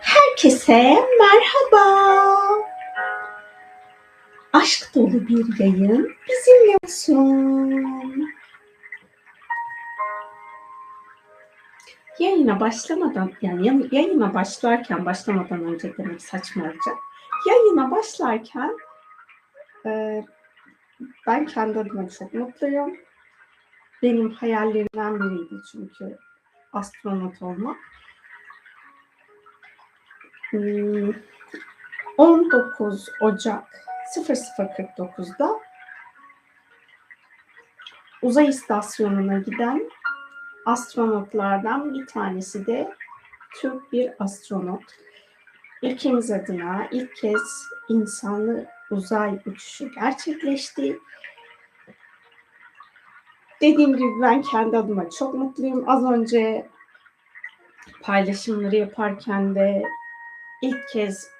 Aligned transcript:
Herkese 0.00 1.08
merhaba. 1.20 1.84
Aşk 4.52 4.94
dolu 4.94 5.28
bir 5.28 5.58
yayın 5.58 6.16
bizimle 6.28 6.76
olsun. 6.84 8.28
Yayına 12.18 12.60
başlamadan, 12.60 13.32
yani 13.42 13.88
yayına 13.92 14.34
başlarken, 14.34 15.06
başlamadan 15.06 15.64
önce 15.64 15.96
demek 15.96 16.22
saçma 16.22 16.64
olacak. 16.64 16.96
Yayına 17.48 17.90
başlarken 17.90 18.76
e, 19.86 20.22
ben 21.26 21.46
kendi 21.46 21.78
adıma 21.78 22.08
çok 22.08 22.34
mutluyum. 22.34 22.96
Benim 24.02 24.30
hayallerimden 24.30 25.20
biriydi 25.20 25.54
çünkü 25.72 26.18
astronot 26.72 27.42
olmak. 27.42 27.76
19 32.18 33.08
Ocak 33.20 33.64
0049'da 34.16 35.60
uzay 38.22 38.48
istasyonuna 38.48 39.38
giden 39.38 39.90
astronotlardan 40.66 41.94
bir 41.94 42.06
tanesi 42.06 42.66
de 42.66 42.94
Türk 43.54 43.92
bir 43.92 44.10
astronot. 44.18 44.82
Ülkemiz 45.82 46.30
adına 46.30 46.88
ilk 46.90 47.16
kez 47.16 47.66
insanlı 47.88 48.66
uzay 48.90 49.38
uçuşu 49.46 49.92
gerçekleşti. 49.94 50.98
Dediğim 53.60 53.96
gibi 53.96 54.22
ben 54.22 54.42
kendi 54.42 54.76
adıma 54.76 55.10
çok 55.10 55.34
mutluyum. 55.34 55.88
Az 55.88 56.04
önce 56.04 56.68
paylaşımları 58.02 58.76
yaparken 58.76 59.54
de 59.54 59.82
ilk 60.62 60.88
kez 60.88 61.30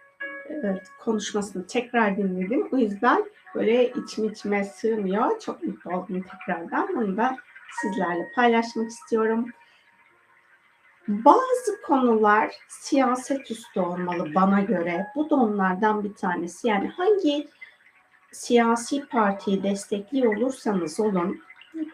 evet, 0.48 0.88
konuşmasını 1.00 1.66
tekrar 1.66 2.16
dinledim. 2.16 2.68
O 2.72 2.76
yüzden 2.76 3.24
böyle 3.54 3.92
içim 3.92 4.28
içime 4.28 4.64
sığmıyor. 4.64 5.40
Çok 5.40 5.62
mutlu 5.62 5.96
oldum 5.96 6.22
tekrardan. 6.22 6.96
Onu 6.96 7.16
da 7.16 7.36
sizlerle 7.80 8.32
paylaşmak 8.34 8.88
istiyorum. 8.88 9.46
Bazı 11.08 11.82
konular 11.86 12.54
siyaset 12.68 13.50
üstü 13.50 13.80
olmalı 13.80 14.34
bana 14.34 14.60
göre. 14.60 15.06
Bu 15.16 15.30
da 15.30 15.34
onlardan 15.34 16.04
bir 16.04 16.14
tanesi. 16.14 16.68
Yani 16.68 16.88
hangi 16.88 17.48
siyasi 18.32 19.06
partiyi 19.08 19.62
destekliyor 19.62 20.36
olursanız 20.36 21.00
olun, 21.00 21.40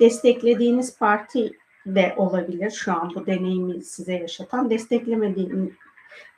desteklediğiniz 0.01 0.99
parti 0.99 1.53
de 1.87 2.15
olabilir 2.17 2.71
şu 2.71 2.93
an 2.93 3.13
bu 3.15 3.27
deneyimi 3.27 3.83
size 3.83 4.13
yaşatan. 4.13 4.71
Desteklemediğiniz, 4.71 5.73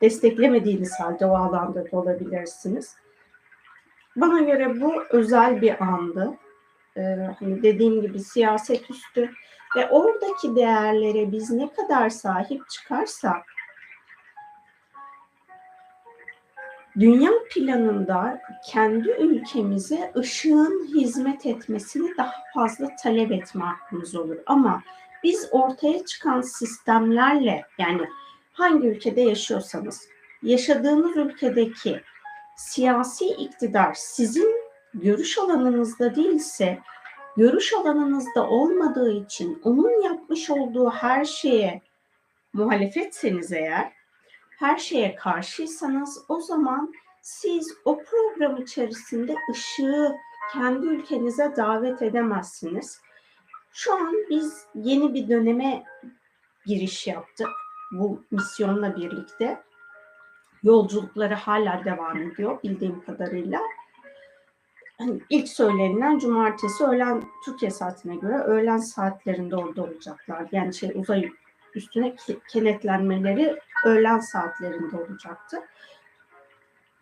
desteklemediğiniz 0.00 1.00
halde 1.00 1.26
o 1.26 1.36
alanda 1.36 1.84
da 1.84 1.96
olabilirsiniz. 1.96 2.96
Bana 4.16 4.40
göre 4.40 4.80
bu 4.80 5.02
özel 5.10 5.60
bir 5.60 5.82
andı. 5.82 6.34
Ee, 6.96 7.00
hani 7.38 7.62
dediğim 7.62 8.02
gibi 8.02 8.18
siyaset 8.18 8.90
üstü 8.90 9.30
ve 9.76 9.88
oradaki 9.88 10.56
değerlere 10.56 11.32
biz 11.32 11.50
ne 11.50 11.72
kadar 11.72 12.08
sahip 12.08 12.68
çıkarsak 12.70 13.46
dünya 17.00 17.30
planında 17.54 18.40
kendi 18.66 19.10
ülkemize 19.10 20.12
ışığın 20.16 20.86
hizmet 20.94 21.46
etmesini 21.46 22.16
daha 22.16 22.34
fazla 22.54 22.88
talep 23.02 23.32
etme 23.32 23.64
hakkımız 23.64 24.14
olur. 24.14 24.36
Ama 24.46 24.82
biz 25.22 25.48
ortaya 25.50 26.04
çıkan 26.04 26.40
sistemlerle 26.40 27.64
yani 27.78 28.08
hangi 28.52 28.88
ülkede 28.88 29.20
yaşıyorsanız 29.20 30.08
yaşadığınız 30.42 31.16
ülkedeki 31.16 32.02
siyasi 32.56 33.26
iktidar 33.26 33.94
sizin 33.94 34.54
görüş 34.94 35.38
alanınızda 35.38 36.14
değilse 36.14 36.78
görüş 37.36 37.72
alanınızda 37.72 38.48
olmadığı 38.48 39.12
için 39.12 39.60
onun 39.64 40.02
yapmış 40.02 40.50
olduğu 40.50 40.90
her 40.90 41.24
şeye 41.24 41.82
muhalefetseniz 42.52 43.52
eğer 43.52 43.92
her 44.58 44.76
şeye 44.76 45.14
karşıysanız 45.14 46.24
o 46.28 46.40
zaman 46.40 46.92
siz 47.22 47.74
o 47.84 48.02
program 48.02 48.62
içerisinde 48.62 49.34
ışığı 49.50 50.12
kendi 50.52 50.86
ülkenize 50.86 51.56
davet 51.56 52.02
edemezsiniz. 52.02 53.00
Şu 53.72 53.94
an 53.94 54.14
biz 54.30 54.66
yeni 54.74 55.14
bir 55.14 55.28
döneme 55.28 55.84
giriş 56.66 57.06
yaptık 57.06 57.48
bu 57.92 58.22
misyonla 58.30 58.96
birlikte. 58.96 59.62
Yolculukları 60.62 61.34
hala 61.34 61.84
devam 61.84 62.22
ediyor 62.22 62.62
bildiğim 62.62 63.04
kadarıyla. 63.04 63.60
Hani 64.98 65.20
ilk 65.30 65.48
söylenilen 65.48 66.18
cumartesi 66.18 66.84
öğlen 66.84 67.22
Türkiye 67.44 67.70
saatine 67.70 68.16
göre 68.16 68.38
öğlen 68.38 68.78
saatlerinde 68.78 69.56
orada 69.56 69.82
olacaklar. 69.82 70.46
Yani 70.52 70.74
şey 70.74 70.92
uzay 70.94 71.30
üstüne 71.74 72.16
kenetlenmeleri 72.52 73.58
öğlen 73.86 74.18
saatlerinde 74.18 74.96
olacaktı. 74.96 75.62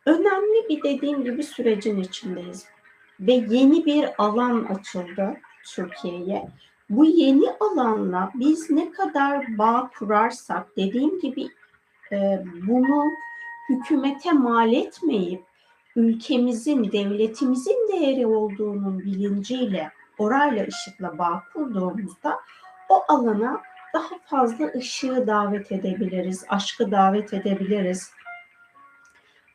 Önemli 0.07 0.69
bir 0.69 0.83
dediğim 0.83 1.25
gibi 1.25 1.43
sürecin 1.43 2.01
içindeyiz. 2.01 2.67
Ve 3.21 3.33
yeni 3.33 3.87
bir 3.87 4.09
alan 4.19 4.65
açıldı 4.65 5.37
Türkiye'ye. 5.75 6.49
Bu 6.91 7.05
yeni 7.05 7.51
alanla 7.61 8.31
biz 8.35 8.71
ne 8.71 8.91
kadar 8.91 9.59
bağ 9.59 9.91
kurarsak 9.99 10.77
dediğim 10.77 11.21
gibi 11.21 11.49
e, 12.13 12.45
bunu 12.69 13.05
hükümete 13.69 14.33
mal 14.33 14.73
etmeyip 14.73 15.45
ülkemizin, 15.97 16.93
devletimizin 16.93 17.89
değeri 17.93 18.27
olduğunun 18.27 18.99
bilinciyle 18.99 19.91
orayla 20.19 20.67
ışıkla 20.67 21.19
bağ 21.19 21.43
kurduğumuzda 21.53 22.41
o 22.89 23.05
alana 23.09 23.63
daha 23.95 24.19
fazla 24.25 24.67
ışığı 24.77 25.27
davet 25.27 25.73
edebiliriz, 25.73 26.45
aşkı 26.49 26.91
davet 26.91 27.35
edebiliriz. 27.35 28.11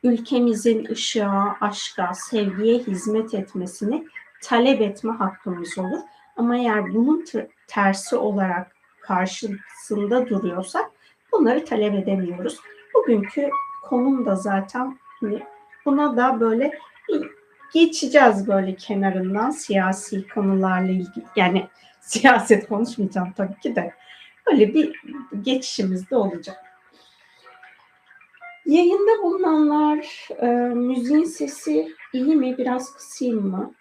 Ülkemizin 0.02 0.84
ışığa, 0.84 1.56
aşka, 1.60 2.14
sevgiye 2.14 2.78
hizmet 2.78 3.34
etmesini 3.34 4.06
talep 4.42 4.80
etme 4.80 5.12
hakkımız 5.12 5.78
olur. 5.78 6.00
Ama 6.36 6.56
eğer 6.56 6.94
bunun 6.94 7.24
tersi 7.66 8.16
olarak 8.16 8.76
karşısında 9.00 10.28
duruyorsak 10.28 10.90
bunları 11.32 11.64
talep 11.64 11.94
edemiyoruz. 11.94 12.60
Bugünkü 12.94 13.50
konum 13.82 14.26
da 14.26 14.36
zaten 14.36 14.98
hani 15.20 15.42
buna 15.84 16.16
da 16.16 16.40
böyle 16.40 16.78
geçeceğiz 17.72 18.48
böyle 18.48 18.74
kenarından 18.74 19.50
siyasi 19.50 20.28
konularla 20.28 20.90
ilgili. 20.90 21.24
Yani 21.36 21.66
siyaset 22.00 22.68
konuşmayacağım 22.68 23.32
tabii 23.32 23.58
ki 23.60 23.76
de. 23.76 23.94
Böyle 24.46 24.74
bir 24.74 25.02
geçişimiz 25.42 26.10
de 26.10 26.16
olacak. 26.16 26.56
Yayında 28.66 29.22
bulunanlar 29.22 30.28
e, 30.42 30.46
müziğin 30.74 31.24
sesi 31.24 31.94
iyi 32.12 32.36
mi? 32.36 32.58
Biraz 32.58 32.92
kısayım 32.92 33.50
mı? 33.50 33.74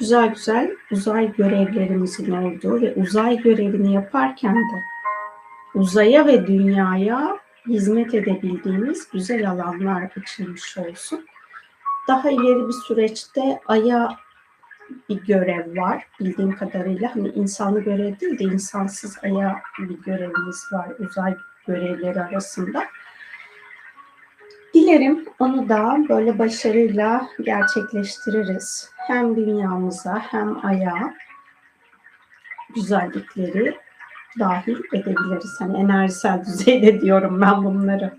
Güzel 0.00 0.28
güzel 0.28 0.70
uzay 0.90 1.32
görevlerimizin 1.32 2.30
olduğu 2.30 2.80
ve 2.80 2.94
uzay 2.94 3.42
görevini 3.42 3.94
yaparken 3.94 4.54
de 4.54 4.82
uzaya 5.74 6.26
ve 6.26 6.46
dünyaya 6.46 7.38
hizmet 7.66 8.14
edebildiğimiz 8.14 9.08
güzel 9.12 9.50
alanlar 9.50 10.10
açılmış 10.16 10.78
olsun. 10.78 11.26
Daha 12.08 12.30
ileri 12.30 12.68
bir 12.68 12.72
süreçte 12.72 13.60
Ay'a 13.66 14.16
bir 15.08 15.22
görev 15.22 15.76
var 15.76 16.06
bildiğim 16.20 16.56
kadarıyla. 16.56 17.14
Hani 17.14 17.28
insanlı 17.28 17.80
görev 17.80 18.20
değil 18.20 18.38
de 18.38 18.44
insansız 18.44 19.18
Ay'a 19.22 19.56
bir 19.78 20.02
görevimiz 20.02 20.64
var 20.72 20.88
uzay 20.98 21.36
görevleri 21.66 22.20
arasında. 22.20 22.84
Dilerim 24.74 25.24
onu 25.38 25.68
da 25.68 25.96
böyle 26.08 26.38
başarıyla 26.38 27.28
gerçekleştiririz. 27.44 28.90
Hem 29.10 29.36
dünyamıza 29.36 30.18
hem 30.18 30.66
Ay'a 30.66 31.14
güzellikleri 32.74 33.78
dahil 34.38 34.78
edebiliriz. 34.92 35.60
Hani 35.60 35.78
enerjisel 35.78 36.40
düzeyde 36.46 37.00
diyorum 37.00 37.40
ben 37.40 37.64
bunları. 37.64 38.18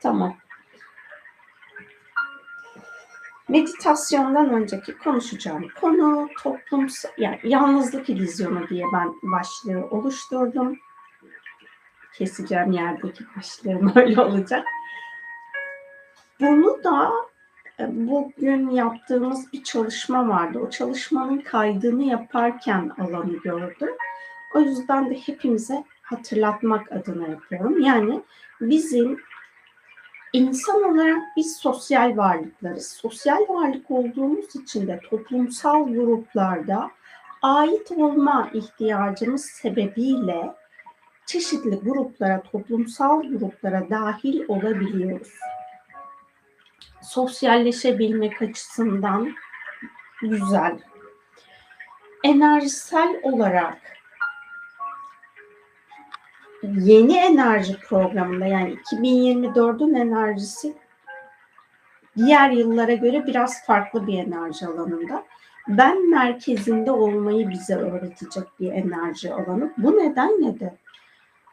Tamam. 0.00 0.36
Meditasyondan 3.48 4.50
önceki 4.50 4.98
konuşacağım 4.98 5.68
konu 5.80 6.28
toplumsal, 6.42 7.10
yani 7.18 7.40
yalnızlık 7.42 8.08
illüzyonu 8.08 8.68
diye 8.68 8.84
ben 8.92 9.12
başlığı 9.22 9.86
oluşturdum. 9.90 10.78
Keseceğim 12.14 12.72
yerdeki 12.72 13.24
başlığım 13.36 13.92
öyle 13.96 14.20
olacak. 14.20 14.66
Bunu 16.40 16.84
da 16.84 17.31
bugün 17.90 18.70
yaptığımız 18.70 19.52
bir 19.52 19.62
çalışma 19.62 20.28
vardı. 20.28 20.58
O 20.58 20.70
çalışmanın 20.70 21.38
kaydını 21.38 22.04
yaparken 22.04 22.92
alanı 22.98 23.36
gördüm. 23.36 23.90
O 24.54 24.60
yüzden 24.60 25.10
de 25.10 25.14
hepimize 25.14 25.84
hatırlatmak 26.02 26.92
adına 26.92 27.28
yapıyorum. 27.28 27.80
Yani 27.80 28.22
bizim 28.60 29.20
insan 30.32 30.82
olarak 30.82 31.22
biz 31.36 31.56
sosyal 31.56 32.16
varlıklarız. 32.16 32.86
Sosyal 32.86 33.48
varlık 33.48 33.90
olduğumuz 33.90 34.56
için 34.56 34.86
de 34.86 35.00
toplumsal 35.10 35.88
gruplarda 35.88 36.90
ait 37.42 37.90
olma 37.90 38.50
ihtiyacımız 38.54 39.44
sebebiyle 39.44 40.54
çeşitli 41.26 41.76
gruplara, 41.76 42.42
toplumsal 42.42 43.22
gruplara 43.22 43.90
dahil 43.90 44.44
olabiliyoruz. 44.48 45.32
Sosyalleşebilmek 47.02 48.42
açısından 48.42 49.34
güzel. 50.22 50.78
Enerjisel 52.24 53.20
olarak 53.22 53.78
yeni 56.62 57.16
enerji 57.16 57.80
programında 57.80 58.46
yani 58.46 58.74
2024'ün 58.74 59.94
enerjisi 59.94 60.74
diğer 62.16 62.50
yıllara 62.50 62.94
göre 62.94 63.26
biraz 63.26 63.66
farklı 63.66 64.06
bir 64.06 64.18
enerji 64.18 64.66
alanında. 64.66 65.24
Ben 65.68 66.10
merkezinde 66.10 66.90
olmayı 66.90 67.50
bize 67.50 67.74
öğretecek 67.74 68.44
bir 68.60 68.72
enerji 68.72 69.34
alanı. 69.34 69.72
Bu 69.78 69.96
nedenle 69.96 70.60
de 70.60 70.74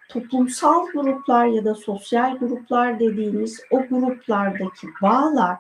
toplumsal 0.09 0.87
gruplar 0.91 1.45
ya 1.45 1.65
da 1.65 1.75
sosyal 1.75 2.37
gruplar 2.37 2.99
dediğimiz 2.99 3.61
o 3.71 3.81
gruplardaki 3.81 4.87
bağlar 5.01 5.57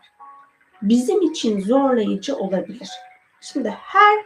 bizim 0.81 1.21
için 1.21 1.61
zorlayıcı 1.61 2.35
olabilir. 2.35 2.89
Şimdi 3.41 3.69
her 3.69 4.19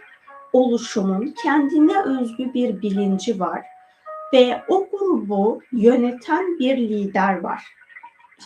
oluşumun 0.54 1.36
kendine 1.44 2.04
özgü 2.04 2.54
bir 2.54 2.82
bilinci 2.82 3.40
var 3.40 3.66
ve 4.34 4.64
o 4.68 4.88
grubu 4.92 5.62
yöneten 5.72 6.60
bir 6.60 6.78
lider 6.78 7.40
var. 7.40 7.64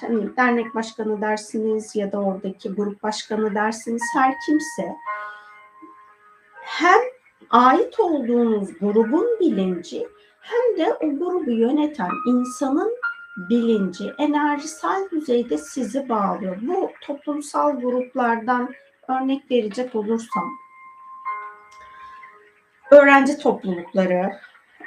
Hani 0.01 0.37
dernek 0.37 0.75
başkanı 0.75 1.21
dersiniz 1.21 1.95
ya 1.95 2.11
da 2.11 2.21
oradaki 2.21 2.69
grup 2.69 3.03
başkanı 3.03 3.55
dersiniz 3.55 4.03
her 4.13 4.33
kimse 4.45 4.95
hem 6.61 6.99
ait 7.49 7.99
olduğunuz 7.99 8.79
grubun 8.79 9.27
bilinci 9.39 10.07
hem 10.47 10.77
de 10.77 10.93
o 10.93 11.19
grubu 11.19 11.51
yöneten 11.51 12.11
insanın 12.27 12.95
bilinci 13.49 14.13
enerjisel 14.17 15.09
düzeyde 15.11 15.57
sizi 15.57 16.09
bağlıyor. 16.09 16.57
Bu 16.61 16.91
toplumsal 17.01 17.81
gruplardan 17.81 18.73
örnek 19.07 19.51
verecek 19.51 19.95
olursam 19.95 20.49
öğrenci 22.91 23.37
toplulukları, 23.37 24.31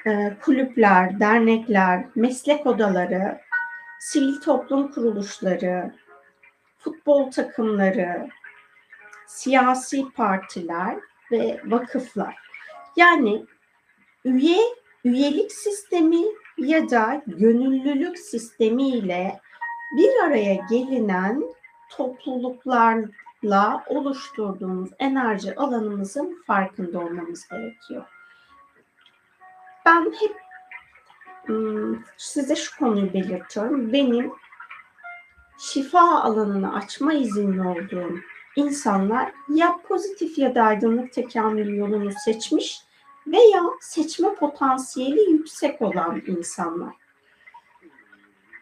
e, 0.06 0.36
kulüpler, 0.42 1.20
dernekler, 1.20 2.04
meslek 2.14 2.66
odaları, 2.66 3.40
sivil 4.00 4.40
toplum 4.40 4.92
kuruluşları, 4.92 5.94
futbol 6.78 7.30
takımları, 7.30 8.28
siyasi 9.26 10.04
partiler 10.16 10.96
ve 11.32 11.60
vakıflar. 11.64 12.36
Yani 12.96 13.46
üye 14.24 14.60
üyelik 15.05 15.52
sistemi 15.52 16.25
ya 16.58 16.91
da 16.91 17.23
gönüllülük 17.26 18.19
sistemi 18.19 18.88
ile 18.88 19.41
bir 19.97 20.25
araya 20.25 20.55
gelinen 20.55 21.44
topluluklarla 21.91 23.85
oluşturduğumuz 23.87 24.91
enerji 24.99 25.56
alanımızın 25.56 26.43
farkında 26.47 26.99
olmamız 26.99 27.49
gerekiyor. 27.49 28.05
Ben 29.87 30.12
hep 30.20 30.37
size 32.17 32.56
şu 32.56 32.79
konuyu 32.79 33.12
belirtiyorum. 33.12 33.93
Benim 33.93 34.32
şifa 35.58 36.20
alanını 36.23 36.75
açma 36.75 37.12
izinli 37.12 37.62
olduğum 37.62 38.19
insanlar 38.56 39.32
ya 39.49 39.79
pozitif 39.88 40.38
ya 40.38 40.55
da 40.55 40.62
aydınlık 40.62 41.12
tekamül 41.12 41.76
yolunu 41.76 42.12
seçmiş 42.25 42.89
veya 43.26 43.62
seçme 43.81 44.34
potansiyeli 44.34 45.31
yüksek 45.31 45.82
olan 45.82 46.22
insanlar. 46.26 46.94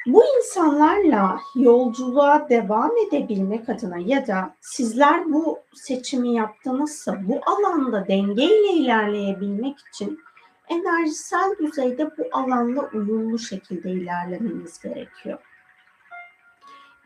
Bu 0.06 0.22
insanlarla 0.38 1.40
yolculuğa 1.54 2.48
devam 2.48 2.90
edebilmek 2.96 3.68
adına 3.68 3.98
ya 3.98 4.26
da 4.26 4.54
sizler 4.60 5.32
bu 5.32 5.58
seçimi 5.74 6.34
yaptınızsa 6.34 7.28
bu 7.28 7.40
alanda 7.46 8.08
dengeyle 8.08 8.72
ilerleyebilmek 8.72 9.78
için 9.78 10.20
enerjisel 10.68 11.54
düzeyde 11.58 12.10
bu 12.18 12.22
alanla 12.32 12.90
uyumlu 12.94 13.38
şekilde 13.38 13.90
ilerlemeniz 13.90 14.82
gerekiyor. 14.82 15.38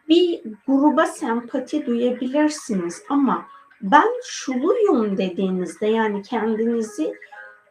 Bir 0.08 0.42
gruba 0.66 1.06
sempati 1.06 1.86
duyabilirsiniz 1.86 3.02
ama 3.08 3.46
ben 3.82 4.08
şuluyum 4.24 5.18
dediğinizde 5.18 5.86
yani 5.86 6.22
kendinizi 6.22 7.14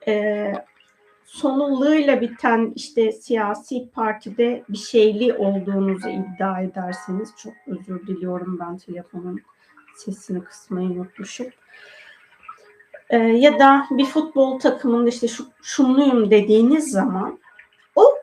e, 0.08 0.54
sonulığıyla 1.26 2.22
biten 2.22 2.74
işte 2.76 3.12
siyasi 3.12 3.90
partide 3.94 4.64
bir 4.70 4.78
şeyli 4.78 5.34
olduğunuzu 5.34 6.10
iddia 6.10 6.62
ederseniz 6.62 7.34
çok 7.38 7.54
özür 7.68 8.08
diliyorum 8.08 8.60
ben 8.60 8.78
telefonun 8.78 9.42
sesini 9.96 10.44
kısmayı 10.44 10.90
unutmuşum. 10.90 11.48
E, 13.10 13.18
ya 13.18 13.60
da 13.60 13.86
bir 13.92 14.06
futbol 14.06 14.60
takımında 14.60 15.10
işte 15.10 15.28
şu, 15.28 15.46
şunluyum 15.62 16.32
dediğiniz 16.32 16.92
zaman 16.92 17.40
o 17.96 18.18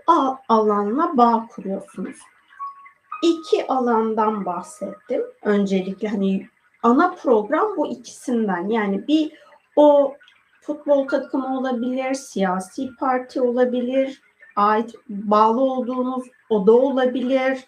alanla 0.48 1.16
bağ 1.16 1.46
kuruyorsunuz. 1.50 2.16
İki 3.22 3.66
alandan 3.66 4.46
bahsettim. 4.46 5.22
Öncelikle 5.42 6.08
hani 6.08 6.48
ana 6.82 7.14
program 7.14 7.76
bu 7.76 7.86
ikisinden. 7.86 8.68
Yani 8.68 9.08
bir 9.08 9.32
o 9.76 10.14
futbol 10.68 11.08
takımı 11.08 11.58
olabilir, 11.58 12.14
siyasi 12.14 12.96
parti 13.00 13.40
olabilir, 13.40 14.22
ait 14.56 14.94
bağlı 15.08 15.60
olduğunuz 15.60 16.24
oda 16.50 16.72
olabilir 16.72 17.58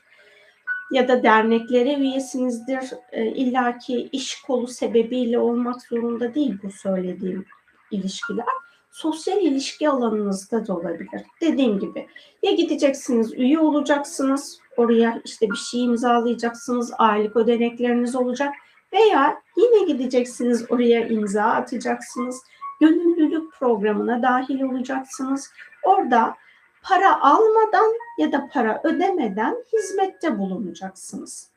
ya 0.92 1.08
da 1.08 1.22
derneklere 1.22 1.94
üyesinizdir. 1.94 2.90
E, 3.12 3.26
İlla 3.26 3.78
ki 3.78 4.08
iş 4.12 4.42
kolu 4.42 4.66
sebebiyle 4.66 5.38
olmak 5.38 5.82
zorunda 5.82 6.34
değil 6.34 6.58
bu 6.62 6.70
söylediğim 6.70 7.44
ilişkiler. 7.90 8.46
Sosyal 8.90 9.42
ilişki 9.42 9.88
alanınızda 9.88 10.66
da 10.66 10.76
olabilir. 10.76 11.22
Dediğim 11.40 11.78
gibi 11.78 12.06
ya 12.42 12.52
gideceksiniz 12.52 13.32
üye 13.34 13.58
olacaksınız 13.58 14.58
oraya 14.76 15.22
işte 15.24 15.50
bir 15.50 15.56
şey 15.56 15.84
imzalayacaksınız 15.84 16.92
aylık 16.98 17.36
ödenekleriniz 17.36 18.16
olacak 18.16 18.54
veya 18.92 19.42
yine 19.56 19.92
gideceksiniz 19.92 20.70
oraya 20.70 21.08
imza 21.08 21.42
atacaksınız 21.42 22.42
gönüllülük 22.80 23.52
programına 23.52 24.22
dahil 24.22 24.62
olacaksınız. 24.62 25.52
Orada 25.82 26.36
para 26.82 27.20
almadan 27.20 27.92
ya 28.18 28.32
da 28.32 28.48
para 28.52 28.80
ödemeden 28.84 29.64
hizmette 29.72 30.38
bulunacaksınız. 30.38 31.50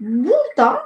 Burada 0.00 0.82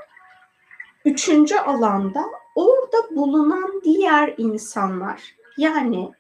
üçüncü 1.05 1.57
alanda 1.57 2.25
orada 2.55 3.17
bulunan 3.17 3.81
diğer 3.85 4.35
insanlar 4.39 5.23
yani 5.57 6.13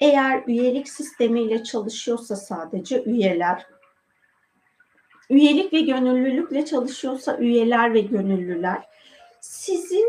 eğer 0.00 0.42
üyelik 0.46 0.88
sistemiyle 0.88 1.64
çalışıyorsa 1.64 2.36
sadece 2.36 3.04
üyeler, 3.04 3.66
üyelik 5.30 5.72
ve 5.72 5.80
gönüllülükle 5.80 6.64
çalışıyorsa 6.64 7.36
üyeler 7.36 7.94
ve 7.94 8.00
gönüllüler, 8.00 8.88
sizin 9.62 10.08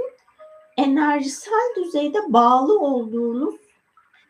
enerjisel 0.78 1.76
düzeyde 1.76 2.18
bağlı 2.28 2.80
olduğunuz 2.80 3.56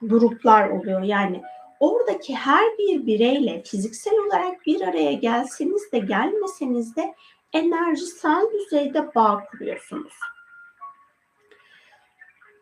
gruplar 0.02 0.70
oluyor. 0.70 1.02
Yani 1.02 1.42
oradaki 1.80 2.36
her 2.36 2.78
bir 2.78 3.06
bireyle 3.06 3.64
fiziksel 3.64 4.14
olarak 4.28 4.66
bir 4.66 4.82
araya 4.82 5.14
gelseniz 5.14 5.92
de 5.92 6.00
gelmeseniz 6.00 6.96
de 6.96 7.16
enerjisel 7.54 8.46
düzeyde 8.54 9.16
bağ 9.16 9.44
kuruyorsunuz. 9.52 10.14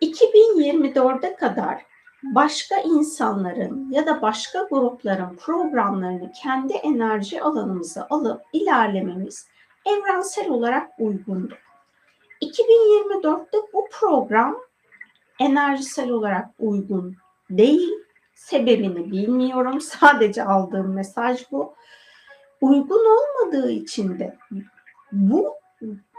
2024'e 0.02 1.36
kadar 1.36 1.86
başka 2.24 2.76
insanların 2.78 3.92
ya 3.92 4.06
da 4.06 4.22
başka 4.22 4.68
grupların 4.72 5.36
programlarını 5.36 6.32
kendi 6.44 6.74
enerji 6.74 7.42
alanımıza 7.42 8.08
alıp 8.10 8.42
ilerlememiz 8.54 9.48
evrensel 9.86 10.50
olarak 10.50 10.92
uygundur. 11.00 11.71
2024'te 12.42 13.58
bu 13.74 13.88
program 13.92 14.58
enerjisel 15.40 16.10
olarak 16.10 16.50
uygun 16.60 17.16
değil. 17.50 17.92
Sebebini 18.34 19.12
bilmiyorum. 19.12 19.82
Sadece 19.82 20.44
aldığım 20.44 20.94
mesaj 20.94 21.52
bu. 21.52 21.76
uygun 22.62 23.06
olmadığı 23.06 23.72
için 23.72 24.20
de 24.20 24.38
bu 25.12 25.56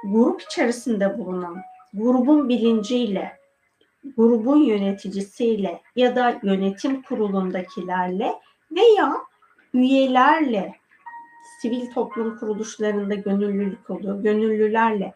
grup 0.05 0.43
içerisinde 0.43 1.19
bulunan 1.19 1.63
grubun 1.95 2.49
bilinciyle, 2.49 3.39
grubun 4.17 4.63
yöneticisiyle 4.63 5.81
ya 5.97 6.17
da 6.17 6.41
yönetim 6.43 7.03
kurulundakilerle 7.03 8.33
veya 8.71 9.17
üyelerle 9.75 10.75
sivil 11.61 11.91
toplum 11.91 12.39
kuruluşlarında 12.39 13.15
gönüllülük 13.15 13.91
oluyor. 13.91 14.23
Gönüllülerle 14.23 15.15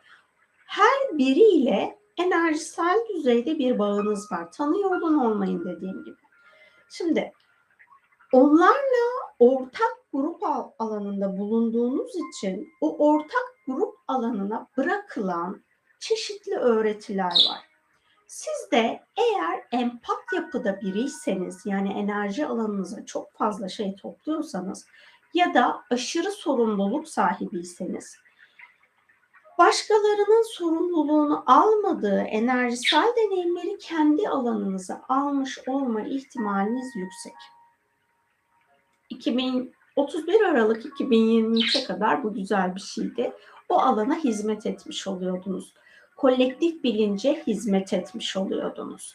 her 0.67 0.96
biriyle 1.13 1.99
enerjisel 2.17 2.99
düzeyde 3.09 3.59
bir 3.59 3.79
bağınız 3.79 4.33
var. 4.33 4.53
Tanıyor 4.53 4.91
olun 4.91 5.19
olmayın 5.19 5.65
dediğim 5.65 6.05
gibi. 6.05 6.17
Şimdi 6.91 7.33
onlarla 8.33 9.07
ortak 9.39 9.97
grup 10.13 10.43
alanında 10.79 11.39
bulunduğunuz 11.39 12.13
için 12.17 12.69
o 12.81 13.09
ortak 13.09 13.55
grup 13.67 13.95
alanına 14.09 14.69
bırakılan 14.77 15.65
çeşitli 16.01 16.57
öğretiler 16.57 17.33
var. 17.51 17.67
Siz 18.27 18.71
de 18.73 19.03
eğer 19.17 19.65
empat 19.73 20.23
yapıda 20.35 20.81
biriyseniz 20.81 21.67
yani 21.67 21.93
enerji 21.93 22.47
alanınıza 22.47 23.05
çok 23.07 23.33
fazla 23.33 23.69
şey 23.69 23.97
topluyorsanız 23.97 24.87
ya 25.35 25.55
da 25.55 25.83
aşırı 25.91 26.31
sorumluluk 26.31 27.09
sahibiyseniz 27.09 28.17
başkalarının 29.59 30.55
sorumluluğunu 30.55 31.45
almadığı 31.47 32.21
enerjisel 32.21 33.13
deneyimleri 33.17 33.79
kendi 33.79 34.29
alanınıza 34.29 35.03
almış 35.09 35.59
olma 35.69 36.03
ihtimaliniz 36.03 36.97
yüksek. 36.97 37.35
2031 39.11 40.41
Aralık 40.41 40.85
2023'e 40.85 41.85
kadar 41.85 42.25
bu 42.25 42.35
güzel 42.35 42.75
bir 42.75 42.81
şeydi. 42.81 43.33
O 43.69 43.79
alana 43.79 44.15
hizmet 44.15 44.67
etmiş 44.67 45.07
oluyordunuz. 45.07 45.75
Kolektif 46.17 46.85
bilince 46.85 47.43
hizmet 47.47 47.93
etmiş 47.93 48.37
oluyordunuz. 48.37 49.15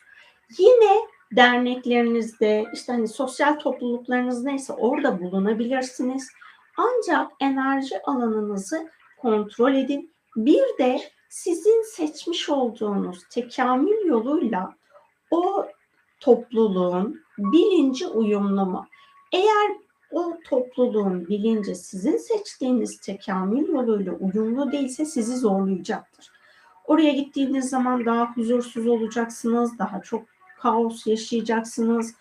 Yine 0.57 0.97
derneklerinizde, 1.35 2.65
işte 2.73 2.91
hani 2.91 3.07
sosyal 3.07 3.59
topluluklarınız 3.59 4.43
neyse 4.43 4.73
orada 4.73 5.21
bulunabilirsiniz. 5.21 6.29
Ancak 6.77 7.31
enerji 7.39 8.01
alanınızı 8.03 8.89
kontrol 9.17 9.73
edin. 9.73 10.10
Bir 10.35 10.77
de 10.79 11.01
sizin 11.29 11.83
seçmiş 11.95 12.49
olduğunuz 12.49 13.19
tekamül 13.29 14.05
yoluyla 14.05 14.75
o 15.31 15.65
topluluğun 16.19 17.21
bilinci 17.37 18.07
uyumlu 18.07 18.65
mu? 18.65 18.87
Eğer 19.31 19.71
o 20.11 20.37
topluluğun 20.49 21.27
bilinci 21.27 21.75
sizin 21.75 22.17
seçtiğiniz 22.17 22.99
tekamül 22.99 23.67
yoluyla 23.67 24.13
uyumlu 24.13 24.71
değilse 24.71 25.05
sizi 25.05 25.37
zorlayacaktır. 25.37 26.31
Oraya 26.85 27.11
gittiğiniz 27.11 27.69
zaman 27.69 28.05
daha 28.05 28.35
huzursuz 28.35 28.87
olacaksınız, 28.87 29.79
daha 29.79 30.01
çok 30.01 30.23
kaos 30.59 31.07
yaşayacaksınız, 31.07 32.15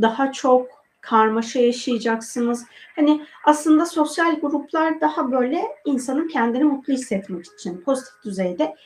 daha 0.00 0.32
çok 0.32 0.81
karmaşa 1.02 1.60
yaşayacaksınız. 1.60 2.66
Hani 2.96 3.26
aslında 3.44 3.86
sosyal 3.86 4.40
gruplar 4.40 5.00
daha 5.00 5.32
böyle 5.32 5.62
insanın 5.84 6.28
kendini 6.28 6.64
mutlu 6.64 6.92
hissetmek 6.92 7.46
için 7.46 7.80
pozitif 7.80 8.24
düzeyde 8.24 8.76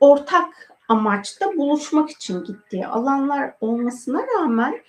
ortak 0.00 0.72
amaçta 0.88 1.56
buluşmak 1.56 2.10
için 2.10 2.44
gittiği 2.44 2.86
alanlar 2.86 3.54
olmasına 3.60 4.26
rağmen 4.26 4.80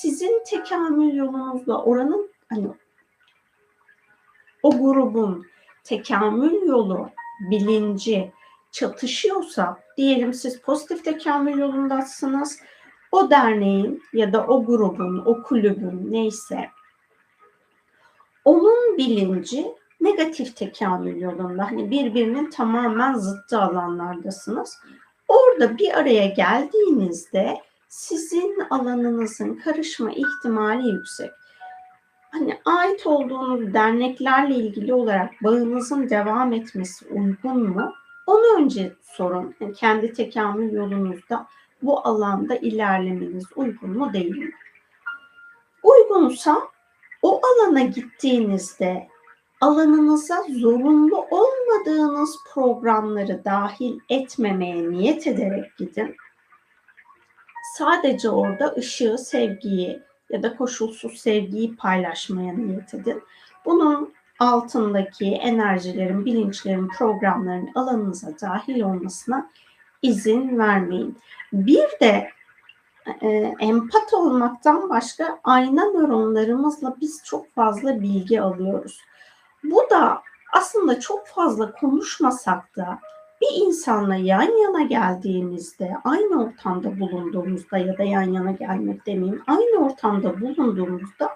sizin 0.00 0.44
tekamül 0.44 1.14
yolunuzla 1.14 1.82
oranın 1.82 2.30
hani 2.48 2.68
o 4.62 4.70
grubun 4.70 5.46
tekamül 5.84 6.66
yolu, 6.66 7.10
bilinci 7.50 8.32
çatışıyorsa 8.72 9.80
diyelim 9.96 10.34
siz 10.34 10.60
pozitif 10.60 11.04
tekamül 11.04 11.58
yolundasınız. 11.58 12.58
O 13.12 13.30
derneğin 13.30 14.02
ya 14.12 14.32
da 14.32 14.46
o 14.46 14.64
grubun, 14.64 15.22
o 15.26 15.42
kulübün 15.42 16.12
neyse 16.12 16.70
onun 18.46 18.98
bilinci 18.98 19.66
negatif 20.00 20.56
tekamül 20.56 21.20
yolunda. 21.20 21.70
Hani 21.70 21.90
birbirinin 21.90 22.50
tamamen 22.50 23.14
zıttı 23.14 23.60
alanlardasınız. 23.60 24.78
Orada 25.28 25.78
bir 25.78 25.98
araya 25.98 26.26
geldiğinizde 26.26 27.56
sizin 27.88 28.58
alanınızın 28.70 29.54
karışma 29.54 30.10
ihtimali 30.12 30.88
yüksek. 30.88 31.30
Hani 32.30 32.58
ait 32.64 33.06
olduğunuz 33.06 33.74
derneklerle 33.74 34.54
ilgili 34.54 34.94
olarak 34.94 35.30
bağınızın 35.42 36.10
devam 36.10 36.52
etmesi 36.52 37.06
uygun 37.08 37.68
mu? 37.68 37.92
Onu 38.26 38.58
önce 38.58 38.92
sorun. 39.02 39.54
Yani 39.60 39.72
kendi 39.72 40.12
tekamül 40.12 40.72
yolunuzda 40.72 41.46
bu 41.86 42.06
alanda 42.08 42.56
ilerlemeniz 42.56 43.44
uygun 43.56 43.90
mu 43.90 44.12
değil 44.12 44.36
mi? 44.36 44.50
Uygunsa 45.82 46.62
o 47.22 47.40
alana 47.46 47.80
gittiğinizde 47.80 49.08
alanınıza 49.60 50.44
zorunlu 50.60 51.26
olmadığınız 51.30 52.36
programları 52.54 53.44
dahil 53.44 53.98
etmemeye 54.08 54.90
niyet 54.90 55.26
ederek 55.26 55.76
gidin. 55.76 56.16
Sadece 57.78 58.30
orada 58.30 58.74
ışığı, 58.78 59.18
sevgiyi 59.18 60.02
ya 60.30 60.42
da 60.42 60.56
koşulsuz 60.56 61.18
sevgiyi 61.18 61.76
paylaşmaya 61.76 62.52
niyet 62.52 62.94
edin. 62.94 63.22
Bunun 63.64 64.14
altındaki 64.38 65.26
enerjilerin, 65.26 66.24
bilinçlerin, 66.24 66.88
programların 66.88 67.70
alanınıza 67.74 68.28
dahil 68.42 68.80
olmasına 68.80 69.50
izin 70.02 70.58
vermeyin. 70.58 71.18
Bir 71.52 71.86
de 72.00 72.30
e, 73.22 73.54
empat 73.60 74.14
olmaktan 74.14 74.90
başka 74.90 75.38
ayna 75.44 75.84
nöronlarımızla 75.84 76.96
biz 77.00 77.22
çok 77.24 77.54
fazla 77.54 78.00
bilgi 78.00 78.40
alıyoruz. 78.40 79.00
Bu 79.64 79.86
da 79.90 80.22
aslında 80.52 81.00
çok 81.00 81.26
fazla 81.26 81.72
konuşmasak 81.72 82.76
da 82.76 82.98
bir 83.40 83.66
insanla 83.66 84.14
yan 84.14 84.62
yana 84.62 84.82
geldiğimizde, 84.82 85.96
aynı 86.04 86.44
ortamda 86.44 87.00
bulunduğumuzda 87.00 87.78
ya 87.78 87.98
da 87.98 88.02
yan 88.02 88.22
yana 88.22 88.50
gelmek 88.50 89.06
demeyeyim, 89.06 89.42
aynı 89.46 89.86
ortamda 89.86 90.40
bulunduğumuzda 90.40 91.30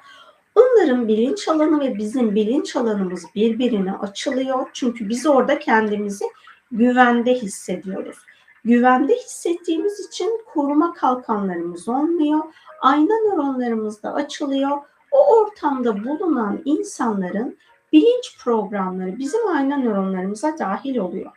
onların 0.54 1.08
bilinç 1.08 1.48
alanı 1.48 1.80
ve 1.80 1.98
bizim 1.98 2.34
bilinç 2.34 2.76
alanımız 2.76 3.24
birbirine 3.34 3.92
açılıyor. 3.92 4.70
Çünkü 4.72 5.08
biz 5.08 5.26
orada 5.26 5.58
kendimizi 5.58 6.24
güvende 6.72 7.34
hissediyoruz. 7.34 8.16
Güvende 8.64 9.14
hissettiğimiz 9.14 10.00
için 10.06 10.40
koruma 10.52 10.94
kalkanlarımız 10.94 11.88
olmuyor. 11.88 12.40
Ayna 12.80 13.14
nöronlarımız 13.14 14.02
da 14.02 14.14
açılıyor. 14.14 14.78
O 15.10 15.36
ortamda 15.36 16.04
bulunan 16.04 16.62
insanların 16.64 17.58
bilinç 17.92 18.38
programları 18.44 19.18
bizim 19.18 19.48
ayna 19.48 19.76
nöronlarımıza 19.76 20.58
dahil 20.58 20.96
oluyor. 20.96 21.32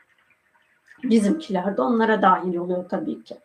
Bizimkiler 1.04 1.78
de 1.78 1.82
onlara 1.82 2.22
dahil 2.22 2.56
oluyor 2.58 2.90
tabii 2.90 3.24
ki. 3.24 3.36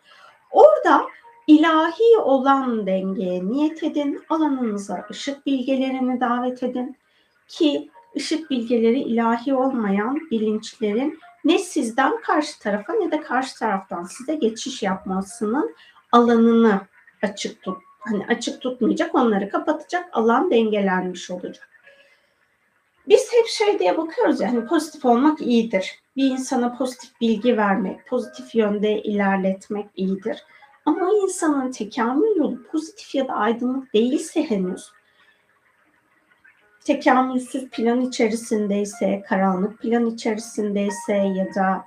Orada 0.51 1.03
ilahi 1.47 2.17
olan 2.23 2.87
dengeye 2.87 3.47
niyet 3.47 3.83
edin, 3.83 4.21
alanınıza 4.29 5.05
ışık 5.11 5.45
bilgelerini 5.45 6.19
davet 6.19 6.63
edin 6.63 6.97
ki 7.47 7.89
ışık 8.15 8.49
bilgeleri 8.49 8.99
ilahi 8.99 9.53
olmayan 9.53 10.19
bilinçlerin 10.31 11.19
ne 11.43 11.59
sizden 11.59 12.21
karşı 12.21 12.59
tarafa 12.59 12.93
ne 12.93 13.11
de 13.11 13.21
karşı 13.21 13.59
taraftan 13.59 14.03
size 14.03 14.35
geçiş 14.35 14.83
yapmasının 14.83 15.75
alanını 16.11 16.81
açık 17.21 17.61
tut. 17.61 17.77
Hani 17.99 18.25
açık 18.25 18.61
tutmayacak, 18.61 19.15
onları 19.15 19.49
kapatacak, 19.49 20.09
alan 20.11 20.51
dengelenmiş 20.51 21.31
olacak. 21.31 21.69
Biz 23.07 23.33
hep 23.33 23.47
şey 23.47 23.79
diye 23.79 23.97
bakıyoruz 23.97 24.41
yani 24.41 24.65
pozitif 24.65 25.05
olmak 25.05 25.41
iyidir. 25.41 25.99
Bir 26.15 26.31
insana 26.31 26.77
pozitif 26.77 27.21
bilgi 27.21 27.57
vermek, 27.57 28.07
pozitif 28.07 28.55
yönde 28.55 29.01
ilerletmek 29.01 29.85
iyidir. 29.95 30.43
Ama 30.85 31.09
o 31.09 31.23
insanın 31.23 31.71
tekamül 31.71 32.35
yolu 32.35 32.63
pozitif 32.63 33.15
ya 33.15 33.27
da 33.27 33.33
aydınlık 33.33 33.93
değilse 33.93 34.49
henüz 34.49 34.91
tekamülsüz 36.89 37.69
plan 37.69 38.01
içerisindeyse, 38.01 39.23
karanlık 39.29 39.79
plan 39.79 40.05
içerisindeyse 40.05 41.13
ya 41.13 41.55
da 41.55 41.85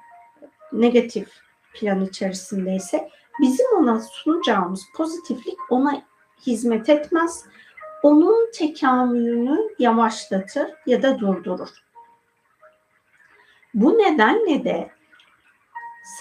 negatif 0.72 1.28
plan 1.74 2.04
içerisindeyse 2.04 3.08
bizim 3.40 3.66
ona 3.78 4.00
sunacağımız 4.00 4.82
pozitiflik 4.96 5.58
ona 5.70 6.02
hizmet 6.46 6.88
etmez. 6.88 7.44
Onun 8.02 8.50
tekamülünü 8.52 9.58
yavaşlatır 9.78 10.70
ya 10.86 11.02
da 11.02 11.18
durdurur. 11.18 11.68
Bu 13.74 13.98
nedenle 13.98 14.64
de 14.64 14.90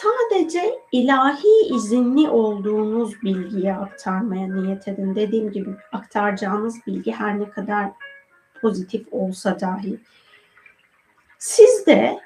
sadece 0.02 0.80
ilahi 0.92 1.76
izinli 1.76 2.30
olduğunuz 2.30 3.22
bilgiyi 3.24 3.74
aktarmaya 3.74 4.48
niyet 4.48 4.88
edin. 4.88 5.16
Dediğim 5.16 5.52
gibi 5.52 5.70
aktaracağınız 5.92 6.76
bilgi 6.88 7.12
her 7.12 7.40
ne 7.40 7.50
kadar 7.50 7.92
pozitif 8.62 9.08
olsa 9.12 9.60
dahi 9.60 10.00
Siz 11.42 11.86
de 11.86 12.20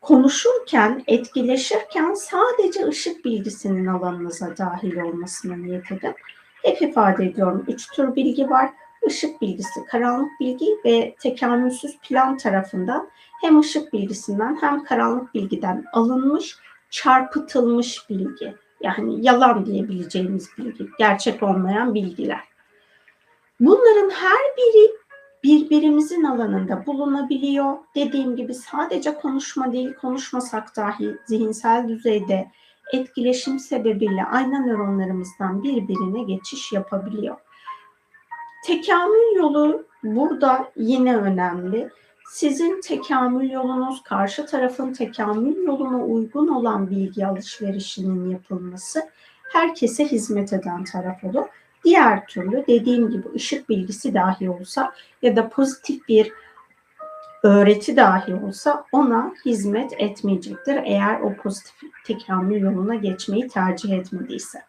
konuşurken, 0.00 1.04
etkileşirken 1.06 2.14
sadece 2.14 2.86
ışık 2.86 3.24
bilgisinin 3.24 3.86
alanınıza 3.86 4.56
dahil 4.56 4.96
olmasına 4.96 5.56
niyet 5.56 5.92
edin. 5.92 6.14
Hep 6.62 6.82
ifade 6.82 7.26
ediyorum. 7.26 7.64
Üç 7.68 7.90
tür 7.90 8.14
bilgi 8.14 8.50
var. 8.50 8.70
Işık 9.06 9.42
bilgisi, 9.42 9.84
karanlık 9.90 10.30
bilgi 10.40 10.66
ve 10.84 11.14
tekamülsüz 11.20 11.98
plan 11.98 12.36
tarafından 12.36 13.08
hem 13.42 13.60
ışık 13.60 13.92
bilgisinden 13.92 14.58
hem 14.60 14.84
karanlık 14.84 15.34
bilgiden 15.34 15.84
alınmış, 15.92 16.58
çarpıtılmış 16.90 18.10
bilgi. 18.10 18.54
Yani 18.80 19.26
yalan 19.26 19.66
diyebileceğimiz 19.66 20.48
bilgi, 20.58 20.86
gerçek 20.98 21.42
olmayan 21.42 21.94
bilgiler. 21.94 22.55
Bunların 23.60 24.10
her 24.10 24.56
biri 24.56 24.92
birbirimizin 25.44 26.24
alanında 26.24 26.86
bulunabiliyor. 26.86 27.76
Dediğim 27.94 28.36
gibi 28.36 28.54
sadece 28.54 29.14
konuşma 29.14 29.72
değil, 29.72 29.94
konuşmasak 29.94 30.76
dahi 30.76 31.16
zihinsel 31.26 31.88
düzeyde 31.88 32.50
etkileşim 32.92 33.58
sebebiyle 33.58 34.24
ayna 34.24 34.58
nöronlarımızdan 34.58 35.62
birbirine 35.62 36.22
geçiş 36.22 36.72
yapabiliyor. 36.72 37.36
Tekamül 38.66 39.36
yolu 39.36 39.86
burada 40.02 40.72
yine 40.76 41.16
önemli. 41.16 41.90
Sizin 42.30 42.80
tekamül 42.80 43.50
yolunuz, 43.50 44.02
karşı 44.02 44.46
tarafın 44.46 44.92
tekamül 44.92 45.56
yoluna 45.64 46.04
uygun 46.04 46.48
olan 46.48 46.90
bilgi 46.90 47.26
alışverişinin 47.26 48.30
yapılması 48.30 49.02
herkese 49.52 50.04
hizmet 50.04 50.52
eden 50.52 50.84
taraf 50.84 51.24
olur. 51.24 51.46
Diğer 51.84 52.26
türlü 52.26 52.64
dediğim 52.68 53.10
gibi 53.10 53.28
ışık 53.34 53.68
bilgisi 53.68 54.14
dahi 54.14 54.50
olsa 54.50 54.92
ya 55.22 55.36
da 55.36 55.48
pozitif 55.48 56.08
bir 56.08 56.32
öğreti 57.42 57.96
dahi 57.96 58.34
olsa 58.34 58.84
ona 58.92 59.34
hizmet 59.44 59.92
etmeyecektir 60.00 60.80
eğer 60.84 61.20
o 61.20 61.34
pozitif 61.34 61.90
tekamül 62.04 62.60
yoluna 62.60 62.94
geçmeyi 62.94 63.48
tercih 63.48 63.92
etmediyse. 63.92 64.62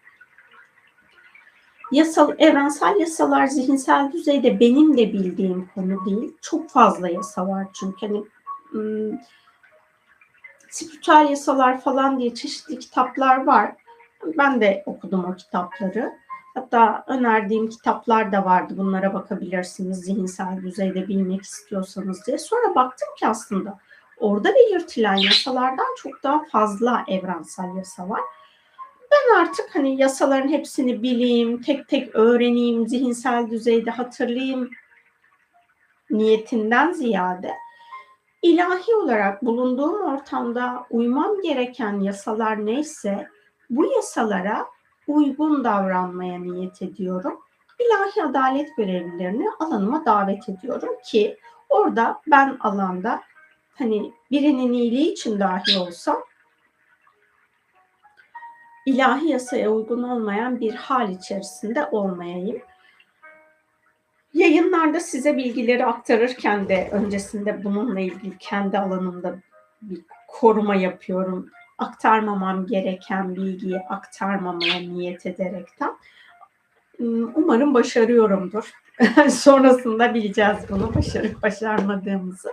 Yasal, 1.92 2.36
evrensel 2.38 2.96
yasalar 3.00 3.48
zihinsel 3.48 4.12
düzeyde 4.12 4.60
benim 4.60 4.98
de 4.98 5.14
bildiğim 5.14 5.70
konu 5.76 6.06
değil. 6.06 6.38
Çok 6.42 6.70
fazla 6.70 7.10
yasa 7.10 7.48
var 7.48 7.68
çünkü 7.74 8.08
hani 8.08 8.24
ım, 8.74 9.20
spiritüel 10.70 11.28
yasalar 11.30 11.82
falan 11.82 12.20
diye 12.20 12.34
çeşitli 12.34 12.80
kitaplar 12.80 13.46
var. 13.46 13.72
Ben 14.38 14.62
de 14.62 14.84
okudum 14.86 15.26
o 15.26 15.36
kitapları. 15.36 16.14
Hatta 16.58 17.04
önerdiğim 17.08 17.70
kitaplar 17.70 18.32
da 18.32 18.46
vardı. 18.46 18.74
Bunlara 18.78 19.14
bakabilirsiniz 19.14 19.98
zihinsel 19.98 20.62
düzeyde 20.62 21.08
bilmek 21.08 21.42
istiyorsanız 21.42 22.28
diye. 22.28 22.38
Sonra 22.38 22.76
baktım 22.76 23.08
ki 23.20 23.28
aslında 23.28 23.80
orada 24.20 24.50
belirtilen 24.56 25.16
yasalardan 25.16 25.96
çok 25.98 26.24
daha 26.24 26.46
fazla 26.52 27.06
evrensel 27.08 27.76
yasa 27.76 28.10
var. 28.10 28.22
Ben 29.12 29.42
artık 29.42 29.76
hani 29.76 30.02
yasaların 30.02 30.50
hepsini 30.50 31.04
bileyim, 31.04 31.62
tek 31.62 31.88
tek 31.88 32.16
öğreneyim, 32.16 32.88
zihinsel 32.88 33.50
düzeyde 33.50 33.92
hatırlayayım 33.92 34.70
niyetinden 36.10 36.92
ziyade 36.92 37.54
ilahi 38.42 38.96
olarak 38.96 39.46
bulunduğum 39.46 40.02
ortamda 40.02 40.86
uymam 40.90 41.42
gereken 41.42 42.00
yasalar 42.00 42.66
neyse 42.66 43.28
bu 43.70 43.86
yasalara 43.86 44.66
uygun 45.08 45.64
davranmaya 45.64 46.40
niyet 46.40 46.82
ediyorum. 46.82 47.40
İlahi 47.80 48.24
adalet 48.30 48.78
görevlilerini 48.78 49.50
alanıma 49.60 50.06
davet 50.06 50.50
ediyorum 50.50 50.96
ki 51.06 51.38
orada 51.70 52.22
ben 52.28 52.58
alanda 52.60 53.22
hani 53.76 54.14
birinin 54.32 54.74
iyiliği 54.74 55.12
için 55.12 55.40
dahi 55.40 55.80
olsam 55.80 56.18
ilahi 58.86 59.30
yasaya 59.30 59.72
uygun 59.72 60.04
olmayan 60.04 60.60
bir 60.60 60.74
hal 60.74 61.10
içerisinde 61.12 61.86
olmayayım. 61.86 62.62
Yayınlarda 64.34 65.00
size 65.00 65.38
bilgileri 65.38 65.86
aktarırken 65.86 66.70
de 66.70 66.90
öncesinde 66.92 67.64
bununla 67.64 68.00
ilgili 68.00 68.38
kendi 68.38 68.80
alanımda 68.80 69.36
bir 69.82 70.02
koruma 70.28 70.76
yapıyorum 70.76 71.50
aktarmamam 71.78 72.66
gereken 72.66 73.36
bilgiyi 73.36 73.80
aktarmamaya 73.80 74.80
niyet 74.80 75.26
ederekten. 75.26 75.98
Umarım 77.36 77.74
başarıyorumdur. 77.74 78.72
Sonrasında 79.30 80.14
bileceğiz 80.14 80.58
bunu 80.70 80.96
başarıp 80.96 81.44
başarmadığımızı. 81.44 82.52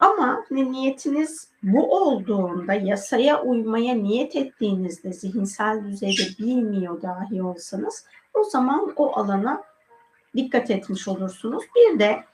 Ama 0.00 0.44
niyetiniz 0.50 1.48
bu 1.62 1.96
olduğunda 1.96 2.74
yasaya 2.74 3.42
uymaya 3.42 3.94
niyet 3.94 4.36
ettiğinizde 4.36 5.12
zihinsel 5.12 5.84
düzeyde 5.84 6.22
bilmiyor 6.38 7.02
dahi 7.02 7.42
olsanız 7.42 8.06
o 8.34 8.44
zaman 8.44 8.92
o 8.96 9.18
alana 9.18 9.62
dikkat 10.36 10.70
etmiş 10.70 11.08
olursunuz. 11.08 11.64
Bir 11.76 11.98
de 11.98 12.24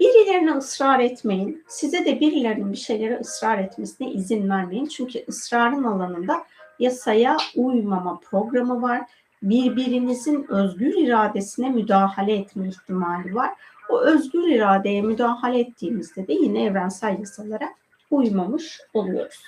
Birilerine 0.00 0.52
ısrar 0.52 1.00
etmeyin. 1.00 1.64
Size 1.68 2.04
de 2.04 2.20
birilerinin 2.20 2.72
bir 2.72 2.76
şeylere 2.76 3.18
ısrar 3.20 3.58
etmesine 3.58 4.10
izin 4.10 4.48
vermeyin. 4.50 4.86
Çünkü 4.86 5.24
ısrarın 5.28 5.84
alanında 5.84 6.44
yasaya 6.78 7.36
uymama 7.56 8.20
programı 8.20 8.82
var. 8.82 9.00
Birbirinizin 9.42 10.46
özgür 10.48 10.94
iradesine 10.96 11.70
müdahale 11.70 12.36
etme 12.36 12.68
ihtimali 12.68 13.34
var. 13.34 13.50
O 13.88 14.00
özgür 14.00 14.48
iradeye 14.48 15.02
müdahale 15.02 15.60
ettiğimizde 15.60 16.26
de 16.26 16.32
yine 16.32 16.64
evrensel 16.64 17.18
yasalara 17.18 17.68
uymamış 18.10 18.80
oluyoruz. 18.94 19.42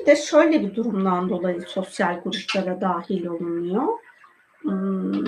Bir 0.00 0.06
de 0.06 0.16
şöyle 0.16 0.60
bir 0.60 0.74
durumdan 0.74 1.28
dolayı 1.28 1.60
sosyal 1.60 2.20
gruplara 2.24 2.80
dahil 2.80 3.26
olunuyor. 3.26 3.86
Hmm, 4.62 5.24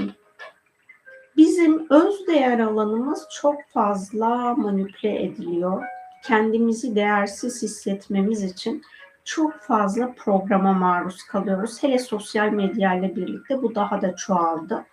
bizim 1.37 1.87
öz 1.91 2.27
değer 2.27 2.59
alanımız 2.59 3.29
çok 3.41 3.55
fazla 3.69 4.55
manipüle 4.55 5.23
ediliyor. 5.23 5.83
Kendimizi 6.25 6.95
değersiz 6.95 7.63
hissetmemiz 7.63 8.43
için 8.43 8.83
çok 9.25 9.55
fazla 9.61 10.13
programa 10.13 10.73
maruz 10.73 11.23
kalıyoruz. 11.23 11.83
Hele 11.83 11.99
sosyal 11.99 12.49
medya 12.49 12.95
ile 12.95 13.17
birlikte 13.17 13.63
bu 13.63 13.75
daha 13.75 14.03
da 14.03 14.17
çoğaldı. 14.17 14.85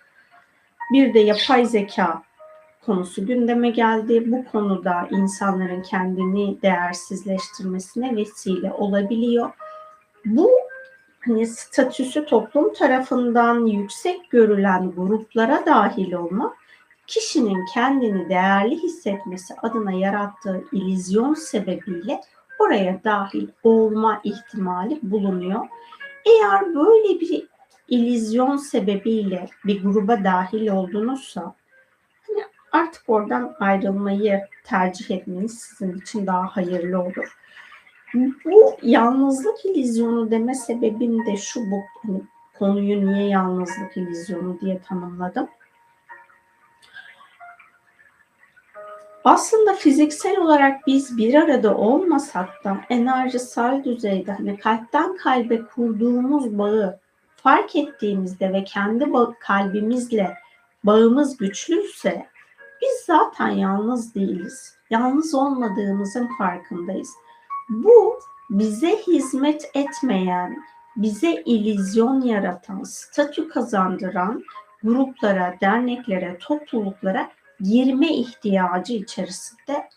Bir 0.93 1.13
de 1.13 1.19
yapay 1.19 1.65
zeka 1.65 2.23
konusu 2.85 3.25
gündeme 3.25 3.69
geldi. 3.69 4.31
Bu 4.31 4.45
konuda 4.51 5.07
insanların 5.11 5.81
kendini 5.81 6.61
değersizleştirmesine 6.61 8.15
vesile 8.15 8.71
olabiliyor. 8.73 9.51
Bu 10.25 10.49
hani 11.19 11.47
statüsü 11.47 12.25
toplum 12.25 12.73
tarafından 12.73 13.65
yüksek 13.65 14.29
görülen 14.29 14.91
gruplara 14.91 15.65
dahil 15.65 16.13
olma 16.13 16.55
kişinin 17.08 17.65
kendini 17.73 18.29
değerli 18.29 18.84
hissetmesi 18.84 19.53
adına 19.53 19.91
yarattığı 19.91 20.63
ilizyon 20.71 21.34
sebebiyle 21.34 22.21
oraya 22.60 23.03
dahil 23.03 23.47
olma 23.63 24.21
ihtimali 24.23 24.99
bulunuyor. 25.01 25.67
Eğer 26.25 26.75
böyle 26.75 27.19
bir 27.19 27.47
ilizyon 27.88 28.58
sebebiyle 28.58 29.49
bir 29.65 29.84
gruba 29.84 30.23
dahil 30.23 30.67
oldunuzsa 30.67 31.55
artık 32.71 33.03
oradan 33.08 33.55
ayrılmayı 33.60 34.41
tercih 34.63 35.12
etmeniz 35.12 35.60
sizin 35.60 35.97
için 35.97 36.27
daha 36.27 36.47
hayırlı 36.47 37.01
olur. 37.01 37.38
Bu 38.13 38.78
yalnızlık 38.82 39.65
ilizyonu 39.65 40.32
deme 40.32 40.56
sebebim 40.56 41.26
de 41.26 41.38
şu 41.38 41.60
bu 41.60 41.82
hani 42.02 42.22
konuyu 42.60 43.06
niye 43.06 43.28
yalnızlık 43.28 43.98
ilizyonu 43.98 44.60
diye 44.62 44.82
tanımladım. 44.82 45.48
Aslında 49.24 49.74
fiziksel 49.74 50.38
olarak 50.38 50.88
biz 50.88 51.17
bir 51.17 51.34
arada 51.34 51.78
olmasak 51.78 52.50
da 52.63 52.78
enerjisel 52.89 53.84
düzeyde 53.84 54.32
hani 54.32 54.58
kalpten 54.58 55.17
kalbe 55.17 55.62
kurduğumuz 55.76 56.58
bağı 56.58 57.00
fark 57.36 57.76
ettiğimizde 57.76 58.54
ve 58.54 58.63
kendi 58.63 59.06
kalbimizle 59.39 60.34
bağımız 60.84 61.38
güçlüyse 61.38 62.28
biz 62.82 63.06
zaten 63.06 63.50
yalnız 63.50 64.15
değiliz. 64.15 64.76
Yalnız 64.89 65.36
olmadığımızın 65.36 66.30
farkındayız. 66.38 67.10
Bu 67.69 68.19
bize 68.49 68.97
hizmet 69.08 69.71
etmeyen, 69.73 70.63
bize 70.95 71.32
ilizyon 71.45 72.21
yaratan, 72.21 72.84
statü 72.84 73.49
kazandıran 73.49 74.43
gruplara, 74.84 75.55
derneklere, 75.62 76.38
topluluklara 76.38 77.32
girme 77.60 78.08
ihtiyacı 78.08 78.93
içerisinde 78.93 79.89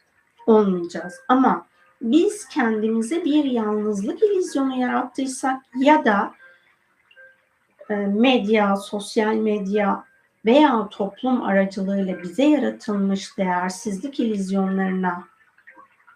olmayacağız. 0.47 1.15
Ama 1.29 1.67
biz 2.03 2.49
kendimize 2.49 3.25
bir 3.25 3.45
yalnızlık 3.45 4.23
ilizyonu 4.23 4.81
yarattıysak 4.81 5.63
ya 5.77 6.05
da 6.05 6.35
e, 7.91 7.95
medya, 7.97 8.77
sosyal 8.77 9.35
medya 9.35 10.05
veya 10.45 10.89
toplum 10.89 11.43
aracılığıyla 11.43 12.23
bize 12.23 12.45
yaratılmış 12.45 13.39
değersizlik 13.39 14.21
ilizyonlarına 14.21 15.25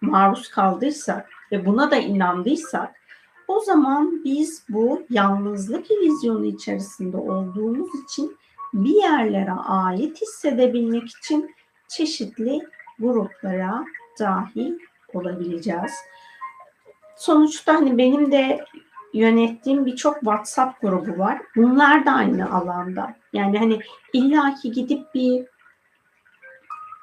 maruz 0.01 0.49
kaldıysak 0.49 1.36
ve 1.51 1.65
buna 1.65 1.91
da 1.91 1.95
inandıysak 1.95 2.95
o 3.47 3.59
zaman 3.59 4.23
biz 4.23 4.65
bu 4.69 5.01
yalnızlık 5.09 5.91
ilizyonu 5.91 6.45
içerisinde 6.45 7.17
olduğumuz 7.17 7.89
için 8.03 8.37
bir 8.73 8.95
yerlere 8.95 9.51
ait 9.51 10.21
hissedebilmek 10.21 11.09
için 11.09 11.55
çeşitli 11.87 12.59
gruplara 12.99 13.85
dahil 14.19 14.73
olabileceğiz. 15.13 15.93
Sonuçta 17.15 17.73
hani 17.73 17.97
benim 17.97 18.31
de 18.31 18.65
yönettiğim 19.13 19.85
birçok 19.85 20.19
WhatsApp 20.19 20.81
grubu 20.81 21.17
var. 21.17 21.41
Bunlar 21.55 22.05
da 22.05 22.11
aynı 22.11 22.55
alanda. 22.55 23.15
Yani 23.33 23.59
hani 23.59 23.79
illaki 24.13 24.71
gidip 24.71 25.13
bir 25.13 25.45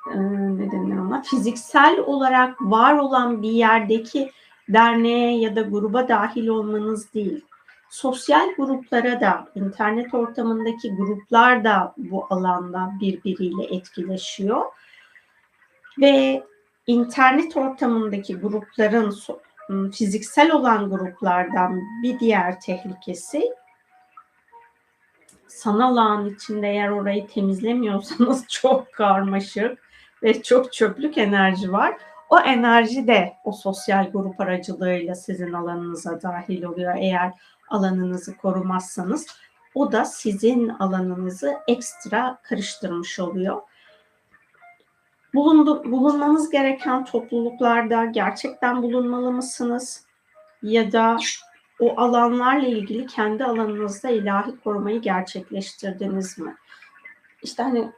ne 0.07 0.73
denir 0.73 0.99
ona 0.99 1.23
fiziksel 1.23 1.99
olarak 1.99 2.61
var 2.61 2.99
olan 2.99 3.43
bir 3.43 3.51
yerdeki 3.51 4.31
derneğe 4.69 5.41
ya 5.41 5.57
da 5.57 5.63
gruba 5.63 6.09
dahil 6.09 6.49
olmanız 6.49 7.15
değil. 7.15 7.45
Sosyal 7.91 8.55
gruplara 8.57 9.21
da, 9.21 9.49
internet 9.55 10.15
ortamındaki 10.15 10.97
gruplar 10.97 11.65
da 11.65 11.95
bu 11.97 12.27
alanda 12.31 12.93
birbiriyle 13.01 13.65
etkileşiyor. 13.65 14.63
Ve 16.01 16.45
internet 16.87 17.57
ortamındaki 17.57 18.37
grupların 18.37 19.15
fiziksel 19.91 20.53
olan 20.53 20.91
gruplardan 20.91 21.81
bir 22.03 22.21
diğer 22.21 22.61
tehlikesi 22.61 23.55
sanal 25.49 25.97
ağın 25.97 26.35
içinde 26.35 26.69
eğer 26.69 26.89
orayı 26.89 27.27
temizlemiyorsanız 27.27 28.45
çok 28.49 28.93
karmaşık 28.93 29.84
ve 30.25 30.43
çok 30.43 30.73
çöplük 30.73 31.19
enerji 31.19 31.73
var. 31.73 31.97
O 32.31 32.41
enerji 32.41 33.07
de 33.07 33.37
o 33.45 33.53
sosyal 33.53 34.11
grup 34.11 34.41
aracılığıyla 34.41 35.15
sizin 35.15 35.53
alanınıza 35.53 36.23
dahil 36.23 36.63
oluyor. 36.63 36.95
Eğer 36.99 37.33
alanınızı 37.69 38.37
korumazsanız 38.37 39.27
o 39.75 39.93
da 39.93 40.05
sizin 40.05 40.69
alanınızı 40.69 41.55
ekstra 41.69 42.39
karıştırmış 42.43 43.21
oluyor. 43.21 43.63
Bulundu, 45.35 45.93
bulunmanız 45.93 46.51
gereken 46.51 47.05
topluluklarda 47.05 48.05
gerçekten 48.05 48.83
bulunmalı 48.83 49.33
mısınız? 49.33 50.07
Ya 50.63 50.93
da 50.93 51.17
o 51.81 52.01
alanlarla 52.01 52.67
ilgili 52.67 53.07
kendi 53.07 53.45
alanınızda 53.45 54.11
ilahi 54.11 54.61
korumayı 54.65 55.01
gerçekleştirdiniz 55.01 56.39
mi? 56.39 56.57
İşte 57.43 57.63
hani 57.63 57.93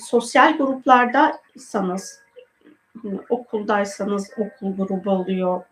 sosyal 0.00 0.58
gruplardaysanız, 0.58 2.22
okuldaysanız 3.28 4.30
okul 4.38 4.76
grubu 4.76 5.10
oluyor, 5.10 5.62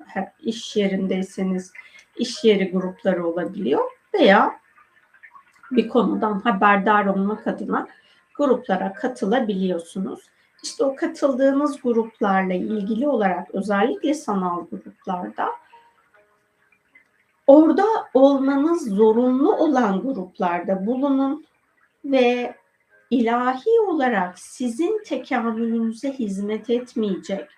iş 0.41 0.77
yerindeyseniz 0.77 1.73
iş 2.17 2.45
yeri 2.45 2.71
grupları 2.71 3.27
olabiliyor 3.27 3.91
veya 4.15 4.61
bir 5.71 5.89
konudan 5.89 6.41
haberdar 6.41 7.07
olmak 7.07 7.47
adına 7.47 7.89
gruplara 8.37 8.93
katılabiliyorsunuz. 8.93 10.21
İşte 10.63 10.85
o 10.85 10.97
katıldığınız 10.97 11.83
gruplarla 11.83 12.55
ilgili 12.55 13.09
olarak 13.09 13.55
özellikle 13.55 14.15
sanal 14.15 14.67
gruplarda 14.71 15.49
orada 17.47 17.85
olmanız 18.15 18.89
zorunlu 18.89 19.57
olan 19.57 20.01
gruplarda 20.01 20.87
bulunun 20.87 21.45
ve 22.05 22.55
ilahi 23.11 23.81
olarak 23.87 24.39
sizin 24.39 25.03
tekamülünüze 25.05 26.13
hizmet 26.13 26.71
etmeyecek 26.71 27.49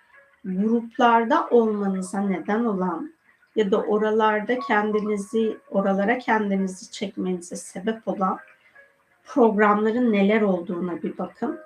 gruplarda 0.45 1.47
olmanıza 1.49 2.19
neden 2.19 2.65
olan 2.65 3.13
ya 3.55 3.71
da 3.71 3.81
oralarda 3.81 4.59
kendinizi 4.59 5.57
oralara 5.69 6.17
kendinizi 6.17 6.91
çekmenize 6.91 7.55
sebep 7.55 8.07
olan 8.07 8.39
programların 9.23 10.11
neler 10.11 10.41
olduğuna 10.41 11.03
bir 11.03 11.17
bakın. 11.17 11.59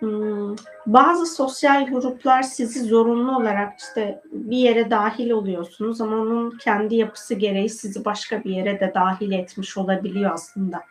Hmm, 0.00 0.56
bazı 0.86 1.26
sosyal 1.26 1.86
gruplar 1.86 2.42
sizi 2.42 2.80
zorunlu 2.80 3.36
olarak 3.36 3.78
işte 3.78 4.22
bir 4.32 4.56
yere 4.56 4.90
dahil 4.90 5.30
oluyorsunuz 5.30 6.00
ama 6.00 6.16
onun 6.16 6.58
kendi 6.58 6.96
yapısı 6.96 7.34
gereği 7.34 7.70
sizi 7.70 8.04
başka 8.04 8.44
bir 8.44 8.50
yere 8.50 8.80
de 8.80 8.92
dahil 8.94 9.32
etmiş 9.32 9.76
olabiliyor 9.76 10.30
aslında. 10.34 10.82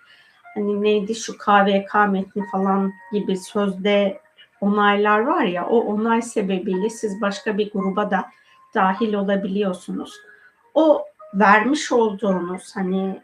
Hani 0.55 0.81
neydi 0.81 1.15
şu 1.15 1.37
KVK 1.37 1.95
metni 2.09 2.43
falan 2.51 2.93
gibi 3.11 3.37
sözde 3.37 4.19
onaylar 4.61 5.19
var 5.19 5.43
ya 5.43 5.67
o 5.67 5.79
onay 5.79 6.21
sebebiyle 6.21 6.89
siz 6.89 7.21
başka 7.21 7.57
bir 7.57 7.71
gruba 7.71 8.11
da 8.11 8.25
dahil 8.75 9.13
olabiliyorsunuz. 9.13 10.13
O 10.73 11.05
vermiş 11.33 11.91
olduğunuz 11.91 12.75
hani 12.75 13.21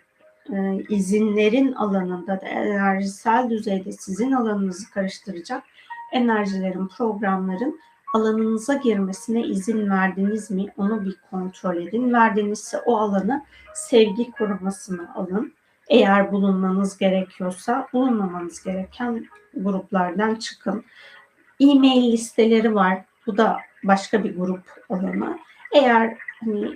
e, 0.54 0.84
izinlerin 0.90 1.74
alanında 1.74 2.42
da 2.42 2.48
enerjisel 2.48 3.50
düzeyde 3.50 3.92
sizin 3.92 4.32
alanınızı 4.32 4.92
karıştıracak 4.92 5.64
enerjilerin, 6.16 6.88
programların 6.88 7.80
alanınıza 8.14 8.74
girmesine 8.74 9.42
izin 9.42 9.90
verdiniz 9.90 10.52
mi? 10.52 10.66
Onu 10.78 11.06
bir 11.06 11.16
kontrol 11.32 11.76
edin. 11.78 12.14
Verdinizse 12.14 12.78
o 12.78 12.98
alanı 12.98 13.46
sevgi 13.74 14.32
korumasını 14.32 15.16
alın. 15.16 15.54
Eğer 15.90 16.32
bulunmanız 16.32 16.98
gerekiyorsa 16.98 17.88
bulunmamanız 17.94 18.64
gereken 18.64 19.26
gruplardan 19.54 20.36
çıkın. 20.36 20.86
E-mail 21.60 22.12
listeleri 22.12 22.76
var. 22.76 23.06
Bu 23.28 23.38
da 23.38 23.58
başka 23.84 24.24
bir 24.24 24.38
grup 24.38 24.64
alanı. 24.90 25.40
Eğer 25.76 26.18
hani, 26.40 26.76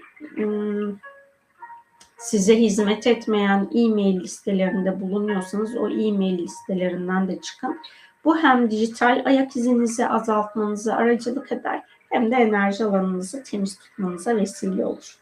size 2.18 2.56
hizmet 2.56 3.08
etmeyen 3.08 3.70
e-mail 3.76 4.20
listelerinde 4.20 5.02
bulunuyorsanız 5.02 5.76
o 5.76 5.90
e-mail 5.90 6.38
listelerinden 6.38 7.28
de 7.28 7.42
çıkın. 7.42 7.80
Bu 8.26 8.38
hem 8.38 8.72
dijital 8.72 9.22
ayak 9.26 9.56
izinizi 9.56 10.08
azaltmanıza 10.08 10.96
aracılık 10.96 11.52
eder 11.52 11.84
hem 12.10 12.32
de 12.32 12.36
enerji 12.36 12.86
alanınızı 12.86 13.44
temiz 13.44 13.80
tutmanıza 13.80 14.36
vesile 14.36 14.86
olur. 14.86 15.20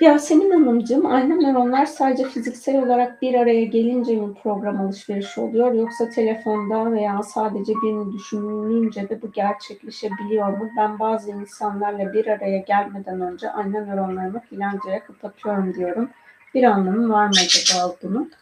Yasemin 0.00 0.50
Hanımcığım, 0.50 1.06
ayna 1.06 1.34
nöronlar 1.34 1.86
sadece 1.86 2.24
fiziksel 2.24 2.82
olarak 2.82 3.22
bir 3.22 3.34
araya 3.34 3.64
gelince 3.64 4.16
mi 4.16 4.34
program 4.42 4.80
alışverişi 4.80 5.40
oluyor 5.40 5.72
yoksa 5.72 6.08
telefonda 6.08 6.92
veya 6.92 7.22
sadece 7.22 7.72
birini 7.72 8.12
düşününce 8.12 9.08
de 9.08 9.22
bu 9.22 9.32
gerçekleşebiliyor 9.32 10.48
mu? 10.48 10.68
Ben 10.78 10.98
bazı 10.98 11.30
insanlarla 11.30 12.12
bir 12.12 12.26
araya 12.26 12.58
gelmeden 12.58 13.20
önce 13.20 13.50
ayna 13.50 13.80
nöronlarımı 13.80 14.40
filancaya 14.40 15.04
kapatıyorum 15.04 15.74
diyorum 15.74 16.10
bir 16.54 16.62
anlamı 16.62 17.12
var 17.12 17.26
mı 17.26 17.34
acaba 17.44 17.96
bunun? 18.02 18.32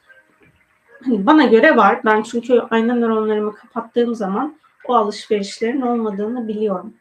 Hani 1.04 1.26
bana 1.26 1.44
göre 1.44 1.76
var. 1.76 2.00
Ben 2.04 2.22
çünkü 2.22 2.60
ayna 2.70 2.94
nöronlarımı 2.94 3.54
kapattığım 3.54 4.14
zaman 4.14 4.56
o 4.88 4.94
alışverişlerin 4.94 5.80
olmadığını 5.80 6.48
biliyorum. 6.48 6.94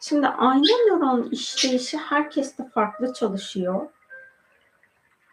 Şimdi 0.00 0.26
ayna 0.26 0.76
nöron 0.86 1.28
işleyişi 1.30 1.96
herkeste 1.98 2.68
farklı 2.68 3.12
çalışıyor. 3.12 3.86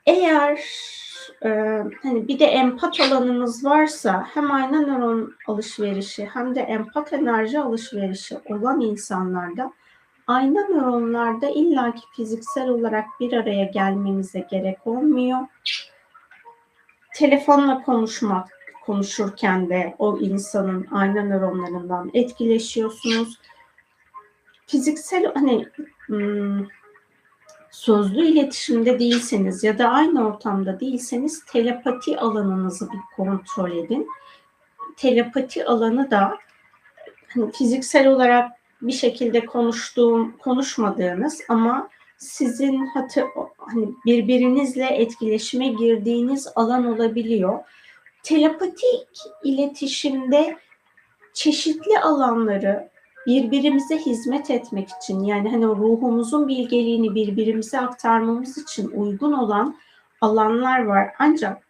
Eğer 0.05 0.59
e, 1.43 1.49
hani 2.03 2.27
bir 2.27 2.39
de 2.39 2.45
empat 2.45 2.99
alanınız 2.99 3.65
varsa 3.65 4.27
hem 4.33 4.51
ayna 4.51 4.81
nöron 4.81 5.35
alışverişi 5.47 6.25
hem 6.33 6.55
de 6.55 6.59
empat 6.59 7.13
enerji 7.13 7.59
alışverişi 7.59 8.37
olan 8.45 8.81
insanlarda 8.81 9.73
Ayna 10.27 10.67
nöronlarda 10.67 11.49
illaki 11.49 12.01
fiziksel 12.15 12.69
olarak 12.69 13.05
bir 13.19 13.33
araya 13.33 13.65
gelmenize 13.65 14.47
gerek 14.51 14.87
olmuyor. 14.87 15.39
Telefonla 17.15 17.83
konuşmak, 17.83 18.49
konuşurken 18.85 19.69
de 19.69 19.95
o 19.99 20.17
insanın 20.17 20.87
ayna 20.91 21.23
nöronlarından 21.23 22.11
etkileşiyorsunuz. 22.13 23.39
Fiziksel 24.67 25.33
hani 25.33 25.65
hmm, 26.05 26.65
sözlü 27.71 28.25
iletişimde 28.25 28.99
değilseniz 28.99 29.63
ya 29.63 29.77
da 29.77 29.89
aynı 29.89 30.27
ortamda 30.27 30.79
değilseniz 30.79 31.45
telepati 31.45 32.19
alanınızı 32.19 32.91
bir 32.91 32.99
kontrol 33.15 33.71
edin. 33.71 34.07
Telepati 34.97 35.65
alanı 35.65 36.11
da 36.11 36.37
hani 37.27 37.51
fiziksel 37.51 38.07
olarak 38.07 38.51
bir 38.81 38.91
şekilde 38.91 39.45
konuştuğum, 39.45 40.37
konuşmadığınız 40.37 41.41
ama 41.49 41.89
sizin 42.17 42.85
hatı, 42.85 43.25
hani 43.57 43.89
birbirinizle 44.05 44.85
etkileşime 44.85 45.67
girdiğiniz 45.67 46.47
alan 46.55 46.85
olabiliyor. 46.85 47.59
Telepatik 48.23 49.07
iletişimde 49.43 50.57
çeşitli 51.33 51.99
alanları 51.99 52.89
birbirimize 53.27 53.97
hizmet 53.97 54.51
etmek 54.51 54.89
için 54.89 55.23
yani 55.23 55.51
hani 55.51 55.65
ruhumuzun 55.65 56.47
bilgeliğini 56.47 57.15
birbirimize 57.15 57.79
aktarmamız 57.79 58.57
için 58.57 58.91
uygun 58.91 59.31
olan 59.31 59.77
alanlar 60.21 60.85
var. 60.85 61.09
Ancak 61.19 61.67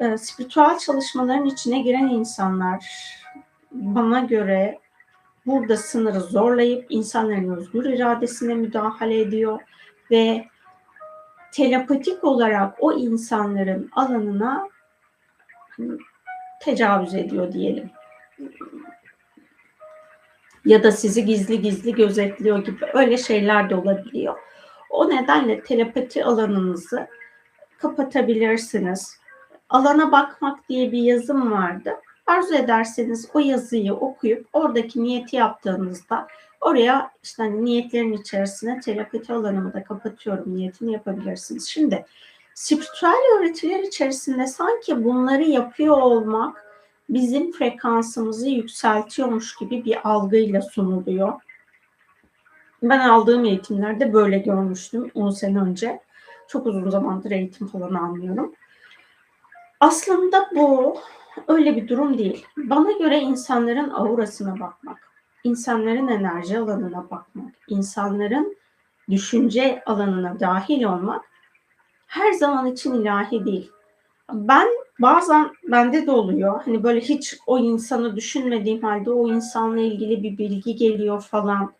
e, 0.00 0.18
spiritüel 0.18 0.78
çalışmaların 0.78 1.46
içine 1.46 1.80
giren 1.80 2.08
insanlar 2.08 2.84
bana 3.72 4.20
göre 4.20 4.78
burada 5.46 5.76
sınırı 5.76 6.20
zorlayıp 6.20 6.86
insanların 6.88 7.56
özgür 7.56 7.84
iradesine 7.84 8.54
müdahale 8.54 9.20
ediyor 9.20 9.60
ve 10.10 10.44
telepatik 11.52 12.24
olarak 12.24 12.76
o 12.80 12.92
insanların 12.92 13.90
alanına 13.92 14.68
tecavüz 16.60 17.14
ediyor 17.14 17.52
diyelim. 17.52 17.90
Ya 20.64 20.82
da 20.82 20.92
sizi 20.92 21.24
gizli 21.24 21.62
gizli 21.62 21.94
gözetliyor 21.94 22.64
gibi 22.64 22.86
öyle 22.94 23.16
şeyler 23.16 23.70
de 23.70 23.74
olabiliyor. 23.74 24.38
O 24.90 25.10
nedenle 25.10 25.62
telepati 25.62 26.24
alanınızı 26.24 27.08
kapatabilirsiniz. 27.78 29.20
Alana 29.68 30.12
bakmak 30.12 30.68
diye 30.68 30.92
bir 30.92 31.02
yazım 31.02 31.52
vardı. 31.52 31.94
Arzu 32.30 32.54
ederseniz 32.54 33.28
o 33.34 33.38
yazıyı 33.38 33.94
okuyup 33.94 34.46
oradaki 34.52 35.02
niyeti 35.02 35.36
yaptığınızda 35.36 36.26
oraya 36.60 37.10
işte 37.22 37.42
hani 37.42 37.64
niyetlerin 37.64 38.12
içerisine 38.12 38.80
telepati 38.80 39.32
alanımı 39.32 39.72
da 39.72 39.84
kapatıyorum 39.84 40.56
niyetini 40.56 40.92
yapabilirsiniz. 40.92 41.68
Şimdi 41.68 42.06
spiritüel 42.54 43.38
öğretiler 43.38 43.78
içerisinde 43.78 44.46
sanki 44.46 45.04
bunları 45.04 45.42
yapıyor 45.42 45.96
olmak 45.96 46.64
bizim 47.08 47.52
frekansımızı 47.52 48.48
yükseltiyormuş 48.48 49.56
gibi 49.56 49.84
bir 49.84 50.08
algıyla 50.08 50.62
sunuluyor. 50.62 51.32
Ben 52.82 53.00
aldığım 53.00 53.44
eğitimlerde 53.44 54.12
böyle 54.12 54.38
görmüştüm 54.38 55.10
10 55.14 55.30
sene 55.30 55.60
önce. 55.60 56.00
Çok 56.48 56.66
uzun 56.66 56.90
zamandır 56.90 57.30
eğitim 57.30 57.66
falan 57.66 57.94
almıyorum. 57.94 58.54
Aslında 59.80 60.50
bu 60.54 60.96
öyle 61.48 61.76
bir 61.76 61.88
durum 61.88 62.18
değil. 62.18 62.46
Bana 62.56 62.92
göre 62.92 63.18
insanların 63.18 63.90
aurasına 63.90 64.60
bakmak, 64.60 65.10
insanların 65.44 66.08
enerji 66.08 66.58
alanına 66.58 67.10
bakmak, 67.10 67.54
insanların 67.68 68.56
düşünce 69.10 69.82
alanına 69.86 70.40
dahil 70.40 70.84
olmak 70.84 71.24
her 72.06 72.32
zaman 72.32 72.66
için 72.66 72.94
ilahi 72.94 73.44
değil. 73.44 73.70
Ben 74.32 74.68
bazen 74.98 75.50
bende 75.64 76.06
de 76.06 76.10
oluyor. 76.10 76.62
Hani 76.64 76.82
böyle 76.82 77.00
hiç 77.00 77.38
o 77.46 77.58
insanı 77.58 78.16
düşünmediğim 78.16 78.82
halde 78.82 79.10
o 79.10 79.28
insanla 79.28 79.80
ilgili 79.80 80.22
bir 80.22 80.38
bilgi 80.38 80.76
geliyor 80.76 81.20
falan. 81.20 81.72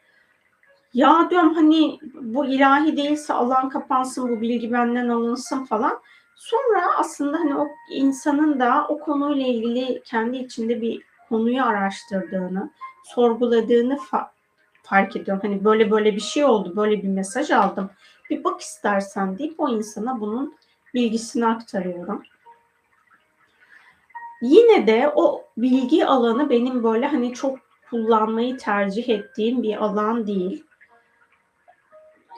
Ya 0.94 1.30
diyorum 1.30 1.54
hani 1.54 1.98
bu 2.20 2.46
ilahi 2.46 2.96
değilse 2.96 3.32
alan 3.32 3.68
kapansın 3.68 4.28
bu 4.28 4.40
bilgi 4.40 4.72
benden 4.72 5.08
alınsın 5.08 5.64
falan. 5.64 6.00
Sonra 6.40 6.96
aslında 6.96 7.38
hani 7.38 7.56
o 7.56 7.68
insanın 7.90 8.60
da 8.60 8.86
o 8.88 8.98
konuyla 8.98 9.46
ilgili 9.46 10.02
kendi 10.04 10.36
içinde 10.36 10.80
bir 10.80 11.02
konuyu 11.28 11.64
araştırdığını, 11.64 12.70
sorguladığını 13.04 13.94
fa- 13.94 14.28
fark 14.82 15.16
ediyorum. 15.16 15.42
Hani 15.42 15.64
böyle 15.64 15.90
böyle 15.90 16.16
bir 16.16 16.20
şey 16.20 16.44
oldu, 16.44 16.76
böyle 16.76 17.02
bir 17.02 17.08
mesaj 17.08 17.50
aldım. 17.50 17.90
Bir 18.30 18.44
bak 18.44 18.60
istersen 18.60 19.38
deyip 19.38 19.60
o 19.60 19.68
insana 19.68 20.20
bunun 20.20 20.54
bilgisini 20.94 21.46
aktarıyorum. 21.46 22.22
Yine 24.42 24.86
de 24.86 25.12
o 25.14 25.44
bilgi 25.56 26.06
alanı 26.06 26.50
benim 26.50 26.84
böyle 26.84 27.06
hani 27.06 27.34
çok 27.34 27.58
kullanmayı 27.90 28.56
tercih 28.56 29.08
ettiğim 29.08 29.62
bir 29.62 29.76
alan 29.76 30.26
değil. 30.26 30.64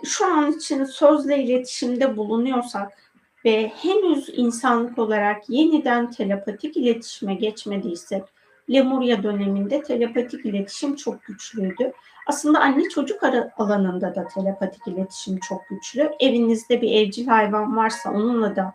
Şu 0.05 0.27
an 0.27 0.53
için 0.53 0.85
sözle 0.85 1.43
iletişimde 1.43 2.17
bulunuyorsak 2.17 3.02
ve 3.45 3.73
henüz 3.83 4.29
insanlık 4.33 4.99
olarak 4.99 5.51
yeniden 5.51 6.11
telepatik 6.11 6.77
iletişime 6.77 7.35
geçmediysek, 7.35 8.23
Lemurya 8.71 9.23
döneminde 9.23 9.83
telepatik 9.83 10.47
iletişim 10.47 10.97
çok 10.97 11.23
güçlüydü. 11.25 11.93
Aslında 12.27 12.61
anne 12.61 12.89
çocuk 12.89 13.21
alanında 13.59 14.15
da 14.15 14.27
telepatik 14.27 14.87
iletişim 14.87 15.39
çok 15.49 15.69
güçlü. 15.69 16.11
Evinizde 16.21 16.83
bir 16.83 16.93
evcil 16.93 17.27
hayvan 17.27 17.77
varsa 17.77 18.11
onunla 18.11 18.57
da 18.57 18.75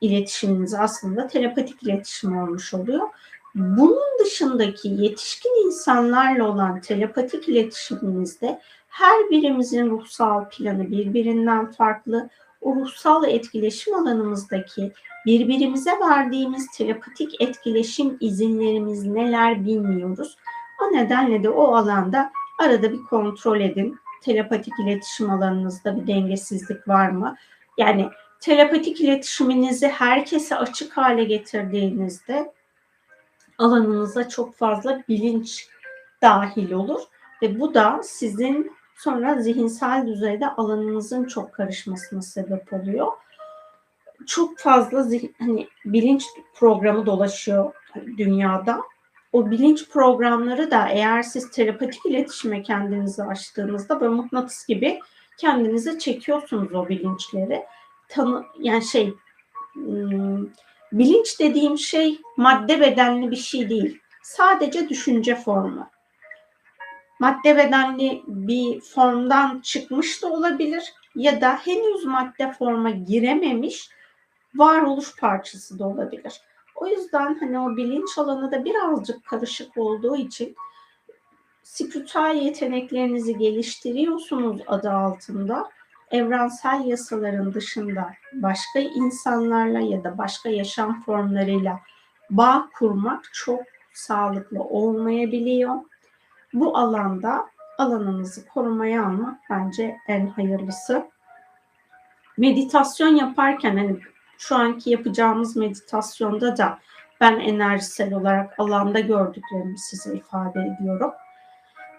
iletişiminiz 0.00 0.74
aslında 0.74 1.26
telepatik 1.26 1.82
iletişim 1.82 2.38
olmuş 2.38 2.74
oluyor. 2.74 3.08
Bunun 3.54 4.18
dışındaki 4.24 4.88
yetişkin 4.88 5.66
insanlarla 5.66 6.48
olan 6.48 6.80
telepatik 6.80 7.48
iletişimimizde 7.48 8.60
her 8.88 9.30
birimizin 9.30 9.90
ruhsal 9.90 10.48
planı 10.48 10.90
birbirinden 10.90 11.72
farklı. 11.72 12.28
O 12.64 12.76
ruhsal 12.76 13.24
etkileşim 13.24 13.94
alanımızdaki 13.94 14.92
birbirimize 15.26 15.90
verdiğimiz 15.90 16.66
telepatik 16.76 17.40
etkileşim 17.42 18.16
izinlerimiz 18.20 19.06
neler 19.06 19.64
bilmiyoruz. 19.64 20.36
O 20.82 20.96
nedenle 20.96 21.42
de 21.42 21.48
o 21.48 21.74
alanda 21.74 22.32
arada 22.60 22.92
bir 22.92 23.02
kontrol 23.10 23.60
edin. 23.60 23.98
Telepatik 24.22 24.74
iletişim 24.84 25.30
alanınızda 25.30 25.96
bir 25.96 26.06
dengesizlik 26.06 26.88
var 26.88 27.08
mı? 27.08 27.36
Yani 27.78 28.08
telepatik 28.40 29.00
iletişiminizi 29.00 29.88
herkese 29.88 30.56
açık 30.56 30.96
hale 30.96 31.24
getirdiğinizde 31.24 32.52
alanınıza 33.58 34.28
çok 34.28 34.54
fazla 34.54 35.02
bilinç 35.08 35.68
dahil 36.22 36.72
olur 36.72 37.00
ve 37.42 37.60
bu 37.60 37.74
da 37.74 38.00
sizin 38.02 38.72
sonra 39.04 39.42
zihinsel 39.42 40.06
düzeyde 40.06 40.48
alanınızın 40.48 41.24
çok 41.24 41.52
karışmasına 41.52 42.22
sebep 42.22 42.72
oluyor. 42.72 43.06
Çok 44.26 44.58
fazla 44.58 45.02
zihin, 45.02 45.34
hani 45.38 45.68
bilinç 45.84 46.24
programı 46.54 47.06
dolaşıyor 47.06 47.72
dünyada. 48.18 48.80
O 49.32 49.50
bilinç 49.50 49.88
programları 49.88 50.70
da 50.70 50.88
eğer 50.88 51.22
siz 51.22 51.50
telepatik 51.50 52.06
iletişime 52.06 52.62
kendinizi 52.62 53.22
açtığınızda 53.22 54.00
böyle 54.00 54.14
mıknatıs 54.14 54.66
gibi 54.66 55.00
kendinize 55.38 55.98
çekiyorsunuz 55.98 56.74
o 56.74 56.88
bilinçleri 56.88 57.64
tanı 58.08 58.44
yani 58.58 58.84
şey 58.84 59.14
hmm, 59.72 60.46
bilinç 60.92 61.40
dediğim 61.40 61.78
şey 61.78 62.18
madde 62.36 62.80
bedenli 62.80 63.30
bir 63.30 63.36
şey 63.36 63.68
değil. 63.68 63.98
Sadece 64.22 64.88
düşünce 64.88 65.34
formu. 65.36 65.93
Madde 67.18 67.56
bedenli 67.56 68.22
bir 68.26 68.80
formdan 68.80 69.60
çıkmış 69.60 70.22
da 70.22 70.26
olabilir 70.26 70.94
ya 71.14 71.40
da 71.40 71.56
henüz 71.56 72.04
madde 72.04 72.52
forma 72.52 72.90
girememiş 72.90 73.90
varoluş 74.54 75.16
parçası 75.16 75.78
da 75.78 75.88
olabilir. 75.88 76.40
O 76.74 76.86
yüzden 76.86 77.38
hani 77.40 77.58
o 77.58 77.76
bilinç 77.76 78.18
alanı 78.18 78.52
da 78.52 78.64
birazcık 78.64 79.26
karışık 79.26 79.78
olduğu 79.78 80.16
için 80.16 80.56
spiritüel 81.62 82.36
yeteneklerinizi 82.42 83.38
geliştiriyorsunuz 83.38 84.60
adı 84.66 84.90
altında 84.90 85.70
evrensel 86.10 86.84
yasaların 86.84 87.54
dışında 87.54 88.10
başka 88.32 88.78
insanlarla 88.78 89.80
ya 89.80 90.04
da 90.04 90.18
başka 90.18 90.48
yaşam 90.48 91.02
formlarıyla 91.02 91.80
bağ 92.30 92.68
kurmak 92.78 93.30
çok 93.32 93.60
sağlıklı 93.92 94.62
olmayabiliyor. 94.62 95.74
Bu 96.54 96.78
alanda 96.78 97.46
alanınızı 97.78 98.46
korumaya 98.46 99.06
almak 99.06 99.40
bence 99.50 99.96
en 100.08 100.26
hayırlısı. 100.26 101.06
Meditasyon 102.38 103.16
yaparken 103.16 103.76
hani 103.76 103.96
şu 104.38 104.56
anki 104.56 104.90
yapacağımız 104.90 105.56
meditasyonda 105.56 106.56
da 106.56 106.78
ben 107.20 107.40
enerjisel 107.40 108.14
olarak 108.14 108.60
alanda 108.60 109.00
gördüklerimi 109.00 109.78
size 109.78 110.14
ifade 110.14 110.60
ediyorum. 110.60 111.10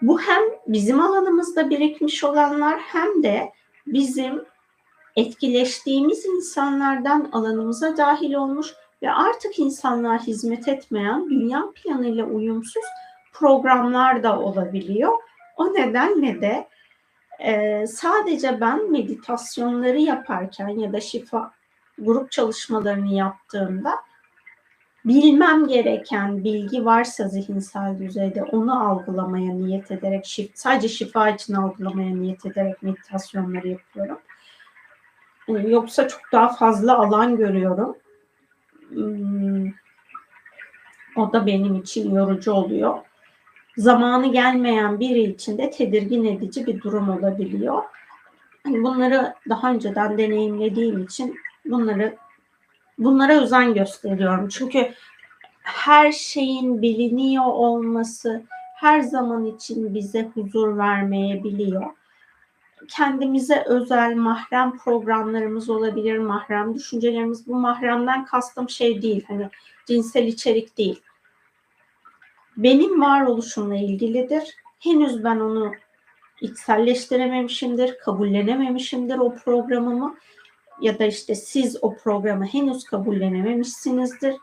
Bu 0.02 0.20
hem 0.20 0.42
bizim 0.66 1.00
alanımızda 1.00 1.70
birikmiş 1.70 2.24
olanlar 2.24 2.80
hem 2.80 3.22
de 3.22 3.52
bizim 3.86 4.44
etkileştiğimiz 5.16 6.26
insanlardan 6.26 7.28
alanımıza 7.32 7.96
dahil 7.96 8.34
olmuş 8.34 8.74
ve 9.02 9.10
artık 9.10 9.58
insanlığa 9.58 10.18
hizmet 10.18 10.68
etmeyen 10.68 11.30
dünya 11.30 11.64
planıyla 11.74 12.24
uyumsuz 12.24 12.84
programlar 13.38 14.22
da 14.22 14.40
olabiliyor. 14.40 15.12
O 15.56 15.74
nedenle 15.74 16.40
de 16.40 16.68
e, 17.38 17.86
sadece 17.86 18.60
ben 18.60 18.90
meditasyonları 18.90 19.98
yaparken 19.98 20.68
ya 20.68 20.92
da 20.92 21.00
şifa 21.00 21.52
grup 21.98 22.32
çalışmalarını 22.32 23.14
yaptığımda 23.14 23.90
bilmem 25.04 25.66
gereken 25.66 26.44
bilgi 26.44 26.84
varsa 26.84 27.28
zihinsel 27.28 27.98
düzeyde 27.98 28.42
onu 28.42 28.88
algılamaya 28.90 29.52
niyet 29.52 29.90
ederek 29.90 30.26
şif, 30.26 30.50
sadece 30.54 30.88
şifa 30.88 31.28
için 31.28 31.54
algılamaya 31.54 32.10
niyet 32.10 32.46
ederek 32.46 32.82
meditasyonları 32.82 33.68
yapıyorum. 33.68 34.18
Yani 35.48 35.70
yoksa 35.70 36.08
çok 36.08 36.20
daha 36.32 36.48
fazla 36.48 36.98
alan 36.98 37.36
görüyorum. 37.36 37.96
Hmm, 38.88 39.66
o 41.16 41.32
da 41.32 41.46
benim 41.46 41.74
için 41.74 42.14
yorucu 42.14 42.52
oluyor. 42.52 42.98
Zamanı 43.76 44.32
gelmeyen 44.32 45.00
biri 45.00 45.22
için 45.22 45.58
de 45.58 45.70
tedirgin 45.70 46.24
edici 46.24 46.66
bir 46.66 46.80
durum 46.80 47.08
olabiliyor. 47.08 47.82
Hani 48.64 48.82
bunları 48.82 49.34
daha 49.48 49.72
önceden 49.72 50.18
deneyimlediğim 50.18 51.02
için 51.02 51.36
bunları 51.64 52.16
bunlara 52.98 53.40
özen 53.42 53.74
gösteriyorum. 53.74 54.48
Çünkü 54.48 54.92
her 55.62 56.12
şeyin 56.12 56.82
biliniyor 56.82 57.44
olması 57.44 58.42
her 58.76 59.00
zaman 59.00 59.44
için 59.44 59.94
bize 59.94 60.30
huzur 60.34 60.78
vermeyebiliyor. 60.78 61.86
Kendimize 62.88 63.64
özel 63.66 64.16
mahrem 64.16 64.78
programlarımız 64.78 65.70
olabilir, 65.70 66.18
mahrem 66.18 66.74
düşüncelerimiz. 66.74 67.46
Bu 67.46 67.54
mahremden 67.54 68.24
kastım 68.24 68.68
şey 68.68 69.02
değil, 69.02 69.24
hani 69.28 69.48
cinsel 69.86 70.26
içerik 70.26 70.78
değil. 70.78 71.00
Benim 72.56 73.00
varoluşumla 73.00 73.76
ilgilidir. 73.76 74.56
Henüz 74.78 75.24
ben 75.24 75.40
onu 75.40 75.72
içselleştirememişimdir, 76.40 77.98
kabullenememişimdir 77.98 79.18
o 79.18 79.34
programımı 79.34 80.16
ya 80.80 80.98
da 80.98 81.04
işte 81.04 81.34
siz 81.34 81.78
o 81.82 81.96
programı 81.96 82.44
henüz 82.44 82.84
kabullenememişsinizdir. 82.84 84.34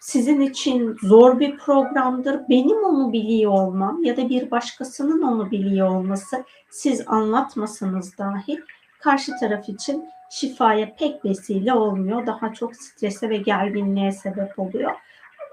Sizin 0.00 0.40
için 0.40 0.96
zor 1.02 1.40
bir 1.40 1.58
programdır. 1.58 2.40
Benim 2.48 2.84
onu 2.84 3.12
biliyor 3.12 3.52
olmam 3.52 4.04
ya 4.04 4.16
da 4.16 4.28
bir 4.28 4.50
başkasının 4.50 5.22
onu 5.22 5.50
biliyor 5.50 5.88
olması 5.88 6.44
siz 6.70 7.02
anlatmasanız 7.06 8.18
dahi 8.18 8.60
karşı 9.00 9.32
taraf 9.40 9.68
için 9.68 10.08
şifaya 10.30 10.94
pek 10.96 11.24
vesile 11.24 11.74
olmuyor. 11.74 12.26
Daha 12.26 12.52
çok 12.52 12.76
strese 12.76 13.30
ve 13.30 13.36
gerginliğe 13.36 14.12
sebep 14.12 14.58
oluyor. 14.58 14.92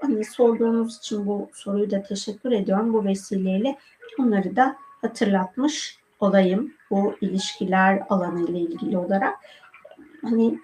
Hani 0.02 0.24
sorduğunuz 0.24 0.98
için 0.98 1.26
bu 1.26 1.50
soruyu 1.52 1.90
da 1.90 2.02
teşekkür 2.02 2.52
ediyorum. 2.52 2.92
Bu 2.92 3.04
vesileyle 3.04 3.78
bunları 4.18 4.56
da 4.56 4.76
hatırlatmış 5.00 5.98
olayım 6.20 6.74
bu 6.90 7.14
ilişkiler 7.20 8.02
alanı 8.08 8.50
ile 8.50 8.58
ilgili 8.58 8.98
olarak. 8.98 9.38
Hani 10.22 10.58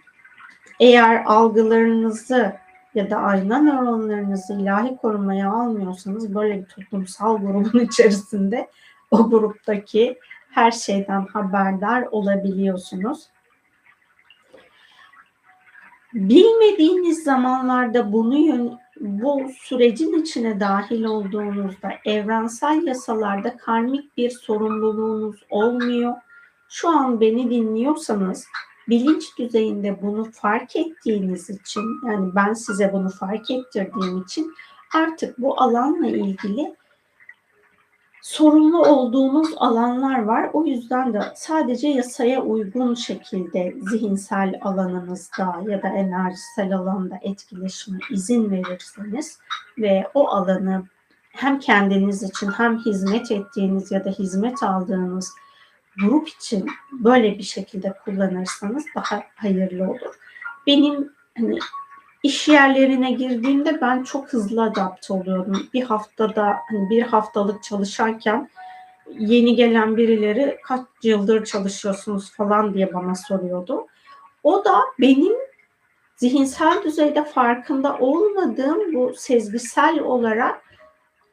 eğer 0.81 1.24
algılarınızı 1.27 2.57
ya 2.94 3.11
da 3.11 3.16
ayna 3.16 3.59
nöronlarınızı 3.59 4.53
ilahi 4.53 4.96
korumaya 4.96 5.53
almıyorsanız 5.53 6.35
böyle 6.35 6.59
bir 6.59 6.66
toplumsal 6.66 7.38
grubun 7.38 7.81
içerisinde 7.85 8.70
o 9.11 9.31
gruptaki 9.31 10.18
her 10.51 10.70
şeyden 10.70 11.27
haberdar 11.27 12.03
olabiliyorsunuz. 12.03 13.29
Bilmediğiniz 16.14 17.24
zamanlarda 17.24 18.12
bunu 18.12 18.79
bu 19.01 19.51
sürecin 19.61 20.23
içine 20.23 20.61
dahil 20.61 21.05
olduğunuzda 21.05 21.91
evrensel 22.05 22.87
yasalarda 22.87 23.57
karmik 23.57 24.17
bir 24.17 24.31
sorumluluğunuz 24.31 25.37
olmuyor. 25.51 26.15
Şu 26.69 26.89
an 26.89 27.21
beni 27.21 27.51
dinliyorsanız 27.51 28.47
bilinç 28.89 29.39
düzeyinde 29.39 30.03
bunu 30.03 30.25
fark 30.25 30.77
ettiğiniz 30.77 31.51
için 31.51 31.83
yani 32.07 32.35
ben 32.35 32.53
size 32.53 32.93
bunu 32.93 33.09
fark 33.09 33.51
ettirdiğim 33.51 34.23
için 34.23 34.55
artık 34.95 35.39
bu 35.39 35.61
alanla 35.61 36.07
ilgili 36.07 36.75
sorumlu 38.22 38.83
olduğunuz 38.83 39.48
alanlar 39.57 40.22
var. 40.22 40.50
O 40.52 40.64
yüzden 40.64 41.14
de 41.14 41.20
sadece 41.35 41.88
yasaya 41.88 42.42
uygun 42.42 42.94
şekilde 42.94 43.74
zihinsel 43.90 44.61
alanınızda 44.62 45.62
ya 45.68 45.83
da 45.83 45.88
enerjisel 45.88 46.76
alanda 46.76 47.18
etkileşime 47.22 47.98
izin 48.11 48.50
verirseniz 48.50 49.38
ve 49.78 50.07
o 50.14 50.28
alanı 50.28 50.83
hem 51.31 51.59
kendiniz 51.59 52.22
için 52.22 52.50
hem 52.50 52.78
hizmet 52.78 53.31
ettiğiniz 53.31 53.90
ya 53.90 54.04
da 54.04 54.11
hizmet 54.11 54.62
aldığınız 54.62 55.33
grup 56.00 56.28
için 56.28 56.66
böyle 56.92 57.38
bir 57.38 57.42
şekilde 57.42 57.94
kullanırsanız 58.04 58.85
daha 58.96 59.22
hayırlı 59.37 59.90
olur. 59.90 60.14
Benim 60.66 61.12
hani 61.38 61.59
iş 62.22 62.48
yerlerine 62.48 63.12
girdiğimde 63.12 63.81
ben 63.81 64.02
çok 64.02 64.33
hızlı 64.33 64.62
adapte 64.62 65.12
oluyordum. 65.12 65.68
Bir 65.74 65.83
haftada 65.83 66.57
hani 66.70 66.90
bir 66.90 67.02
haftalık 67.02 67.62
çalışarken 67.62 68.48
yeni 69.11 69.57
gelen 69.57 69.96
birileri 69.96 70.59
kaç 70.64 70.81
yıldır 71.02 71.44
çalışıyorsunuz 71.44 72.33
falan 72.33 72.74
diye 72.74 72.94
bana 72.94 73.14
soruyordu. 73.14 73.87
O 74.42 74.64
da 74.64 74.81
benim 75.00 75.33
zihinsel 76.16 76.83
düzeyde 76.85 77.24
farkında 77.24 77.98
olmadığım 77.98 78.94
bu 78.94 79.14
sezgisel 79.16 80.00
olarak 80.00 80.62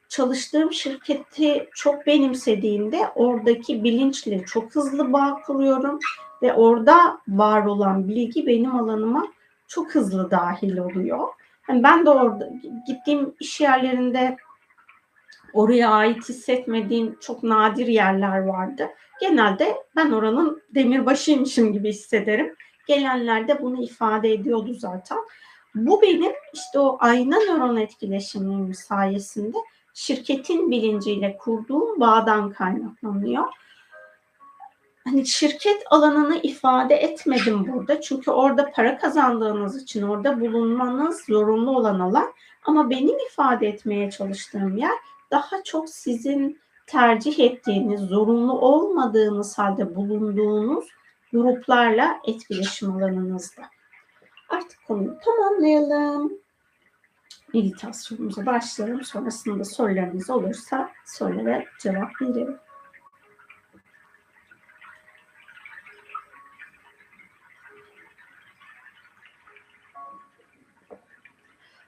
çalıştığım 0.09 0.73
şirketi 0.73 1.69
çok 1.73 2.07
benimsediğimde 2.07 3.09
oradaki 3.15 3.83
bilinçle 3.83 4.45
çok 4.45 4.75
hızlı 4.75 5.13
bağ 5.13 5.41
kuruyorum 5.45 5.99
ve 6.41 6.53
orada 6.53 7.17
var 7.27 7.65
olan 7.65 8.07
bilgi 8.07 8.47
benim 8.47 8.75
alanıma 8.75 9.27
çok 9.67 9.95
hızlı 9.95 10.32
dahil 10.32 10.78
oluyor. 10.78 11.28
Yani 11.69 11.84
ben 11.84 12.06
de 12.06 12.10
orada 12.10 12.49
gittiğim 12.88 13.36
iş 13.39 13.62
yerlerinde 13.62 14.38
oraya 15.54 15.89
ait 15.89 16.30
hissetmediğim 16.30 17.17
çok 17.19 17.43
nadir 17.43 17.88
yerler 17.88 18.39
vardı. 18.39 18.89
Genelde 19.21 19.75
ben 19.95 20.12
oranın 20.12 20.62
demirbaşıymışım 20.75 21.73
gibi 21.73 21.89
hissederim. 21.89 22.56
Gelenler 22.88 23.47
de 23.47 23.62
bunu 23.62 23.84
ifade 23.84 24.32
ediyordu 24.32 24.73
zaten. 24.73 25.17
Bu 25.75 26.01
benim 26.01 26.32
işte 26.54 26.80
o 26.80 26.97
ayna 26.99 27.38
nöron 27.38 27.75
etkileşimim 27.75 28.73
sayesinde 28.73 29.58
şirketin 29.93 30.71
bilinciyle 30.71 31.38
kurduğum 31.38 31.99
bağdan 31.99 32.51
kaynaklanıyor. 32.51 33.43
Hani 35.05 35.25
şirket 35.25 35.83
alanını 35.89 36.37
ifade 36.37 36.95
etmedim 36.95 37.67
burada. 37.67 38.01
Çünkü 38.01 38.31
orada 38.31 38.71
para 38.71 38.97
kazandığınız 38.97 39.83
için 39.83 40.01
orada 40.01 40.41
bulunmanız 40.41 41.25
zorunlu 41.25 41.77
olan 41.77 41.99
alan. 41.99 42.33
Ama 42.63 42.89
benim 42.89 43.19
ifade 43.31 43.67
etmeye 43.67 44.11
çalıştığım 44.11 44.77
yer 44.77 44.97
daha 45.31 45.63
çok 45.63 45.89
sizin 45.89 46.59
tercih 46.87 47.39
ettiğiniz, 47.39 48.01
zorunlu 48.01 48.59
olmadığınız 48.59 49.57
halde 49.57 49.95
bulunduğunuz 49.95 50.85
gruplarla 51.33 52.19
etkileşim 52.27 52.91
alanınızda. 52.91 53.61
Artık 54.49 54.85
konuyu 54.87 55.17
tamamlayalım 55.25 56.45
meditasyonumuza 57.53 58.45
başlayalım. 58.45 59.03
Sonrasında 59.03 59.63
sorularınız 59.63 60.29
olursa 60.29 60.89
sorulara 61.05 61.63
cevap 61.79 62.21
verelim. 62.21 62.57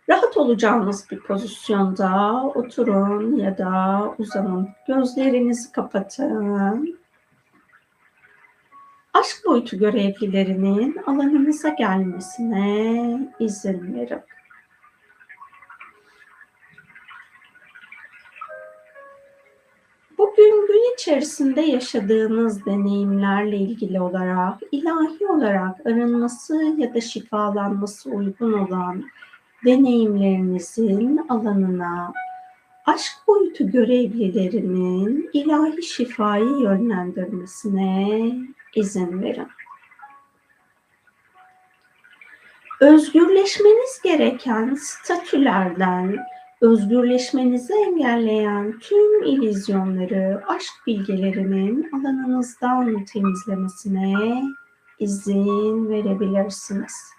Rahat 0.10 0.38
olacağınız 0.38 1.06
bir 1.12 1.20
pozisyonda 1.20 2.44
oturun 2.56 3.36
ya 3.36 3.58
da 3.58 4.04
uzanın. 4.18 4.70
Gözlerinizi 4.88 5.72
kapatın. 5.72 7.00
Aşk 9.14 9.46
boyutu 9.46 9.78
görevlilerinin 9.78 10.98
alanınıza 11.06 11.70
gelmesine 11.70 13.34
izin 13.40 13.96
verin. 13.96 14.22
Bugün 20.18 20.68
gün 20.68 20.94
içerisinde 20.94 21.62
yaşadığınız 21.62 22.66
deneyimlerle 22.66 23.58
ilgili 23.58 24.02
olarak 24.02 24.60
ilahi 24.72 25.28
olarak 25.28 25.86
arınması 25.86 26.56
ya 26.78 26.94
da 26.94 27.02
şifalanması 27.02 28.10
uygun 28.10 28.54
olan 28.54 29.04
deneyimlerinizin 29.68 31.26
alanına 31.30 32.14
aşk 32.86 33.14
boyutu 33.28 33.72
görevlilerinin 33.72 35.30
ilahi 35.34 35.84
şifayı 35.84 36.58
yönlendirmesine 36.60 38.32
izin 38.76 39.22
verin. 39.22 39.48
Özgürleşmeniz 42.82 44.02
gereken 44.04 44.78
statülerden, 44.80 46.18
özgürleşmenizi 46.62 47.74
engelleyen 47.74 48.80
tüm 48.80 49.24
ilizyonları 49.24 50.44
aşk 50.48 50.74
bilgelerinin 50.88 51.90
alanınızdan 51.94 53.06
temizlemesine 53.06 54.44
izin 55.00 55.90
verebilirsiniz. 55.90 57.17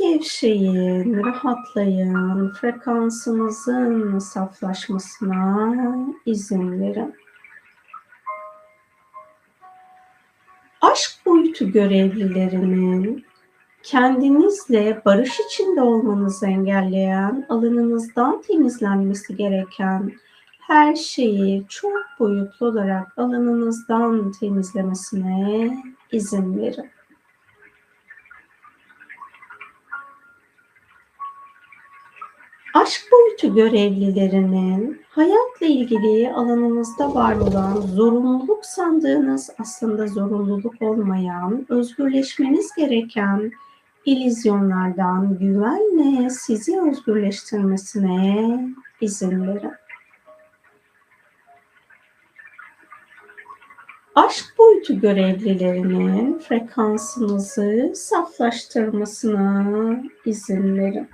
Gevşeyin, 0.00 1.24
rahatlayın, 1.24 2.52
frekansınızın 2.52 4.18
saflaşmasına 4.18 5.74
izin 6.26 6.80
verin. 6.80 7.14
Aşk 10.80 11.26
boyutu 11.26 11.72
görevlilerinin 11.72 13.24
kendinizle 13.82 15.02
barış 15.04 15.40
içinde 15.40 15.82
olmanızı 15.82 16.46
engelleyen, 16.46 17.46
alanınızdan 17.48 18.42
temizlenmesi 18.42 19.36
gereken 19.36 20.12
her 20.60 20.96
şeyi 20.96 21.66
çok 21.68 22.02
boyutlu 22.18 22.66
olarak 22.66 23.18
alanınızdan 23.18 24.32
temizlemesine 24.32 25.76
izin 26.12 26.58
verin. 26.58 26.90
Aşk 32.74 33.02
boyutu 33.12 33.54
görevlilerinin 33.54 35.02
hayatla 35.10 35.66
ilgili 35.66 36.32
alanınızda 36.32 37.14
var 37.14 37.36
olan 37.36 37.80
zorunluluk 37.80 38.66
sandığınız 38.66 39.50
aslında 39.58 40.06
zorunluluk 40.06 40.82
olmayan, 40.82 41.66
özgürleşmeniz 41.68 42.74
gereken 42.76 43.52
ilizyonlardan 44.04 45.38
güvenle 45.38 46.30
sizi 46.30 46.80
özgürleştirmesine 46.80 48.60
izin 49.00 49.46
verin. 49.46 49.72
Aşk 54.14 54.44
boyutu 54.58 55.00
görevlilerinin 55.00 56.38
frekansınızı 56.38 57.92
saflaştırmasına 57.94 60.02
izin 60.24 60.78
verin. 60.78 61.08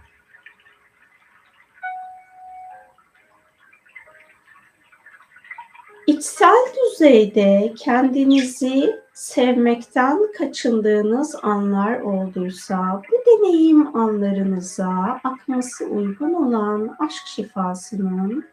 İçsel 6.07 6.67
düzeyde 6.77 7.75
kendinizi 7.79 9.01
sevmekten 9.13 10.33
kaçındığınız 10.39 11.37
anlar 11.43 12.01
olduysa 12.01 13.03
bu 13.11 13.17
deneyim 13.27 13.97
anlarınıza 13.97 15.21
akması 15.25 15.85
uygun 15.85 16.35
olan 16.35 16.97
aşk 16.99 17.27
şifasının 17.27 18.45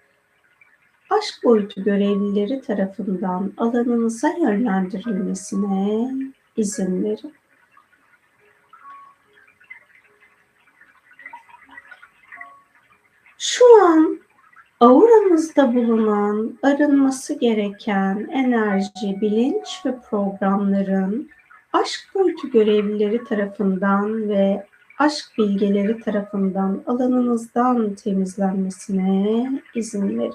aşk 1.09 1.43
boyutu 1.43 1.83
görevlileri 1.83 2.61
tarafından 2.61 3.53
alanınıza 3.57 4.29
yönlendirilmesine 4.29 6.11
izin 6.57 7.03
verin. 7.03 7.33
Şu 13.37 13.85
an 13.85 14.22
auranızda 14.83 15.75
bulunan 15.75 16.59
arınması 16.63 17.39
gereken 17.39 18.27
enerji, 18.31 19.21
bilinç 19.21 19.85
ve 19.85 19.95
programların 20.09 21.29
aşk 21.73 21.99
boyutu 22.15 22.51
görevlileri 22.51 23.23
tarafından 23.23 24.29
ve 24.29 24.65
aşk 24.99 25.25
bilgeleri 25.37 25.99
tarafından 25.99 26.83
alanınızdan 26.87 27.93
temizlenmesine 27.93 29.51
izin 29.75 30.19
verin. 30.19 30.33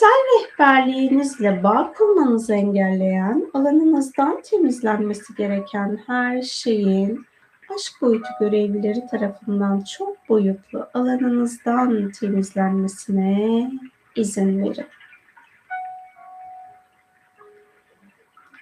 İçsel 0.00 0.40
rehberliğinizle 0.40 1.62
bağ 1.62 1.92
kurmanızı 1.92 2.54
engelleyen, 2.54 3.50
alanınızdan 3.54 4.42
temizlenmesi 4.42 5.34
gereken 5.34 5.98
her 6.06 6.42
şeyin 6.42 7.26
aşk 7.74 7.92
boyutu 8.00 8.28
görevlileri 8.40 9.06
tarafından 9.10 9.80
çok 9.80 10.28
boyutlu 10.28 10.88
alanınızdan 10.94 12.10
temizlenmesine 12.10 13.70
izin 14.16 14.62
verin. 14.62 14.86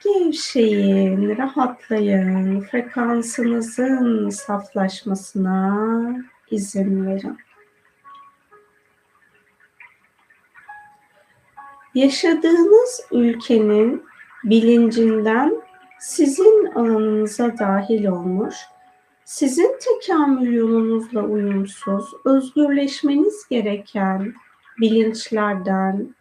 Gevşeyin, 0.05 1.37
rahatlayın, 1.39 2.61
frekansınızın 2.61 4.29
saflaşmasına 4.29 5.77
izin 6.51 7.07
verin. 7.07 7.39
Yaşadığınız 11.95 13.01
ülkenin 13.13 14.05
bilincinden 14.45 15.63
sizin 16.01 16.67
alanınıza 16.75 17.59
dahil 17.59 18.07
olmuş, 18.07 18.55
sizin 19.25 19.77
tekamül 19.81 20.53
yolunuzla 20.53 21.23
uyumsuz, 21.23 22.05
özgürleşmeniz 22.25 23.49
gereken 23.51 24.35
bilinçlerden, 24.81 26.15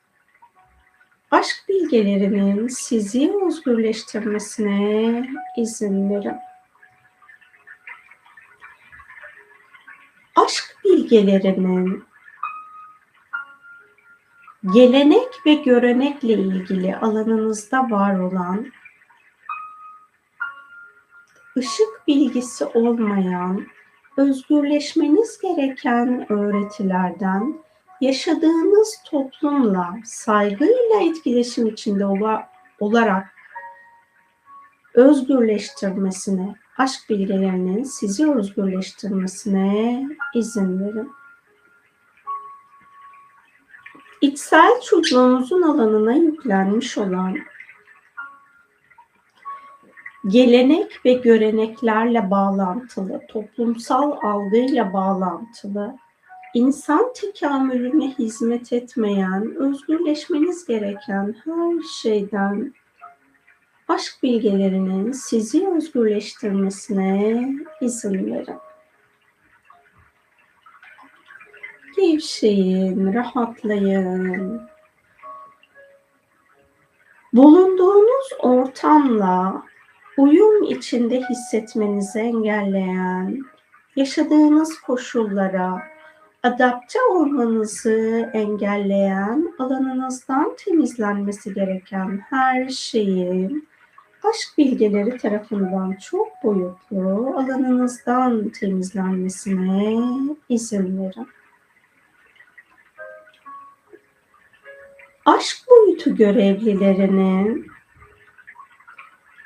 aşk 1.31 1.55
bilgelerinin 1.69 2.67
sizi 2.67 3.33
özgürleştirmesine 3.45 5.29
izin 5.57 6.09
verin. 6.09 6.35
Aşk 10.35 10.77
bilgelerinin 10.85 12.06
gelenek 14.73 15.45
ve 15.45 15.53
görenekle 15.53 16.33
ilgili 16.33 16.95
alanınızda 16.95 17.91
var 17.91 18.19
olan 18.19 18.71
ışık 21.57 22.07
bilgisi 22.07 22.65
olmayan, 22.65 23.67
özgürleşmeniz 24.17 25.37
gereken 25.41 26.31
öğretilerden 26.31 27.59
yaşadığınız 28.01 28.97
toplumla 29.05 29.95
saygıyla 30.05 31.01
etkileşim 31.09 31.67
içinde 31.67 32.05
olarak 32.79 33.33
özgürleştirmesine, 34.93 36.55
aşk 36.77 37.09
bilgelerinin 37.09 37.83
sizi 37.83 38.31
özgürleştirmesine 38.31 40.03
izin 40.35 40.79
verin. 40.79 41.11
İçsel 44.21 44.81
çocuğunuzun 44.81 45.61
alanına 45.61 46.13
yüklenmiş 46.13 46.97
olan 46.97 47.37
gelenek 50.27 51.05
ve 51.05 51.13
göreneklerle 51.13 52.31
bağlantılı, 52.31 53.21
toplumsal 53.27 54.11
algıyla 54.23 54.93
bağlantılı, 54.93 55.95
insan 56.53 57.13
tekamülüne 57.13 58.11
hizmet 58.11 58.73
etmeyen, 58.73 59.55
özgürleşmeniz 59.55 60.65
gereken 60.65 61.35
her 61.45 61.81
şeyden 62.01 62.73
aşk 63.87 64.23
bilgelerinin 64.23 65.11
sizi 65.11 65.69
özgürleştirmesine 65.69 67.49
izin 67.81 68.31
verin. 68.33 68.66
Gevşeyin, 71.97 73.13
rahatlayın. 73.13 74.61
Bulunduğunuz 77.33 78.27
ortamla 78.39 79.63
uyum 80.17 80.63
içinde 80.63 81.21
hissetmenizi 81.29 82.19
engelleyen, 82.19 83.45
yaşadığınız 83.95 84.81
koşullara 84.81 85.81
adapte 86.43 86.99
olmanızı 87.01 88.29
engelleyen, 88.33 89.53
alanınızdan 89.59 90.55
temizlenmesi 90.65 91.53
gereken 91.53 92.19
her 92.29 92.69
şeyin 92.69 93.67
aşk 94.23 94.57
bilgeleri 94.57 95.17
tarafından 95.17 95.93
çok 95.93 96.27
boyutlu 96.43 97.33
alanınızdan 97.37 98.49
temizlenmesine 98.49 99.99
izin 100.49 101.03
verin. 101.03 101.27
Aşk 105.27 105.57
boyutu 105.69 106.15
görevlilerinin 106.15 107.67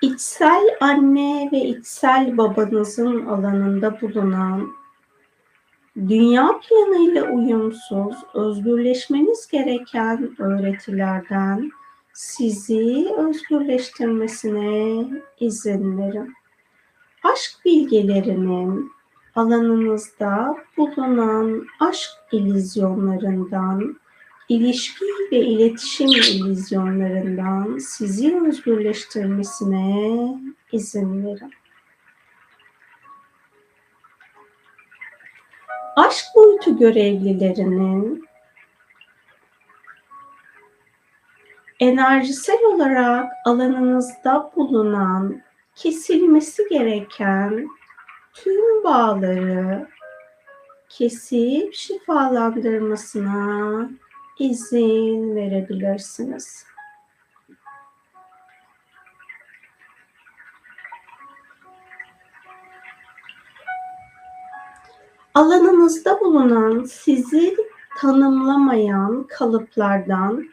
içsel 0.01 0.77
anne 0.81 1.49
ve 1.51 1.57
içsel 1.57 2.37
babanızın 2.37 3.25
alanında 3.25 4.01
bulunan 4.01 4.71
dünya 5.95 6.59
planıyla 6.59 7.23
uyumsuz, 7.23 8.15
özgürleşmeniz 8.33 9.47
gereken 9.47 10.41
öğretilerden 10.41 11.71
sizi 12.13 13.07
özgürleştirmesine 13.17 15.05
izin 15.39 15.97
verin. 15.97 16.33
Aşk 17.23 17.65
bilgelerinin 17.65 18.91
alanınızda 19.35 20.57
bulunan 20.77 21.65
aşk 21.79 22.11
ilizyonlarından 22.31 24.01
ilişki 24.51 25.05
ve 25.31 25.37
iletişim 25.37 26.07
illüzyonlarından 26.07 27.77
sizi 27.77 28.41
özgürleştirmesine 28.41 30.15
izin 30.71 31.25
verin. 31.25 31.53
Aşk 35.95 36.25
boyutu 36.35 36.77
görevlilerinin 36.77 38.25
enerjisel 41.79 42.59
olarak 42.75 43.31
alanınızda 43.45 44.51
bulunan 44.55 45.41
kesilmesi 45.75 46.63
gereken 46.69 47.67
tüm 48.33 48.83
bağları 48.83 49.87
kesip 50.89 51.73
şifalandırmasına 51.73 53.89
izin 54.41 55.35
verebilirsiniz. 55.35 56.65
Alanınızda 65.33 66.19
bulunan 66.19 66.83
sizi 66.83 67.55
tanımlamayan 67.97 69.27
kalıplardan 69.29 70.49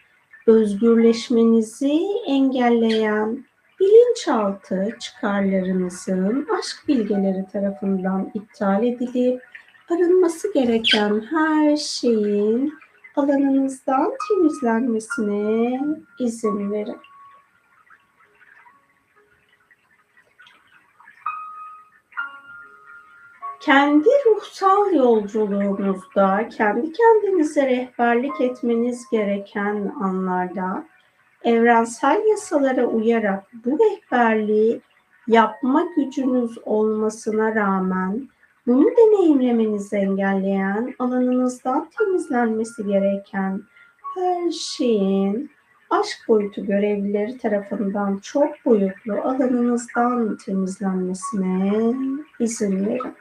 özgürleşmenizi 0.46 2.00
engelleyen 2.26 3.44
bilinçaltı 3.80 4.96
çıkarlarınızın 5.00 6.46
aşk 6.58 6.88
bilgeleri 6.88 7.46
tarafından 7.52 8.30
iptal 8.34 8.84
edilip 8.84 9.42
arınması 9.90 10.52
gereken 10.54 11.20
her 11.30 11.76
şeyin 11.76 12.74
alanınızdan 13.18 14.12
temizlenmesine 14.28 15.80
izin 16.18 16.70
verin. 16.70 16.96
kendi 23.60 24.08
ruhsal 24.26 24.92
yolculuğunuzda, 24.92 26.48
kendi 26.48 26.92
kendinize 26.92 27.66
rehberlik 27.66 28.40
etmeniz 28.40 29.04
gereken 29.12 29.92
anlarda 30.00 30.84
evrensel 31.44 32.26
yasalara 32.30 32.86
uyarak 32.86 33.44
bu 33.64 33.78
rehberliği 33.78 34.80
yapma 35.26 35.86
gücünüz 35.96 36.58
olmasına 36.64 37.54
rağmen 37.54 38.28
bunu 38.68 38.86
deneyimlemenizi 38.96 39.96
engelleyen, 39.96 40.94
alanınızdan 40.98 41.90
temizlenmesi 41.98 42.86
gereken 42.86 43.62
her 44.14 44.50
şeyin 44.50 45.50
aşk 45.90 46.28
boyutu 46.28 46.66
görevlileri 46.66 47.38
tarafından 47.38 48.16
çok 48.16 48.64
boyutlu 48.64 49.14
alanınızdan 49.14 50.36
temizlenmesine 50.36 51.94
izin 52.40 52.86
verin. 52.86 53.14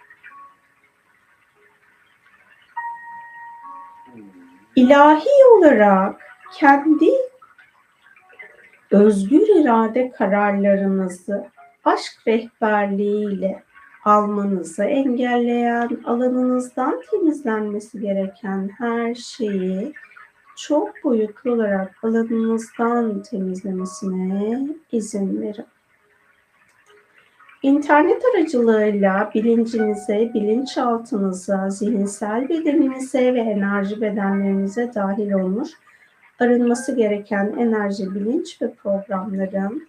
ilahi 4.78 5.46
olarak 5.58 6.22
kendi 6.54 7.12
özgür 8.92 9.62
irade 9.62 10.12
kararlarınızı 10.12 11.48
aşk 11.86 12.14
rehberliğiyle 12.28 13.64
almanızı 14.08 14.84
engelleyen, 14.84 15.90
alanınızdan 16.06 17.02
temizlenmesi 17.12 18.00
gereken 18.00 18.70
her 18.78 19.16
şeyi 19.16 19.94
çok 20.58 20.90
boyutlu 21.04 21.52
olarak 21.52 22.04
alanınızdan 22.04 23.22
temizlemesine 23.22 24.68
izin 24.92 25.42
verin. 25.42 25.66
İnternet 27.64 28.22
aracılığıyla 28.36 29.32
bilincinize, 29.36 30.32
bilinçaltınıza, 30.34 31.70
zihinsel 31.70 32.50
bedeninize 32.50 33.34
ve 33.34 33.40
enerji 33.40 34.02
bedenlerinize 34.02 34.92
dahil 34.96 35.32
olmuş 35.32 35.70
arınması 36.40 36.96
gereken 36.96 37.56
enerji, 37.60 38.16
bilinç 38.16 38.62
ve 38.62 38.74
programların 38.74 39.88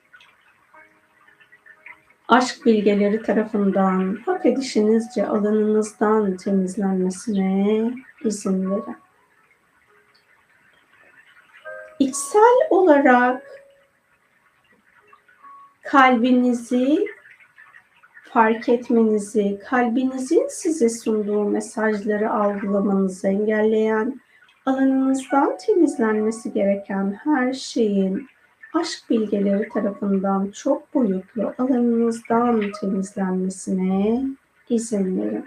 aşk 2.29 2.66
bilgeleri 2.66 3.22
tarafından 3.22 4.18
hak 4.26 4.47
edişinizce 4.47 5.26
alanınızdan 5.26 6.37
temizlenmesine 6.37 7.91
izin 8.24 8.70
verin. 8.70 8.97
İçsel 11.99 12.57
olarak 12.70 13.43
kalbinizi 15.83 17.07
fark 18.22 18.68
etmenizi, 18.68 19.59
kalbinizin 19.70 20.47
size 20.49 20.89
sunduğu 20.89 21.45
mesajları 21.45 22.31
algılamanızı 22.31 23.29
engelleyen, 23.29 24.20
alanınızdan 24.66 25.57
temizlenmesi 25.57 26.53
gereken 26.53 27.20
her 27.24 27.53
şeyin 27.53 28.29
aşk 28.75 29.11
bilgeleri 29.11 29.69
tarafından 29.69 30.51
çok 30.51 30.95
boyutlu 30.95 31.55
alanınızdan 31.59 32.62
temizlenmesine 32.81 34.23
izin 34.69 35.23
verin. 35.23 35.47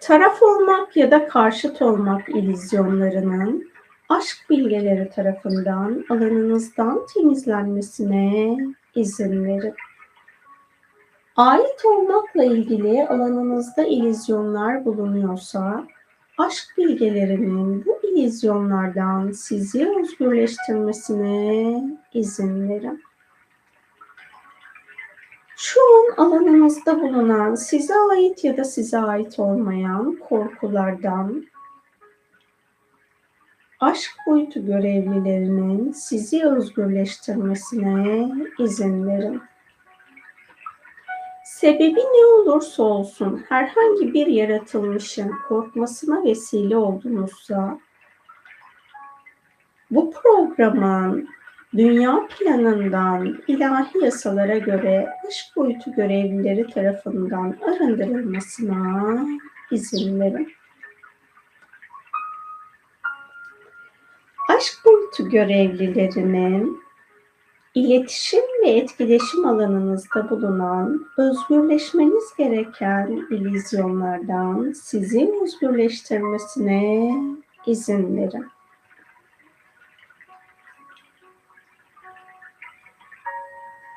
Taraf 0.00 0.42
olmak 0.42 0.96
ya 0.96 1.10
da 1.10 1.28
karşıt 1.28 1.82
olmak 1.82 2.28
ilizyonlarının 2.28 3.68
aşk 4.08 4.50
bilgeleri 4.50 5.10
tarafından 5.10 6.04
alanınızdan 6.10 7.06
temizlenmesine 7.14 8.56
izin 8.94 9.44
verin. 9.44 9.74
Ait 11.36 11.84
olmakla 11.84 12.44
ilgili 12.44 13.08
alanınızda 13.08 13.84
ilizyonlar 13.84 14.84
bulunuyorsa, 14.84 15.86
aşk 16.38 16.74
bilgelerinin 16.76 17.86
bu 17.86 18.00
ilizyonlardan 18.02 19.30
sizi 19.30 19.88
özgürleştirmesine 19.98 21.82
izin 22.14 22.68
verin. 22.68 23.02
Şu 25.56 25.80
an 25.80 26.24
alanınızda 26.26 27.00
bulunan 27.00 27.54
size 27.54 27.94
ait 27.94 28.44
ya 28.44 28.56
da 28.56 28.64
size 28.64 28.98
ait 28.98 29.38
olmayan 29.38 30.16
korkulardan, 30.28 31.46
aşk 33.80 34.10
boyutu 34.26 34.66
görevlilerinin 34.66 35.92
sizi 35.92 36.46
özgürleştirmesine 36.46 38.30
izin 38.58 39.06
verin. 39.06 39.42
Sebebi 41.54 42.00
ne 42.00 42.26
olursa 42.26 42.82
olsun 42.82 43.44
herhangi 43.48 44.14
bir 44.14 44.26
yaratılmışın 44.26 45.32
korkmasına 45.48 46.24
vesile 46.24 46.76
oldunuzsa 46.76 47.78
bu 49.90 50.10
programın 50.10 51.28
dünya 51.76 52.26
planından 52.26 53.42
ilahi 53.48 54.04
yasalara 54.04 54.58
göre 54.58 55.08
aşk 55.28 55.56
boyutu 55.56 55.92
görevlileri 55.92 56.66
tarafından 56.66 57.56
arındırılmasına 57.62 59.26
izin 59.70 60.20
verin. 60.20 60.52
aşk 64.48 64.84
boyutu 64.84 65.30
görevlilerinin 65.30 66.83
iletişim 67.74 68.42
ve 68.62 68.70
etkileşim 68.70 69.46
alanınızda 69.46 70.30
bulunan 70.30 71.06
özgürleşmeniz 71.18 72.24
gereken 72.38 73.26
ilizyonlardan 73.30 74.72
sizi 74.72 75.34
özgürleştirmesine 75.42 77.14
izin 77.66 78.16
verin. 78.16 78.46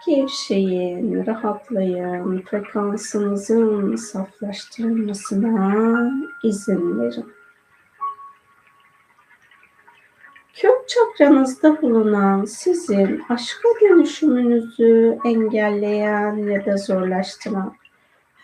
Gevşeyin, 0.07 1.25
rahatlayın, 1.25 2.41
frekansınızın 2.41 3.95
saflaştırılmasına 3.95 6.11
izin 6.43 6.99
verin. 6.99 7.36
Kök 10.61 10.87
çakranızda 10.87 11.81
bulunan 11.81 12.45
sizin 12.45 13.21
aşka 13.29 13.69
dönüşümünüzü 13.81 15.17
engelleyen 15.25 16.35
ya 16.37 16.65
da 16.65 16.77
zorlaştıran 16.77 17.73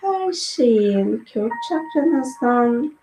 her 0.01 0.31
şeyin 0.31 1.25
kök 1.33 1.51
çakranızdan, 1.69 2.93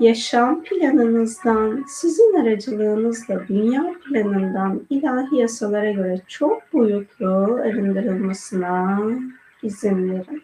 yaşam 0.00 0.62
planınızdan, 0.62 1.84
sizin 1.88 2.40
aracılığınızla 2.40 3.48
dünya 3.48 3.94
planından 4.04 4.86
ilahi 4.90 5.36
yasalara 5.36 5.90
göre 5.90 6.20
çok 6.28 6.72
boyutlu 6.72 7.60
arındırılmasına 7.62 9.00
izin 9.62 10.12
verin. 10.12 10.42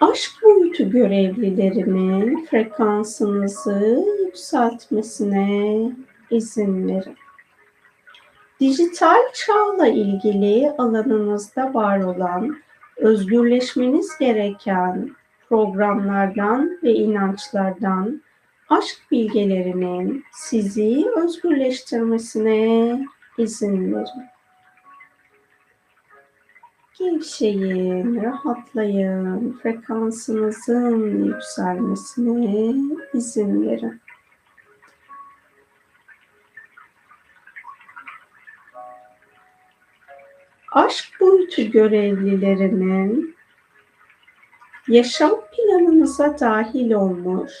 Aşk 0.00 0.32
boyutu 0.42 0.90
görevlilerinin 0.90 2.44
frekansınızı 2.44 4.04
yükseltmesine 4.24 5.90
izin 6.30 6.88
verin. 6.88 7.16
Dijital 8.60 9.32
çağla 9.34 9.86
ilgili 9.86 10.70
alanınızda 10.78 11.74
var 11.74 12.00
olan 12.00 12.56
özgürleşmeniz 12.96 14.18
gereken 14.20 15.10
programlardan 15.48 16.78
ve 16.82 16.94
inançlardan 16.94 18.22
aşk 18.68 18.98
bilgelerinin 19.10 20.24
sizi 20.32 21.04
özgürleştirmesine 21.16 23.00
izin 23.38 23.94
verin. 23.94 24.35
Gevşeyin, 26.98 28.22
rahatlayın, 28.22 29.58
frekansınızın 29.62 31.24
yükselmesine 31.24 32.74
izin 33.14 33.68
verin. 33.68 34.00
Aşk 40.72 41.20
boyutu 41.20 41.62
görevlilerinin 41.62 43.36
yaşam 44.88 45.40
planınıza 45.52 46.38
dahil 46.40 46.92
olmuş, 46.92 47.52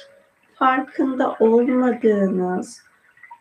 farkında 0.54 1.36
olmadığınız, 1.40 2.82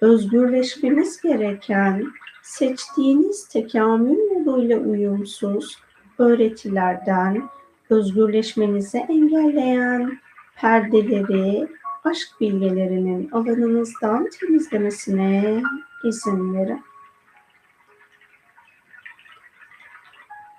özgürleşmeniz 0.02 1.22
gereken, 1.22 2.06
seçtiğiniz 2.44 3.48
tekamül 3.48 4.18
yoluyla 4.32 4.78
uyumsuz 4.78 5.85
öğretilerden 6.18 7.50
özgürleşmenizi 7.90 8.98
engelleyen 8.98 10.20
perdeleri 10.56 11.68
aşk 12.04 12.28
bilgelerinin 12.42 13.30
alanınızdan 13.32 14.30
temizlemesine 14.40 15.62
izin 16.04 16.54
verin. 16.54 16.82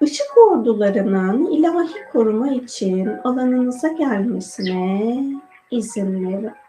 Işık 0.01 0.39
ordularının 0.39 1.51
ilahi 1.51 2.13
koruma 2.13 2.51
için 2.51 3.07
alanınıza 3.25 3.89
gelmesine 3.89 5.25
izin 5.71 6.29
verin. 6.29 6.66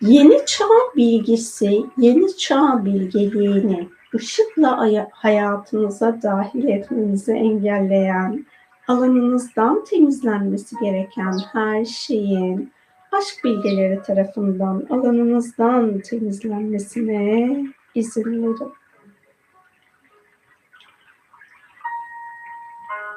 Yeni 0.00 0.46
çağ 0.46 0.64
bilgisi, 0.96 1.84
yeni 1.96 2.36
çağ 2.36 2.84
bilgeliğini 2.84 3.88
ışıkla 4.14 5.04
hayatınıza 5.12 6.22
dahil 6.22 6.64
etmenizi 6.64 7.32
engelleyen, 7.32 8.46
alanınızdan 8.88 9.84
temizlenmesi 9.84 10.76
gereken 10.82 11.38
her 11.52 11.84
şeyin 11.84 12.72
aşk 13.12 13.44
bilgeleri 13.44 14.02
tarafından 14.02 14.86
alanınızdan 14.90 15.98
temizlenmesine 15.98 17.64
izin 17.94 18.42
verin. 18.42 18.72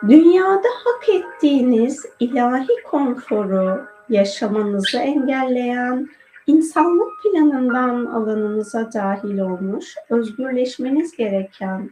Dünyada 0.07 0.67
hak 0.83 1.09
ettiğiniz 1.09 2.05
ilahi 2.19 2.83
konforu 2.91 3.85
yaşamanızı 4.09 4.97
engelleyen, 4.97 6.09
insanlık 6.47 7.11
planından 7.23 8.05
alanınıza 8.05 8.93
dahil 8.93 9.39
olmuş, 9.39 9.95
özgürleşmeniz 10.09 11.17
gereken 11.17 11.89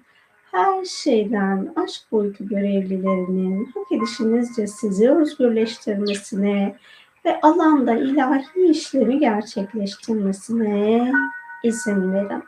her 0.51 0.85
şeyden 0.85 1.73
aşk 1.75 2.11
boyutu 2.11 2.47
görevlilerinin 2.47 3.65
hak 3.65 3.91
edişinizce 3.91 4.67
sizi 4.67 5.11
özgürleştirmesine 5.11 6.75
ve 7.25 7.41
alanda 7.41 7.93
ilahi 7.95 8.69
işlemi 8.69 9.19
gerçekleştirmesine 9.19 11.11
izin 11.63 12.13
verin. 12.13 12.43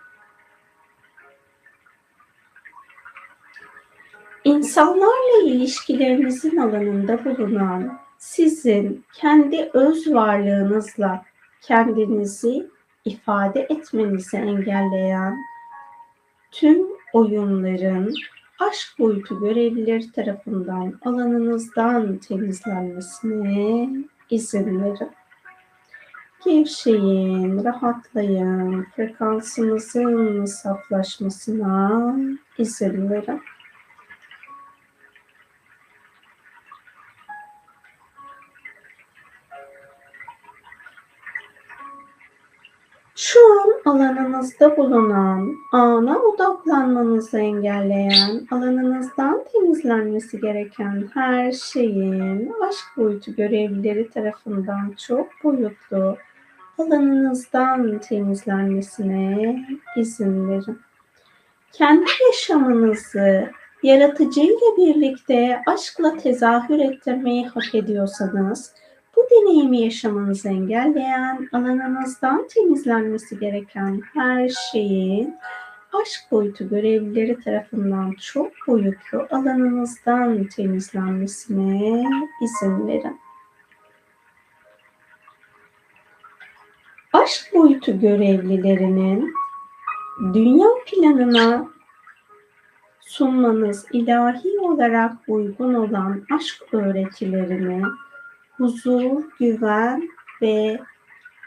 İnsanlarla 4.43 5.43
ilişkilerinizin 5.45 6.58
alanında 6.58 7.26
bulunan 7.26 7.99
sizin 8.18 9.06
kendi 9.14 9.70
öz 9.74 10.14
varlığınızla 10.14 11.26
kendinizi 11.64 12.68
ifade 13.05 13.68
etmenizi 13.70 14.38
engelleyen 14.38 15.38
tüm 16.51 16.78
oyunların 17.14 18.14
aşk 18.59 18.99
boyutu 18.99 19.39
görevlileri 19.39 20.11
tarafından 20.11 20.99
alanınızdan 21.05 22.18
temizlenmesine 22.18 23.89
izin 24.30 24.84
verin. 24.84 25.11
Gevşeyin, 26.45 27.64
rahatlayın, 27.64 28.84
frekansınızın 28.95 30.45
saflaşmasına 30.45 32.16
izin 32.57 33.09
verin. 33.09 33.41
Alanınızda 43.93 44.77
bulunan, 44.77 45.55
ana 45.71 46.19
odaklanmanızı 46.19 47.39
engelleyen, 47.39 48.47
alanınızdan 48.51 49.43
temizlenmesi 49.53 50.41
gereken 50.41 51.09
her 51.13 51.51
şeyin 51.51 52.53
aşk 52.69 52.97
boyutu 52.97 53.35
görevlileri 53.35 54.09
tarafından 54.09 54.93
çok 55.07 55.27
boyutlu 55.43 56.17
alanınızdan 56.77 57.99
temizlenmesine 57.99 59.65
izin 59.97 60.49
verin. 60.49 60.79
Kendi 61.71 62.09
yaşamınızı 62.27 63.49
yaratıcıyla 63.83 64.77
birlikte 64.77 65.61
aşkla 65.67 66.17
tezahür 66.17 66.79
ettirmeyi 66.79 67.47
hak 67.47 67.75
ediyorsanız, 67.75 68.73
bu 69.16 69.28
deneyimi 69.32 69.82
yaşamanızı 69.82 70.49
engelleyen, 70.49 71.49
alanınızdan 71.51 72.47
temizlenmesi 72.47 73.39
gereken 73.39 74.01
her 74.14 74.49
şeyin 74.49 75.36
aşk 76.01 76.32
boyutu 76.32 76.70
görevlileri 76.70 77.39
tarafından 77.39 78.11
çok 78.11 78.51
boyutlu 78.68 79.28
alanınızdan 79.32 80.43
temizlenmesine 80.43 82.03
izin 82.43 82.88
verin. 82.88 83.20
Aşk 87.14 87.53
boyutu 87.53 87.99
görevlilerinin 87.99 89.34
dünya 90.34 90.68
planına 90.86 91.68
sunmanız 92.99 93.86
ilahi 93.91 94.59
olarak 94.59 95.14
uygun 95.28 95.74
olan 95.74 96.26
aşk 96.36 96.74
öğretilerini 96.74 97.84
huzur, 98.58 99.24
güven 99.39 100.10
ve 100.41 100.80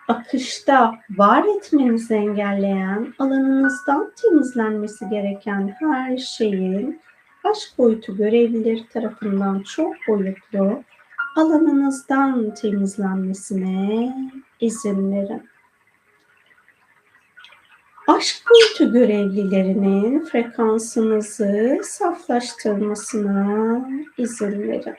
akışta 0.08 0.94
var 1.10 1.44
etmenizi 1.56 2.14
engelleyen, 2.14 3.14
alanınızdan 3.18 4.12
temizlenmesi 4.22 5.08
gereken 5.08 5.76
her 5.80 6.16
şeyin 6.16 7.00
aşk 7.44 7.78
boyutu 7.78 8.16
görevlileri 8.16 8.88
tarafından 8.88 9.62
çok 9.62 9.94
boyutlu 10.08 10.82
alanınızdan 11.36 12.54
temizlenmesine 12.54 14.14
izin 14.60 15.12
verin. 15.12 15.48
Aşk 18.08 18.42
boyutu 18.50 18.92
görevlilerinin 18.92 20.24
frekansınızı 20.24 21.78
saflaştırmasına 21.82 23.80
izin 24.18 24.62
verin 24.62 24.94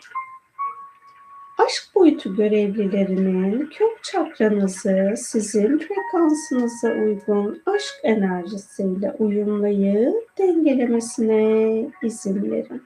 aşk 1.68 1.96
boyutu 1.96 2.36
görevlilerinin 2.36 3.66
kök 3.66 4.04
çakranızı 4.04 5.14
sizin 5.18 5.78
frekansınıza 5.78 6.92
uygun 6.92 7.62
aşk 7.66 7.96
enerjisiyle 8.04 9.16
uyumlayıp 9.20 10.38
dengelemesine 10.38 11.92
izin 12.04 12.52
verin. 12.52 12.84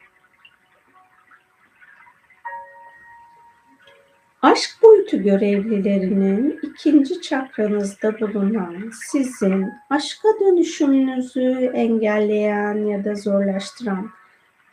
Aşk 4.42 4.70
boyutu 4.84 5.24
görevlilerinin 5.24 6.60
ikinci 6.64 7.22
çakranızda 7.22 8.20
bulunan 8.20 8.92
sizin 9.12 9.70
aşka 9.90 10.28
dönüşümünüzü 10.40 11.72
engelleyen 11.74 12.86
ya 12.86 13.06
da 13.06 13.16
zorlaştıran 13.16 14.10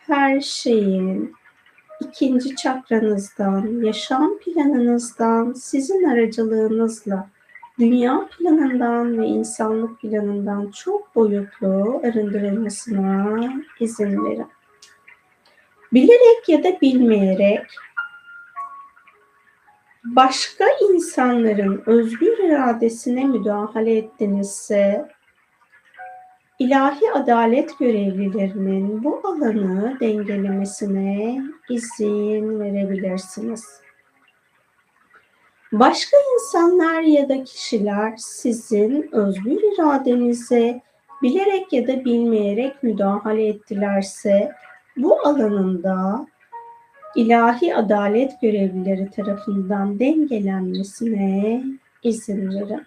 her 0.06 0.40
şeyin 0.40 1.37
ikinci 2.00 2.56
çakranızdan, 2.56 3.84
yaşam 3.84 4.38
planınızdan, 4.38 5.52
sizin 5.52 6.04
aracılığınızla 6.04 7.28
dünya 7.78 8.28
planından 8.38 9.18
ve 9.18 9.26
insanlık 9.26 10.00
planından 10.00 10.70
çok 10.70 11.14
boyutlu 11.14 12.00
arındırılmasına 12.04 13.40
izin 13.80 14.24
verin. 14.24 14.46
Bilerek 15.92 16.48
ya 16.48 16.64
da 16.64 16.80
bilmeyerek 16.80 17.66
başka 20.04 20.64
insanların 20.92 21.82
özgür 21.86 22.38
iradesine 22.38 23.24
müdahale 23.24 23.96
ettinizse 23.96 25.08
ilahi 26.58 27.12
adalet 27.14 27.78
görevlilerinin 27.78 29.04
bu 29.04 29.20
alanı 29.24 29.96
dengelemesine 30.00 31.42
izin 31.70 32.60
verebilirsiniz. 32.60 33.64
Başka 35.72 36.16
insanlar 36.34 37.02
ya 37.02 37.28
da 37.28 37.44
kişiler 37.44 38.14
sizin 38.16 39.08
özgür 39.12 39.74
iradenize 39.74 40.80
bilerek 41.22 41.72
ya 41.72 41.86
da 41.86 42.04
bilmeyerek 42.04 42.82
müdahale 42.82 43.48
ettilerse 43.48 44.52
bu 44.96 45.26
alanında 45.26 46.26
ilahi 47.16 47.74
adalet 47.74 48.40
görevlileri 48.40 49.10
tarafından 49.10 49.98
dengelenmesine 49.98 51.62
izin 52.02 52.48
verin. 52.48 52.82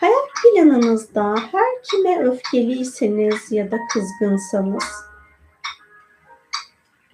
Hayat 0.00 0.28
planınızda 0.42 1.34
her 1.52 1.82
kime 1.90 2.24
öfkeliyseniz 2.24 3.52
ya 3.52 3.70
da 3.70 3.76
kızgınsanız 3.92 4.84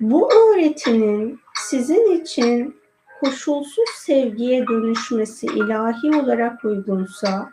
bu 0.00 0.32
öğretinin 0.32 1.40
sizin 1.54 2.20
için 2.20 2.76
koşulsuz 3.20 3.88
sevgiye 3.96 4.66
dönüşmesi 4.66 5.46
ilahi 5.46 6.16
olarak 6.22 6.64
uygunsa 6.64 7.50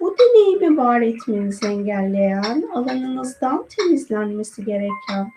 bu 0.00 0.16
deneyimi 0.18 0.76
var 0.76 1.00
etmenizi 1.00 1.66
engelleyen, 1.66 2.68
alanınızdan 2.74 3.66
temizlenmesi 3.76 4.64
gereken 4.64 5.28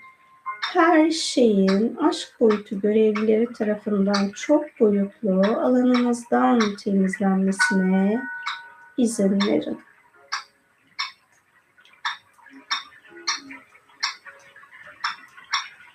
her 0.73 1.11
şeyin 1.11 1.95
aşk 1.95 2.39
boyutu 2.39 2.81
görevlileri 2.81 3.53
tarafından 3.53 4.29
çok 4.35 4.79
boyutlu 4.79 5.41
alanınızdan 5.41 6.61
temizlenmesine 6.83 8.21
izin 8.97 9.41
verin. 9.41 9.79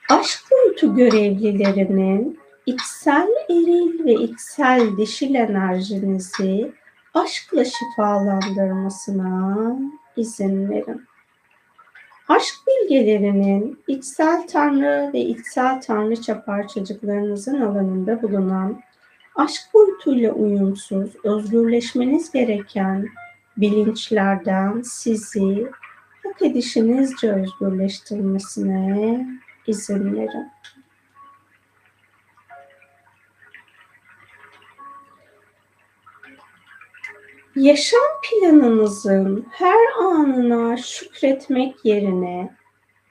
Aşk 0.08 0.40
boyutu 0.50 0.96
görevlilerinin 0.96 2.40
içsel 2.66 3.28
eril 3.50 4.04
ve 4.04 4.12
içsel 4.12 4.96
dişil 4.96 5.34
enerjinizi 5.34 6.72
aşkla 7.14 7.64
şifalandırmasına 7.64 9.76
izin 10.16 10.70
verin. 10.70 11.06
Aşk 12.28 12.54
bilgelerinin 12.66 13.82
içsel 13.88 14.46
tanrı 14.46 15.10
ve 15.12 15.20
içsel 15.20 15.80
tanrıça 15.80 16.44
parçacıklarınızın 16.44 17.60
alanında 17.60 18.22
bulunan 18.22 18.80
aşk 19.34 19.62
boyutuyla 19.74 20.32
uyumsuz, 20.32 21.10
özgürleşmeniz 21.24 22.30
gereken 22.30 23.08
bilinçlerden 23.56 24.82
sizi 24.82 25.70
hak 26.22 26.42
edişinizce 26.42 27.32
özgürleştirmesine 27.32 29.26
izin 29.66 30.14
verin. 30.14 30.46
Yaşam 37.56 38.00
planınızın 38.22 39.46
her 39.50 39.92
anına 40.00 40.76
şükretmek 40.76 41.84
yerine 41.84 42.56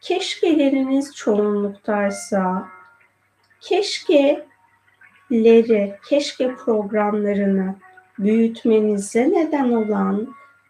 keşkeleriniz 0.01 1.15
çoğunluktaysa 1.15 2.67
keşkeleri, 5.31 5.95
keşke 6.09 6.55
programlarını 6.55 7.75
büyütmenize 8.19 9.29
neden 9.29 9.71
olan 9.71 10.27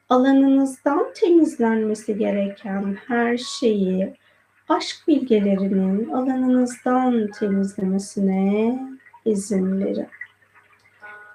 alanınızdan 0.10 1.08
temizlenmesi 1.16 2.18
gereken 2.18 2.98
her 3.08 3.38
şeyi 3.38 4.14
aşk 4.70 5.08
bilgelerinin 5.08 6.10
alanınızdan 6.10 7.28
temizlemesine 7.40 8.80
izin 9.26 9.80
verin. 9.80 10.08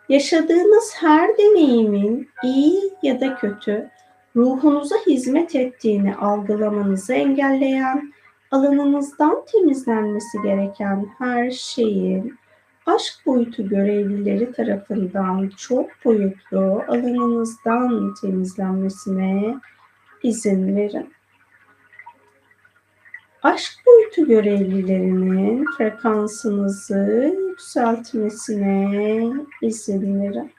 Yaşadığınız 0.08 0.94
her 1.00 1.38
deneyimin 1.38 2.28
iyi 2.44 2.80
ya 3.02 3.20
da 3.20 3.36
kötü 3.36 3.90
ruhunuza 4.36 4.96
hizmet 5.06 5.54
ettiğini 5.54 6.14
algılamanızı 6.14 7.12
engelleyen, 7.12 8.12
alanınızdan 8.50 9.44
temizlenmesi 9.52 10.42
gereken 10.42 11.06
her 11.18 11.50
şeyin 11.50 12.38
aşk 12.86 13.26
boyutu 13.26 13.68
görevlileri 13.68 14.52
tarafından 14.52 15.48
çok 15.56 15.90
boyutlu 16.04 16.82
alanınızdan 16.88 18.14
temizlenmesine 18.20 19.60
izin 20.22 20.76
verin 20.76 21.16
aşk 23.46 23.72
boyutu 23.86 24.26
görevlilerinin 24.26 25.64
frekansınızı 25.78 27.34
yükseltmesine 27.48 29.32
izin 29.62 30.20
verin. 30.20 30.52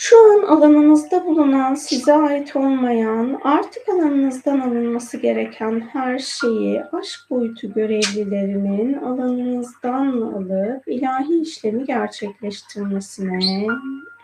Şu 0.00 0.16
an 0.32 0.42
alanınızda 0.42 1.26
bulunan, 1.26 1.74
size 1.74 2.12
ait 2.12 2.56
olmayan, 2.56 3.40
artık 3.44 3.88
alanınızdan 3.88 4.60
alınması 4.60 5.16
gereken 5.16 5.80
her 5.92 6.18
şeyi 6.18 6.84
aşk 6.84 7.30
boyutu 7.30 7.72
görevlilerinin 7.74 8.94
alanınızdan 8.94 10.20
alıp 10.20 10.88
ilahi 10.88 11.40
işlemi 11.40 11.84
gerçekleştirmesine 11.84 13.66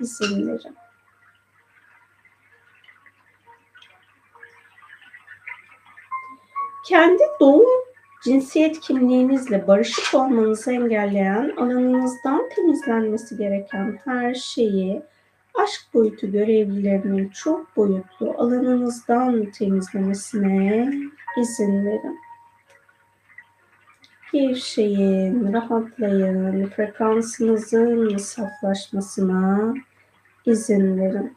izin 0.01 0.47
verin. 0.49 0.77
kendi 6.87 7.23
doğum 7.41 7.85
cinsiyet 8.25 8.81
kimliğinizle 8.81 9.67
barışık 9.67 10.15
olmanızı 10.15 10.73
engelleyen, 10.73 11.53
alanınızdan 11.57 12.49
temizlenmesi 12.57 13.37
gereken 13.37 13.99
her 14.05 14.35
şeyi 14.35 15.03
aşk 15.55 15.95
boyutu 15.95 16.33
görevlilerinin 16.33 17.29
çok 17.29 17.77
boyutlu 17.77 18.35
alanınızdan 18.39 19.51
temizlemesine 19.51 20.93
izin 21.41 21.87
verin. 21.87 22.21
Bir 24.33 24.55
şeyin 24.55 25.53
rahatlayın, 25.53 26.67
frekansınızın 26.67 28.17
saflaşmasına 28.17 29.75
izin 30.47 30.99
verin. 30.99 31.37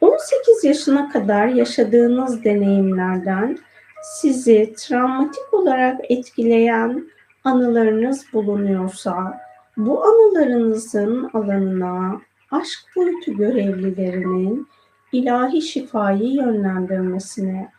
18 0.00 0.64
yaşına 0.64 1.08
kadar 1.08 1.46
yaşadığınız 1.46 2.44
deneyimlerden 2.44 3.58
sizi 4.02 4.74
travmatik 4.78 5.54
olarak 5.54 6.00
etkileyen 6.08 7.10
anılarınız 7.44 8.32
bulunuyorsa 8.32 9.40
bu 9.76 10.04
anılarınızın 10.04 11.30
alanına 11.34 12.20
aşk 12.50 12.78
boyutu 12.96 13.36
görevlilerinin 13.36 14.68
ilahi 15.12 15.62
şifayı 15.62 16.32
yönlendirmesine 16.32 17.70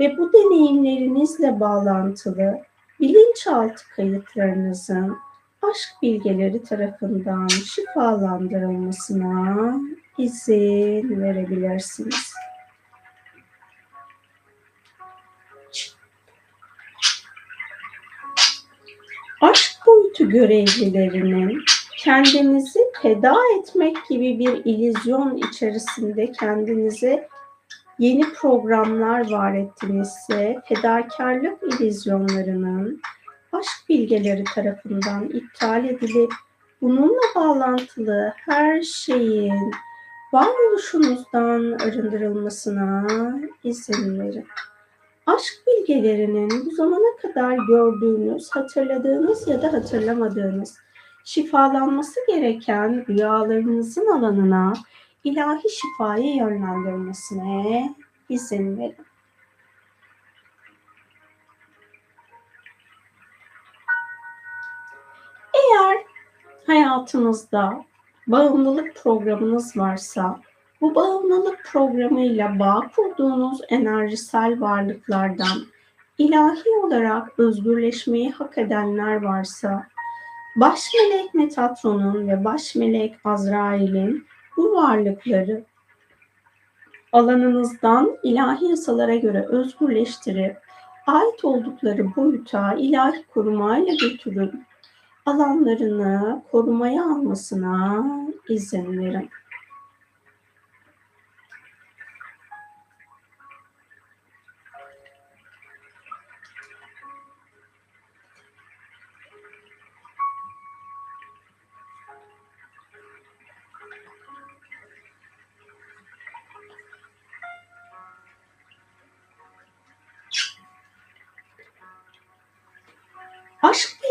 ve 0.00 0.18
bu 0.18 0.32
deneyimlerinizle 0.32 1.60
bağlantılı 1.60 2.58
bilinçaltı 3.00 3.82
kayıtlarınızın 3.96 5.16
aşk 5.62 5.88
bilgeleri 6.02 6.62
tarafından 6.62 7.46
şifalandırılmasına 7.46 9.74
izin 10.18 11.20
verebilirsiniz. 11.20 12.32
Aşk 19.40 19.86
boyutu 19.86 20.28
görevlilerinin 20.28 21.64
kendinizi 21.96 22.80
feda 23.02 23.36
etmek 23.58 23.96
gibi 24.08 24.38
bir 24.38 24.64
ilizyon 24.64 25.36
içerisinde 25.36 26.32
kendinize 26.32 27.28
yeni 27.98 28.32
programlar 28.32 29.30
var 29.30 29.54
ettinizse 29.54 30.62
fedakarlık 30.68 31.62
ilizyonlarının 31.62 33.00
aşk 33.52 33.88
bilgeleri 33.88 34.44
tarafından 34.44 35.28
iptal 35.28 35.84
edilip 35.84 36.32
bununla 36.82 37.34
bağlantılı 37.34 38.32
her 38.36 38.82
şeyin 38.82 39.70
varoluşunuzdan 40.32 41.72
arındırılmasına 41.72 43.06
izin 43.64 44.20
verin. 44.20 44.46
Aşk 45.34 45.66
bilgelerinin 45.66 46.66
bu 46.66 46.70
zamana 46.70 47.16
kadar 47.22 47.58
gördüğünüz, 47.68 48.50
hatırladığınız 48.50 49.48
ya 49.48 49.62
da 49.62 49.72
hatırlamadığınız 49.72 50.78
şifalanması 51.24 52.20
gereken 52.28 53.06
rüyalarınızın 53.08 54.06
alanına 54.06 54.72
ilahi 55.24 55.68
şifayı 55.70 56.36
yönlendirmesine 56.36 57.94
izin 58.28 58.78
verin. 58.78 59.06
Eğer 65.54 65.98
hayatınızda 66.66 67.84
bağımlılık 68.26 68.96
programınız 68.96 69.76
varsa 69.76 70.40
Bu 70.80 70.94
bağımlılık 70.94 71.64
programıyla 71.72 72.58
bağ 72.58 72.90
kurduğunuz 72.96 73.60
enerjisel 73.68 74.60
varlıklardan 74.60 75.66
ilahi 76.18 76.70
olarak 76.84 77.38
özgürleşmeyi 77.38 78.30
hak 78.30 78.58
edenler 78.58 79.22
varsa, 79.22 79.86
baş 80.56 80.90
melek 80.94 81.34
Metatron'un 81.34 82.28
ve 82.28 82.44
baş 82.44 82.74
melek 82.74 83.16
Azrail'in 83.24 84.26
bu 84.56 84.74
varlıkları 84.74 85.64
alanınızdan 87.12 88.18
ilahi 88.22 88.64
yasalara 88.64 89.16
göre 89.16 89.46
özgürleştirip 89.48 90.56
ait 91.06 91.44
oldukları 91.44 92.16
boyuta 92.16 92.74
ilahi 92.74 93.24
korumayla 93.34 93.94
götürün. 93.94 94.64
Alanlarını 95.26 96.42
korumaya 96.50 97.04
almasına 97.04 98.06
izin 98.48 98.98
verin. 98.98 99.30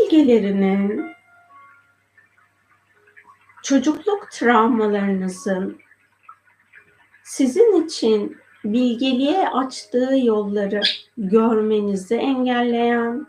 Aşk 0.10 0.18
bilgelerinin 0.18 1.06
çocukluk 3.64 4.32
travmalarınızın 4.32 5.78
sizin 7.24 7.86
için 7.86 8.38
bilgeliğe 8.64 9.50
açtığı 9.50 10.18
yolları 10.24 10.82
görmenizi 11.18 12.16
engelleyen, 12.16 13.28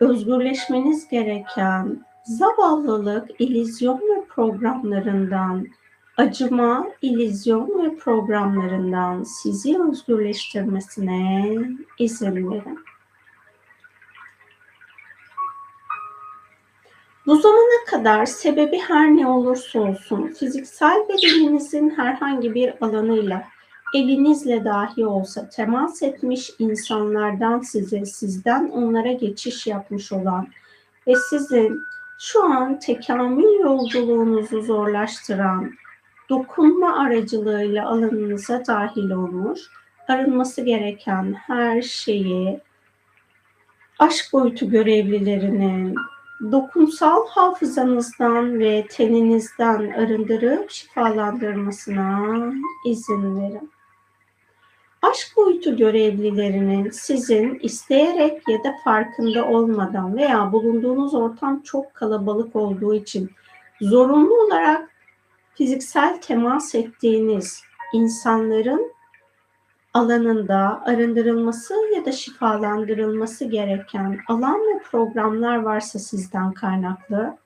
özgürleşmeniz 0.00 1.08
gereken 1.08 2.04
zavallılık, 2.24 3.40
ilizyon 3.40 3.98
ve 3.98 4.24
programlarından, 4.28 5.66
acıma, 6.16 6.86
ilizyon 7.02 7.84
ve 7.84 7.96
programlarından 7.96 9.22
sizi 9.22 9.82
özgürleştirmesine 9.82 11.52
izin 11.98 12.50
verin. 12.50 12.89
Bu 17.30 17.36
zamana 17.36 17.84
kadar 17.86 18.26
sebebi 18.26 18.78
her 18.78 19.16
ne 19.16 19.26
olursa 19.26 19.80
olsun 19.80 20.26
fiziksel 20.28 21.08
bedeninizin 21.08 21.90
herhangi 21.90 22.54
bir 22.54 22.74
alanıyla 22.80 23.44
elinizle 23.94 24.64
dahi 24.64 25.06
olsa 25.06 25.48
temas 25.48 26.02
etmiş 26.02 26.50
insanlardan 26.58 27.60
size, 27.60 28.06
sizden 28.06 28.68
onlara 28.68 29.12
geçiş 29.12 29.66
yapmış 29.66 30.12
olan 30.12 30.48
ve 31.06 31.14
sizin 31.30 31.80
şu 32.18 32.44
an 32.44 32.78
tekamül 32.78 33.60
yolculuğunuzu 33.60 34.62
zorlaştıran 34.62 35.72
dokunma 36.28 36.98
aracılığıyla 36.98 37.88
alanınıza 37.88 38.66
dahil 38.66 39.10
olmuş, 39.10 39.60
arınması 40.08 40.62
gereken 40.62 41.34
her 41.34 41.82
şeyi 41.82 42.60
aşk 43.98 44.32
boyutu 44.32 44.70
görevlilerinin, 44.70 45.94
dokunsal 46.40 47.26
hafızanızdan 47.28 48.58
ve 48.58 48.86
teninizden 48.90 49.90
arındırıp 49.90 50.70
şifalandırmasına 50.70 52.42
izin 52.86 53.40
verin. 53.40 53.70
Aşk 55.02 55.36
boyutu 55.36 55.76
görevlilerinin 55.76 56.90
sizin 56.90 57.58
isteyerek 57.62 58.48
ya 58.48 58.64
da 58.64 58.74
farkında 58.84 59.48
olmadan 59.48 60.16
veya 60.16 60.52
bulunduğunuz 60.52 61.14
ortam 61.14 61.60
çok 61.60 61.94
kalabalık 61.94 62.56
olduğu 62.56 62.94
için 62.94 63.30
zorunlu 63.80 64.44
olarak 64.44 64.90
fiziksel 65.54 66.20
temas 66.20 66.74
ettiğiniz 66.74 67.62
insanların 67.94 68.92
alanında 69.94 70.82
arındırılması 70.86 71.74
ya 71.96 72.04
da 72.04 72.12
şifalandırılması 72.12 73.44
gereken 73.44 74.20
alan 74.28 74.60
ve 74.60 74.82
programlar 74.90 75.56
varsa 75.56 75.98
sizden 75.98 76.52
kaynaklı, 76.52 77.38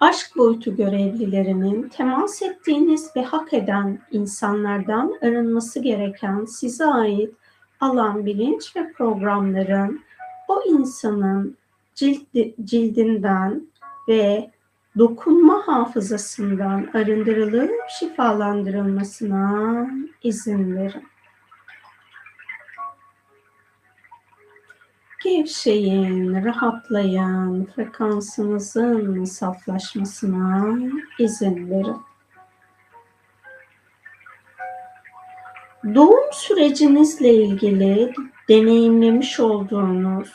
aşk 0.00 0.36
boyutu 0.36 0.76
görevlilerinin 0.76 1.88
temas 1.88 2.42
ettiğiniz 2.42 3.16
ve 3.16 3.22
hak 3.22 3.52
eden 3.52 3.98
insanlardan 4.10 5.14
arınması 5.22 5.80
gereken 5.80 6.44
size 6.44 6.86
ait 6.86 7.34
alan, 7.80 8.26
bilinç 8.26 8.76
ve 8.76 8.92
programların 8.92 10.00
o 10.48 10.62
insanın 10.66 11.56
cilt, 11.94 12.22
cildinden 12.64 13.66
ve 14.08 14.50
dokunma 14.98 15.62
hafızasından 15.66 16.88
arındırılıp 16.94 17.70
şifalandırılmasına 17.98 19.86
izin 20.22 20.76
verin. 20.76 21.08
Gevşeyin, 25.24 26.44
rahatlayın, 26.44 27.64
frekansınızın 27.64 29.24
saflaşmasına 29.24 30.78
izin 31.18 31.70
verin. 31.70 31.96
Doğum 35.94 36.32
sürecinizle 36.32 37.34
ilgili 37.34 38.12
deneyimlemiş 38.48 39.40
olduğunuz 39.40 40.32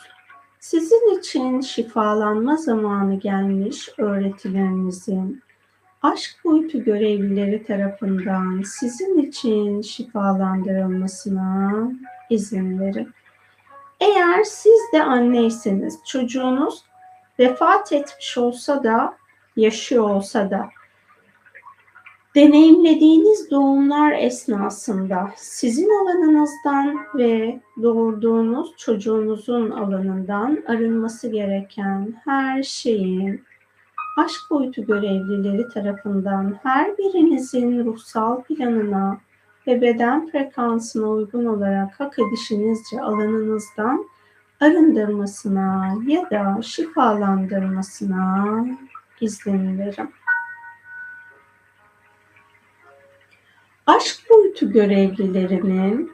sizin 0.70 1.18
için 1.18 1.60
şifalanma 1.60 2.56
zamanı 2.56 3.14
gelmiş 3.14 3.88
öğretilerinizin 3.98 5.42
aşk 6.02 6.44
boyutu 6.44 6.84
görevlileri 6.84 7.64
tarafından 7.64 8.62
sizin 8.62 9.18
için 9.18 9.82
şifalandırılmasına 9.82 11.72
izin 12.30 12.80
verin. 12.80 13.12
Eğer 14.00 14.44
siz 14.44 14.80
de 14.92 15.02
anneyseniz, 15.02 15.98
çocuğunuz 16.06 16.84
vefat 17.38 17.92
etmiş 17.92 18.38
olsa 18.38 18.84
da, 18.84 19.16
yaşıyor 19.56 20.10
olsa 20.10 20.50
da 20.50 20.68
deneyimlediğiniz 22.34 23.50
doğumlar 23.50 24.12
esnasında 24.12 25.30
sizin 25.36 25.88
alanınızdan 26.02 26.96
ve 27.14 27.60
doğurduğunuz 27.82 28.76
çocuğunuzun 28.76 29.70
alanından 29.70 30.58
arınması 30.66 31.28
gereken 31.28 32.14
her 32.24 32.62
şeyin 32.62 33.44
aşk 34.18 34.40
boyutu 34.50 34.86
görevlileri 34.86 35.68
tarafından 35.68 36.58
her 36.62 36.98
birinizin 36.98 37.84
ruhsal 37.84 38.42
planına 38.42 39.18
ve 39.66 39.80
beden 39.80 40.30
frekansına 40.30 41.08
uygun 41.08 41.46
olarak 41.46 42.00
hak 42.00 42.18
edişinizce 42.18 43.00
alanınızdan 43.00 44.04
arındırmasına 44.60 45.94
ya 46.06 46.30
da 46.30 46.62
şifalandırmasına 46.62 48.46
izin 49.20 49.78
verin. 49.78 50.19
Aşk 53.96 54.30
boyutu 54.30 54.72
görevlilerinin 54.72 56.12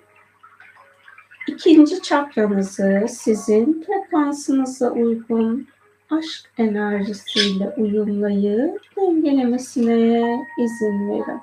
ikinci 1.48 2.02
çakranızı 2.02 3.06
sizin 3.08 3.82
frekansınıza 3.86 4.90
uygun 4.90 5.68
aşk 6.10 6.50
enerjisiyle 6.58 7.74
uyumlayıp 7.76 8.80
dengelemesine 8.96 10.46
izin 10.58 11.08
verin. 11.08 11.40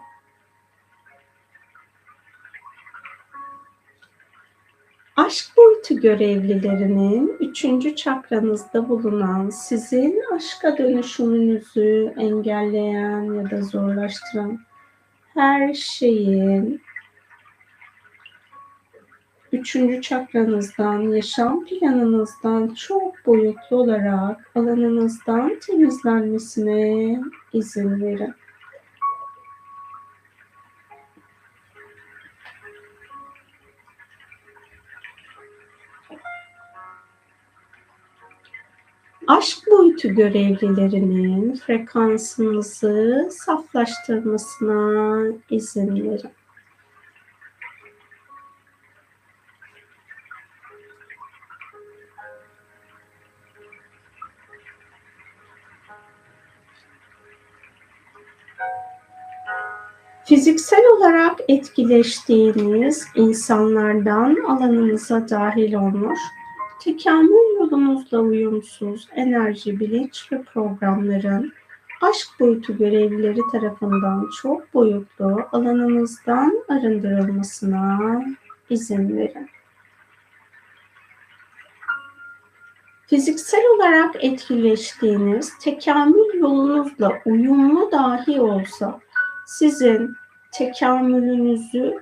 Aşk 5.15 5.57
boyutu 5.57 6.01
görevlilerinin 6.01 7.37
üçüncü 7.39 7.95
çakranızda 7.95 8.89
bulunan 8.89 9.49
sizin 9.49 10.21
aşka 10.35 10.77
dönüşümünüzü 10.77 12.13
engelleyen 12.17 13.33
ya 13.33 13.51
da 13.51 13.61
zorlaştıran 13.61 14.59
her 15.33 15.73
şeyin 15.73 16.81
üçüncü 19.51 20.01
çakranızdan, 20.01 20.99
yaşam 21.01 21.65
planınızdan 21.65 22.73
çok 22.73 23.25
boyutlu 23.25 23.77
olarak 23.77 24.51
alanınızdan 24.55 25.59
temizlenmesine 25.67 27.19
izin 27.53 28.01
verin. 28.01 28.33
Aşk 39.27 39.57
boyutu 39.71 40.07
görevlilerinin 40.07 41.55
frekansınızı 41.55 43.29
saflaştırmasına 43.31 45.23
izin 45.49 46.09
verin. 46.09 46.31
Fiziksel 60.25 60.85
olarak 60.97 61.39
etkileştiğiniz 61.47 63.07
insanlardan 63.15 64.35
alanınıza 64.47 65.29
dahil 65.29 65.73
olmuş, 65.73 66.19
tekamül 66.83 67.55
yolunuzla 67.59 68.19
uyumsuz 68.19 69.07
enerji, 69.15 69.79
bilinç 69.79 70.31
ve 70.31 70.43
programların 70.43 71.53
aşk 72.01 72.27
boyutu 72.39 72.77
görevlileri 72.77 73.39
tarafından 73.51 74.29
çok 74.41 74.73
boyutlu 74.73 75.47
alanınızdan 75.51 76.63
arındırılmasına 76.69 78.23
izin 78.69 79.17
verin. 79.17 79.49
Fiziksel 83.07 83.63
olarak 83.75 84.23
etkileştiğiniz 84.23 85.57
tekamül 85.57 86.39
yolunuzla 86.39 87.11
uyumlu 87.25 87.91
dahi 87.91 88.41
olsa 88.41 88.99
sizin 89.45 90.15
tekamülünüzü 90.51 91.93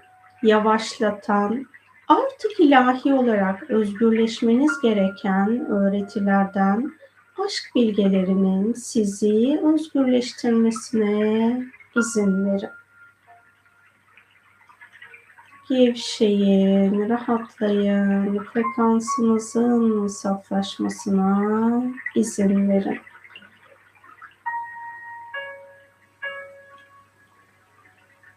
yavaşlatan, 0.43 1.65
artık 2.11 2.59
ilahi 2.59 3.13
olarak 3.13 3.69
özgürleşmeniz 3.69 4.81
gereken 4.81 5.65
öğretilerden 5.69 6.91
aşk 7.45 7.63
bilgelerinin 7.75 8.73
sizi 8.73 9.59
özgürleştirmesine 9.63 11.57
izin 11.95 12.45
verin. 12.45 12.69
Gevşeyin, 15.69 17.09
rahatlayın, 17.09 18.43
frekansınızın 18.43 20.07
saflaşmasına 20.07 21.83
izin 22.15 22.69
verin. 22.69 22.99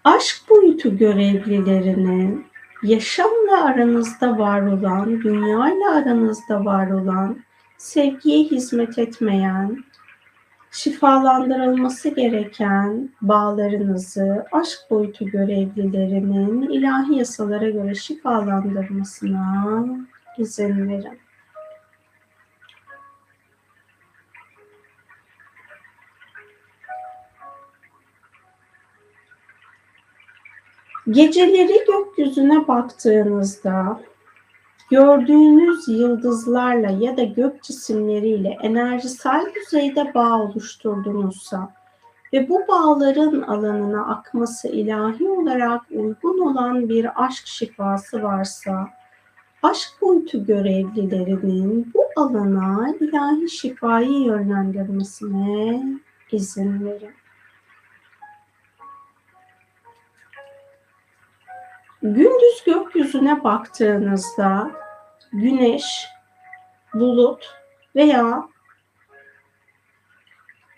aşk 0.04 0.50
boyutu 0.50 0.98
görevlilerinin 0.98 2.46
yaşamla 2.84 3.64
aranızda 3.64 4.38
var 4.38 4.62
olan, 4.62 5.22
dünyayla 5.22 5.94
aranızda 5.94 6.64
var 6.64 6.90
olan, 6.90 7.36
sevgiye 7.78 8.44
hizmet 8.44 8.98
etmeyen, 8.98 9.84
şifalandırılması 10.70 12.08
gereken 12.08 13.10
bağlarınızı 13.22 14.46
aşk 14.52 14.78
boyutu 14.90 15.26
görevlilerinin 15.26 16.62
ilahi 16.62 17.14
yasalara 17.14 17.70
göre 17.70 17.94
şifalandırmasına 17.94 19.86
izin 20.38 20.88
verin. 20.88 21.23
Geceleri 31.10 31.84
gökyüzüne 31.86 32.68
baktığınızda 32.68 34.00
gördüğünüz 34.90 35.88
yıldızlarla 35.88 36.90
ya 36.90 37.16
da 37.16 37.22
gök 37.22 37.62
cisimleriyle 37.62 38.58
enerjisel 38.62 39.46
düzeyde 39.54 40.14
bağ 40.14 40.42
oluşturdunuzsa 40.42 41.72
ve 42.32 42.48
bu 42.48 42.68
bağların 42.68 43.42
alanına 43.42 44.06
akması 44.06 44.68
ilahi 44.68 45.28
olarak 45.28 45.82
uygun 45.90 46.38
olan 46.38 46.88
bir 46.88 47.24
aşk 47.24 47.46
şifası 47.46 48.22
varsa, 48.22 48.88
aşk 49.62 49.88
boyutu 50.02 50.46
görevlilerinin 50.46 51.92
bu 51.94 52.22
alana 52.22 52.94
ilahi 53.00 53.50
şifayı 53.50 54.18
yönlendirmesine 54.18 55.82
izin 56.32 56.84
verin. 56.84 57.23
Gündüz 62.04 62.64
gökyüzüne 62.66 63.44
baktığınızda 63.44 64.70
güneş, 65.32 66.06
bulut 66.94 67.54
veya 67.96 68.48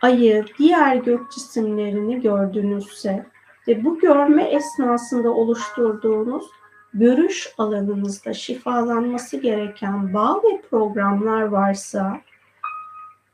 ayı, 0.02 0.44
diğer 0.58 0.96
gök 0.96 1.32
cisimlerini 1.32 2.20
gördüğünüzse 2.20 3.26
ve 3.68 3.84
bu 3.84 3.98
görme 3.98 4.42
esnasında 4.42 5.30
oluşturduğunuz 5.30 6.44
görüş 6.94 7.54
alanınızda 7.58 8.34
şifalanması 8.34 9.36
gereken 9.36 10.14
bağ 10.14 10.36
ve 10.36 10.60
programlar 10.70 11.42
varsa 11.42 12.20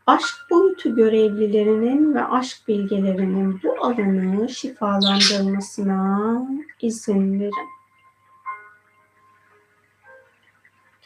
aşk 0.07 0.35
boyutu 0.51 0.97
görevlilerinin 0.97 2.15
ve 2.15 2.25
aşk 2.25 2.69
bilgelerinin 2.69 3.61
bu 3.63 3.87
alanı 3.87 4.49
şifalandırmasına 4.49 6.43
izin 6.81 7.41
verin. 7.41 7.82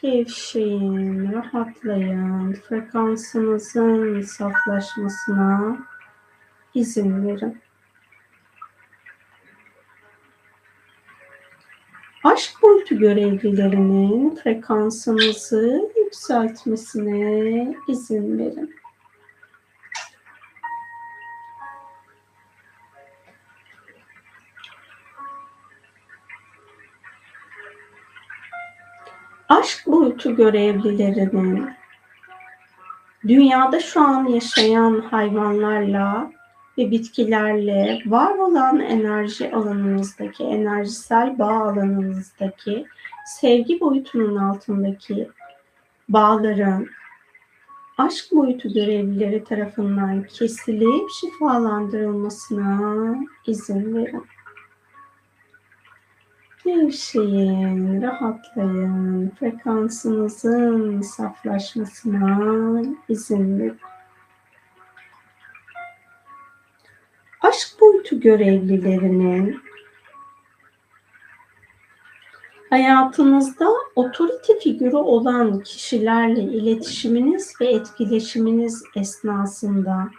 Gevşeyin, 0.01 1.31
rahatlayın, 1.33 2.53
frekansınızın 2.53 4.21
saflaşmasına 4.21 5.77
izin 6.73 7.27
verin. 7.27 7.57
Aşk 12.23 12.61
boyutu 12.61 12.99
görevlilerinin 12.99 14.35
frekansınızı 14.35 15.91
yükseltmesine 15.97 17.75
izin 17.87 18.37
verin. 18.37 18.75
Boyutu 30.07 30.35
görevlilerinin 30.35 31.69
dünyada 33.27 33.79
şu 33.79 34.01
an 34.01 34.25
yaşayan 34.25 35.01
hayvanlarla 35.01 36.31
ve 36.77 36.91
bitkilerle 36.91 37.99
var 38.05 38.37
olan 38.37 38.79
enerji 38.79 39.55
alanınızdaki, 39.55 40.43
enerjisel 40.43 41.39
bağ 41.39 41.63
alanınızdaki 41.63 42.85
sevgi 43.25 43.79
boyutunun 43.79 44.35
altındaki 44.35 45.29
bağların 46.09 46.87
aşk 47.97 48.25
boyutu 48.31 48.73
görevlileri 48.73 49.43
tarafından 49.43 50.23
kesilip 50.23 51.09
şifalandırılmasına 51.21 53.15
izin 53.47 53.95
verin. 53.95 54.36
Gevşeyin, 56.67 58.01
rahatlayın, 58.01 59.29
frekansınızın 59.39 61.01
saflaşmasına 61.01 62.81
izin 63.09 63.59
verin. 63.59 63.79
Aşk 67.41 67.81
boyutu 67.81 68.19
görevlilerinin 68.19 69.61
hayatınızda 72.69 73.69
otorite 73.95 74.59
figürü 74.59 74.95
olan 74.95 75.59
kişilerle 75.59 76.41
iletişiminiz 76.41 77.53
ve 77.61 77.65
etkileşiminiz 77.65 78.83
esnasında 78.95 80.09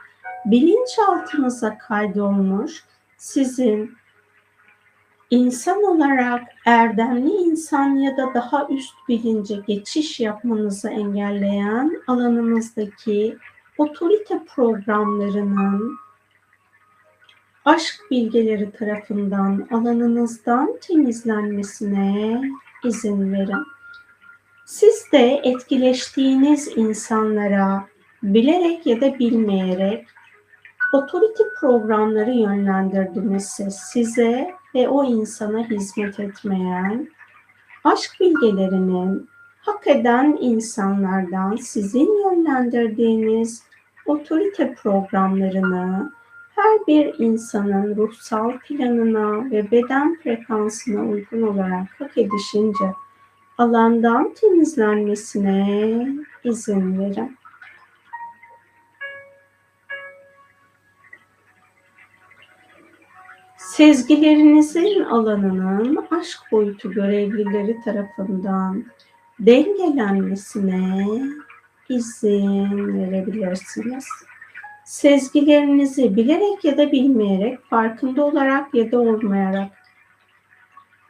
bilinçaltınıza 0.44 1.78
kaydolmuş 1.78 2.84
sizin 3.16 3.97
insan 5.30 5.82
olarak 5.82 6.42
erdemli 6.66 7.30
insan 7.30 7.94
ya 7.94 8.16
da 8.16 8.34
daha 8.34 8.68
üst 8.70 8.94
bilince 9.08 9.56
geçiş 9.66 10.20
yapmanızı 10.20 10.88
engelleyen 10.88 12.02
alanınızdaki 12.06 13.36
otorite 13.78 14.40
programlarının 14.54 15.98
aşk 17.64 17.94
bilgeleri 18.10 18.70
tarafından 18.72 19.68
alanınızdan 19.70 20.78
temizlenmesine 20.80 22.42
izin 22.84 23.32
verin. 23.32 23.66
Siz 24.66 25.12
de 25.12 25.40
etkileştiğiniz 25.44 26.76
insanlara 26.76 27.86
bilerek 28.22 28.86
ya 28.86 29.00
da 29.00 29.18
bilmeyerek 29.18 30.06
otorite 30.92 31.44
programları 31.60 32.30
yönlendirdinizse 32.30 33.70
size 33.70 34.57
ve 34.74 34.88
o 34.88 35.04
insana 35.04 35.70
hizmet 35.70 36.20
etmeyen 36.20 37.08
aşk 37.84 38.10
bilgelerinin 38.20 39.28
hak 39.60 39.86
eden 39.86 40.38
insanlardan 40.40 41.56
sizin 41.56 42.22
yönlendirdiğiniz 42.24 43.62
otorite 44.06 44.74
programlarını 44.74 46.12
her 46.54 46.86
bir 46.86 47.14
insanın 47.18 47.96
ruhsal 47.96 48.58
planına 48.58 49.50
ve 49.50 49.70
beden 49.70 50.16
frekansına 50.22 51.10
uygun 51.10 51.42
olarak 51.42 51.88
hak 51.98 52.18
edişince 52.18 52.92
alandan 53.58 54.34
temizlenmesine 54.34 56.08
izin 56.44 56.98
verin. 56.98 57.37
Sezgilerinizin 63.78 65.04
alanının 65.04 66.06
aşk 66.10 66.38
boyutu 66.52 66.92
görevlileri 66.92 67.80
tarafından 67.84 68.84
dengelenmesine 69.40 71.06
izin 71.88 72.94
verebilirsiniz. 72.98 74.04
Sezgilerinizi 74.84 76.16
bilerek 76.16 76.64
ya 76.64 76.78
da 76.78 76.92
bilmeyerek, 76.92 77.60
farkında 77.70 78.24
olarak 78.24 78.74
ya 78.74 78.92
da 78.92 79.00
olmayarak 79.00 79.72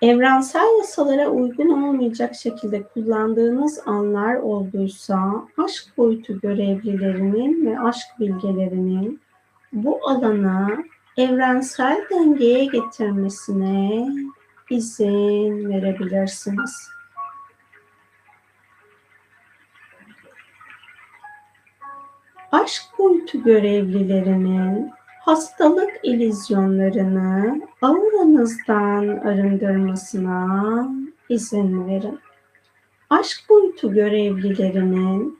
evrensel 0.03 0.79
yasalara 0.79 1.29
uygun 1.29 1.69
olmayacak 1.69 2.35
şekilde 2.35 2.83
kullandığınız 2.83 3.81
anlar 3.87 4.35
olduysa 4.35 5.47
aşk 5.65 5.85
boyutu 5.97 6.41
görevlilerinin 6.41 7.67
ve 7.67 7.81
aşk 7.81 8.09
bilgelerinin 8.21 9.21
bu 9.73 10.09
alana 10.09 10.79
evrensel 11.19 12.05
dengeye 12.11 12.65
getirmesine 12.65 14.09
izin 14.71 15.69
verebilirsiniz. 15.69 16.89
Aşk 22.53 22.83
boyutu 22.99 23.43
görevlilerinin 23.43 24.91
hastalık 25.21 25.91
ilizyonlarını 26.03 27.61
auranızdan 27.83 29.09
arındırmasına 29.09 30.89
izin 31.29 31.89
verin. 31.89 32.21
Aşk 33.11 33.49
boyutu 33.49 33.93
görevlilerinin 33.93 35.39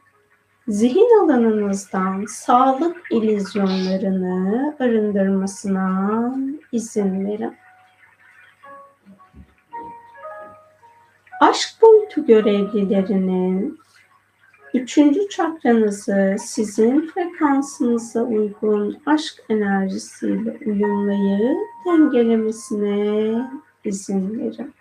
zihin 0.69 1.25
alanınızdan 1.25 2.25
sağlık 2.29 2.97
ilizyonlarını 3.11 4.77
arındırmasına 4.81 6.35
izin 6.73 7.27
verin. 7.27 7.57
Aşk 11.41 11.83
boyutu 11.83 12.27
görevlilerinin 12.27 13.79
üçüncü 14.75 15.29
çakranızı 15.29 16.37
sizin 16.39 17.07
frekansınıza 17.07 18.23
uygun 18.23 18.99
aşk 19.07 19.45
enerjisiyle 19.49 20.59
uyumlayıp 20.67 21.59
dengelemesine 21.87 23.51
izin 23.85 24.39
verin 24.39 24.75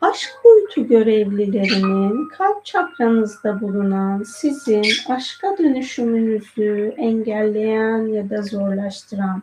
aşk 0.00 0.30
boyutu 0.44 0.88
görevlilerinin 0.88 2.28
kalp 2.28 2.64
çakranızda 2.64 3.60
bulunan 3.60 4.22
sizin 4.22 4.84
aşka 5.08 5.58
dönüşümünüzü 5.58 6.94
engelleyen 6.96 8.06
ya 8.06 8.30
da 8.30 8.42
zorlaştıran 8.42 9.42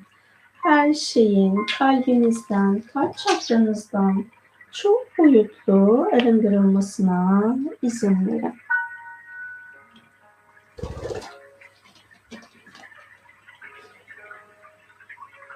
her 0.63 0.93
şeyin 0.93 1.65
kalbinizden, 1.79 2.83
kalp 2.93 3.17
çakranızdan 3.17 4.25
çok 4.71 5.17
boyutlu 5.17 6.07
arındırılmasına 6.13 7.55
izin 7.81 8.27
verin. 8.27 8.53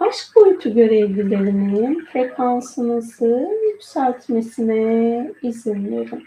Aşk 0.02 0.36
boyutu 0.36 0.74
görevlilerinin 0.74 2.06
frekansınızı 2.06 3.49
yükseltmesine 3.72 5.32
izin 5.41 5.91
verin. 5.91 6.24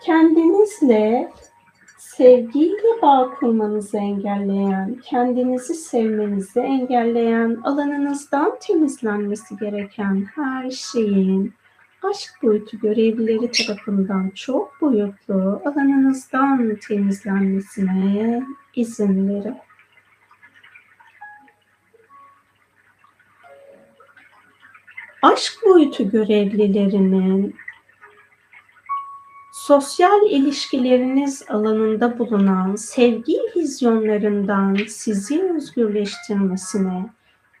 Kendinizle 0.00 1.32
sevgiyle 1.98 3.02
bağ 3.02 3.30
kurmanızı 3.40 3.96
engelleyen, 3.98 5.00
kendinizi 5.04 5.74
sevmenizi 5.74 6.60
engelleyen, 6.60 7.58
alanınızdan 7.64 8.58
temizlenmesi 8.60 9.56
gereken 9.56 10.24
her 10.34 10.70
şeyin 10.70 11.54
aşk 12.02 12.42
boyutu 12.42 12.78
görevlileri 12.78 13.50
tarafından 13.50 14.30
çok 14.34 14.80
boyutlu 14.80 15.62
alanınızdan 15.64 16.76
temizlenmesine 16.88 18.42
izin 18.76 19.28
verin. 19.28 19.56
Aşk 25.22 25.52
boyutu 25.64 26.10
görevlilerinin 26.10 27.56
sosyal 29.52 30.30
ilişkileriniz 30.30 31.44
alanında 31.48 32.18
bulunan 32.18 32.76
sevgi 32.76 33.38
vizyonlarından 33.56 34.76
sizi 34.88 35.42
özgürleştirmesine 35.42 37.10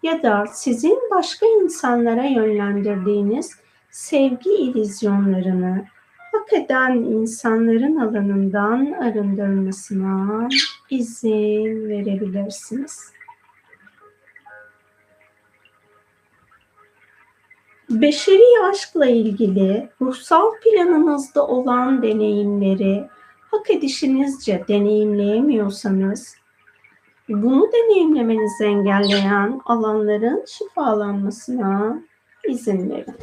ya 0.02 0.22
da 0.22 0.46
sizin 0.46 0.98
başka 1.10 1.46
insanlara 1.46 2.24
yönlendirdiğiniz 2.24 3.65
sevgi 3.96 4.50
ilizyonlarını 4.50 5.84
hak 6.32 6.52
eden 6.52 6.92
insanların 6.92 7.96
alanından 7.96 8.92
arındırmasına 8.92 10.48
izin 10.90 11.88
verebilirsiniz. 11.88 13.12
Beşeri 17.90 18.68
aşkla 18.70 19.06
ilgili 19.06 19.88
ruhsal 20.00 20.52
planınızda 20.64 21.46
olan 21.46 22.02
deneyimleri 22.02 23.08
hak 23.50 23.70
edişinizce 23.70 24.64
deneyimleyemiyorsanız 24.68 26.36
bunu 27.28 27.72
deneyimlemenizi 27.72 28.64
engelleyen 28.64 29.60
alanların 29.64 30.44
şifalanmasına 30.46 32.02
izin 32.48 32.90
verin. 32.90 33.16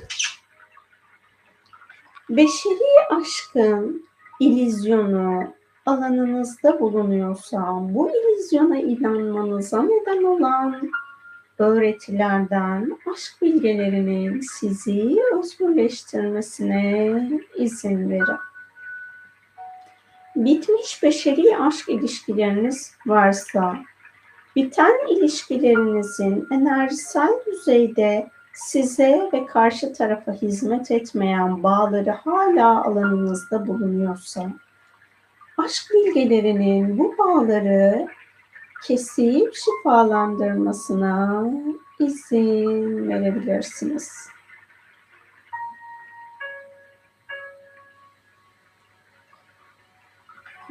Beşeri 2.37 3.19
aşkın 3.21 4.05
ilizyonu 4.39 5.53
alanınızda 5.85 6.79
bulunuyorsa 6.79 7.79
bu 7.81 8.11
ilizyona 8.11 8.77
inanmanıza 8.77 9.83
neden 9.83 10.23
olan 10.23 10.91
öğretilerden 11.59 12.97
aşk 13.13 13.41
bilgelerinin 13.41 14.39
sizi 14.39 15.15
özgürleştirmesine 15.39 17.31
izin 17.55 18.09
verin. 18.09 18.37
Bitmiş 20.35 21.03
beşeri 21.03 21.57
aşk 21.57 21.89
ilişkileriniz 21.89 22.95
varsa, 23.05 23.77
biten 24.55 25.07
ilişkilerinizin 25.09 26.47
enerjisel 26.51 27.33
düzeyde 27.45 28.32
size 28.53 29.29
ve 29.33 29.45
karşı 29.45 29.93
tarafa 29.93 30.31
hizmet 30.31 30.91
etmeyen 30.91 31.63
bağları 31.63 32.11
hala 32.11 32.83
alanınızda 32.85 33.67
bulunuyorsa, 33.67 34.51
aşk 35.57 35.91
bilgelerinin 35.93 36.99
bu 36.99 37.17
bağları 37.17 38.07
kesip 38.87 39.53
şifalandırmasına 39.55 41.43
izin 41.99 43.09
verebilirsiniz. 43.09 44.27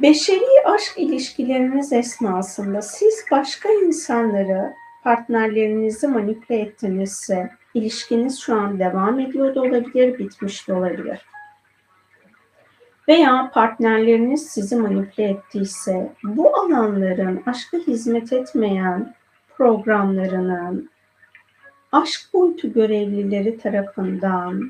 Beşeri 0.01 0.65
aşk 0.65 0.93
ilişkileriniz 0.97 1.93
esnasında 1.93 2.81
siz 2.81 3.25
başka 3.31 3.69
insanları, 3.69 4.73
partnerlerinizi 5.03 6.07
manipüle 6.07 6.59
ettinizse, 6.59 7.49
ilişkiniz 7.73 8.39
şu 8.39 8.55
an 8.55 8.79
devam 8.79 9.19
ediyor 9.19 9.55
da 9.55 9.61
olabilir, 9.61 10.19
bitmiş 10.19 10.67
de 10.67 10.73
olabilir. 10.73 11.25
Veya 13.07 13.51
partnerleriniz 13.53 14.47
sizi 14.47 14.75
manipüle 14.75 15.27
ettiyse 15.27 16.13
bu 16.23 16.57
alanların 16.57 17.43
aşka 17.45 17.77
hizmet 17.77 18.33
etmeyen 18.33 19.13
programlarının 19.57 20.89
aşk 21.91 22.33
boyutu 22.33 22.73
görevlileri 22.73 23.57
tarafından 23.57 24.69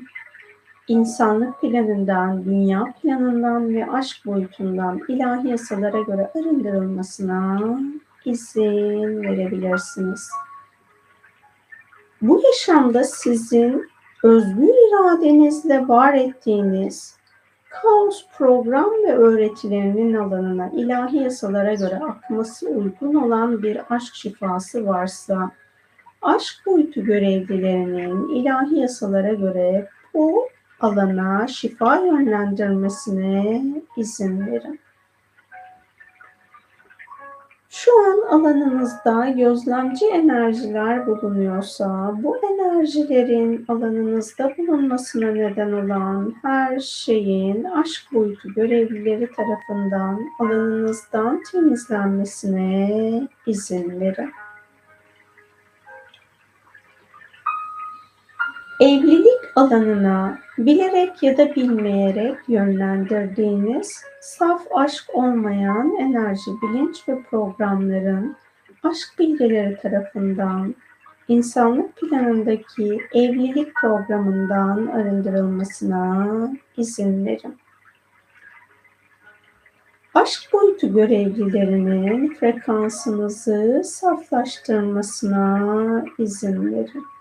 insanlık 0.88 1.60
planından, 1.60 2.44
dünya 2.44 2.94
planından 3.02 3.74
ve 3.74 3.90
aşk 3.90 4.26
boyutundan 4.26 5.00
ilahi 5.08 5.48
yasalara 5.48 6.00
göre 6.00 6.30
arındırılmasına 6.34 7.60
izin 8.24 9.22
verebilirsiniz. 9.22 10.30
Bu 12.24 12.42
yaşamda 12.44 13.04
sizin 13.04 13.88
özgür 14.22 14.68
iradenizle 14.68 15.88
var 15.88 16.14
ettiğiniz 16.14 17.16
kaos 17.70 18.26
program 18.38 18.90
ve 19.06 19.16
öğretilerinin 19.16 20.14
alanına 20.14 20.70
ilahi 20.70 21.16
yasalara 21.16 21.74
göre 21.74 21.96
akması 21.96 22.68
uygun 22.68 23.14
olan 23.14 23.62
bir 23.62 23.80
aşk 23.94 24.14
şifası 24.14 24.86
varsa, 24.86 25.50
aşk 26.22 26.66
boyutu 26.66 27.04
görevlilerinin 27.04 28.28
ilahi 28.28 28.78
yasalara 28.78 29.34
göre 29.34 29.88
bu 30.14 30.48
alana 30.80 31.46
şifa 31.46 31.96
yönlendirmesine 31.96 33.62
izin 33.96 34.46
verin. 34.46 34.80
Şu 37.76 37.90
an 38.00 38.38
alanınızda 38.38 39.28
gözlemci 39.28 40.06
enerjiler 40.06 41.06
bulunuyorsa, 41.06 42.14
bu 42.22 42.36
enerjilerin 42.36 43.64
alanınızda 43.68 44.52
bulunmasına 44.58 45.30
neden 45.30 45.72
olan 45.72 46.34
her 46.42 46.80
şeyin 46.80 47.64
aşk 47.64 48.12
boyutu 48.12 48.54
görevlileri 48.54 49.30
tarafından 49.32 50.20
alanınızdan 50.38 51.42
temizlenmesine 51.52 53.28
izin 53.46 54.00
verin. 54.00 54.30
Evlilik 58.80 59.40
alanına 59.56 60.43
bilerek 60.58 61.22
ya 61.22 61.36
da 61.36 61.54
bilmeyerek 61.54 62.38
yönlendirdiğiniz 62.48 64.02
saf 64.20 64.62
aşk 64.74 65.04
olmayan 65.14 65.96
enerji, 65.96 66.50
bilinç 66.62 67.08
ve 67.08 67.22
programların 67.22 68.36
aşk 68.82 69.18
bilgileri 69.18 69.76
tarafından 69.76 70.74
insanlık 71.28 71.96
planındaki 71.96 73.00
evlilik 73.14 73.74
programından 73.74 74.86
arındırılmasına 74.86 76.28
izin 76.76 77.26
verin. 77.26 77.56
Aşk 80.14 80.52
boyutu 80.52 80.94
görevlilerinin 80.94 82.34
frekansınızı 82.34 83.82
saflaştırmasına 83.84 86.04
izin 86.18 86.72
verin. 86.72 87.13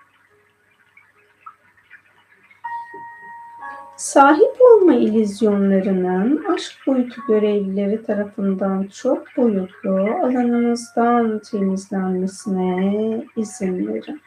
Sahip 4.03 4.61
olma 4.61 4.93
ilizyonlarının 4.93 6.45
aşk 6.53 6.87
boyutu 6.87 7.21
görevlileri 7.27 8.03
tarafından 8.03 8.83
çok 8.83 9.37
boyutlu 9.37 9.91
alanınızdan 10.23 11.39
temizlenmesine 11.39 13.25
izin 13.35 13.87
verin. 13.87 14.21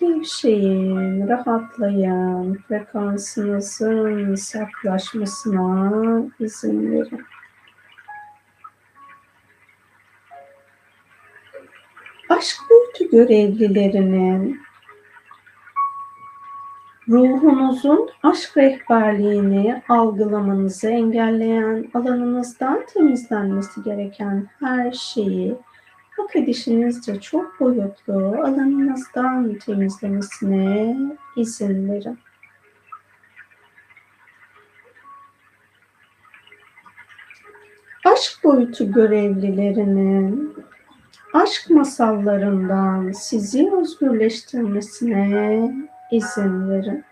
Gevşeyin, 0.00 1.28
rahatlayın, 1.28 2.54
frekansınızın 2.68 4.34
saflaşmasına 4.34 6.22
izin 6.40 6.92
verin. 6.92 7.24
Aşk 12.28 12.56
boyutu 12.70 13.16
görevlilerinin 13.16 14.60
ruhunuzun 17.08 18.10
aşk 18.22 18.56
rehberliğini 18.56 19.82
algılamanızı 19.88 20.88
engelleyen, 20.88 21.90
alanınızdan 21.94 22.86
temizlenmesi 22.86 23.82
gereken 23.82 24.48
her 24.60 24.92
şeyi 24.92 25.56
hak 26.16 26.36
edişinizce 26.36 27.20
çok 27.20 27.60
boyutlu 27.60 28.14
alanınızdan 28.14 29.54
temizlemesine 29.54 30.96
izin 31.36 31.92
verin. 31.92 32.18
Aşk 38.04 38.44
boyutu 38.44 38.92
görevlilerinin 38.92 40.54
aşk 41.34 41.70
masallarından 41.70 43.12
sizi 43.12 43.72
özgürleştirmesine 43.72 45.72
izin 46.12 46.70
verin. 46.70 47.04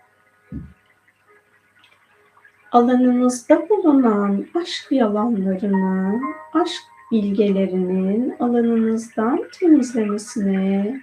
Alanınızda 2.71 3.69
bulunan 3.69 4.45
aşk 4.55 4.91
yalanlarını, 4.91 6.21
aşk 6.53 6.81
bilgelerinin 7.11 8.35
alanınızdan 8.39 9.49
temizlemesine 9.59 11.01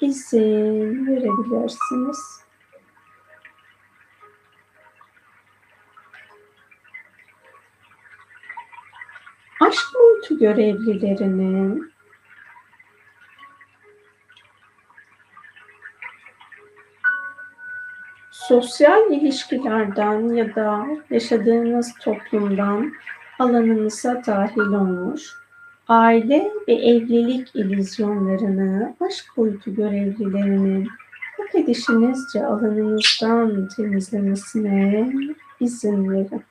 izin 0.00 1.06
verebilirsiniz. 1.06 2.18
Aşk 9.60 9.86
boyutu 9.94 10.38
görevlilerinin 10.38 11.95
sosyal 18.48 19.12
ilişkilerden 19.12 20.34
ya 20.34 20.54
da 20.54 20.86
yaşadığınız 21.10 21.94
toplumdan 22.00 22.92
alanınıza 23.38 24.22
dahil 24.26 24.60
olmuş, 24.60 25.22
aile 25.88 26.50
ve 26.68 26.72
evlilik 26.72 27.56
ilizyonlarını 27.56 28.96
aşk 29.00 29.36
boyutu 29.36 29.74
görevlilerinin 29.74 30.88
hak 31.36 31.54
edişinizce 31.54 32.46
alanınızdan 32.46 33.68
temizlemesine 33.76 35.12
izin 35.60 36.10
verin. 36.10 36.44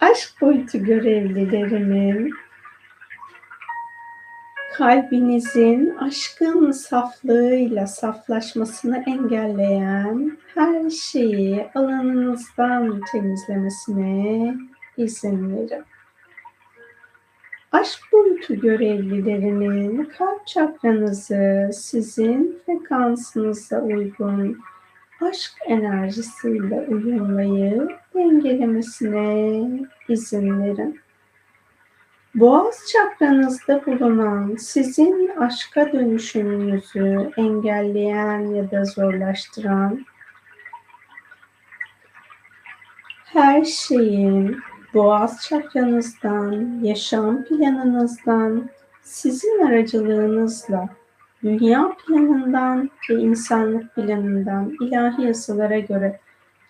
Aşk 0.00 0.40
boyutu 0.40 0.84
görevlilerinin 0.84 2.34
kalbinizin 4.78 5.96
aşkın 5.96 6.70
saflığıyla 6.70 7.86
saflaşmasını 7.86 9.04
engelleyen 9.06 10.38
her 10.54 10.90
şeyi 10.90 11.66
alanınızdan 11.74 13.00
temizlemesine 13.12 14.54
izin 14.96 15.56
verin. 15.56 15.84
Aşk 17.72 18.00
boyutu 18.12 18.60
görevlilerinin 18.60 20.04
kalp 20.04 20.46
çakranızı 20.46 21.70
sizin 21.72 22.58
frekansınıza 22.66 23.80
uygun 23.80 24.58
aşk 25.20 25.52
enerjisiyle 25.66 26.86
uyumlayıp 26.88 27.92
dengelemesine 28.14 29.70
izin 30.08 30.62
verin. 30.62 31.00
Boğaz 32.34 32.86
çakranızda 32.92 33.86
bulunan 33.86 34.56
sizin 34.56 35.28
aşka 35.28 35.92
dönüşümünüzü 35.92 37.30
engelleyen 37.36 38.40
ya 38.40 38.70
da 38.70 38.84
zorlaştıran 38.84 40.04
her 43.24 43.64
şeyin 43.64 44.56
boğaz 44.94 45.42
çakranızdan, 45.48 46.80
yaşam 46.82 47.44
planınızdan, 47.44 48.70
sizin 49.02 49.66
aracılığınızla 49.66 50.88
dünya 51.42 51.92
planından 52.06 52.90
ve 53.10 53.14
insanlık 53.14 53.94
planından 53.94 54.76
ilahi 54.80 55.22
yasalara 55.22 55.78
göre 55.78 56.20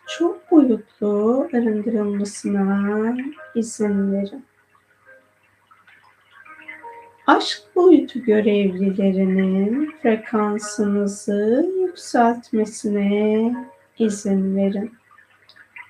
çok 0.09 0.51
boyutlu 0.51 1.49
arındırılmasına 1.53 3.17
izin 3.55 4.13
verin 4.13 4.48
aşk 7.29 7.63
boyutu 7.77 8.25
görevlilerinin 8.25 9.93
frekansınızı 10.03 11.73
yükseltmesine 11.81 13.55
izin 13.99 14.57
verin. 14.57 14.93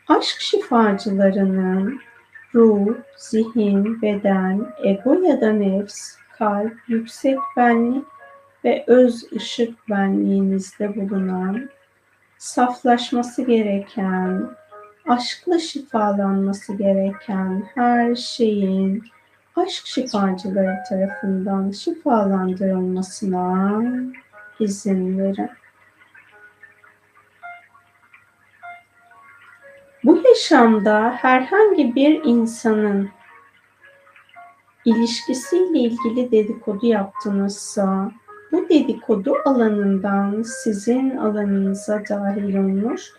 Aşk 0.08 0.40
şifacılarının 0.40 2.00
ruh, 2.54 2.94
zihin, 3.16 4.02
beden, 4.02 4.66
ego 4.84 5.14
ya 5.14 5.40
da 5.40 5.52
nefs, 5.52 6.16
kalp, 6.38 6.74
yüksek 6.88 7.38
benlik 7.56 8.04
ve 8.64 8.84
öz 8.86 9.32
ışık 9.32 9.88
benliğinizde 9.88 10.96
bulunan, 10.96 11.70
saflaşması 12.38 13.42
gereken, 13.42 14.50
aşkla 15.08 15.58
şifalanması 15.58 16.74
gereken 16.74 17.64
her 17.74 18.14
şeyin 18.14 19.02
aşk 19.58 19.86
şifacıları 19.86 20.78
tarafından 20.88 21.70
şifalandırılmasına 21.70 23.82
izin 24.60 25.18
verin. 25.18 25.50
Bu 30.04 30.22
yaşamda 30.28 31.10
herhangi 31.10 31.94
bir 31.94 32.24
insanın 32.24 33.10
ilişkisiyle 34.84 35.78
ilgili 35.78 36.32
dedikodu 36.32 36.86
yaptınızsa 36.86 38.12
bu 38.52 38.68
dedikodu 38.68 39.34
alanından 39.44 40.42
sizin 40.42 41.16
alanınıza 41.16 42.02
dahil 42.08 42.56
olmuş 42.56 43.12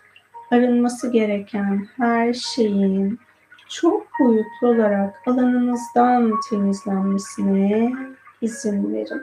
arınması 0.50 1.12
gereken 1.12 1.88
her 1.96 2.32
şeyin 2.32 3.20
çok 3.70 4.06
boyutlu 4.20 4.68
olarak 4.68 5.14
alanınızdan 5.26 6.32
temizlenmesine 6.50 7.92
izin 8.40 8.94
verin. 8.94 9.22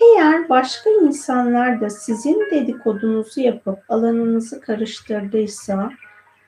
Eğer 0.00 0.48
başka 0.48 0.90
insanlar 0.90 1.80
da 1.80 1.90
sizin 1.90 2.50
dedikodunuzu 2.50 3.40
yapıp 3.40 3.78
alanınızı 3.88 4.60
karıştırdıysa 4.60 5.90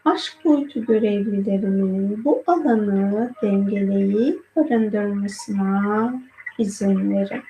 aşk 0.05 0.45
boyutu 0.45 0.85
görevlilerinin 0.85 2.25
bu 2.25 2.43
alanı 2.47 3.31
dengeleyip 3.43 4.57
barındırmasına 4.57 6.15
izin 6.59 7.15
verin. 7.15 7.43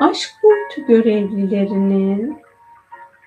Aşk 0.00 0.30
boyutu 0.42 0.86
görevlilerinin 0.86 2.42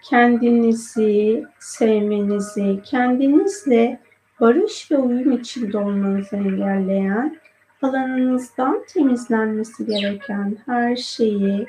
kendinizi 0.09 1.45
sevmenizi, 1.59 2.81
kendinizle 2.83 3.99
barış 4.39 4.91
ve 4.91 4.97
uyum 4.97 5.31
içinde 5.31 5.77
olmanızı 5.77 6.35
engelleyen, 6.35 7.37
alanınızdan 7.81 8.83
temizlenmesi 8.93 9.85
gereken 9.85 10.57
her 10.65 10.95
şeyi 10.95 11.67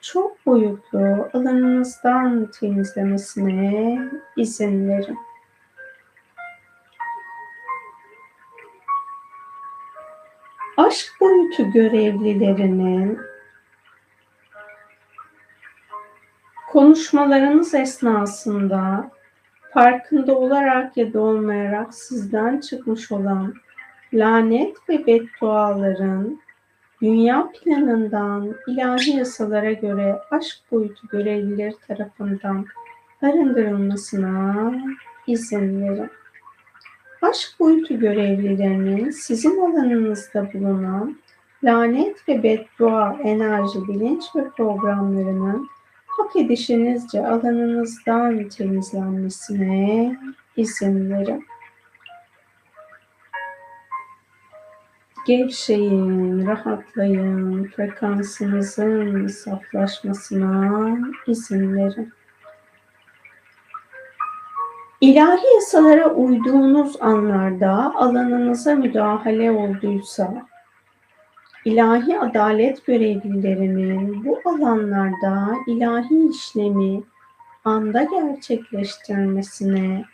çok 0.00 0.46
boyutlu 0.46 1.28
alanınızdan 1.32 2.50
temizlemesine 2.60 3.98
izin 4.36 4.88
verin. 4.88 5.18
Aşk 10.76 11.12
boyutu 11.20 11.70
görevlilerinin 11.70 13.18
konuşmalarınız 16.78 17.74
esnasında 17.74 19.10
farkında 19.72 20.38
olarak 20.38 20.96
ya 20.96 21.12
da 21.12 21.20
olmayarak 21.20 21.94
sizden 21.94 22.60
çıkmış 22.60 23.12
olan 23.12 23.54
lanet 24.12 24.76
ve 24.88 25.06
bedduaların 25.06 26.40
dünya 27.02 27.48
planından 27.52 28.54
ilahi 28.66 29.10
yasalara 29.10 29.72
göre 29.72 30.18
aşk 30.30 30.58
boyutu 30.72 31.08
görevlileri 31.08 31.74
tarafından 31.88 32.66
arındırılmasına 33.22 34.72
izin 35.26 35.82
verin. 35.82 36.10
Aşk 37.22 37.60
boyutu 37.60 37.98
görevlilerinin 37.98 39.10
sizin 39.10 39.60
alanınızda 39.60 40.52
bulunan 40.52 41.16
lanet 41.64 42.28
ve 42.28 42.42
beddua 42.42 43.16
enerji, 43.24 43.88
bilinç 43.88 44.24
ve 44.36 44.48
programlarının 44.56 45.68
hak 46.18 46.36
edişinizce 46.36 47.26
alanınızdan 47.26 48.48
temizlenmesine 48.48 50.16
izin 50.56 51.10
verin. 51.10 51.44
Gevşeyin, 55.26 56.46
rahatlayın, 56.46 57.64
frekansınızın 57.64 59.26
saflaşmasına 59.26 60.98
izin 61.26 61.76
verin. 61.76 62.12
İlahi 65.00 65.54
yasalara 65.54 66.10
uyduğunuz 66.10 67.02
anlarda 67.02 67.94
alanınıza 67.94 68.74
müdahale 68.74 69.50
olduysa, 69.50 70.46
ilahi 71.68 72.18
adalet 72.18 72.86
görevlilerinin 72.86 74.24
bu 74.24 74.40
alanlarda 74.44 75.54
ilahi 75.66 76.28
işlemi 76.30 77.02
anda 77.64 78.02
gerçekleştirmesine 78.02 80.04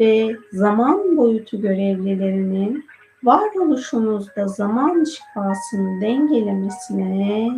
ve 0.00 0.36
zaman 0.52 1.16
boyutu 1.16 1.60
görevlilerinin 1.60 2.86
varoluşunuzda 3.24 4.48
zaman 4.48 5.04
şifasını 5.04 6.00
dengelemesine 6.00 7.52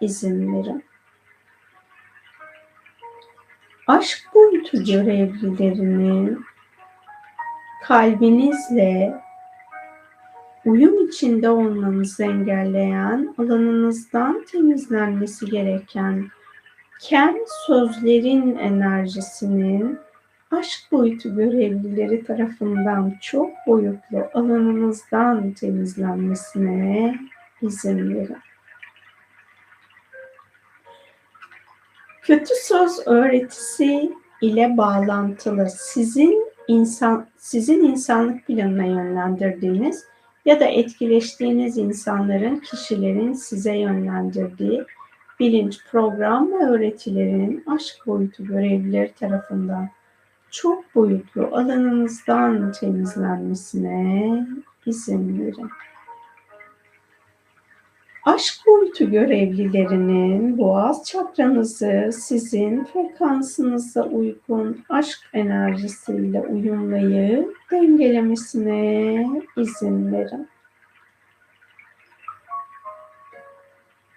izin 0.00 0.54
verin. 0.54 0.84
Aşk 3.86 4.18
boyutu 4.34 4.84
görevlilerinin 4.84 6.44
kalbinizle 7.84 9.20
uyum 10.64 11.06
içinde 11.08 11.50
olmanızı 11.50 12.22
engelleyen, 12.22 13.34
alanınızdan 13.38 14.44
temizlenmesi 14.52 15.46
gereken 15.46 16.28
ken 17.00 17.38
sözlerin 17.66 18.56
enerjisinin 18.56 19.98
aşk 20.50 20.92
boyutu 20.92 21.36
görevlileri 21.36 22.24
tarafından 22.24 23.14
çok 23.20 23.50
boyutlu 23.66 24.28
alanınızdan 24.34 25.52
temizlenmesine 25.52 27.18
izin 27.62 28.14
verin. 28.14 28.38
Kötü 32.22 32.54
söz 32.62 33.06
öğretisi 33.06 34.12
ile 34.42 34.76
bağlantılı 34.76 35.70
sizin 35.70 36.50
insan 36.68 37.26
sizin 37.36 37.84
insanlık 37.84 38.46
planına 38.46 38.84
yönlendirdiğiniz 38.84 40.09
ya 40.44 40.60
da 40.60 40.64
etkileştiğiniz 40.64 41.78
insanların, 41.78 42.56
kişilerin 42.56 43.32
size 43.32 43.76
yönlendirdiği 43.76 44.84
bilinç, 45.40 45.78
program 45.90 46.52
ve 46.52 46.64
öğretilerin 46.64 47.64
aşk 47.66 48.06
boyutu 48.06 48.44
görevlileri 48.44 49.12
tarafından 49.12 49.88
çok 50.50 50.94
boyutlu 50.94 51.42
alanınızdan 51.42 52.72
temizlenmesine 52.72 54.46
izin 54.86 55.40
verin. 55.40 55.70
Aşk 58.24 58.66
boyutu 58.66 59.10
görevlilerinin 59.10 60.58
boğaz 60.58 61.04
çakranızı 61.04 62.10
sizin 62.12 62.84
frekansınıza 62.84 64.04
uygun 64.04 64.84
aşk 64.88 65.18
enerjisiyle 65.32 66.40
uyumlayıp 66.40 67.56
dengelemesine 67.70 69.26
izin 69.56 70.12
verin. 70.12 70.48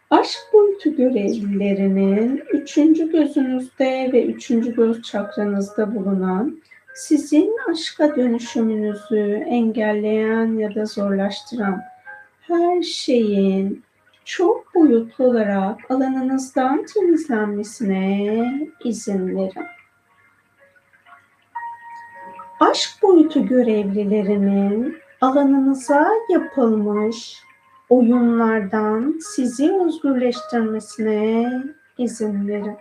Aşk 0.09 0.39
boyutu 0.53 0.95
görevlilerinin 0.95 2.43
üçüncü 2.53 3.11
gözünüzde 3.11 4.09
ve 4.13 4.25
üçüncü 4.25 4.75
göz 4.75 5.01
çakranızda 5.01 5.95
bulunan 5.95 6.61
sizin 6.95 7.55
aşka 7.71 8.15
dönüşümünüzü 8.15 9.43
engelleyen 9.47 10.57
ya 10.57 10.75
da 10.75 10.85
zorlaştıran 10.85 11.81
her 12.47 12.81
şeyin 12.81 13.83
çok 14.25 14.75
boyutlu 14.75 15.25
olarak 15.25 15.91
alanınızdan 15.91 16.85
temizlenmesine 16.93 18.69
izin 18.83 19.35
verin. 19.35 19.65
Aşk 22.59 22.89
boyutu 23.03 23.45
görevlilerinin 23.45 24.97
alanınıza 25.21 26.07
yapılmış 26.29 27.43
oyunlardan 27.89 29.19
sizi 29.35 29.71
özgürleştirmesine 29.85 31.51
izin 31.97 32.47
verin. 32.47 32.77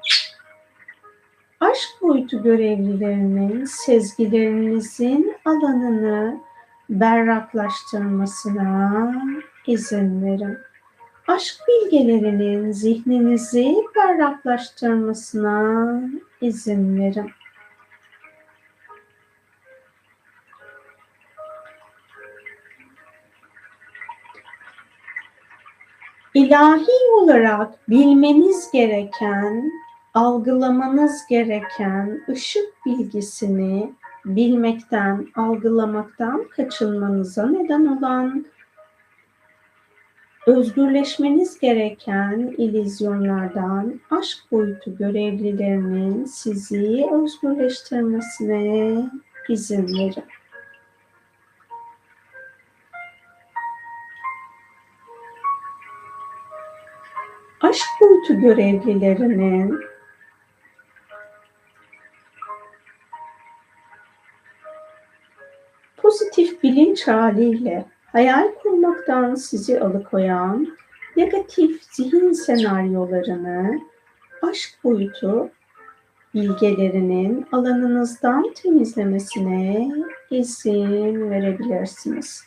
Aşk 1.61 1.89
boyutu 2.03 2.43
görevlilerinin 2.43 3.65
sezgilerinizin 3.65 5.37
alanını 5.45 6.41
berraklaştırmasına 6.91 9.15
izin 9.67 10.25
verin. 10.25 10.59
Aşk 11.29 11.55
bilgelerinin 11.69 12.73
zihninizi 12.73 13.77
berraklaştırmasına 13.97 16.01
izin 16.41 17.01
verin. 17.01 17.31
ilahi 26.35 27.13
olarak 27.23 27.89
bilmeniz 27.89 28.71
gereken, 28.73 29.73
algılamanız 30.15 31.27
gereken 31.31 32.21
ışık 32.29 32.87
bilgisini 32.87 33.93
bilmekten, 34.25 35.27
algılamaktan 35.37 36.45
kaçınmanıza 36.57 37.47
neden 37.47 37.87
olan 37.87 38.47
Özgürleşmeniz 40.47 41.61
gereken 41.61 42.55
ilizyonlardan 42.59 44.01
aşk 44.11 44.39
boyutu 44.53 44.97
görevlilerinin 44.97 46.25
sizi 46.25 47.07
özgürleştirmesine 47.13 49.11
izin 49.49 49.87
verin. 49.87 50.25
Aşk 57.61 57.87
boyutu 58.01 58.41
görevlilerinin 58.41 59.81
pozitif 65.97 66.63
bilinç 66.63 67.09
haliyle 67.09 67.87
hayal 68.13 68.55
kurmaktan 68.63 69.35
sizi 69.35 69.81
alıkoyan 69.81 70.77
negatif 71.17 71.83
zihin 71.83 72.33
senaryolarını 72.33 73.81
aşk 74.43 74.85
boyutu 74.85 75.51
bilgelerinin 76.35 77.47
alanınızdan 77.53 78.53
temizlemesine 78.63 79.93
izin 80.31 81.31
verebilirsiniz. 81.31 82.45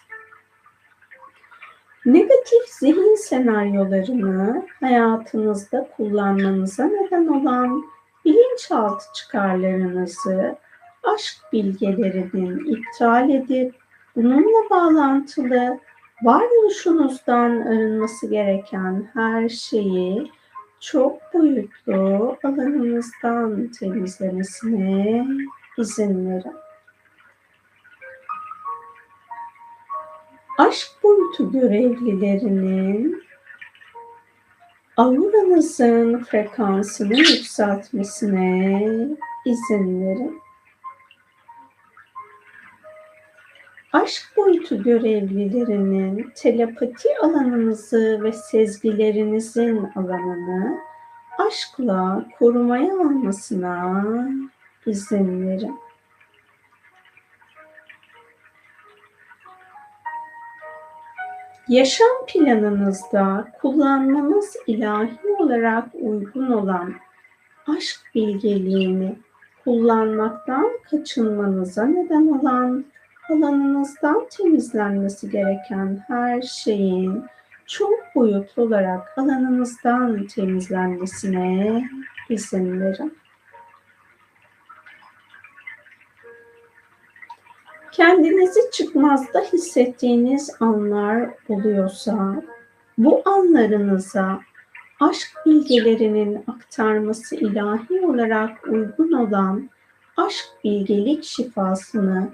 Negatif 2.05 2.67
zihin 2.69 3.15
senaryolarını 3.15 4.67
hayatınızda 4.79 5.89
kullanmanıza 5.97 6.85
neden 6.85 7.27
olan 7.27 7.83
bilinçaltı 8.25 9.05
çıkarlarınızı 9.15 10.55
aşk 11.03 11.37
bilgelerinin 11.53 12.65
iptal 12.65 13.29
edip 13.29 13.84
bununla 14.15 14.69
bağlantılı 14.69 15.79
varoluşunuzdan 16.23 17.61
arınması 17.61 18.27
gereken 18.27 19.09
her 19.13 19.49
şeyi 19.49 20.31
çok 20.79 21.33
boyutlu 21.33 22.37
alanınızdan 22.43 23.71
temizlemesine 23.79 25.27
izin 25.77 26.29
verin. 26.29 26.55
Aşk 30.57 30.87
boyutu 31.03 31.51
görevlilerinin 31.51 33.23
auranızın 34.97 36.23
frekansını 36.23 37.17
yükseltmesine 37.17 38.89
izin 39.45 40.01
verin. 40.01 40.44
Aşk 43.95 44.37
boyutu 44.37 44.83
görevlilerinin 44.83 46.31
telepati 46.35 47.09
alanınızı 47.23 48.23
ve 48.23 48.31
sezgilerinizin 48.31 49.89
alanını 49.95 50.77
aşkla 51.37 52.25
korumaya 52.39 52.93
almasına 52.93 54.05
izin 54.85 55.47
verin. 55.47 55.79
Yaşam 61.67 62.25
planınızda 62.27 63.47
kullanmanız 63.61 64.55
ilahi 64.67 65.27
olarak 65.39 65.85
uygun 65.93 66.51
olan 66.51 66.93
aşk 67.67 68.01
bilgeliğini 68.15 69.15
kullanmaktan 69.63 70.69
kaçınmanıza 70.91 71.85
neden 71.85 72.27
olan 72.27 72.85
alanınızdan 73.29 74.27
temizlenmesi 74.29 75.29
gereken 75.29 76.03
her 76.07 76.41
şeyin 76.41 77.25
çok 77.65 78.15
boyutlu 78.15 78.63
olarak 78.63 79.17
alanınızdan 79.17 80.27
temizlenmesine 80.27 81.89
izin 82.29 82.81
verin. 82.81 83.17
Kendinizi 87.91 88.59
çıkmazda 88.71 89.39
hissettiğiniz 89.39 90.55
anlar 90.59 91.29
oluyorsa 91.49 92.43
bu 92.97 93.21
anlarınıza 93.25 94.39
aşk 94.99 95.31
bilgelerinin 95.45 96.43
aktarması 96.47 97.35
ilahi 97.35 98.05
olarak 98.05 98.67
uygun 98.67 99.11
olan 99.11 99.69
aşk 100.17 100.45
bilgelik 100.63 101.23
şifasını 101.23 102.29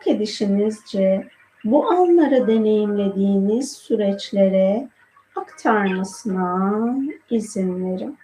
hak 0.00 0.06
edişinizce 0.06 1.28
bu 1.64 1.90
anları 1.90 2.46
deneyimlediğiniz 2.46 3.72
süreçlere 3.72 4.88
aktarmasına 5.36 6.94
izin 7.30 7.84
verin. 7.84 8.18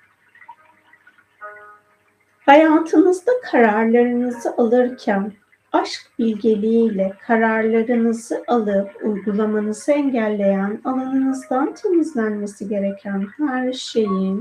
Hayatınızda 2.47 3.33
kararlarınızı 3.51 4.55
alırken 4.57 5.33
aşk 5.73 6.11
bilgeliğiyle 6.19 7.13
kararlarınızı 7.27 8.45
alıp 8.47 8.91
uygulamanızı 9.03 9.93
engelleyen 9.93 10.81
alanınızdan 10.85 11.75
temizlenmesi 11.75 12.69
gereken 12.69 13.27
her 13.39 13.73
şeyin 13.73 14.41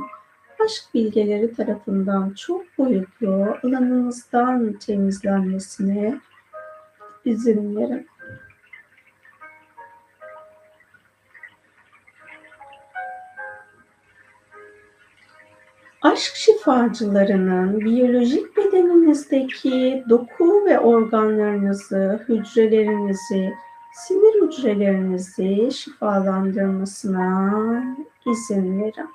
aşk 0.66 0.84
bilgeleri 0.94 1.53
tarafından 1.53 2.34
çok 2.34 2.78
boyutlu 2.78 3.57
alanınızdan 3.64 4.74
temizlenmesine 4.74 6.20
izin 7.26 7.76
verin. 7.76 8.07
Aşk 16.02 16.35
şifacılarının 16.35 17.80
biyolojik 17.80 18.57
bedeninizdeki 18.57 20.03
doku 20.10 20.65
ve 20.65 20.80
organlarınızı, 20.80 22.26
hücrelerinizi, 22.30 23.53
sinir 23.93 24.47
hücrelerinizi 24.47 25.72
şifalandırmasına 25.72 27.84
izin 28.26 28.81
verin. 28.81 29.15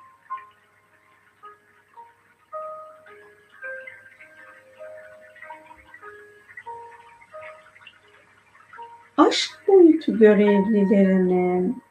Aşk 9.31 9.67
boyutu 9.67 10.19
görevlilerinin 10.19 11.83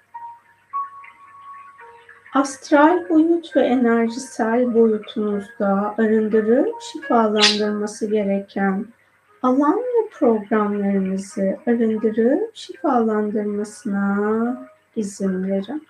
astral 2.34 3.08
boyut 3.08 3.56
ve 3.56 3.60
enerjisel 3.60 4.74
boyutunuzda 4.74 5.94
arındırıp 5.98 6.82
şifalandırması 6.82 8.10
gereken 8.10 8.86
alan 9.42 9.78
ve 9.78 10.08
programlarınızı 10.12 11.58
arındırıp 11.66 12.56
şifalandırmasına 12.56 14.68
izin 14.96 15.48
verin. 15.48 15.86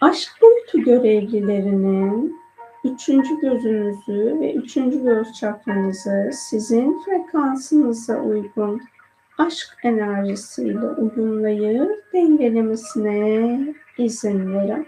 Aşk 0.00 0.30
boyutu 0.42 0.82
görevlilerinin 0.82 2.40
üçüncü 2.94 3.40
gözünüzü 3.40 4.40
ve 4.40 4.54
üçüncü 4.54 5.02
göz 5.02 5.32
çakranızı 5.32 6.30
sizin 6.32 7.00
frekansınıza 7.04 8.20
uygun 8.20 8.82
aşk 9.38 9.76
enerjisiyle 9.82 10.86
uyumlayıp 10.88 12.12
dengelemesine 12.12 13.74
izin 13.98 14.52
verin. 14.52 14.86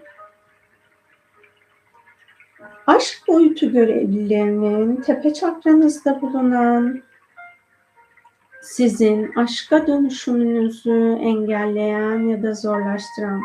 Aşk 2.86 3.28
boyutu 3.28 3.72
görevlilerinin 3.72 4.96
tepe 4.96 5.34
çakranızda 5.34 6.20
bulunan 6.20 7.02
sizin 8.62 9.32
aşka 9.36 9.86
dönüşümünüzü 9.86 11.18
engelleyen 11.20 12.28
ya 12.28 12.42
da 12.42 12.54
zorlaştıran 12.54 13.40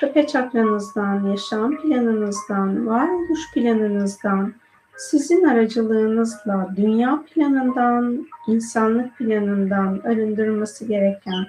tepe 0.00 0.26
çakranızdan, 0.26 1.26
yaşam 1.26 1.76
planınızdan, 1.76 2.86
varoluş 2.86 3.52
planınızdan, 3.54 4.54
sizin 4.96 5.44
aracılığınızla 5.44 6.68
dünya 6.76 7.24
planından, 7.34 8.26
insanlık 8.48 9.18
planından 9.18 10.00
arındırması 10.04 10.84
gereken 10.84 11.46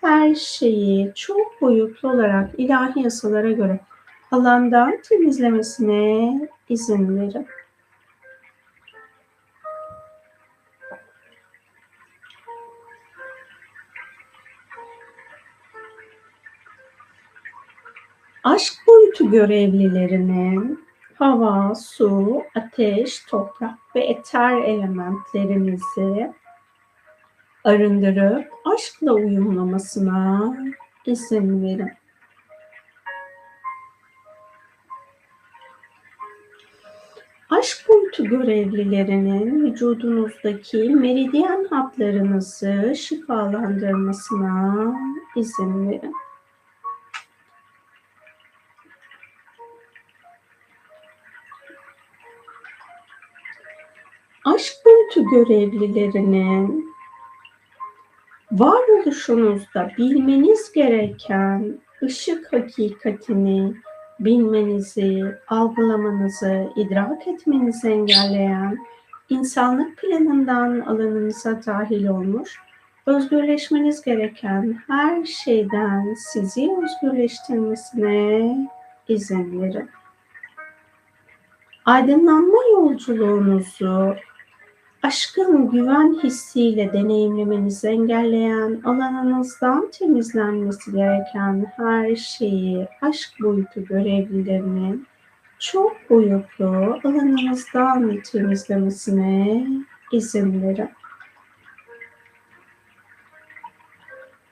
her 0.00 0.34
şeyi 0.34 1.12
çok 1.14 1.60
boyutlu 1.60 2.10
olarak 2.10 2.50
ilahi 2.58 3.00
yasalara 3.00 3.52
göre 3.52 3.80
alandan 4.30 4.98
temizlemesine 5.08 6.48
izin 6.68 7.20
verin. 7.20 7.46
Aşk 18.48 18.74
boyutu 18.86 19.30
görevlilerinin 19.30 20.84
hava, 21.14 21.74
su, 21.74 22.42
ateş, 22.54 23.24
toprak 23.24 23.78
ve 23.94 24.00
eter 24.00 24.62
elementlerimizi 24.62 26.32
arındırıp 27.64 28.52
aşkla 28.74 29.12
uyumlamasına 29.12 30.56
izin 31.06 31.62
verin. 31.62 31.92
Aşk 37.50 37.88
boyutu 37.88 38.24
görevlilerinin 38.24 39.64
vücudunuzdaki 39.64 40.90
meridyen 40.90 41.64
hatlarınızı 41.70 42.94
şifalandırmasına 42.96 44.94
izin 45.36 45.90
verin. 45.90 46.14
Aşk 54.54 54.74
boyutu 54.84 55.30
görevlilerinin 55.30 56.94
varoluşunuzda 58.52 59.90
bilmeniz 59.98 60.72
gereken 60.72 61.78
ışık 62.02 62.52
hakikatini 62.52 63.74
bilmenizi, 64.20 65.24
algılamanızı, 65.48 66.68
idrak 66.76 67.26
etmenizi 67.28 67.88
engelleyen 67.88 68.78
insanlık 69.28 69.96
planından 69.98 70.80
alanınıza 70.80 71.60
dahil 71.66 72.06
olmuş, 72.06 72.58
özgürleşmeniz 73.06 74.02
gereken 74.02 74.78
her 74.86 75.24
şeyden 75.24 76.14
sizi 76.14 76.70
özgürleştirmesine 76.82 78.68
izin 79.08 79.62
verin. 79.62 79.90
Aydınlanma 81.84 82.58
yolculuğunuzu 82.72 84.16
aşkın 85.08 85.70
güven 85.70 86.18
hissiyle 86.22 86.92
deneyimlemenizi 86.92 87.88
engelleyen 87.88 88.80
alanınızdan 88.84 89.90
temizlenmesi 89.90 90.92
gereken 90.92 91.72
her 91.76 92.16
şeyi 92.16 92.88
aşk 93.02 93.30
boyutu 93.40 93.84
görevlilerinin 93.84 95.06
çok 95.58 96.10
boyutlu 96.10 97.00
alanınızdan 97.04 98.20
temizlemesine 98.32 99.66
izin 100.12 100.62
verin. 100.62 100.90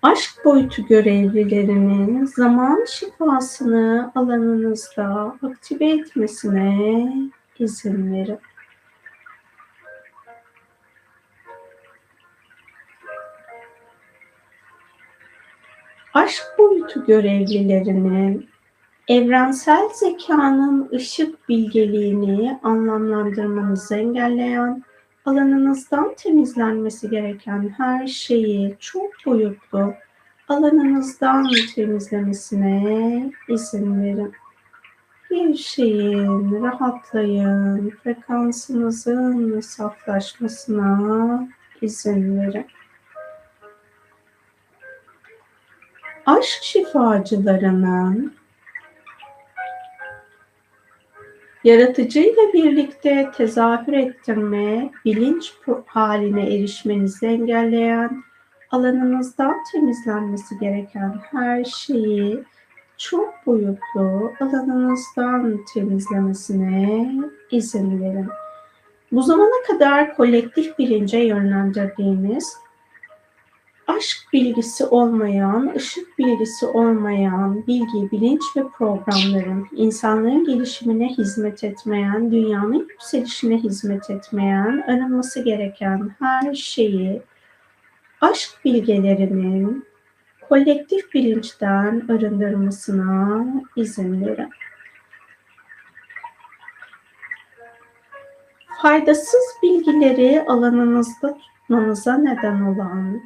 Aşk 0.03 0.45
boyutu 0.45 0.87
görevlilerinin 0.87 2.25
zaman 2.25 2.85
şifasını 2.85 4.13
alanınızda 4.15 5.37
aktive 5.43 5.91
etmesine 5.91 7.13
izin 7.59 8.15
verin. 8.15 8.39
Aşk 16.17 16.45
boyutu 16.59 17.05
görevlilerinin 17.07 18.49
evrensel 19.09 19.89
zekanın 19.95 20.89
ışık 20.93 21.49
bilgeliğini 21.49 22.61
anlamlandırmanızı 22.63 23.97
engelleyen, 23.97 24.83
alanınızdan 25.25 26.15
temizlenmesi 26.17 27.11
gereken 27.11 27.75
her 27.77 28.07
şeyi 28.07 28.77
çok 28.81 29.11
boyutlu 29.27 29.95
alanınızdan 30.49 31.51
temizlemesine 31.75 33.33
izin 33.49 34.03
verin. 34.03 34.33
Bir 35.31 35.55
şeyin 35.55 36.63
rahatlayın, 36.63 37.91
frekansınızın 37.91 39.61
saflaşmasına 39.61 41.49
izin 41.83 42.39
verin. 42.39 42.67
Aşk 46.27 46.63
şifacılarının 46.63 48.35
yaratıcıyla 51.65 52.43
birlikte 52.55 53.31
tezahür 53.37 53.93
ettirme, 53.93 54.91
bilinç 55.05 55.53
haline 55.87 56.55
erişmenizi 56.55 57.27
engelleyen, 57.27 58.23
alanınızdan 58.71 59.55
temizlenmesi 59.73 60.59
gereken 60.59 61.15
her 61.31 61.65
şeyi 61.65 62.45
çok 62.99 63.35
boyutlu 63.47 64.33
alanınızdan 64.41 65.61
temizlemesine 65.75 67.11
izin 67.51 68.03
verin. 68.03 68.29
Bu 69.13 69.23
zamana 69.23 69.67
kadar 69.69 70.17
kolektif 70.17 70.79
bilince 70.79 71.19
yönlendirdiğiniz 71.19 72.57
aşk 73.87 74.33
bilgisi 74.33 74.85
olmayan, 74.85 75.73
ışık 75.77 76.19
bilgisi 76.19 76.67
olmayan 76.67 77.67
bilgi, 77.67 78.11
bilinç 78.13 78.43
ve 78.57 78.69
programların 78.69 79.69
insanlığın 79.73 80.45
gelişimine 80.45 81.09
hizmet 81.09 81.65
etmeyen, 81.65 82.33
dünyanın 82.33 82.89
yükselişine 82.89 83.59
hizmet 83.59 84.11
etmeyen, 84.11 84.85
arınması 84.87 85.45
gereken 85.45 86.11
her 86.19 86.55
şeyi 86.55 87.23
aşk 88.21 88.51
bilgelerinin 88.65 89.85
kolektif 90.49 91.15
bilinçten 91.15 92.03
arındırmasına 92.09 93.47
izin 93.77 94.27
verin. 94.27 94.51
Faydasız 98.83 99.45
bilgileri 99.63 100.45
alanınızda 100.49 101.39
tutmanıza 101.39 102.19
neden 102.19 102.61
olan 102.61 103.21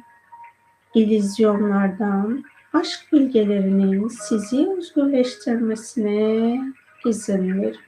ilizyonlardan, 0.93 2.43
aşk 2.73 2.99
bilgelerinin 3.11 4.07
sizi 4.07 4.69
özgürleştirmesine 4.77 6.61
izin 7.05 7.61
verin. 7.61 7.79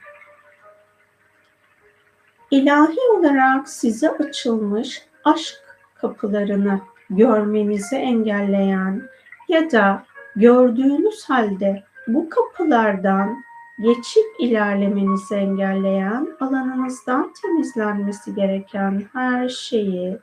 İlahi 2.50 3.00
olarak 3.18 3.68
size 3.68 4.10
açılmış 4.10 5.02
aşk 5.24 5.54
kapılarını 5.94 6.80
görmenizi 7.10 7.96
engelleyen 7.96 9.02
ya 9.48 9.70
da 9.70 10.04
gördüğünüz 10.36 11.24
halde 11.24 11.82
bu 12.08 12.28
kapılardan 12.28 13.44
geçip 13.78 14.24
ilerlemenizi 14.38 15.34
engelleyen 15.34 16.28
alanınızdan 16.40 17.32
temizlenmesi 17.42 18.34
gereken 18.34 19.02
her 19.12 19.48
şeyi 19.48 20.18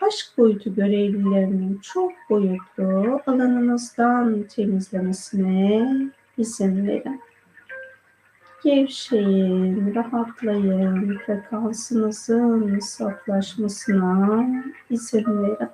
aşk 0.00 0.38
boyutu 0.38 0.74
görevlilerinin 0.74 1.78
çok 1.78 2.12
boyutlu 2.30 3.20
alanınızdan 3.26 4.42
temizlemesine 4.42 5.88
izin 6.38 6.86
verin. 6.86 7.20
Gevşeyin, 8.64 9.94
rahatlayın, 9.94 11.18
frekansınızın 11.18 12.78
saflaşmasına 12.78 14.46
izin 14.90 15.42
verin. 15.42 15.68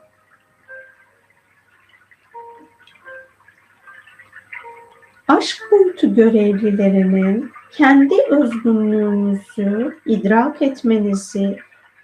Aşk 5.28 5.62
boyutu 5.72 6.14
görevlilerinin 6.14 7.51
kendi 7.72 8.14
özgünlüğünüzü 8.30 9.98
idrak 10.06 10.62
etmenizi 10.62 11.59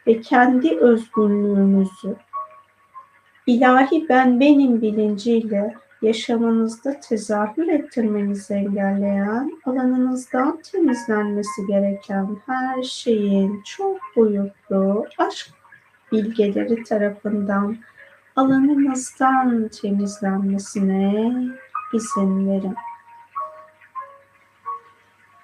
ve 0.06 0.20
kendi 0.20 0.76
özgürlüğünüzü 0.78 2.16
ilahi 3.46 4.06
ben 4.08 4.40
benim 4.40 4.82
bilinciyle 4.82 5.74
yaşamınızda 6.02 7.00
tezahür 7.00 7.68
ettirmenizi 7.68 8.54
engelleyen, 8.54 9.60
alanınızdan 9.64 10.60
temizlenmesi 10.72 11.66
gereken 11.68 12.36
her 12.46 12.82
şeyin 12.82 13.62
çok 13.62 13.98
boyutlu 14.16 15.06
aşk 15.18 15.50
bilgeleri 16.12 16.84
tarafından 16.84 17.76
alanınızdan 18.36 19.68
temizlenmesine 19.68 21.32
izin 21.94 22.48
verin. 22.48 22.74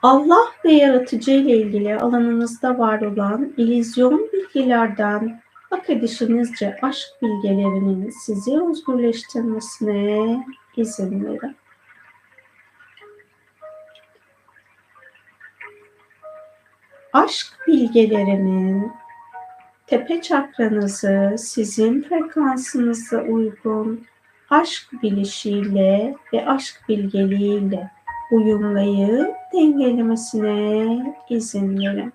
Allah 0.07 0.53
ve 0.65 0.73
yaratıcı 0.73 1.31
ile 1.31 1.57
ilgili 1.57 1.97
alanınızda 1.97 2.79
var 2.79 3.01
olan 3.01 3.55
ilizyon 3.57 4.31
bilgilerden 4.33 5.41
hak 5.71 5.91
edişinizce 5.91 6.79
aşk 6.83 7.09
bilgelerinin 7.23 8.11
sizi 8.11 8.63
özgürleştirmesine 8.63 10.45
izin 10.77 11.25
verin. 11.25 11.57
Aşk 17.13 17.47
bilgelerinin 17.67 18.93
tepe 19.87 20.23
çakranızı 20.23 21.35
sizin 21.39 22.03
frekansınıza 22.03 23.23
uygun 23.23 24.07
aşk 24.51 25.03
bilişiyle 25.03 26.15
ve 26.33 26.47
aşk 26.47 26.85
bilgeliğiyle 26.89 27.96
uyumlayıp 28.31 29.35
dengelemesine 29.53 31.17
izin 31.29 31.79
verin. 31.79 32.13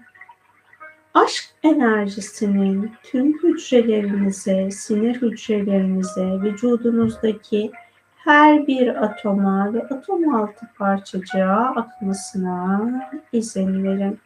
Aşk 1.14 1.44
enerjisinin 1.64 2.92
tüm 3.04 3.44
hücrelerinize, 3.44 4.72
sinir 4.72 5.22
hücrelerinize, 5.22 6.26
vücudunuzdaki 6.26 7.72
her 8.16 8.68
bir 8.68 9.04
atoma 9.04 9.74
ve 9.74 9.84
atom 9.84 10.36
altı 10.36 10.68
parçacığa 10.78 11.74
akmasına 11.76 12.92
izin 13.34 13.84
verin. 13.84 14.20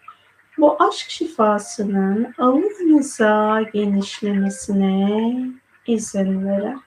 Bu 0.58 0.84
aşk 0.84 1.10
şifasının 1.10 2.34
avunuza 2.38 3.62
genişlemesine 3.74 5.36
izin 5.88 6.48
verin. 6.48 6.85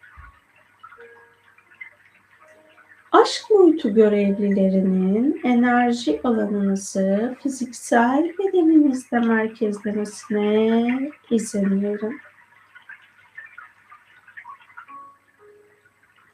Aşk 3.13 3.43
boyutu 3.51 3.95
görevlilerinin 3.95 5.41
enerji 5.45 6.21
alanınızı 6.25 7.37
fiziksel 7.43 8.33
bedeninizde 8.39 9.19
merkezlemesine 9.19 11.11
izin 11.31 11.83
verin. 11.83 12.21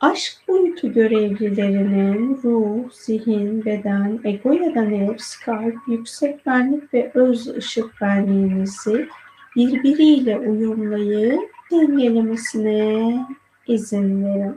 Aşk 0.01 0.48
boyutu 0.48 0.92
görevlilerinin 0.92 2.40
ruh, 2.44 2.90
zihin, 2.92 3.64
beden, 3.64 4.20
ego 4.24 4.52
ya 4.52 4.74
da 4.74 4.82
nefs, 4.82 5.36
kalp, 5.36 5.76
yüksek 5.88 6.46
benlik 6.46 6.94
ve 6.94 7.10
öz 7.14 7.48
ışık 7.48 8.01
benliğinizi 8.01 9.09
birbiriyle 9.56 10.38
uyumlayıp 10.38 11.51
dengelemesine 11.70 13.26
izin 13.66 14.24
verin. 14.24 14.56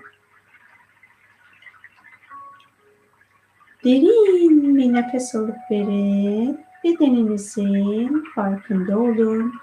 Derin 3.88 4.78
bir 4.78 4.94
nefes 4.94 5.36
alıp 5.36 5.56
verin. 5.72 6.60
Bedeninizin 6.84 8.24
farkında 8.36 9.00
olun. 9.00 9.54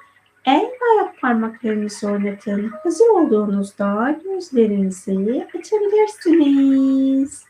El 0.44 0.62
ve 0.62 0.78
ayak 0.94 1.20
parmaklarınızı 1.20 2.08
oynatın. 2.08 2.68
Hazır 2.68 3.08
olduğunuzda 3.08 4.20
gözlerinizi 4.24 5.48
açabilirsiniz. 5.58 7.44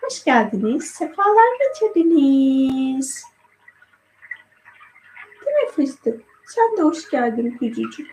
Hoş 0.00 0.24
geldiniz. 0.24 0.84
Sefalar 0.84 1.58
getirdiniz. 1.58 3.22
Değil 5.46 5.56
mi 5.56 5.70
fıstık? 5.76 6.20
Sen 6.46 6.76
de 6.76 6.82
hoş 6.82 7.10
geldin 7.10 7.56
küçücük. 7.60 8.10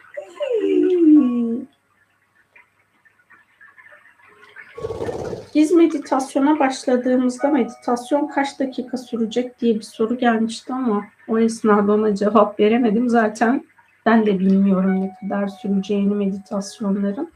Biz 5.56 5.72
meditasyona 5.72 6.60
başladığımızda 6.60 7.48
meditasyon 7.48 8.28
kaç 8.28 8.60
dakika 8.60 8.98
sürecek 8.98 9.60
diye 9.60 9.76
bir 9.76 9.82
soru 9.82 10.18
gelmişti 10.18 10.74
ama 10.74 11.06
o 11.28 11.40
esnada 11.40 11.92
ona 11.92 12.16
cevap 12.16 12.60
veremedim. 12.60 13.10
Zaten 13.10 13.66
ben 14.06 14.26
de 14.26 14.40
bilmiyorum 14.40 15.02
ne 15.02 15.16
kadar 15.22 15.48
süreceğini 15.48 16.16
meditasyonların. 16.16 17.32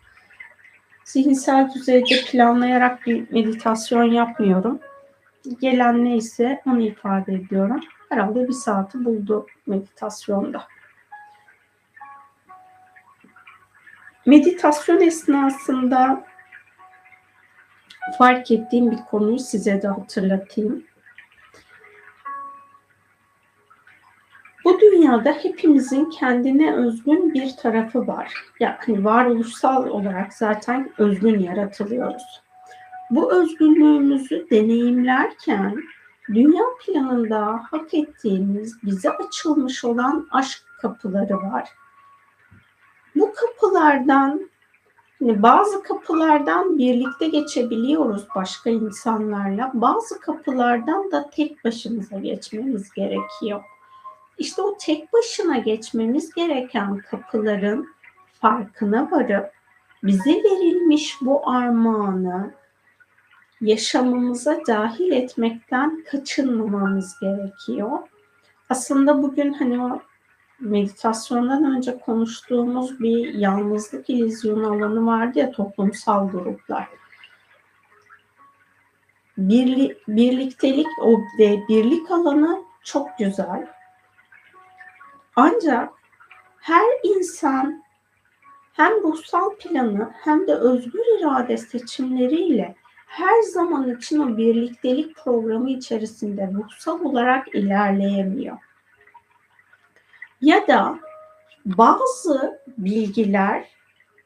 Zihinsel 1.06 1.72
düzeyde 1.76 2.16
planlayarak 2.32 3.08
bir 3.08 3.32
meditasyon 3.32 4.04
yapmıyorum. 4.04 4.80
Gelen 5.62 6.06
neyse 6.06 6.62
onu 6.68 6.82
ifade 6.82 7.34
ediyorum. 7.34 7.80
Herhalde 8.10 8.48
bir 8.48 8.54
saati 8.54 9.06
buldu 9.06 9.48
meditasyonda. 9.68 10.64
Meditasyon 14.26 15.02
esnasında 15.02 16.24
fark 18.18 18.52
ettiğim 18.52 18.92
bir 18.92 18.98
konuyu 18.98 19.40
size 19.40 19.82
de 19.82 19.88
hatırlatayım. 19.88 20.84
Bu 24.66 24.80
dünyada 24.80 25.32
hepimizin 25.32 26.10
kendine 26.10 26.76
özgün 26.76 27.34
bir 27.34 27.58
tarafı 27.58 28.08
var. 28.08 28.34
Yani 28.60 29.04
varoluşsal 29.04 29.88
olarak 29.88 30.34
zaten 30.34 30.92
özgün 30.98 31.40
yaratılıyoruz. 31.40 32.42
Bu 33.10 33.34
özgünlüğümüzü 33.34 34.48
deneyimlerken 34.52 35.84
dünya 36.30 36.64
planında 36.86 37.64
hak 37.72 37.94
ettiğimiz, 37.94 38.84
bize 38.84 39.10
açılmış 39.10 39.86
olan 39.86 40.28
aşk 40.32 40.64
kapıları 40.82 41.38
var. 41.38 41.70
Bu 43.16 43.34
kapılardan 43.34 44.50
bazı 45.28 45.84
kapılardan 45.84 46.78
birlikte 46.78 47.28
geçebiliyoruz 47.28 48.28
başka 48.36 48.70
insanlarla. 48.70 49.72
Bazı 49.74 50.20
kapılardan 50.20 51.12
da 51.12 51.30
tek 51.30 51.66
başımıza 51.66 52.20
geçmemiz 52.20 52.92
gerekiyor. 52.92 53.64
İşte 54.38 54.62
o 54.62 54.78
tek 54.80 55.14
başına 55.14 55.58
geçmemiz 55.58 56.34
gereken 56.34 56.98
kapıların 56.98 57.88
farkına 58.42 59.12
varıp 59.12 59.52
bize 60.04 60.44
verilmiş 60.44 61.18
bu 61.22 61.50
armağanı 61.50 62.54
yaşamımıza 63.62 64.60
dahil 64.68 65.12
etmekten 65.12 66.04
kaçınmamamız 66.12 67.20
gerekiyor. 67.22 68.00
Aslında 68.70 69.24
bugün 69.24 69.54
hani 69.54 69.84
o 69.84 70.02
meditasyondan 70.64 71.76
önce 71.76 72.00
konuştuğumuz 72.00 73.00
bir 73.00 73.34
yalnızlık 73.34 74.10
ilizyonu 74.10 74.68
alanı 74.68 75.06
vardı 75.06 75.40
ya 75.40 75.52
toplumsal 75.52 76.30
gruplar. 76.30 76.88
Birli, 79.38 79.98
birliktelik 80.08 80.88
o 81.02 81.20
ve 81.40 81.60
birlik 81.70 82.12
alanı 82.12 82.64
çok 82.84 83.18
güzel. 83.18 83.68
Ancak 85.36 85.90
her 86.60 86.86
insan 87.04 87.84
hem 88.74 88.92
ruhsal 89.04 89.56
planı 89.56 90.12
hem 90.24 90.48
de 90.48 90.54
özgür 90.54 91.20
irade 91.20 91.58
seçimleriyle 91.58 92.76
her 93.08 93.42
zaman 93.42 93.96
için 93.96 94.20
o 94.20 94.38
birliktelik 94.38 95.16
programı 95.16 95.70
içerisinde 95.70 96.52
ruhsal 96.54 97.00
olarak 97.00 97.56
ilerleyemiyor. 97.56 98.58
Ya 100.44 100.68
da 100.68 101.00
bazı 101.66 102.62
bilgiler 102.78 103.66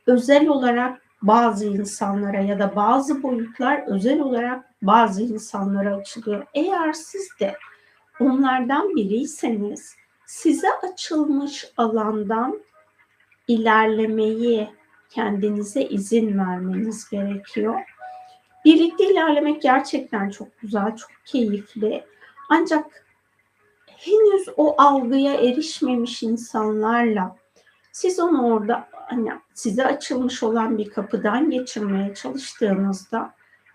özel 0.08 0.48
olarak 0.48 1.02
bazı 1.22 1.66
insanlara 1.66 2.40
ya 2.40 2.60
da 2.60 2.76
bazı 2.76 3.24
boyutlar 3.24 3.84
özel 3.88 4.20
olarak 4.20 4.66
bazı 4.82 5.24
insanlara 5.24 5.96
açılıyor. 5.96 6.46
Eğer 6.54 6.94
siz 6.94 7.30
de 7.40 7.58
onlardan 8.20 8.96
biriyseniz 8.96 9.96
size 10.26 10.68
açılmış 10.84 11.66
alandan 11.78 12.60
ilerlemeyi 13.48 14.70
kendinize 15.10 15.82
izin 15.82 16.40
vermeniz 16.40 17.10
gerekiyor. 17.10 17.82
Birlikte 18.66 19.12
ilerlemek 19.12 19.62
gerçekten 19.62 20.30
çok 20.30 20.60
güzel, 20.60 20.96
çok 20.96 21.12
keyifli. 21.26 22.04
Ancak 22.50 23.07
henüz 23.98 24.48
o 24.58 24.76
algıya 24.78 25.34
erişmemiş 25.34 26.24
insanlarla 26.24 27.36
siz 27.92 28.20
onu 28.20 28.54
orada 28.54 28.88
hani 28.92 29.32
size 29.54 29.86
açılmış 29.86 30.44
olan 30.44 30.78
bir 30.78 30.90
kapıdan 30.90 31.50
geçirmeye 31.50 32.14
çalıştığınızda 32.16 33.34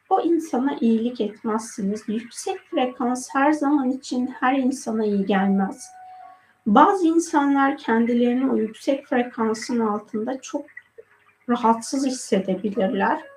o 0.08 0.20
insana 0.20 0.76
iyilik 0.80 1.20
etmezsiniz. 1.20 2.02
Yüksek 2.06 2.58
frekans 2.70 3.28
her 3.32 3.52
zaman 3.52 3.90
için 3.90 4.26
her 4.26 4.58
insana 4.58 5.04
iyi 5.04 5.26
gelmez. 5.26 5.86
Bazı 6.66 7.06
insanlar 7.06 7.78
kendilerini 7.78 8.50
o 8.50 8.56
yüksek 8.56 9.06
frekansın 9.06 9.80
altında 9.80 10.40
çok 10.40 10.66
rahatsız 11.48 12.06
hissedebilirler. 12.06 13.31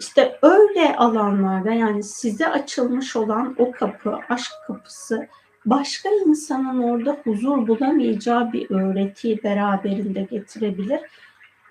İşte 0.00 0.38
öyle 0.42 0.96
alanlarda 0.96 1.72
yani 1.72 2.02
size 2.02 2.48
açılmış 2.48 3.16
olan 3.16 3.54
o 3.58 3.72
kapı, 3.72 4.18
aşk 4.28 4.52
kapısı 4.66 5.28
başka 5.66 6.08
insanın 6.26 6.82
orada 6.82 7.16
huzur 7.24 7.68
bulamayacağı 7.68 8.52
bir 8.52 8.70
öğretiyi 8.70 9.42
beraberinde 9.42 10.22
getirebilir. 10.22 11.00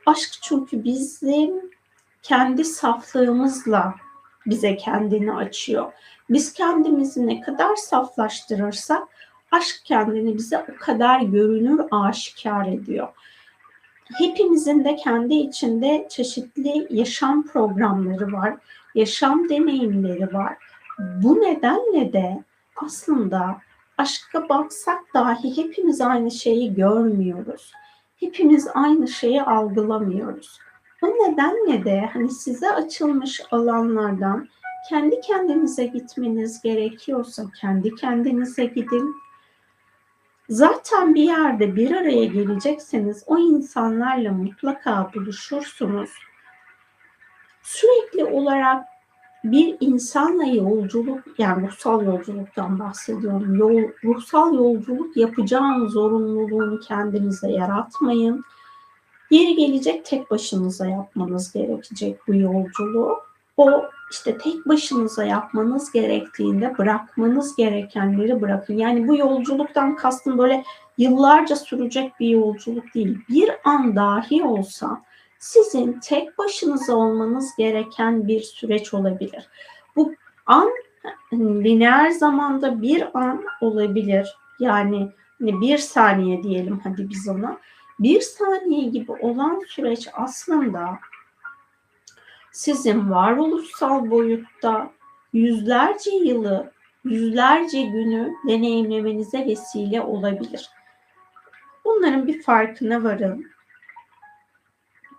Aşk 0.05 0.29
çünkü 0.41 0.83
bizim 0.83 1.51
kendi 2.21 2.65
saflığımızla 2.65 3.95
bize 4.45 4.77
kendini 4.77 5.33
açıyor. 5.33 5.91
Biz 6.29 6.53
kendimizi 6.53 7.27
ne 7.27 7.41
kadar 7.41 7.75
saflaştırırsak 7.75 9.03
aşk 9.51 9.81
kendini 9.85 10.37
bize 10.37 10.57
o 10.57 10.79
kadar 10.79 11.21
görünür, 11.21 11.81
aşikar 11.91 12.67
ediyor 12.67 13.07
hepimizin 14.17 14.83
de 14.83 14.95
kendi 14.95 15.33
içinde 15.33 16.07
çeşitli 16.09 16.87
yaşam 16.89 17.47
programları 17.47 18.33
var, 18.33 18.55
yaşam 18.95 19.49
deneyimleri 19.49 20.33
var. 20.33 20.57
Bu 20.99 21.41
nedenle 21.41 22.13
de 22.13 22.43
aslında 22.75 23.57
aşka 23.97 24.49
baksak 24.49 25.13
dahi 25.13 25.57
hepimiz 25.57 26.01
aynı 26.01 26.31
şeyi 26.31 26.75
görmüyoruz. 26.75 27.71
Hepimiz 28.15 28.67
aynı 28.73 29.07
şeyi 29.07 29.41
algılamıyoruz. 29.41 30.59
O 31.01 31.07
nedenle 31.07 31.85
de 31.85 32.09
hani 32.13 32.31
size 32.31 32.71
açılmış 32.71 33.41
alanlardan 33.51 34.47
kendi 34.89 35.21
kendinize 35.21 35.85
gitmeniz 35.85 36.61
gerekiyorsa 36.61 37.45
kendi 37.61 37.95
kendinize 37.95 38.65
gidin 38.65 39.15
Zaten 40.49 41.15
bir 41.15 41.23
yerde 41.23 41.75
bir 41.75 41.91
araya 41.91 42.25
gelecekseniz 42.25 43.23
o 43.27 43.37
insanlarla 43.37 44.31
mutlaka 44.31 45.11
buluşursunuz. 45.15 46.09
Sürekli 47.63 48.25
olarak 48.25 48.85
bir 49.43 49.77
insanla 49.79 50.43
yolculuk 50.43 51.23
yani 51.37 51.67
ruhsal 51.67 52.05
yolculuktan 52.05 52.79
bahsediyorum. 52.79 53.55
Yol, 53.55 53.89
ruhsal 54.03 54.53
yolculuk 54.53 55.17
yapacağın 55.17 55.87
zorunluluğunu 55.87 56.79
kendinize 56.79 57.51
yaratmayın. 57.51 58.43
Yeri 59.29 59.55
gelecek 59.55 60.05
tek 60.05 60.31
başınıza 60.31 60.87
yapmanız 60.87 61.53
gerekecek 61.53 62.19
bu 62.27 62.35
yolculuğu. 62.35 63.28
O 63.59 63.85
işte 64.11 64.37
tek 64.37 64.67
başınıza 64.67 65.23
yapmanız 65.23 65.91
gerektiğinde 65.91 66.77
bırakmanız 66.77 67.55
gerekenleri 67.55 68.41
bırakın. 68.41 68.77
Yani 68.77 69.07
bu 69.07 69.17
yolculuktan 69.17 69.95
kastım 69.95 70.37
böyle 70.37 70.63
yıllarca 70.97 71.55
sürecek 71.55 72.19
bir 72.19 72.29
yolculuk 72.29 72.93
değil. 72.93 73.17
Bir 73.29 73.51
an 73.63 73.95
dahi 73.95 74.43
olsa 74.43 75.01
sizin 75.39 75.99
tek 75.99 76.37
başınıza 76.37 76.95
olmanız 76.95 77.55
gereken 77.57 78.27
bir 78.27 78.41
süreç 78.41 78.93
olabilir. 78.93 79.47
Bu 79.95 80.13
an 80.45 80.69
lineer 81.33 82.09
zamanda 82.09 82.81
bir 82.81 83.17
an 83.19 83.43
olabilir. 83.61 84.35
Yani 84.59 85.11
hani 85.39 85.61
bir 85.61 85.77
saniye 85.77 86.43
diyelim 86.43 86.79
hadi 86.83 87.09
biz 87.09 87.27
ona. 87.27 87.57
Bir 87.99 88.21
saniye 88.21 88.89
gibi 88.89 89.11
olan 89.11 89.61
süreç 89.67 90.07
aslında 90.13 90.99
sizin 92.51 93.11
varoluşsal 93.11 94.09
boyutta 94.11 94.91
yüzlerce 95.33 96.11
yılı, 96.11 96.71
yüzlerce 97.03 97.81
günü 97.81 98.33
deneyimlemenize 98.47 99.45
vesile 99.45 100.01
olabilir. 100.01 100.69
Bunların 101.85 102.27
bir 102.27 102.41
farkına 102.41 103.03
varın. 103.03 103.45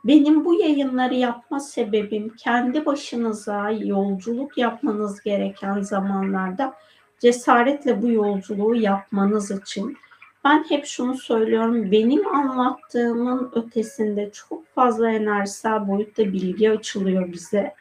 Benim 0.05 0.45
bu 0.45 0.55
yayınları 0.61 1.15
yapma 1.15 1.61
sebebim 1.61 2.29
kendi 2.37 2.87
başınıza 2.87 3.71
yolculuk 3.71 4.59
yapmanız 4.59 5.23
gereken 5.23 5.81
zamanlarda 5.81 6.75
cesaretle 7.19 8.03
bu 8.03 8.11
yolculuğu 8.11 8.75
yapmanız 8.75 9.51
için. 9.51 9.97
Ben 10.45 10.65
hep 10.69 10.87
şunu 10.87 11.15
söylüyorum. 11.15 11.91
Benim 11.91 12.35
anlattığımın 12.35 13.53
ötesinde 13.55 14.31
çok 14.33 14.67
fazla 14.75 15.11
enerjisel 15.11 15.89
boyutta 15.89 16.25
bilgi 16.25 16.71
açılıyor 16.71 17.33
bize. 17.33 17.75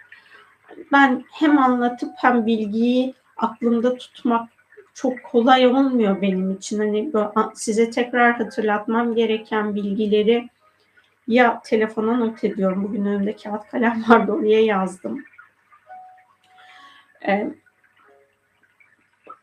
Ben 0.91 1.23
hem 1.31 1.57
anlatıp 1.57 2.09
hem 2.15 2.45
bilgiyi 2.45 3.13
aklımda 3.37 3.97
tutmak 3.97 4.49
çok 4.93 5.23
kolay 5.23 5.67
olmuyor 5.67 6.21
benim 6.21 6.51
için. 6.51 6.79
Hani 6.79 7.11
size 7.55 7.89
tekrar 7.89 8.37
hatırlatmam 8.37 9.15
gereken 9.15 9.75
bilgileri 9.75 10.49
ya 11.27 11.61
telefona 11.65 12.17
not 12.17 12.43
ediyorum. 12.43 12.83
Bugün 12.83 13.05
önümde 13.05 13.35
kağıt 13.35 13.67
kalem 13.71 14.03
vardı 14.09 14.31
oraya 14.31 14.65
yazdım. 14.65 15.23
Ee, 17.27 17.53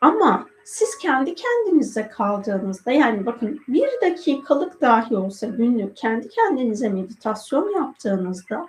ama 0.01 0.47
siz 0.67 0.97
kendi 0.97 1.35
kendinize 1.35 2.07
kaldığınızda 2.07 2.91
yani 2.91 3.25
bakın 3.25 3.61
bir 3.67 3.89
dakikalık 4.01 4.81
dahi 4.81 5.17
olsa 5.17 5.47
günlük 5.47 5.97
kendi 5.97 6.29
kendinize 6.29 6.89
meditasyon 6.89 7.69
yaptığınızda 7.69 8.67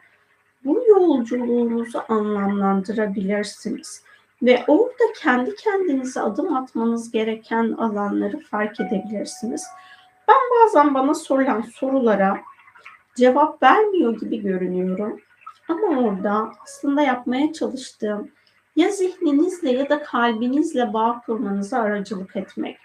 bu 0.64 0.84
yolculuğunuzu 0.88 2.02
anlamlandırabilirsiniz. 2.08 4.02
Ve 4.42 4.64
orada 4.68 5.12
kendi 5.20 5.54
kendinize 5.54 6.20
adım 6.20 6.56
atmanız 6.56 7.10
gereken 7.10 7.72
alanları 7.72 8.38
fark 8.38 8.80
edebilirsiniz. 8.80 9.66
Ben 10.28 10.36
bazen 10.64 10.94
bana 10.94 11.14
sorulan 11.14 11.60
sorulara 11.60 12.40
cevap 13.14 13.62
vermiyor 13.62 14.20
gibi 14.20 14.42
görünüyorum. 14.42 15.20
Ama 15.68 16.00
orada 16.00 16.52
aslında 16.64 17.02
yapmaya 17.02 17.52
çalıştığım 17.52 18.30
ya 18.78 18.90
zihninizle 18.90 19.70
ya 19.70 19.88
da 19.88 20.02
kalbinizle 20.02 20.92
bağ 20.92 21.22
kurmanıza 21.26 21.78
aracılık 21.78 22.36
etmek. 22.36 22.78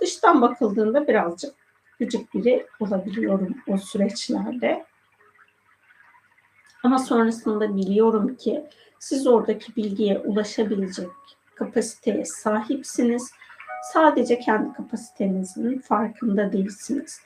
Dıştan 0.00 0.42
bakıldığında 0.42 1.08
birazcık 1.08 1.54
gıcık 1.98 2.34
biri 2.34 2.66
olabiliyorum 2.80 3.54
o 3.68 3.76
süreçlerde. 3.76 4.84
Ama 6.82 6.98
sonrasında 6.98 7.76
biliyorum 7.76 8.34
ki 8.36 8.64
siz 8.98 9.26
oradaki 9.26 9.76
bilgiye 9.76 10.18
ulaşabilecek 10.18 11.10
kapasiteye 11.54 12.24
sahipsiniz. 12.24 13.32
Sadece 13.92 14.38
kendi 14.40 14.72
kapasitenizin 14.72 15.78
farkında 15.78 16.52
değilsiniz. 16.52 17.20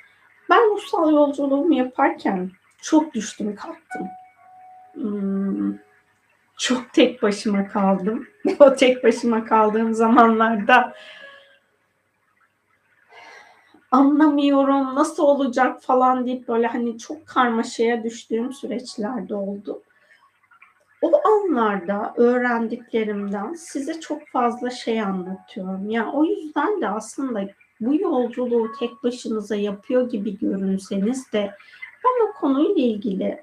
Ben 0.51 0.71
ruhsal 0.71 1.13
yolculuğumu 1.13 1.75
yaparken 1.75 2.51
çok 2.83 3.15
düştüm 3.15 3.57
kalktım. 3.57 4.09
Hmm, 4.95 5.86
çok 6.57 6.93
tek 6.93 7.23
başıma 7.23 7.69
kaldım. 7.69 8.27
o 8.59 8.75
tek 8.75 9.05
başıma 9.05 9.45
kaldığım 9.45 9.95
zamanlarda 9.95 10.95
anlamıyorum 13.91 14.95
nasıl 14.95 15.23
olacak 15.23 15.83
falan 15.83 16.27
deyip 16.27 16.49
böyle 16.49 16.67
hani 16.67 16.99
çok 16.99 17.27
karmaşaya 17.27 18.05
düştüğüm 18.05 18.53
süreçlerde 18.53 19.35
oldu. 19.35 19.83
O 21.03 21.13
anlarda 21.29 22.15
öğrendiklerimden 22.17 23.55
size 23.55 24.01
çok 24.01 24.29
fazla 24.29 24.71
şey 24.71 25.01
anlatıyorum. 25.01 25.91
Ya 25.91 26.03
yani 26.03 26.17
o 26.17 26.25
yüzden 26.25 26.81
de 26.81 26.89
aslında 26.89 27.49
bu 27.81 27.95
yolculuğu 27.95 28.73
tek 28.79 29.03
başınıza 29.03 29.57
yapıyor 29.57 30.11
gibi 30.11 30.39
görünseniz 30.39 31.33
de 31.33 31.55
ben 32.05 32.29
o 32.29 32.33
konuyla 32.41 32.83
ilgili 32.83 33.43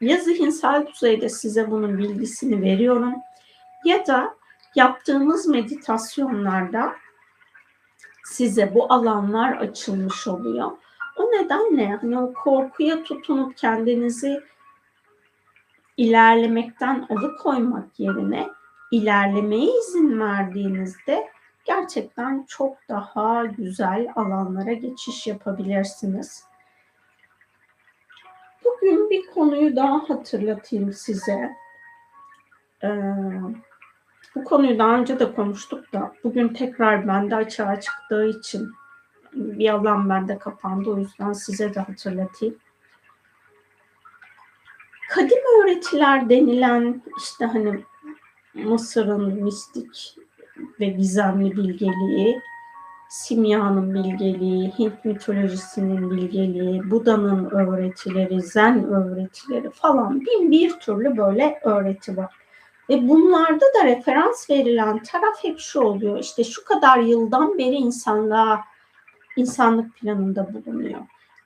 ya 0.00 0.16
zihinsel 0.16 0.86
düzeyde 0.86 1.28
size 1.28 1.70
bunun 1.70 1.98
bilgisini 1.98 2.62
veriyorum 2.62 3.14
ya 3.84 4.06
da 4.06 4.34
yaptığımız 4.74 5.46
meditasyonlarda 5.46 6.92
size 8.24 8.74
bu 8.74 8.92
alanlar 8.92 9.52
açılmış 9.52 10.26
oluyor. 10.26 10.70
O 11.16 11.22
nedenle 11.22 11.96
hani 12.00 12.18
o 12.18 12.32
korkuya 12.32 13.02
tutunup 13.02 13.56
kendinizi 13.56 14.40
ilerlemekten 15.96 17.06
alıkoymak 17.10 18.00
yerine 18.00 18.48
ilerlemeye 18.90 19.78
izin 19.78 20.20
verdiğinizde 20.20 21.28
gerçekten 21.64 22.44
çok 22.48 22.76
daha 22.88 23.44
güzel 23.44 24.12
alanlara 24.16 24.72
geçiş 24.72 25.26
yapabilirsiniz. 25.26 26.49
Bugün 28.82 29.10
bir 29.10 29.26
konuyu 29.26 29.76
daha 29.76 30.08
hatırlatayım 30.08 30.92
size. 30.92 31.56
Ee, 32.84 32.88
bu 34.34 34.44
konuyu 34.44 34.78
daha 34.78 34.96
önce 34.96 35.18
de 35.18 35.32
konuştuk 35.34 35.92
da 35.92 36.12
bugün 36.24 36.48
tekrar 36.48 37.08
bende 37.08 37.36
açığa 37.36 37.80
çıktığı 37.80 38.26
için 38.26 38.70
bir 39.32 39.70
alan 39.70 40.08
bende 40.08 40.38
kapandı. 40.38 40.90
O 40.90 40.98
yüzden 40.98 41.32
size 41.32 41.74
de 41.74 41.80
hatırlatayım. 41.80 42.56
Kadim 45.10 45.38
öğretiler 45.62 46.30
denilen 46.30 47.02
işte 47.18 47.44
hani 47.44 47.84
Mısır'ın 48.54 49.42
mistik 49.42 50.16
ve 50.80 50.86
gizemli 50.86 51.56
bilgeliği, 51.56 52.40
simyanın 53.10 53.94
bilgeliği, 53.94 54.72
Hint 54.78 55.04
mitolojisinin 55.04 56.10
bilgeliği, 56.10 56.90
Buda'nın 56.90 57.50
öğretileri, 57.50 58.42
Zen 58.42 58.84
öğretileri 58.84 59.70
falan 59.70 60.20
bin 60.20 60.50
bir 60.50 60.70
türlü 60.70 61.16
böyle 61.16 61.60
öğreti 61.64 62.16
var. 62.16 62.34
Ve 62.88 63.08
bunlarda 63.08 63.64
da 63.64 63.84
referans 63.84 64.50
verilen 64.50 65.02
taraf 65.02 65.44
hep 65.44 65.58
şu 65.58 65.80
oluyor. 65.80 66.18
İşte 66.18 66.44
şu 66.44 66.64
kadar 66.64 66.98
yıldan 66.98 67.58
beri 67.58 67.74
insanlığa, 67.74 68.60
insanlık 69.36 69.94
planında 69.94 70.54
bulunuyor. 70.54 71.00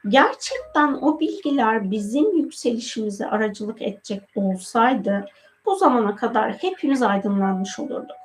Gerçekten 0.09 0.93
o 0.93 1.21
bilgiler 1.21 1.91
bizim 1.91 2.39
yükselişimize 2.39 3.27
aracılık 3.27 3.83
edecek 3.83 4.23
olsaydı 4.35 5.27
bu 5.67 5.77
zamana 5.77 6.17
kadar 6.17 6.53
hepimiz 6.53 7.03
aydınlanmış 7.03 7.79
olurduk. 7.79 8.17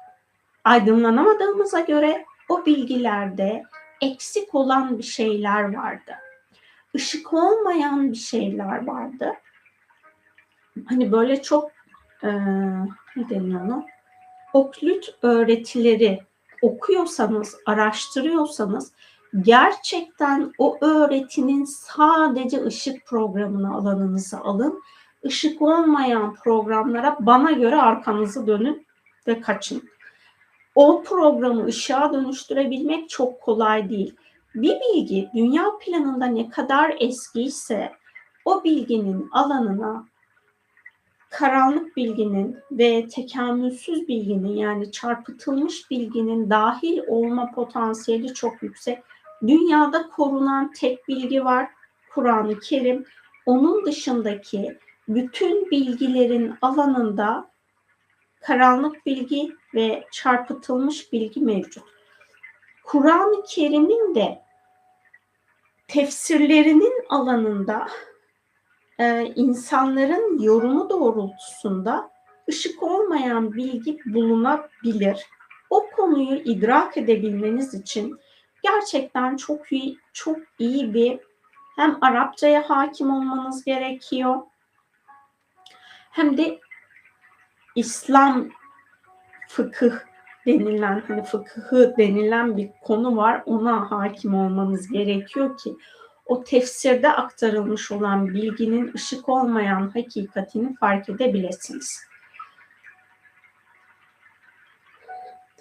Aydınlanamadığımıza 0.64 1.80
göre 1.80 2.26
o 2.50 2.66
bilgilerde 2.66 3.64
eksik 4.02 4.56
olan 4.56 4.98
bir 4.98 5.04
şeyler 5.04 5.76
vardı. 5.76 6.12
Işık 6.94 7.34
olmayan 7.34 8.12
bir 8.12 8.18
şeyler 8.18 8.88
vardı. 8.88 9.34
Hani 10.86 11.12
böyle 11.12 11.42
çok 11.42 11.72
e, 12.24 12.28
ne 13.16 13.30
deniyor 13.30 13.62
ona? 13.62 13.86
Oklüt 14.54 15.16
öğretileri 15.22 16.20
okuyorsanız, 16.62 17.58
araştırıyorsanız 17.66 18.94
gerçekten 19.42 20.54
o 20.58 20.78
öğretinin 20.82 21.66
sadece 21.66 22.64
ışık 22.66 23.06
programını 23.06 23.76
alanınıza 23.76 24.40
alın. 24.40 24.82
Işık 25.24 25.62
olmayan 25.62 26.34
programlara 26.34 27.18
bana 27.20 27.52
göre 27.52 27.76
arkanızı 27.76 28.48
dönün 28.48 28.88
ve 29.28 29.42
kaçın. 29.42 29.90
O 30.80 31.04
programı 31.04 31.66
ışığa 31.66 32.14
dönüştürebilmek 32.14 33.10
çok 33.10 33.42
kolay 33.42 33.90
değil. 33.90 34.16
Bir 34.56 34.78
bilgi 34.80 35.30
dünya 35.36 35.66
planında 35.82 36.26
ne 36.26 36.50
kadar 36.50 36.96
eskiyse 37.00 37.92
o 38.46 38.64
bilginin 38.64 39.30
alanına 39.32 40.06
karanlık 41.30 41.98
bilginin 41.98 42.58
ve 42.72 43.08
tekamülsüz 43.08 44.08
bilginin 44.08 44.56
yani 44.56 44.92
çarpıtılmış 44.92 45.92
bilginin 45.92 46.50
dahil 46.50 47.00
olma 47.08 47.52
potansiyeli 47.52 48.34
çok 48.34 48.64
yüksek. 48.64 49.00
Dünyada 49.48 50.10
korunan 50.10 50.72
tek 50.72 51.08
bilgi 51.08 51.46
var 51.46 51.68
Kur'an-ı 52.14 52.60
Kerim. 52.60 53.06
Onun 53.46 53.86
dışındaki 53.86 54.78
bütün 55.08 55.72
bilgilerin 55.72 56.54
alanında 56.62 57.49
karanlık 58.40 59.06
bilgi 59.06 59.56
ve 59.74 60.08
çarpıtılmış 60.12 61.14
bilgi 61.14 61.40
mevcut. 61.42 61.84
Kur'an-ı 62.84 63.44
Kerim'in 63.48 64.16
de 64.16 64.42
tefsirlerinin 65.88 67.06
alanında 67.10 67.88
e, 69.00 69.34
insanların 69.36 70.40
yorumu 70.40 70.90
doğrultusunda 70.90 72.12
ışık 72.50 72.84
olmayan 72.84 73.54
bilgi 73.54 74.00
bulunabilir. 74.06 75.26
O 75.70 75.90
konuyu 75.90 76.36
idrak 76.36 76.98
edebilmeniz 76.98 77.74
için 77.74 78.20
gerçekten 78.64 79.38
çok 79.38 79.72
iyi 79.72 79.98
çok 80.14 80.38
iyi 80.60 80.94
bir 80.94 81.20
hem 81.76 81.98
Arapçaya 82.02 82.70
hakim 82.70 83.12
olmanız 83.12 83.64
gerekiyor 83.64 84.36
hem 86.12 86.38
de 86.38 86.60
İslam 87.80 88.50
fıkıh 89.48 89.94
denilen 90.46 91.04
hani 91.08 91.24
fıkıhı 91.24 91.94
denilen 91.98 92.58
bir 92.58 92.70
konu 92.82 93.18
var 93.18 93.44
ona 93.46 93.92
hakim 93.92 94.36
olmanız 94.36 94.88
gerekiyor 94.88 95.58
ki 95.58 95.76
o 96.26 96.44
tefsirde 96.44 97.10
aktarılmış 97.10 97.92
olan 97.92 98.28
bilginin 98.28 98.94
ışık 98.94 99.30
olmayan 99.30 99.92
hakikatini 99.94 100.76
fark 100.76 101.10
edebilirsiniz. 101.10 102.04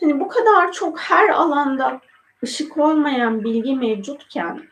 Hani 0.00 0.20
bu 0.20 0.28
kadar 0.28 0.72
çok 0.72 1.00
her 1.00 1.28
alanda 1.28 2.00
ışık 2.42 2.76
olmayan 2.76 3.44
bilgi 3.44 3.74
mevcutken 3.74 4.68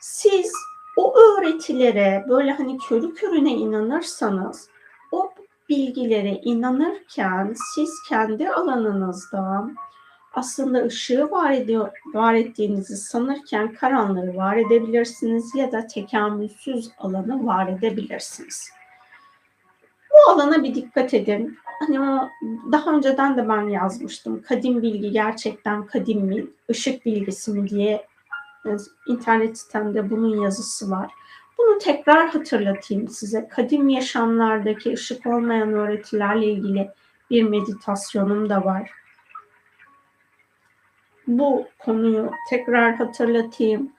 siz 0.00 0.52
o 0.96 1.18
öğretilere 1.18 2.24
böyle 2.28 2.52
hani 2.52 2.78
körü 2.78 3.14
körüne 3.14 3.52
inanırsanız 3.52 4.70
o 5.12 5.34
bilgilere 5.68 6.40
inanırken 6.44 7.54
siz 7.74 7.90
kendi 8.08 8.50
alanınızda 8.50 9.70
aslında 10.34 10.84
ışığı 10.84 11.30
var, 11.30 11.50
ediyor, 11.50 11.90
var 12.14 12.34
ettiğinizi 12.34 12.96
sanırken 12.96 13.74
karanlığı 13.74 14.36
var 14.36 14.56
edebilirsiniz 14.56 15.54
ya 15.54 15.72
da 15.72 15.86
tekamülsüz 15.86 16.90
alanı 16.98 17.46
var 17.46 17.68
edebilirsiniz. 17.68 18.70
Bu 20.10 20.32
alana 20.32 20.62
bir 20.62 20.74
dikkat 20.74 21.14
edin. 21.14 21.58
Hani 21.80 22.00
o 22.00 22.28
daha 22.72 22.90
önceden 22.90 23.36
de 23.36 23.48
ben 23.48 23.62
yazmıştım. 23.62 24.42
Kadim 24.42 24.82
bilgi 24.82 25.10
gerçekten 25.10 25.86
kadim 25.86 26.20
mi, 26.20 26.46
ışık 26.70 27.06
bilgisi 27.06 27.52
mi 27.52 27.68
diye 27.68 28.06
internet 29.08 29.58
sitemde 29.58 30.10
bunun 30.10 30.42
yazısı 30.42 30.90
var. 30.90 31.10
Bunu 31.58 31.78
tekrar 31.78 32.28
hatırlatayım 32.28 33.08
size. 33.08 33.48
Kadim 33.48 33.88
yaşamlardaki 33.88 34.92
ışık 34.92 35.26
olmayan 35.26 35.72
öğretilerle 35.72 36.46
ilgili 36.46 36.90
bir 37.30 37.42
meditasyonum 37.42 38.48
da 38.48 38.64
var. 38.64 38.90
Bu 41.26 41.68
konuyu 41.78 42.30
tekrar 42.50 42.94
hatırlatayım. 42.94 43.92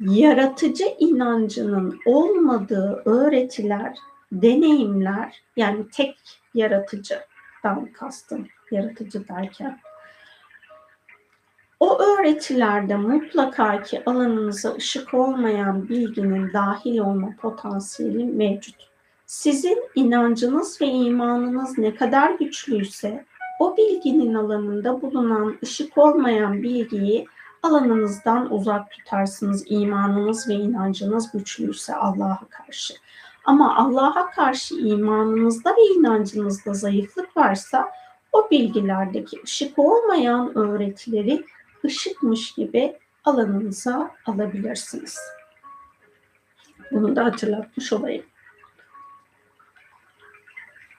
Yaratıcı 0.00 0.84
inancının 0.98 1.98
olmadığı 2.06 3.02
öğretiler, 3.04 3.98
deneyimler 4.32 5.42
yani 5.56 5.88
tek 5.90 6.40
yaratıcıdan 6.54 7.92
kastım 7.92 8.48
yaratıcı 8.70 9.28
derken 9.28 9.80
o 11.80 11.98
öğretilerde 12.02 12.96
mutlaka 12.96 13.82
ki 13.82 14.02
alanınıza 14.06 14.74
ışık 14.74 15.14
olmayan 15.14 15.88
bilginin 15.88 16.52
dahil 16.52 16.98
olma 16.98 17.28
potansiyeli 17.40 18.24
mevcut. 18.24 18.76
Sizin 19.26 19.78
inancınız 19.94 20.80
ve 20.80 20.86
imanınız 20.86 21.78
ne 21.78 21.94
kadar 21.94 22.30
güçlüyse 22.30 23.24
o 23.60 23.76
bilginin 23.76 24.34
alanında 24.34 25.02
bulunan 25.02 25.58
ışık 25.62 25.98
olmayan 25.98 26.62
bilgiyi 26.62 27.26
alanınızdan 27.62 28.52
uzak 28.52 28.90
tutarsınız 28.90 29.64
imanınız 29.66 30.48
ve 30.48 30.54
inancınız 30.54 31.32
güçlüyse 31.32 31.94
Allah'a 31.94 32.44
karşı. 32.50 32.94
Ama 33.44 33.76
Allah'a 33.76 34.30
karşı 34.30 34.74
imanınızda 34.74 35.70
ve 35.70 35.82
inancınızda 35.98 36.74
zayıflık 36.74 37.36
varsa 37.36 37.90
o 38.32 38.50
bilgilerdeki 38.50 39.40
ışık 39.44 39.78
olmayan 39.78 40.58
öğretileri 40.58 41.44
ışıkmış 41.84 42.52
gibi 42.52 42.96
alanınıza 43.24 44.10
alabilirsiniz. 44.26 45.18
Bunu 46.92 47.16
da 47.16 47.24
hatırlatmış 47.24 47.92
olayım. 47.92 48.24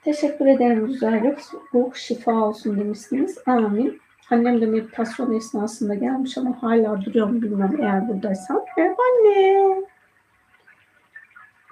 Teşekkür 0.04 0.46
ederim 0.46 0.86
güzel 0.86 1.36
ruh. 1.74 1.94
şifa 1.94 2.32
olsun 2.32 2.80
demişsiniz. 2.80 3.38
Amin. 3.46 4.00
Annem 4.30 4.60
de 4.60 4.66
meditasyon 4.66 5.32
esnasında 5.32 5.94
gelmiş 5.94 6.38
ama 6.38 6.62
hala 6.62 7.04
duruyor 7.04 7.32
bilmem 7.32 7.76
eğer 7.80 8.08
buradaysan. 8.08 8.64
Merhaba 8.76 9.02
anne. 9.02 9.95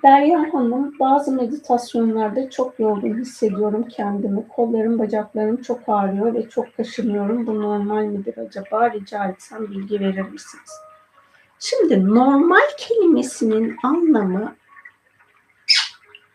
Derya 0.05 0.53
Hanım, 0.53 0.99
bazı 1.01 1.33
meditasyonlarda 1.33 2.51
çok 2.51 2.81
yorgun 2.81 3.21
hissediyorum 3.21 3.89
kendimi. 3.89 4.49
Kollarım, 4.49 4.99
bacaklarım 4.99 5.63
çok 5.63 5.81
ağrıyor 5.89 6.35
ve 6.35 6.49
çok 6.49 6.77
kaşınıyorum. 6.77 7.47
Bu 7.47 7.63
normal 7.63 8.05
midir 8.05 8.39
acaba? 8.39 8.91
Rica 8.91 9.25
etsem 9.25 9.71
bilgi 9.71 10.01
verir 10.01 10.23
misiniz? 10.23 10.71
Şimdi 11.59 12.15
normal 12.15 12.69
kelimesinin 12.79 13.77
anlamı 13.83 14.55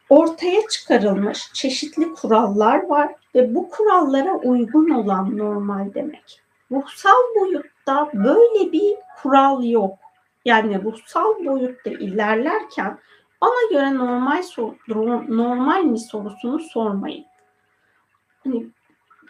ortaya 0.09 0.67
çıkarılmış 0.69 1.53
çeşitli 1.53 2.13
kurallar 2.13 2.89
var 2.89 3.15
ve 3.35 3.55
bu 3.55 3.69
kurallara 3.69 4.33
uygun 4.33 4.89
olan 4.89 5.37
normal 5.37 5.93
demek. 5.93 6.41
Ruhsal 6.71 7.35
boyutta 7.35 8.09
böyle 8.13 8.71
bir 8.71 8.95
kural 9.21 9.63
yok. 9.63 9.97
Yani 10.45 10.83
ruhsal 10.83 11.45
boyutta 11.45 11.89
ilerlerken 11.89 12.97
bana 13.41 13.69
göre 13.71 13.95
normal 13.95 14.43
normal 15.27 15.83
mi 15.83 15.99
sorusunu 15.99 16.59
sormayın. 16.59 17.25
Hani, 18.43 18.67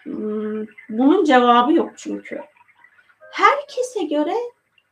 hmm, 0.04 0.66
bunun 0.90 1.24
cevabı 1.24 1.74
yok 1.74 1.92
çünkü. 1.98 2.42
Herkese 3.32 4.04
göre 4.04 4.36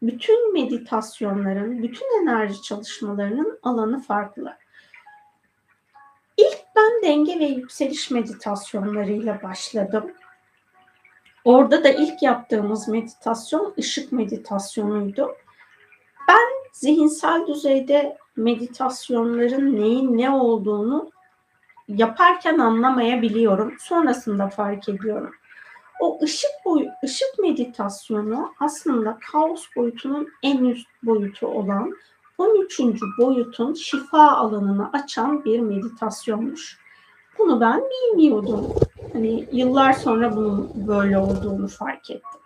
bütün 0.01 0.53
meditasyonların, 0.53 1.83
bütün 1.83 2.21
enerji 2.21 2.61
çalışmalarının 2.61 3.59
alanı 3.63 4.01
farklı. 4.01 4.57
İlk 6.37 6.57
ben 6.75 7.01
denge 7.01 7.39
ve 7.39 7.45
yükseliş 7.45 8.11
meditasyonlarıyla 8.11 9.41
başladım. 9.43 10.11
Orada 11.45 11.83
da 11.83 11.89
ilk 11.89 12.23
yaptığımız 12.23 12.87
meditasyon 12.87 13.73
ışık 13.79 14.11
meditasyonuydu. 14.11 15.35
Ben 16.27 16.71
zihinsel 16.71 17.47
düzeyde 17.47 18.17
meditasyonların 18.37 19.75
neyin 19.75 20.17
ne 20.17 20.29
olduğunu 20.29 21.11
yaparken 21.87 22.59
anlamayabiliyorum. 22.59 23.73
Sonrasında 23.79 24.49
fark 24.49 24.89
ediyorum. 24.89 25.31
O 26.01 26.19
ışık 26.23 26.51
boyu, 26.65 26.87
ışık 27.03 27.39
meditasyonu 27.39 28.53
aslında 28.59 29.17
kaos 29.31 29.65
boyutunun 29.75 30.27
en 30.43 30.65
üst 30.65 30.87
boyutu 31.03 31.47
olan 31.47 31.93
13. 32.37 32.79
boyutun 33.19 33.73
şifa 33.73 34.31
alanını 34.31 34.89
açan 34.93 35.45
bir 35.45 35.59
meditasyonmuş. 35.59 36.79
Bunu 37.39 37.61
ben 37.61 37.81
bilmiyordum. 37.81 38.65
Hani 39.13 39.47
yıllar 39.51 39.93
sonra 39.93 40.35
bunun 40.35 40.87
böyle 40.87 41.17
olduğunu 41.17 41.67
fark 41.67 42.09
ettim. 42.09 42.41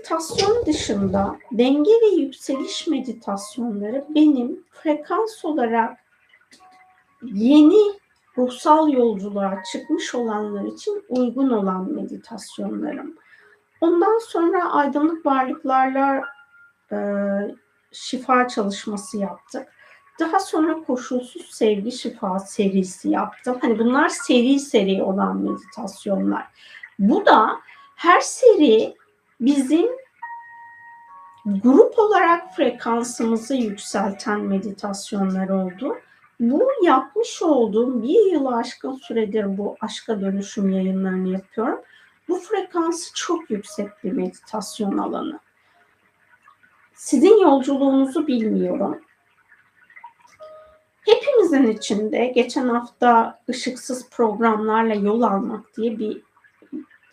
Meditasyon 0.00 0.66
dışında 0.66 1.38
denge 1.52 1.90
ve 1.90 2.06
yükseliş 2.06 2.86
meditasyonları 2.86 4.04
benim 4.08 4.64
frekans 4.70 5.44
olarak 5.44 5.98
yeni 7.22 7.92
ruhsal 8.38 8.88
yolculuğa 8.88 9.62
çıkmış 9.72 10.14
olanlar 10.14 10.64
için 10.64 11.04
uygun 11.08 11.50
olan 11.50 11.92
meditasyonlarım. 11.92 13.16
Ondan 13.80 14.18
sonra 14.18 14.72
aydınlık 14.72 15.26
varlıklarla 15.26 16.22
e, 16.92 16.98
şifa 17.92 18.48
çalışması 18.48 19.18
yaptık. 19.18 19.68
Daha 20.20 20.40
sonra 20.40 20.82
koşulsuz 20.82 21.50
sevgi 21.50 21.92
şifa 21.92 22.38
serisi 22.38 23.08
yaptım. 23.08 23.58
Hani 23.60 23.78
bunlar 23.78 24.08
seri 24.08 24.58
seri 24.60 25.02
olan 25.02 25.36
meditasyonlar. 25.36 26.46
Bu 26.98 27.26
da 27.26 27.60
her 27.96 28.20
seri 28.20 28.99
bizim 29.40 29.86
grup 31.46 31.98
olarak 31.98 32.54
frekansımızı 32.56 33.54
yükselten 33.54 34.40
meditasyonlar 34.40 35.48
oldu. 35.48 35.96
Bu 36.40 36.68
yapmış 36.82 37.42
olduğum 37.42 38.02
bir 38.02 38.32
yıl 38.32 38.46
aşkın 38.46 38.94
süredir 38.94 39.58
bu 39.58 39.76
aşka 39.80 40.20
dönüşüm 40.20 40.70
yayınlarını 40.70 41.28
yapıyorum. 41.28 41.80
Bu 42.28 42.38
frekansı 42.38 43.14
çok 43.14 43.50
yüksek 43.50 44.04
bir 44.04 44.12
meditasyon 44.12 44.98
alanı. 44.98 45.40
Sizin 46.94 47.40
yolculuğunuzu 47.42 48.26
bilmiyorum. 48.26 49.00
Hepimizin 51.00 51.66
içinde 51.66 52.26
geçen 52.26 52.68
hafta 52.68 53.38
ışıksız 53.48 54.10
programlarla 54.10 54.94
yol 54.94 55.22
almak 55.22 55.76
diye 55.76 55.98
bir 55.98 56.22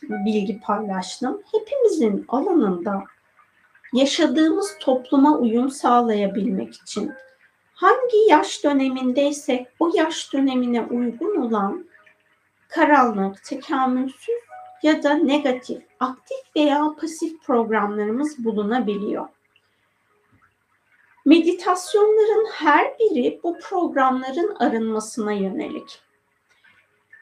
bilgi 0.10 0.60
paylaştım. 0.60 1.42
Hepimizin 1.52 2.26
alanında 2.28 3.04
yaşadığımız 3.94 4.78
topluma 4.80 5.38
uyum 5.38 5.70
sağlayabilmek 5.70 6.74
için 6.76 7.12
hangi 7.74 8.18
yaş 8.30 8.64
dönemindeysek 8.64 9.68
o 9.80 9.92
yaş 9.96 10.34
dönemine 10.34 10.82
uygun 10.82 11.42
olan 11.42 11.86
karanlık, 12.68 13.44
tekamülsüz 13.44 14.36
ya 14.84 15.04
da 15.04 15.14
negatif, 15.14 15.84
aktif 16.00 16.38
veya 16.56 16.96
pasif 17.02 17.44
programlarımız 17.44 18.46
bulunabiliyor. 18.46 19.28
Meditasyonların 21.26 22.48
her 22.52 23.00
biri 23.00 23.40
bu 23.44 23.58
programların 23.60 24.56
arınmasına 24.60 25.32
yönelik. 25.32 26.02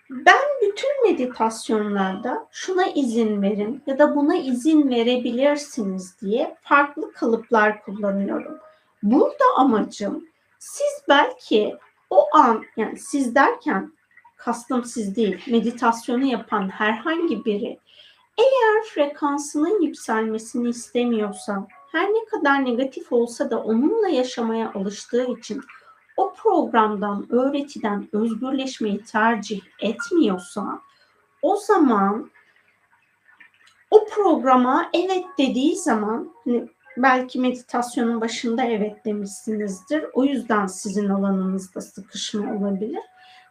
Ben 0.10 0.42
bütün 0.62 1.04
meditasyonlarda 1.12 2.48
şuna 2.52 2.86
izin 2.86 3.42
verin 3.42 3.84
ya 3.88 4.00
da 4.00 4.16
buna 4.16 4.36
izin 4.36 4.90
verebilirsiniz 4.90 6.22
diye 6.22 6.58
farklı 6.62 7.14
kalıplar 7.14 7.84
kullanıyorum. 7.84 8.58
Burada 9.04 9.46
amacım 9.58 10.28
siz 10.60 11.04
belki 11.10 11.78
o 12.10 12.28
an 12.34 12.64
yani 12.78 12.98
siz 12.98 13.36
derken 13.36 13.94
kastım 14.38 14.84
siz 14.84 15.16
değil 15.16 15.44
meditasyonu 15.48 16.26
yapan 16.26 16.70
herhangi 16.70 17.46
biri 17.46 17.80
eğer 18.38 18.84
frekansının 18.84 19.82
yükselmesini 19.82 20.70
istemiyorsa 20.70 21.68
her 21.92 22.10
ne 22.10 22.26
kadar 22.26 22.66
negatif 22.66 23.12
olsa 23.12 23.52
da 23.52 23.64
onunla 23.64 24.08
yaşamaya 24.08 24.72
alıştığı 24.74 25.26
için 25.32 25.62
o 26.18 26.34
programdan, 26.34 27.26
öğretiden 27.30 28.08
özgürleşmeyi 28.12 29.04
tercih 29.04 29.62
etmiyorsa 29.82 30.80
o 31.42 31.56
zaman 31.56 32.32
o 33.92 34.06
programa 34.06 34.90
evet 34.94 35.26
dediği 35.38 35.76
zaman 35.76 36.34
hani 36.46 36.70
belki 36.98 37.40
meditasyonun 37.40 38.22
başında 38.22 38.64
evet 38.64 39.06
demişsinizdir. 39.06 40.06
O 40.14 40.24
yüzden 40.24 40.68
sizin 40.68 41.10
alanınızda 41.10 41.82
sıkışma 41.82 42.56
olabilir. 42.56 43.02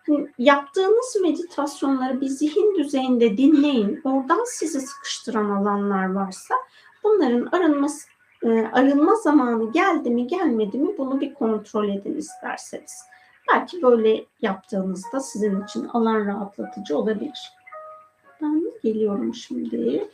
Hani 0.07 0.28
yaptığınız 0.39 1.16
meditasyonları 1.23 2.20
bir 2.20 2.27
zihin 2.27 2.78
düzeyinde 2.78 3.36
dinleyin. 3.36 4.01
Oradan 4.05 4.45
sizi 4.47 4.81
sıkıştıran 4.81 5.51
alanlar 5.51 6.12
varsa 6.12 6.55
bunların 7.05 7.49
arınması 7.53 8.14
arınma 8.53 9.15
zamanı 9.15 9.73
geldi 9.73 10.11
mi 10.11 10.27
gelmedi 10.27 10.79
mi 10.79 10.99
bunu 10.99 11.21
bir 11.21 11.35
kontrol 11.35 11.89
edin 11.89 12.16
isterseniz. 12.16 13.03
Belki 13.53 13.83
böyle 13.83 14.25
yaptığınızda 14.43 15.21
sizin 15.21 15.65
için 15.65 15.89
alan 15.89 16.27
rahatlatıcı 16.27 16.99
olabilir. 16.99 17.53
Ben 18.43 18.73
geliyorum 18.83 19.35
şimdi. 19.35 20.09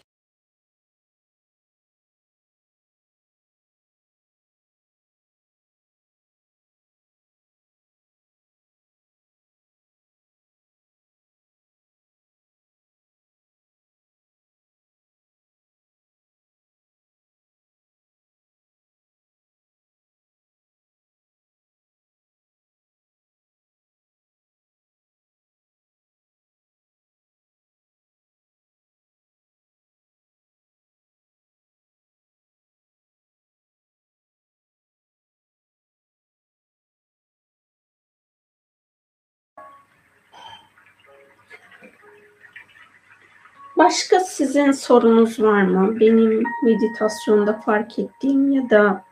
Başka 43.80 44.20
sizin 44.20 44.72
sorunuz 44.72 45.42
var 45.42 45.62
mı? 45.62 46.00
Benim 46.00 46.42
meditasyonda 46.64 47.60
fark 47.60 47.98
ettiğim 47.98 48.52
ya 48.52 48.70
da 48.70 49.04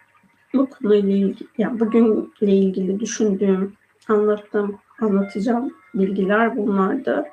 bu 0.54 0.70
konuyla 0.70 1.16
ilgili, 1.16 1.48
yani 1.58 1.80
bugünle 1.80 2.52
ilgili 2.52 3.00
düşündüğüm, 3.00 3.76
anlattığım, 4.08 4.78
anlatacağım 5.00 5.74
bilgiler 5.94 6.56
bunlardı. 6.56 7.24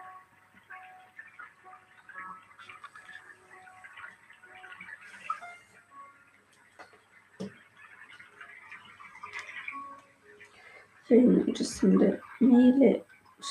Yayın 11.10 11.45
öncesinde 11.48 12.20
maile 12.40 13.03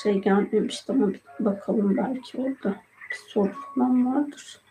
şey 0.03 0.21
gelmemişti 0.21 0.91
ama 0.91 1.07
bakalım 1.39 1.97
belki 1.97 2.37
orada 2.37 2.75
bir 3.15 3.29
soru 3.29 3.51
falan 3.75 4.15
vardır. 4.15 4.61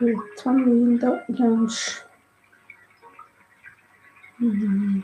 Evet, 0.00 0.18
tam 0.36 0.58
yayında 0.58 1.26
gelmiş. 1.30 2.02
Hmm. 4.36 5.02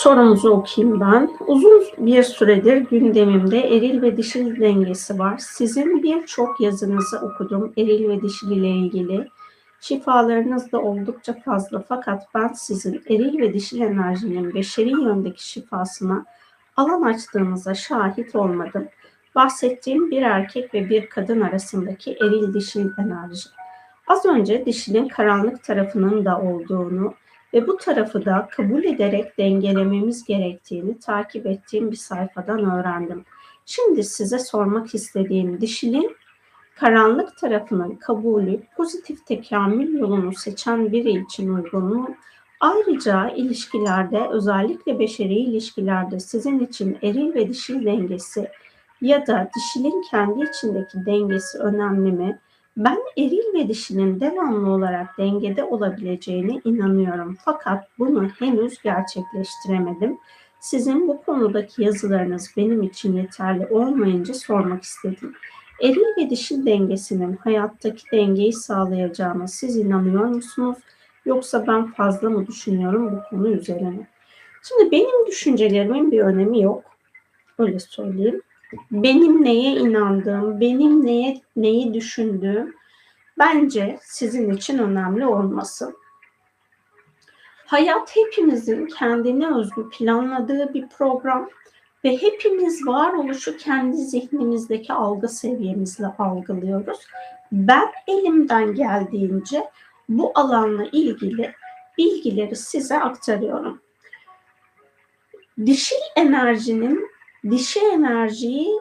Sorumuzu 0.00 0.50
okuyayım 0.50 1.00
ben. 1.00 1.30
Uzun 1.46 1.82
bir 1.98 2.22
süredir 2.22 2.76
gündemimde 2.76 3.76
eril 3.76 4.02
ve 4.02 4.16
dişil 4.16 4.60
dengesi 4.60 5.18
var. 5.18 5.38
Sizin 5.38 6.02
birçok 6.02 6.60
yazınızı 6.60 7.18
okudum 7.18 7.72
eril 7.76 8.08
ve 8.08 8.22
dişil 8.22 8.50
ile 8.50 8.68
ilgili. 8.68 9.28
Şifalarınız 9.80 10.72
da 10.72 10.80
oldukça 10.80 11.32
fazla 11.44 11.84
fakat 11.88 12.22
ben 12.34 12.48
sizin 12.48 13.02
eril 13.08 13.38
ve 13.38 13.54
dişil 13.54 13.80
enerjinin 13.80 14.54
beşeri 14.54 14.90
yöndeki 14.90 15.48
şifasına 15.48 16.24
alan 16.76 17.02
açtığınıza 17.02 17.74
şahit 17.74 18.36
olmadım. 18.36 18.88
Bahsettiğim 19.34 20.10
bir 20.10 20.22
erkek 20.22 20.74
ve 20.74 20.90
bir 20.90 21.06
kadın 21.06 21.40
arasındaki 21.40 22.12
eril 22.12 22.54
dişil 22.54 22.88
enerji. 22.98 23.48
Az 24.06 24.26
önce 24.26 24.66
dişilin 24.66 25.08
karanlık 25.08 25.64
tarafının 25.64 26.24
da 26.24 26.40
olduğunu, 26.40 27.14
ve 27.54 27.66
bu 27.66 27.76
tarafı 27.76 28.24
da 28.24 28.48
kabul 28.50 28.84
ederek 28.84 29.38
dengelememiz 29.38 30.24
gerektiğini 30.24 30.98
takip 30.98 31.46
ettiğim 31.46 31.90
bir 31.90 31.96
sayfadan 31.96 32.70
öğrendim. 32.70 33.24
Şimdi 33.66 34.04
size 34.04 34.38
sormak 34.38 34.94
istediğim 34.94 35.60
dişilin 35.60 36.16
karanlık 36.76 37.38
tarafının 37.38 37.94
kabulü 37.94 38.60
pozitif 38.76 39.26
tekamül 39.26 39.98
yolunu 39.98 40.34
seçen 40.34 40.92
biri 40.92 41.24
için 41.24 41.54
uygun 41.54 41.84
mu? 41.84 42.16
Ayrıca 42.60 43.30
ilişkilerde 43.30 44.28
özellikle 44.30 44.98
beşeri 44.98 45.34
ilişkilerde 45.34 46.20
sizin 46.20 46.58
için 46.58 46.98
eril 47.02 47.34
ve 47.34 47.48
dişil 47.48 47.86
dengesi 47.86 48.48
ya 49.00 49.26
da 49.26 49.50
dişilin 49.56 50.02
kendi 50.10 50.44
içindeki 50.44 51.06
dengesi 51.06 51.58
önemli 51.58 52.12
mi? 52.12 52.38
Ben 52.76 52.98
eril 53.16 53.54
ve 53.54 53.68
dişinin 53.68 54.20
devamlı 54.20 54.70
olarak 54.70 55.18
dengede 55.18 55.64
olabileceğine 55.64 56.60
inanıyorum. 56.64 57.36
Fakat 57.44 57.88
bunu 57.98 58.28
henüz 58.28 58.82
gerçekleştiremedim. 58.82 60.18
Sizin 60.60 61.08
bu 61.08 61.22
konudaki 61.22 61.82
yazılarınız 61.82 62.50
benim 62.56 62.82
için 62.82 63.16
yeterli 63.16 63.66
olmayınca 63.66 64.34
sormak 64.34 64.82
istedim. 64.82 65.34
Eril 65.82 66.16
ve 66.18 66.30
dişil 66.30 66.66
dengesinin 66.66 67.36
hayattaki 67.36 68.02
dengeyi 68.12 68.52
sağlayacağına 68.52 69.48
siz 69.48 69.76
inanıyor 69.76 70.24
musunuz? 70.24 70.78
Yoksa 71.24 71.66
ben 71.66 71.86
fazla 71.92 72.30
mı 72.30 72.46
düşünüyorum 72.46 73.12
bu 73.12 73.30
konu 73.30 73.48
üzerine? 73.48 74.06
Şimdi 74.62 74.90
benim 74.90 75.26
düşüncelerimin 75.26 76.12
bir 76.12 76.20
önemi 76.20 76.62
yok. 76.62 76.84
Öyle 77.58 77.78
söyleyeyim 77.78 78.42
benim 78.90 79.44
neye 79.44 79.76
inandığım, 79.76 80.60
benim 80.60 81.06
neye 81.06 81.40
neyi 81.56 81.94
düşündüğüm 81.94 82.74
bence 83.38 83.98
sizin 84.02 84.50
için 84.50 84.78
önemli 84.78 85.26
olmasın. 85.26 85.96
Hayat 87.66 88.16
hepimizin 88.16 88.86
kendine 88.86 89.54
özgü 89.54 89.88
planladığı 89.90 90.74
bir 90.74 90.88
program 90.88 91.50
ve 92.04 92.22
hepimiz 92.22 92.86
varoluşu 92.86 93.56
kendi 93.56 93.96
zihnimizdeki 93.96 94.92
algı 94.92 95.28
seviyemizle 95.28 96.06
algılıyoruz. 96.06 96.98
Ben 97.52 97.88
elimden 98.06 98.74
geldiğince 98.74 99.70
bu 100.08 100.32
alanla 100.34 100.84
ilgili 100.84 101.52
bilgileri 101.98 102.56
size 102.56 103.00
aktarıyorum. 103.00 103.80
Dişil 105.66 105.96
enerjinin 106.16 107.09
dişi 107.50 107.80
enerjiyi 107.80 108.80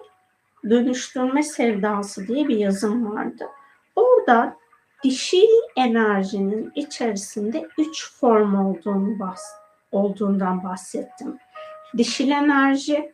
dönüştürme 0.70 1.44
sevdası 1.44 2.28
diye 2.28 2.48
bir 2.48 2.58
yazım 2.58 3.16
vardı. 3.16 3.50
Orada 3.96 4.58
dişil 5.04 5.48
enerjinin 5.76 6.72
içerisinde 6.76 7.68
üç 7.78 8.14
form 8.14 8.66
olduğunu 8.66 9.20
bahs 9.20 9.44
olduğundan 9.92 10.64
bahsettim. 10.64 11.38
Dişil 11.98 12.32
enerji, 12.32 13.14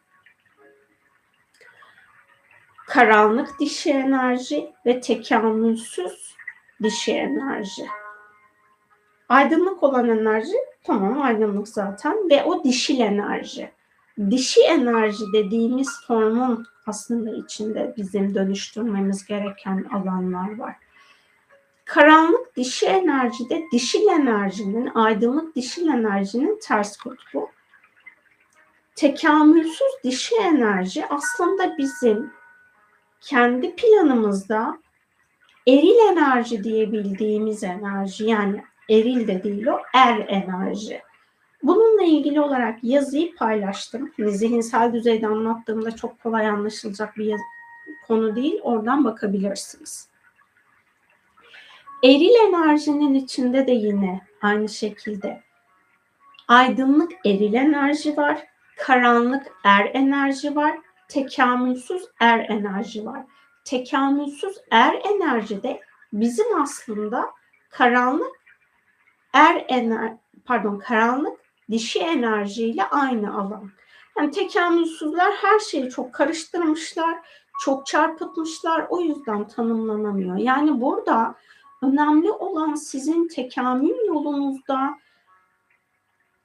karanlık 2.88 3.60
dişi 3.60 3.92
enerji 3.92 4.74
ve 4.86 5.00
tekamülsüz 5.00 6.36
dişi 6.84 7.12
enerji. 7.12 7.86
Aydınlık 9.30 9.84
olan 9.84 10.10
enerji 10.10 10.58
tamam 10.84 11.22
aydınlık 11.22 11.68
zaten 11.68 12.30
ve 12.30 12.44
o 12.44 12.64
dişil 12.64 13.00
enerji. 13.00 13.72
Dişi 14.30 14.62
enerji 14.62 15.24
dediğimiz 15.34 16.06
formun 16.08 16.68
aslında 16.86 17.36
içinde 17.36 17.94
bizim 17.98 18.36
dönüştürmemiz 18.36 19.26
gereken 19.26 19.86
alanlar 19.94 20.58
var. 20.58 20.76
Karanlık 21.86 22.56
dişi 22.56 22.86
enerjide 22.86 23.64
dişil 23.72 24.08
enerjinin, 24.08 24.92
aydınlık 24.96 25.56
dişil 25.56 25.88
enerjinin 25.88 26.60
ters 26.64 26.98
kutbu. 26.98 27.50
Tekamülsüz 28.96 30.04
dişi 30.04 30.36
enerji 30.36 31.06
aslında 31.10 31.78
bizim 31.78 32.32
kendi 33.22 33.76
planımızda 33.76 34.78
eril 35.68 36.12
enerji 36.12 36.64
diye 36.64 36.92
bildiğimiz 36.92 37.64
enerji 37.64 38.26
yani 38.26 38.64
eril 38.90 39.28
de 39.28 39.44
değil 39.44 39.68
o 39.68 39.80
er 39.94 40.26
enerji. 40.28 41.02
Bununla 41.66 42.04
ilgili 42.04 42.42
olarak 42.42 42.84
yazıyı 42.84 43.36
paylaştım. 43.36 44.12
Hani 44.18 44.32
zihinsel 44.32 44.94
düzeyde 44.94 45.28
anlattığımda 45.28 45.96
çok 45.96 46.24
kolay 46.24 46.48
anlaşılacak 46.48 47.18
bir 47.18 47.36
konu 48.08 48.36
değil. 48.36 48.60
Oradan 48.64 49.06
bakabilirsiniz. 49.06 50.10
Eril 52.04 52.48
enerjinin 52.48 53.14
içinde 53.14 53.68
de 53.68 53.72
yine 53.72 54.22
aynı 54.42 54.70
şekilde 54.70 55.44
aydınlık 56.48 57.12
eril 57.26 57.54
enerji 57.54 58.18
var, 58.18 58.48
karanlık 58.78 59.48
er 59.64 59.92
enerji 59.94 60.56
var, 60.56 60.78
tekamülsüz 61.08 62.04
er 62.20 62.40
enerji 62.40 63.06
var. 63.06 63.24
Tekamülsüz 63.64 64.58
er 64.72 65.02
enerjide 65.06 65.82
bizim 66.14 66.62
aslında 66.62 67.30
karanlık 67.70 68.36
er 69.34 69.66
ener 69.68 70.14
pardon 70.46 70.80
karanlık 70.80 71.45
dişi 71.72 72.00
enerjiyle 72.00 72.84
aynı 72.84 73.40
alan. 73.40 73.72
Yani 74.18 74.32
tekamülsüzler 74.32 75.32
her 75.32 75.60
şeyi 75.60 75.90
çok 75.90 76.14
karıştırmışlar, 76.14 77.16
çok 77.62 77.86
çarpıtmışlar. 77.86 78.86
O 78.90 79.02
yüzden 79.02 79.48
tanımlanamıyor. 79.48 80.38
Yani 80.38 80.82
burada 80.82 81.36
önemli 81.82 82.32
olan 82.32 82.76
sizin 82.76 83.28
tekamül 83.28 84.08
yolunuzda 84.08 84.96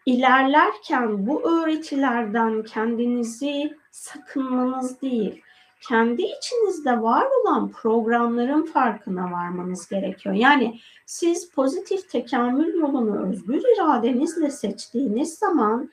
ilerlerken 0.06 1.26
bu 1.26 1.50
öğretilerden 1.50 2.62
kendinizi 2.62 3.78
sakınmanız 3.90 5.02
değil, 5.02 5.42
kendi 5.88 6.22
içinizde 6.22 7.02
var 7.02 7.26
olan 7.40 7.70
programların 7.70 8.62
farkına 8.62 9.32
varmanız 9.32 9.88
gerekiyor. 9.88 10.34
Yani 10.34 10.80
siz 11.06 11.50
pozitif 11.50 12.10
tekamül 12.10 12.74
yolunu 12.74 13.28
özgür 13.28 13.62
iradenizle 13.76 14.50
seçtiğiniz 14.50 15.34
zaman 15.34 15.90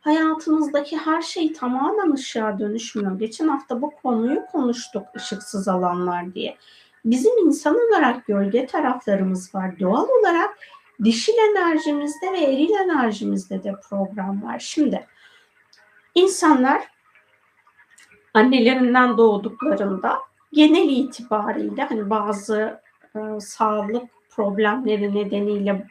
hayatınızdaki 0.00 0.96
her 0.96 1.22
şey 1.22 1.52
tamamen 1.52 2.12
ışığa 2.12 2.58
dönüşmüyor. 2.58 3.18
Geçen 3.18 3.48
hafta 3.48 3.82
bu 3.82 3.90
konuyu 3.90 4.46
konuştuk 4.52 5.06
ışıksız 5.16 5.68
alanlar 5.68 6.34
diye. 6.34 6.56
Bizim 7.04 7.46
insan 7.46 7.76
olarak 7.88 8.26
gölge 8.26 8.66
taraflarımız 8.66 9.54
var. 9.54 9.80
Doğal 9.80 10.08
olarak 10.08 10.58
dişil 11.04 11.32
enerjimizde 11.50 12.32
ve 12.32 12.38
eril 12.38 12.70
enerjimizde 12.70 13.62
de 13.62 13.74
program 13.88 14.42
var. 14.42 14.58
Şimdi 14.58 15.06
insanlar 16.14 16.99
annelerinden 18.34 19.18
doğduklarında 19.18 20.18
genel 20.52 20.88
itibariyle 20.88 21.82
hani 21.82 22.10
bazı 22.10 22.80
e, 23.16 23.40
sağlık 23.40 24.02
problemleri 24.30 25.14
nedeniyle 25.14 25.86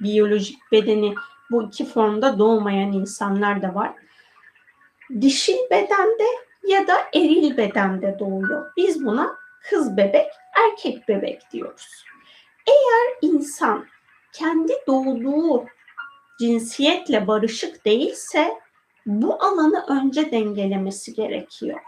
biyolojik 0.00 0.72
bedeni 0.72 1.14
bu 1.50 1.62
iki 1.62 1.84
formda 1.84 2.38
doğmayan 2.38 2.92
insanlar 2.92 3.62
da 3.62 3.74
var. 3.74 3.92
Dişil 5.20 5.58
bedende 5.70 6.26
ya 6.68 6.86
da 6.86 6.94
eril 7.14 7.56
bedende 7.56 8.16
doğuyor. 8.18 8.72
Biz 8.76 9.04
buna 9.04 9.36
kız 9.70 9.96
bebek, 9.96 10.26
erkek 10.66 11.08
bebek 11.08 11.50
diyoruz. 11.52 12.04
Eğer 12.66 13.32
insan 13.32 13.86
kendi 14.32 14.72
doğduğu 14.86 15.64
cinsiyetle 16.40 17.26
barışık 17.26 17.84
değilse 17.84 18.54
bu 19.06 19.34
alanı 19.44 19.84
önce 19.88 20.30
dengelemesi 20.30 21.14
gerekiyor. 21.14 21.80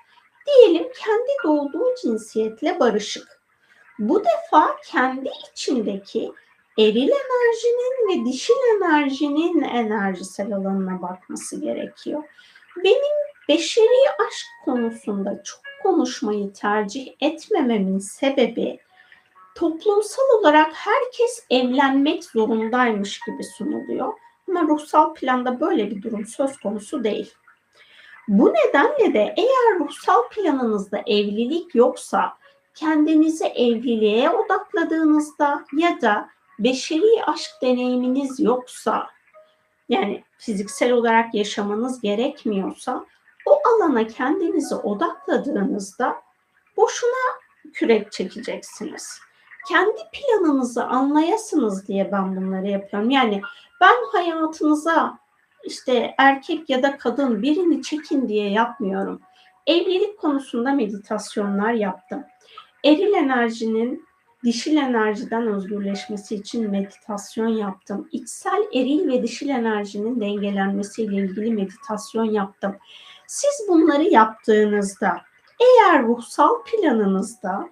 Diyelim 0.46 0.82
kendi 0.82 1.32
doğduğu 1.44 1.94
cinsiyetle 2.02 2.80
barışık. 2.80 3.42
Bu 3.98 4.24
defa 4.24 4.76
kendi 4.86 5.30
içindeki 5.52 6.32
eril 6.78 7.08
enerjinin 7.08 8.08
ve 8.08 8.24
dişil 8.30 8.54
enerjinin 8.76 9.62
enerjisel 9.62 10.52
alanına 10.52 11.02
bakması 11.02 11.60
gerekiyor. 11.60 12.24
Benim 12.84 13.16
beşeri 13.48 14.10
aşk 14.26 14.46
konusunda 14.64 15.42
çok 15.44 15.60
konuşmayı 15.82 16.52
tercih 16.52 17.08
etmememin 17.20 17.98
sebebi 17.98 18.78
toplumsal 19.54 20.22
olarak 20.38 20.72
herkes 20.74 21.46
evlenmek 21.50 22.24
zorundaymış 22.24 23.20
gibi 23.20 23.44
sunuluyor. 23.44 24.12
Ama 24.48 24.62
ruhsal 24.62 25.14
planda 25.14 25.60
böyle 25.60 25.90
bir 25.90 26.02
durum 26.02 26.26
söz 26.26 26.56
konusu 26.56 27.04
değil. 27.04 27.34
Bu 28.28 28.54
nedenle 28.54 29.14
de 29.14 29.34
eğer 29.36 29.78
ruhsal 29.78 30.28
planınızda 30.28 31.02
evlilik 31.06 31.74
yoksa 31.74 32.32
kendinizi 32.74 33.44
evliliğe 33.44 34.30
odakladığınızda 34.30 35.64
ya 35.76 36.00
da 36.00 36.28
beşeri 36.58 37.24
aşk 37.26 37.50
deneyiminiz 37.62 38.40
yoksa 38.40 39.06
yani 39.88 40.24
fiziksel 40.38 40.92
olarak 40.92 41.34
yaşamanız 41.34 42.00
gerekmiyorsa 42.00 43.06
o 43.46 43.60
alana 43.68 44.06
kendinizi 44.06 44.74
odakladığınızda 44.74 46.22
boşuna 46.76 47.42
kürek 47.72 48.12
çekeceksiniz. 48.12 49.20
Kendi 49.68 50.00
planınızı 50.12 50.84
anlayasınız 50.84 51.88
diye 51.88 52.12
ben 52.12 52.36
bunları 52.36 52.68
yapıyorum. 52.68 53.10
Yani 53.10 53.40
ben 53.80 53.96
hayatınıza 54.12 55.18
işte 55.64 56.14
erkek 56.18 56.70
ya 56.70 56.82
da 56.82 56.98
kadın 56.98 57.42
birini 57.42 57.82
çekin 57.82 58.28
diye 58.28 58.50
yapmıyorum. 58.50 59.20
Evlilik 59.66 60.18
konusunda 60.18 60.72
meditasyonlar 60.72 61.72
yaptım. 61.72 62.24
Eril 62.84 63.14
enerjinin 63.14 64.06
dişil 64.44 64.76
enerjiden 64.76 65.46
özgürleşmesi 65.46 66.34
için 66.34 66.70
meditasyon 66.70 67.48
yaptım. 67.48 68.08
İçsel 68.12 68.64
eril 68.74 69.08
ve 69.08 69.22
dişil 69.22 69.48
enerjinin 69.48 70.20
dengelenmesiyle 70.20 71.16
ilgili 71.16 71.52
meditasyon 71.52 72.24
yaptım. 72.24 72.76
Siz 73.26 73.68
bunları 73.68 74.02
yaptığınızda 74.02 75.20
eğer 75.60 76.02
ruhsal 76.02 76.62
planınızda 76.64 77.68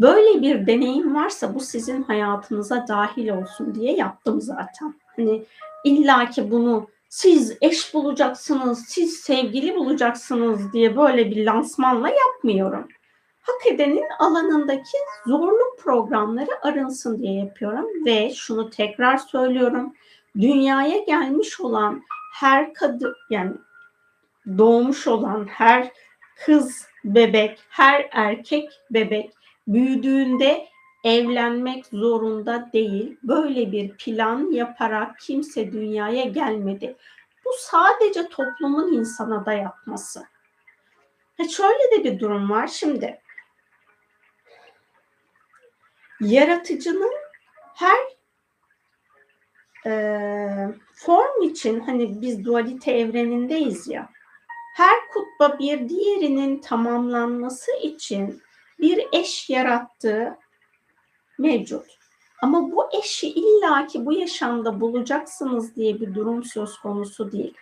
böyle 0.00 0.42
bir 0.42 0.66
deneyim 0.66 1.14
varsa 1.14 1.54
bu 1.54 1.60
sizin 1.60 2.02
hayatınıza 2.02 2.84
dahil 2.88 3.28
olsun 3.28 3.74
diye 3.74 3.96
yaptım 3.96 4.40
zaten. 4.40 4.94
Hani 5.16 5.44
illa 5.84 6.30
ki 6.30 6.50
bunu 6.50 6.88
siz 7.08 7.56
eş 7.60 7.94
bulacaksınız, 7.94 8.84
siz 8.88 9.16
sevgili 9.16 9.76
bulacaksınız 9.76 10.72
diye 10.72 10.96
böyle 10.96 11.30
bir 11.30 11.46
lansmanla 11.46 12.08
yapmıyorum. 12.08 12.88
Hak 13.42 13.72
edenin 13.72 14.04
alanındaki 14.18 14.98
zorluk 15.26 15.78
programları 15.78 16.50
arınsın 16.62 17.22
diye 17.22 17.34
yapıyorum 17.34 17.86
ve 18.06 18.34
şunu 18.34 18.70
tekrar 18.70 19.16
söylüyorum. 19.16 19.94
Dünyaya 20.40 20.98
gelmiş 20.98 21.60
olan 21.60 22.02
her 22.34 22.74
kadın 22.74 23.14
yani 23.30 23.52
doğmuş 24.58 25.06
olan 25.06 25.46
her 25.46 25.92
kız 26.44 26.86
bebek, 27.04 27.58
her 27.68 28.08
erkek 28.12 28.70
bebek 28.90 29.30
büyüdüğünde 29.66 30.68
evlenmek 31.04 31.86
zorunda 31.86 32.70
değil. 32.72 33.18
Böyle 33.22 33.72
bir 33.72 33.96
plan 33.96 34.50
yaparak 34.50 35.18
kimse 35.20 35.72
dünyaya 35.72 36.24
gelmedi. 36.24 36.96
Bu 37.44 37.50
sadece 37.58 38.28
toplumun 38.28 38.92
insana 38.92 39.46
dayatması. 39.46 40.24
Ha 41.38 41.48
şöyle 41.48 41.90
de 41.92 42.04
bir 42.04 42.20
durum 42.20 42.50
var 42.50 42.66
şimdi. 42.66 43.20
Yaratıcının 46.20 47.12
her 47.74 47.98
e, 49.86 49.92
form 50.94 51.42
için 51.42 51.80
hani 51.80 52.20
biz 52.20 52.44
dualite 52.44 52.92
evrenindeyiz 52.92 53.88
ya. 53.88 54.08
Her 54.76 55.08
kutba 55.08 55.58
bir 55.58 55.88
diğerinin 55.88 56.60
tamamlanması 56.60 57.72
için 57.82 58.42
bir 58.78 59.06
eş 59.12 59.50
yarattığı 59.50 60.36
mevcut. 61.38 61.86
Ama 62.42 62.72
bu 62.72 62.88
eşi 62.98 63.28
illaki 63.28 64.06
bu 64.06 64.12
yaşamda 64.12 64.80
bulacaksınız 64.80 65.76
diye 65.76 66.00
bir 66.00 66.14
durum 66.14 66.44
söz 66.44 66.78
konusu 66.78 67.32
değil. 67.32 67.54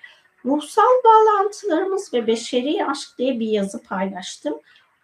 Ruhsal 0.44 1.02
bağlantılarımız 1.04 2.14
ve 2.14 2.26
beşeri 2.26 2.86
aşk 2.86 3.08
diye 3.18 3.40
bir 3.40 3.46
yazı 3.46 3.82
paylaştım. 3.82 4.54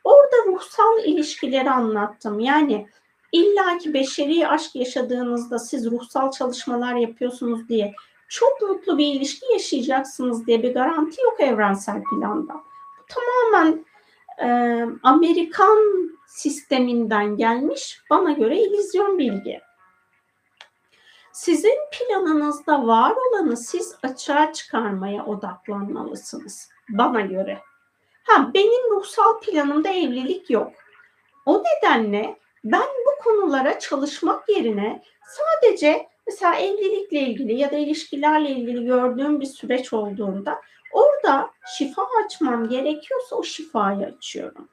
Orada 0.05 0.37
ruhsal 0.47 1.05
ilişkileri 1.05 1.71
anlattım. 1.71 2.41
Yani 2.41 2.89
illaki 3.33 3.95
beşeri 3.95 4.49
aşk 4.49 4.77
yaşadığınızda 4.77 5.59
siz 5.59 5.91
ruhsal 5.91 6.31
çalışmalar 6.31 6.95
yapıyorsunuz 6.95 7.69
diye 7.69 7.95
çok 8.29 8.63
mutlu 8.63 8.99
bir 8.99 9.07
ilişki 9.07 9.53
yaşayacaksınız 9.53 10.47
diye 10.47 10.63
bir 10.63 10.75
garanti 10.75 11.23
yok 11.23 11.41
evrensel 11.41 12.03
planda. 12.03 12.55
Bu 12.99 13.05
tamamen 13.09 13.85
e, 14.43 14.49
Amerikan 15.03 15.79
sisteminden 16.27 17.37
gelmiş 17.37 18.01
bana 18.11 18.33
göre 18.33 18.59
illüzyon 18.59 19.19
bilgi. 19.19 19.61
Sizin 21.33 21.79
planınızda 21.93 22.87
var 22.87 23.13
olanı 23.13 23.57
siz 23.57 23.97
açığa 24.03 24.53
çıkarmaya 24.53 25.27
odaklanmalısınız 25.27 26.69
bana 26.89 27.21
göre. 27.21 27.59
Ha 28.23 28.51
benim 28.55 28.91
ruhsal 28.91 29.41
planımda 29.41 29.89
evlilik 29.89 30.51
yok. 30.51 30.73
O 31.47 31.63
nedenle 31.63 32.39
ben 32.65 32.89
bu 33.07 33.25
konulara 33.25 33.79
çalışmak 33.79 34.49
yerine 34.49 35.03
sadece 35.27 36.09
mesela 36.31 36.55
evlilikle 36.55 37.21
ilgili 37.21 37.55
ya 37.55 37.71
da 37.71 37.77
ilişkilerle 37.77 38.51
ilgili 38.51 38.85
gördüğüm 38.85 39.41
bir 39.41 39.47
süreç 39.47 39.93
olduğunda 39.93 40.61
orada 40.93 41.51
şifa 41.79 42.03
açmam 42.25 42.69
gerekiyorsa 42.69 43.37
o 43.37 43.43
şifayı 43.43 44.07
açıyorum. 44.07 44.69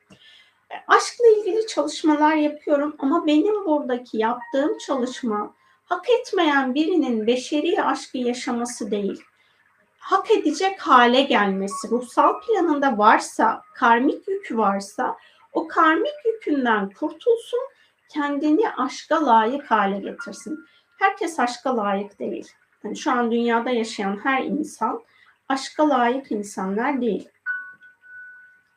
E, 0.72 0.76
aşkla 0.88 1.28
ilgili 1.38 1.68
çalışmalar 1.68 2.36
yapıyorum 2.36 2.96
ama 3.00 3.28
benim 3.28 3.66
buradaki 3.66 4.18
yaptığım 4.18 4.78
çalışma 4.78 5.54
hak 5.86 6.10
etmeyen 6.10 6.76
birinin 6.76 7.28
beşeri 7.28 7.84
aşkı 7.84 8.18
yaşaması 8.18 8.92
değil. 8.92 9.22
Hak 10.00 10.32
edecek 10.32 10.80
hale 10.80 11.22
gelmesi, 11.22 11.90
ruhsal 11.92 12.42
planında 12.42 12.98
varsa, 12.98 13.62
karmik 13.76 14.28
yükü 14.28 14.58
varsa 14.58 15.18
o 15.54 15.68
karmik 15.68 16.26
yükünden 16.26 16.90
kurtulsun, 16.90 17.60
kendini 18.10 18.70
aşka 18.70 19.26
layık 19.26 19.72
hale 19.72 20.00
getirsin. 20.00 20.60
Herkes 21.00 21.40
aşka 21.40 21.78
layık 21.78 22.20
değil. 22.20 22.52
Yani 22.84 22.98
şu 22.98 23.12
an 23.12 23.32
dünyada 23.32 23.70
yaşayan 23.70 24.20
her 24.24 24.44
insan 24.44 25.02
aşka 25.50 25.90
layık 25.90 26.32
insanlar 26.32 27.02
değil. 27.02 27.30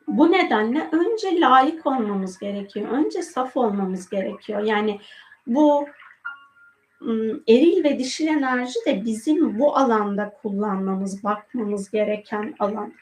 Bu 0.07 0.31
nedenle 0.31 0.89
önce 0.91 1.41
layık 1.41 1.85
olmamız 1.85 2.39
gerekiyor. 2.39 2.89
Önce 2.89 3.21
saf 3.21 3.57
olmamız 3.57 4.09
gerekiyor. 4.09 4.63
Yani 4.63 4.99
bu 5.47 5.87
eril 7.47 7.83
ve 7.83 7.99
dişil 7.99 8.27
enerji 8.27 8.79
de 8.85 9.05
bizim 9.05 9.59
bu 9.59 9.77
alanda 9.77 10.33
kullanmamız, 10.41 11.23
bakmamız 11.23 11.91
gereken 11.91 12.55
alan. 12.59 12.93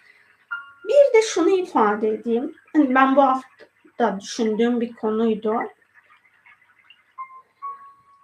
Bir 0.85 1.17
de 1.17 1.21
şunu 1.21 1.49
ifade 1.49 2.09
edeyim. 2.09 2.55
Hani 2.73 2.95
ben 2.95 3.15
bu 3.15 3.21
hafta 3.21 4.19
düşündüğüm 4.21 4.81
bir 4.81 4.93
konuydu. 4.93 5.59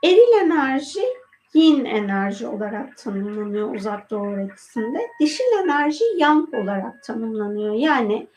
Eril 0.06 0.42
enerji 0.42 1.04
yin 1.54 1.86
enerji 1.86 2.48
olarak 2.48 2.98
tanımlanıyor 2.98 3.76
uzak 3.76 4.10
doğu 4.10 4.26
öğretisinde. 4.26 5.08
Dişil 5.20 5.64
enerji 5.64 6.04
yang 6.18 6.54
olarak 6.54 7.04
tanımlanıyor. 7.04 7.74
Yani 7.74 8.28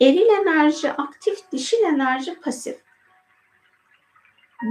eril 0.00 0.28
enerji 0.40 0.92
aktif, 0.92 1.52
dişil 1.52 1.82
enerji 1.82 2.40
pasif. 2.40 2.76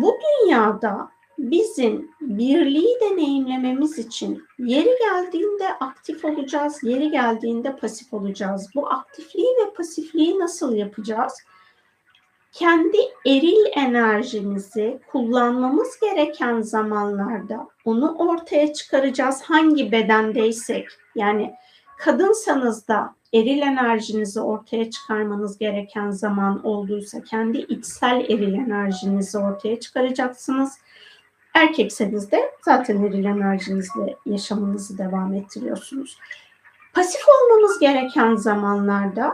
Bu 0.02 0.18
dünyada 0.24 1.10
bizim 1.38 2.12
birliği 2.22 2.98
deneyimlememiz 3.02 4.00
için 4.00 4.44
yeri 4.60 4.98
geldiğinde 5.00 5.68
aktif 5.68 6.26
olacağız, 6.26 6.84
yeri 6.84 7.12
geldiğinde 7.12 7.76
pasif 7.76 8.14
olacağız. 8.14 8.70
Bu 8.76 8.90
aktifliği 8.90 9.48
ve 9.48 9.74
pasifliği 9.74 10.40
nasıl 10.40 10.76
yapacağız? 10.76 11.34
Kendi 12.54 12.98
eril 13.26 13.66
enerjimizi 13.76 15.00
kullanmamız 15.12 16.00
gereken 16.00 16.62
zamanlarda 16.62 17.68
onu 17.86 18.16
ortaya 18.18 18.74
çıkaracağız. 18.74 19.42
Hangi 19.42 19.92
bedendeysek 19.92 20.88
yani 21.16 21.56
kadınsanız 21.98 22.88
da 22.88 23.16
eril 23.34 23.62
enerjinizi 23.62 24.42
ortaya 24.42 24.92
çıkarmanız 24.92 25.58
gereken 25.58 26.10
zaman 26.10 26.66
olduysa 26.66 27.22
kendi 27.22 27.58
içsel 27.58 28.26
eril 28.30 28.54
enerjinizi 28.54 29.38
ortaya 29.38 29.80
çıkaracaksınız. 29.80 30.78
Erkekseniz 31.54 32.32
de 32.32 32.52
zaten 32.62 33.04
eril 33.04 33.26
enerjinizle 33.26 34.16
yaşamınızı 34.26 34.98
devam 34.98 35.34
ettiriyorsunuz. 35.34 36.18
Pasif 36.94 37.22
olmamız 37.28 37.80
gereken 37.80 38.36
zamanlarda 38.36 39.34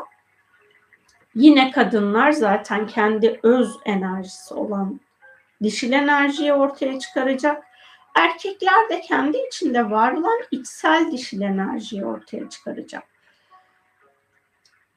Yine 1.36 1.72
kadınlar 1.72 2.32
zaten 2.32 2.88
kendi 2.88 3.40
öz 3.44 3.76
enerjisi 3.86 4.54
olan 4.54 5.00
dişil 5.64 5.92
enerjiyi 5.92 6.54
ortaya 6.54 7.00
çıkaracak. 7.00 7.64
Erkekler 8.16 8.90
de 8.90 9.02
kendi 9.02 9.38
içinde 9.38 9.90
var 9.90 10.14
olan 10.14 10.40
içsel 10.52 11.12
dişil 11.12 11.42
enerjiyi 11.42 12.06
ortaya 12.06 12.50
çıkaracak. 12.50 13.04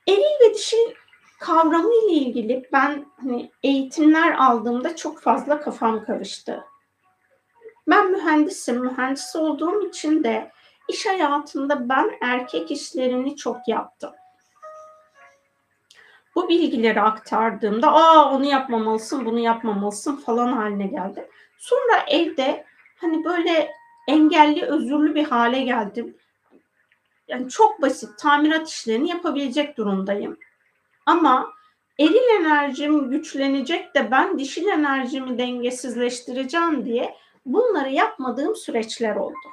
Eril 0.09 0.49
ve 0.51 0.55
dişil 0.55 0.95
kavramı 1.41 1.95
ile 1.95 2.13
ilgili 2.13 2.69
ben 2.73 3.07
hani 3.21 3.51
eğitimler 3.63 4.33
aldığımda 4.33 4.97
çok 4.97 5.21
fazla 5.21 5.61
kafam 5.61 6.05
karıştı. 6.05 6.65
Ben 7.87 8.11
mühendisim. 8.11 8.85
Mühendis 8.85 9.37
olduğum 9.37 9.89
için 9.89 10.25
de 10.25 10.51
iş 10.89 11.07
hayatında 11.07 11.89
ben 11.89 12.11
erkek 12.23 12.71
işlerini 12.71 13.37
çok 13.37 13.69
yaptım 13.69 14.13
bu 16.35 16.49
bilgileri 16.49 17.01
aktardığımda 17.01 17.93
aa 17.93 18.33
onu 18.33 18.45
yapmamalısın, 18.45 19.27
bunu 19.27 19.39
yapmamalısın 19.39 20.17
falan 20.17 20.53
haline 20.53 20.87
geldi. 20.87 21.29
Sonra 21.59 22.05
evde 22.09 22.65
hani 23.01 23.25
böyle 23.25 23.71
engelli, 24.09 24.63
özürlü 24.63 25.15
bir 25.15 25.25
hale 25.25 25.63
geldim. 25.63 26.17
Yani 27.29 27.49
çok 27.49 27.83
basit 27.83 28.19
tamirat 28.19 28.69
işlerini 28.69 29.11
yapabilecek 29.11 29.77
durumdayım. 29.77 30.39
Ama 31.07 31.53
eril 31.99 32.41
enerjim 32.41 33.11
güçlenecek 33.11 33.95
de 33.95 34.11
ben 34.11 34.39
dişil 34.39 34.67
enerjimi 34.67 35.39
dengesizleştireceğim 35.39 36.85
diye 36.85 37.17
bunları 37.47 37.91
yapmadığım 37.91 38.57
süreçler 38.57 39.17
oldu. 39.17 39.49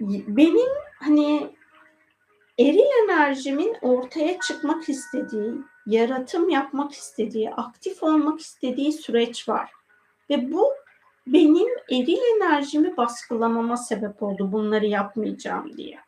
Benim 0.00 0.68
hani 0.98 1.56
eril 2.60 3.04
enerjimin 3.04 3.76
ortaya 3.82 4.40
çıkmak 4.40 4.88
istediği, 4.88 5.54
yaratım 5.86 6.48
yapmak 6.48 6.92
istediği, 6.92 7.50
aktif 7.50 8.02
olmak 8.02 8.40
istediği 8.40 8.92
süreç 8.92 9.48
var. 9.48 9.70
Ve 10.30 10.52
bu 10.52 10.72
benim 11.26 11.68
eril 11.90 12.18
enerjimi 12.36 12.96
baskılamama 12.96 13.76
sebep 13.76 14.22
oldu 14.22 14.52
bunları 14.52 14.86
yapmayacağım 14.86 15.76
diye. 15.76 15.98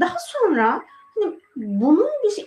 Daha 0.00 0.16
sonra 0.18 0.82
hani 1.14 1.40
bunun 1.56 2.10
bir 2.24 2.46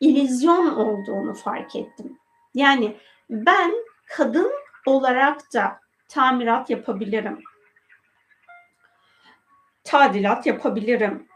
ilizyon 0.00 0.66
olduğunu 0.66 1.34
fark 1.34 1.76
ettim. 1.76 2.18
Yani 2.54 2.96
ben 3.30 3.74
kadın 4.08 4.52
olarak 4.86 5.54
da 5.54 5.80
tamirat 6.08 6.70
yapabilirim. 6.70 7.38
Tadilat 9.84 10.46
yapabilirim 10.46 11.29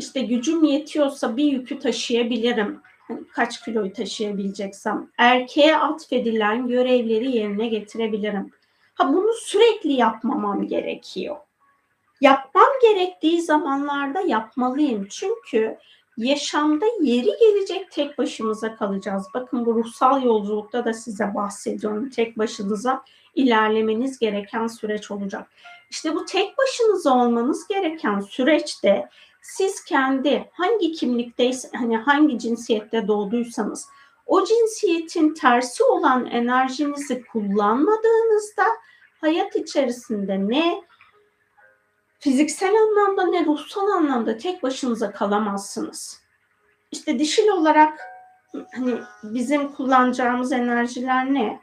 işte 0.00 0.20
gücüm 0.20 0.64
yetiyorsa 0.64 1.36
bir 1.36 1.44
yükü 1.44 1.78
taşıyabilirim. 1.78 2.80
Hani 3.08 3.20
kaç 3.28 3.64
kiloyu 3.64 3.92
taşıyabileceksem. 3.92 5.10
Erkeğe 5.18 5.76
atfedilen 5.76 6.68
görevleri 6.68 7.36
yerine 7.36 7.66
getirebilirim. 7.66 8.50
Ha 8.94 9.12
bunu 9.12 9.32
sürekli 9.32 9.92
yapmamam 9.92 10.66
gerekiyor. 10.66 11.36
Yapmam 12.20 12.68
gerektiği 12.82 13.42
zamanlarda 13.42 14.20
yapmalıyım. 14.20 15.06
Çünkü 15.10 15.78
yaşamda 16.16 16.86
yeri 17.00 17.30
gelecek 17.40 17.90
tek 17.90 18.18
başımıza 18.18 18.76
kalacağız. 18.76 19.26
Bakın 19.34 19.66
bu 19.66 19.74
ruhsal 19.74 20.22
yolculukta 20.22 20.84
da 20.84 20.92
size 20.92 21.34
bahsediyorum. 21.34 22.10
Tek 22.10 22.38
başınıza 22.38 23.04
ilerlemeniz 23.34 24.18
gereken 24.18 24.66
süreç 24.66 25.10
olacak. 25.10 25.50
İşte 25.90 26.14
bu 26.14 26.24
tek 26.24 26.58
başınıza 26.58 27.14
olmanız 27.14 27.68
gereken 27.68 28.20
süreçte 28.20 29.08
siz 29.42 29.84
kendi 29.84 30.50
hangi 30.52 30.92
kimlikteyse 30.92 31.70
hani 31.74 31.96
hangi 31.96 32.38
cinsiyette 32.38 33.08
doğduysanız 33.08 33.88
o 34.26 34.44
cinsiyetin 34.44 35.34
tersi 35.34 35.84
olan 35.84 36.26
enerjinizi 36.26 37.22
kullanmadığınızda 37.22 38.64
hayat 39.20 39.56
içerisinde 39.56 40.48
ne 40.48 40.82
fiziksel 42.18 42.74
anlamda 42.74 43.26
ne 43.26 43.44
ruhsal 43.44 43.86
anlamda 43.86 44.36
tek 44.36 44.62
başınıza 44.62 45.12
kalamazsınız. 45.12 46.22
İşte 46.92 47.18
dişil 47.18 47.48
olarak 47.48 48.00
hani 48.74 48.94
bizim 49.22 49.72
kullanacağımız 49.72 50.52
enerjiler 50.52 51.34
ne? 51.34 51.60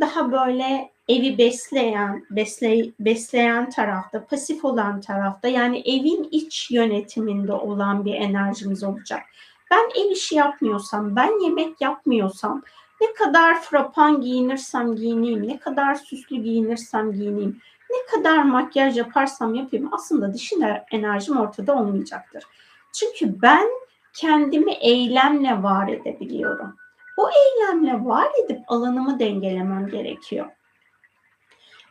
Daha 0.00 0.32
böyle 0.32 0.92
evi 1.08 1.38
besleyen, 1.38 2.26
besle, 2.30 2.90
besleyen 3.00 3.70
tarafta, 3.70 4.24
pasif 4.24 4.64
olan 4.64 5.00
tarafta 5.00 5.48
yani 5.48 5.78
evin 5.78 6.28
iç 6.30 6.70
yönetiminde 6.70 7.52
olan 7.52 8.04
bir 8.04 8.14
enerjimiz 8.14 8.84
olacak. 8.84 9.22
Ben 9.70 10.00
ev 10.00 10.10
işi 10.10 10.34
yapmıyorsam, 10.34 11.16
ben 11.16 11.44
yemek 11.44 11.80
yapmıyorsam, 11.80 12.62
ne 13.00 13.12
kadar 13.12 13.60
frapan 13.62 14.20
giyinirsem 14.20 14.96
giyineyim, 14.96 15.48
ne 15.48 15.58
kadar 15.58 15.94
süslü 15.94 16.36
giyinirsem 16.36 17.12
giyineyim, 17.12 17.60
ne 17.90 18.16
kadar 18.16 18.42
makyaj 18.42 18.98
yaparsam 18.98 19.54
yapayım 19.54 19.88
aslında 19.92 20.34
dişin 20.34 20.64
enerjim 20.90 21.36
ortada 21.36 21.76
olmayacaktır. 21.76 22.44
Çünkü 22.92 23.42
ben 23.42 23.68
kendimi 24.12 24.72
eylemle 24.72 25.62
var 25.62 25.88
edebiliyorum. 25.88 26.76
O 27.16 27.30
eylemle 27.30 28.04
var 28.04 28.28
edip 28.44 28.60
alanımı 28.68 29.18
dengelemem 29.18 29.88
gerekiyor. 29.88 30.46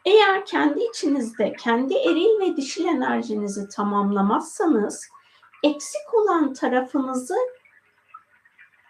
Eğer 0.08 0.46
kendi 0.46 0.80
içinizde 0.84 1.54
kendi 1.54 1.94
eril 1.94 2.40
ve 2.40 2.58
dişil 2.58 2.86
enerjinizi 2.86 3.70
tamamlamazsanız 3.70 5.08
eksik 5.64 6.14
olan 6.14 6.54
tarafınızı 6.54 7.36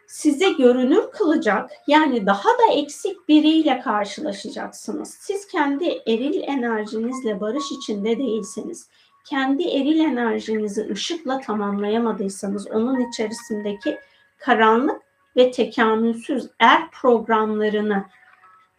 size 0.08 0.52
görünür 0.52 1.12
kılacak 1.12 1.72
yani 1.88 2.26
daha 2.26 2.50
da 2.50 2.74
eksik 2.74 3.30
biriyle 3.30 3.80
karşılaşacaksınız. 3.80 5.18
Siz 5.20 5.48
kendi 5.48 5.86
eril 6.08 6.42
enerjinizle 6.42 7.42
barış 7.42 7.72
içinde 7.72 8.18
değilseniz, 8.18 8.90
kendi 9.26 9.64
eril 9.64 10.00
enerjinizi 10.00 10.90
ışıkla 10.92 11.40
tamamlayamadıysanız 11.40 12.72
onun 12.72 13.10
içerisindeki 13.10 13.98
karanlık 14.38 15.02
ve 15.36 15.52
tekamülsüz 15.52 16.50
er 16.60 16.92
programlarını 16.92 18.06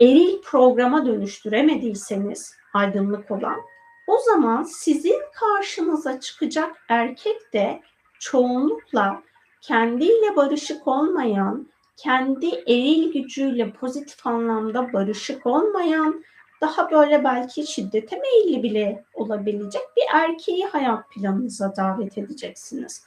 eril 0.00 0.42
programa 0.42 1.06
dönüştüremediyseniz 1.06 2.54
aydınlık 2.74 3.30
olan 3.30 3.60
o 4.06 4.18
zaman 4.18 4.62
sizin 4.62 5.22
karşınıza 5.34 6.20
çıkacak 6.20 6.76
erkek 6.88 7.52
de 7.52 7.80
çoğunlukla 8.18 9.22
kendiyle 9.60 10.36
barışık 10.36 10.88
olmayan, 10.88 11.68
kendi 11.96 12.46
eril 12.46 13.12
gücüyle 13.12 13.72
pozitif 13.72 14.26
anlamda 14.26 14.92
barışık 14.92 15.46
olmayan, 15.46 16.24
daha 16.60 16.90
böyle 16.90 17.24
belki 17.24 17.66
şiddete 17.66 18.20
meyilli 18.20 18.62
bile 18.62 19.04
olabilecek 19.14 19.82
bir 19.96 20.04
erkeği 20.14 20.66
hayat 20.66 21.10
planınıza 21.10 21.76
davet 21.76 22.18
edeceksiniz. 22.18 23.04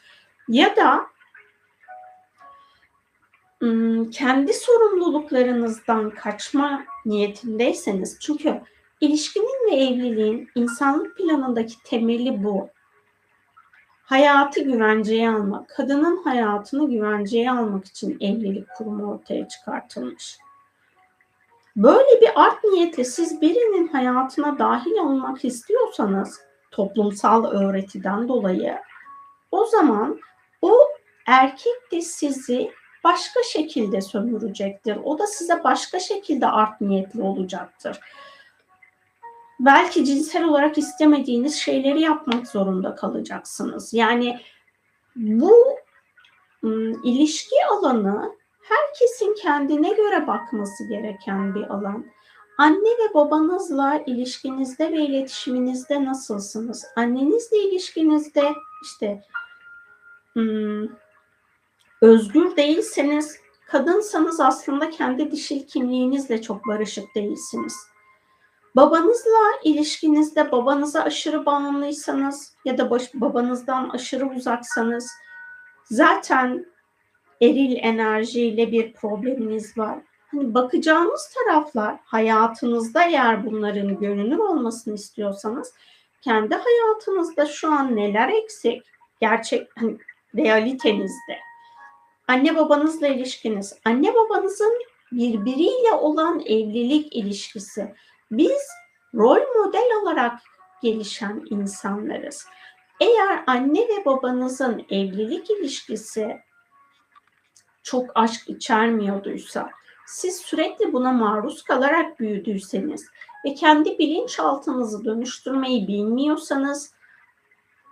Ya 0.47 0.75
da 0.75 1.05
kendi 4.11 4.53
sorumluluklarınızdan 4.53 6.09
kaçma 6.09 6.83
niyetindeyseniz 7.05 8.19
çünkü 8.19 8.61
ilişkinin 9.01 9.71
ve 9.71 9.75
evliliğin 9.75 10.49
insanlık 10.55 11.17
planındaki 11.17 11.83
temeli 11.83 12.43
bu 12.43 12.69
hayatı 14.03 14.63
güvenceye 14.63 15.29
almak, 15.29 15.69
kadının 15.69 16.23
hayatını 16.23 16.89
güvenceye 16.89 17.51
almak 17.51 17.85
için 17.85 18.17
evlilik 18.21 18.67
kurumu 18.77 19.13
ortaya 19.13 19.47
çıkartılmış. 19.47 20.37
Böyle 21.75 22.21
bir 22.21 22.29
art 22.35 22.63
niyetle 22.63 23.03
siz 23.03 23.41
birinin 23.41 23.87
hayatına 23.87 24.59
dahil 24.59 24.93
olmak 24.93 25.45
istiyorsanız 25.45 26.41
toplumsal 26.71 27.51
öğretiden 27.51 28.27
dolayı 28.27 28.77
o 29.51 29.65
zaman 29.65 30.19
o 30.61 30.79
erkek 31.27 31.91
de 31.91 32.01
sizi 32.01 32.71
başka 33.03 33.43
şekilde 33.43 34.01
sömürecektir. 34.01 34.97
O 35.03 35.19
da 35.19 35.27
size 35.27 35.63
başka 35.63 35.99
şekilde 35.99 36.47
art 36.47 36.81
niyetli 36.81 37.21
olacaktır 37.21 37.99
belki 39.65 40.05
cinsel 40.05 40.43
olarak 40.43 40.77
istemediğiniz 40.77 41.55
şeyleri 41.55 42.01
yapmak 42.01 42.47
zorunda 42.47 42.95
kalacaksınız. 42.95 43.93
Yani 43.93 44.39
bu 45.15 45.53
ım, 46.63 47.03
ilişki 47.03 47.55
alanı 47.71 48.35
herkesin 48.61 49.35
kendine 49.41 49.93
göre 49.93 50.27
bakması 50.27 50.87
gereken 50.89 51.55
bir 51.55 51.63
alan. 51.63 52.05
Anne 52.57 52.89
ve 52.89 53.13
babanızla 53.13 54.03
ilişkinizde 54.05 54.91
ve 54.91 54.97
iletişiminizde 54.97 56.05
nasılsınız? 56.05 56.85
Annenizle 56.95 57.57
ilişkinizde 57.57 58.53
işte 58.83 59.23
özgür 62.01 62.55
değilseniz, 62.55 63.39
kadınsanız 63.67 64.39
aslında 64.39 64.89
kendi 64.89 65.31
dişil 65.31 65.67
kimliğinizle 65.67 66.41
çok 66.41 66.67
barışık 66.67 67.15
değilsiniz. 67.15 67.75
Babanızla 68.75 69.39
ilişkinizde 69.63 70.51
babanıza 70.51 71.01
aşırı 71.01 71.45
bağımlıysanız 71.45 72.55
ya 72.65 72.77
da 72.77 72.89
baş, 72.89 73.13
babanızdan 73.13 73.89
aşırı 73.89 74.29
uzaksanız 74.29 75.11
zaten 75.83 76.65
eril 77.41 77.75
enerjiyle 77.75 78.71
bir 78.71 78.93
probleminiz 78.93 79.77
var. 79.77 79.99
Hani 80.27 80.53
bakacağımız 80.53 81.29
taraflar 81.35 81.95
hayatınızda 82.03 83.03
eğer 83.03 83.45
bunların 83.45 83.99
görünür 83.99 84.37
olmasını 84.37 84.93
istiyorsanız 84.93 85.73
kendi 86.21 86.55
hayatınızda 86.55 87.45
şu 87.45 87.71
an 87.71 87.95
neler 87.95 88.29
eksik? 88.29 88.83
Gerçek 89.21 89.67
hani 89.79 89.97
realitenizde 90.35 91.50
anne 92.31 92.55
babanızla 92.55 93.07
ilişkiniz 93.07 93.73
anne 93.85 94.13
babanızın 94.13 94.79
birbiriyle 95.11 95.93
olan 95.93 96.39
evlilik 96.39 97.15
ilişkisi 97.15 97.95
biz 98.31 98.67
rol 99.15 99.41
model 99.57 99.89
olarak 100.01 100.39
gelişen 100.83 101.43
insanlarız. 101.49 102.45
Eğer 102.99 103.43
anne 103.47 103.79
ve 103.79 104.05
babanızın 104.05 104.85
evlilik 104.89 105.49
ilişkisi 105.49 106.37
çok 107.83 108.11
aşk 108.15 108.49
içermiyorduysa, 108.49 109.69
siz 110.07 110.37
sürekli 110.37 110.93
buna 110.93 111.11
maruz 111.11 111.63
kalarak 111.63 112.19
büyüdüyseniz 112.19 113.05
ve 113.45 113.53
kendi 113.53 113.99
bilinçaltınızı 113.99 115.05
dönüştürmeyi 115.05 115.87
bilmiyorsanız, 115.87 116.93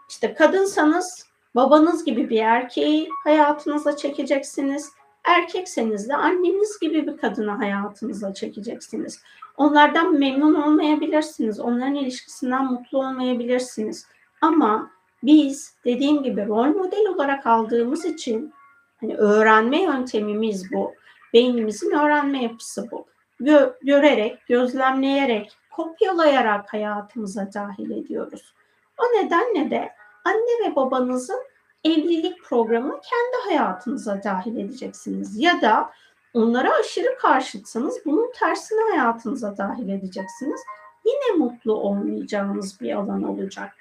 işte 0.10 0.34
kadınsanız 0.34 1.28
babanız 1.55 2.05
gibi 2.05 2.30
bir 2.30 2.41
erkeği 2.41 3.09
hayatınıza 3.23 3.95
çekeceksiniz. 3.95 4.91
Erkekseniz 5.23 6.09
de 6.09 6.15
anneniz 6.15 6.80
gibi 6.80 7.07
bir 7.07 7.17
kadını 7.17 7.51
hayatınıza 7.51 8.34
çekeceksiniz. 8.34 9.21
Onlardan 9.57 10.19
memnun 10.19 10.53
olmayabilirsiniz. 10.53 11.59
Onların 11.59 11.95
ilişkisinden 11.95 12.65
mutlu 12.65 12.99
olmayabilirsiniz. 12.99 14.07
Ama 14.41 14.91
biz 15.23 15.76
dediğim 15.85 16.23
gibi 16.23 16.47
rol 16.47 16.65
model 16.65 17.07
olarak 17.07 17.47
aldığımız 17.47 18.05
için 18.05 18.53
hani 18.99 19.15
öğrenme 19.15 19.81
yöntemimiz 19.81 20.71
bu. 20.71 20.93
Beynimizin 21.34 21.91
öğrenme 21.91 22.43
yapısı 22.43 22.91
bu. 22.91 23.05
Gö- 23.41 23.73
görerek, 23.81 24.47
gözlemleyerek, 24.47 25.57
kopyalayarak 25.71 26.73
hayatımıza 26.73 27.53
dahil 27.53 27.91
ediyoruz. 27.91 28.53
O 28.97 29.03
nedenle 29.03 29.71
de 29.71 29.89
anne 30.26 30.70
ve 30.70 30.76
babanızın 30.76 31.40
evlilik 31.84 32.44
programını 32.44 32.91
kendi 33.02 33.50
hayatınıza 33.50 34.24
dahil 34.24 34.58
edeceksiniz. 34.58 35.40
Ya 35.40 35.62
da 35.62 35.91
onlara 36.34 36.72
aşırı 36.80 37.18
karşıtsanız 37.18 38.06
bunun 38.06 38.32
tersini 38.40 38.90
hayatınıza 38.90 39.58
dahil 39.58 39.90
edeceksiniz. 39.90 40.62
Yine 41.06 41.38
mutlu 41.38 41.74
olmayacağınız 41.74 42.82
bir 42.82 42.96
alan 42.96 43.24
olacak. 43.24 43.76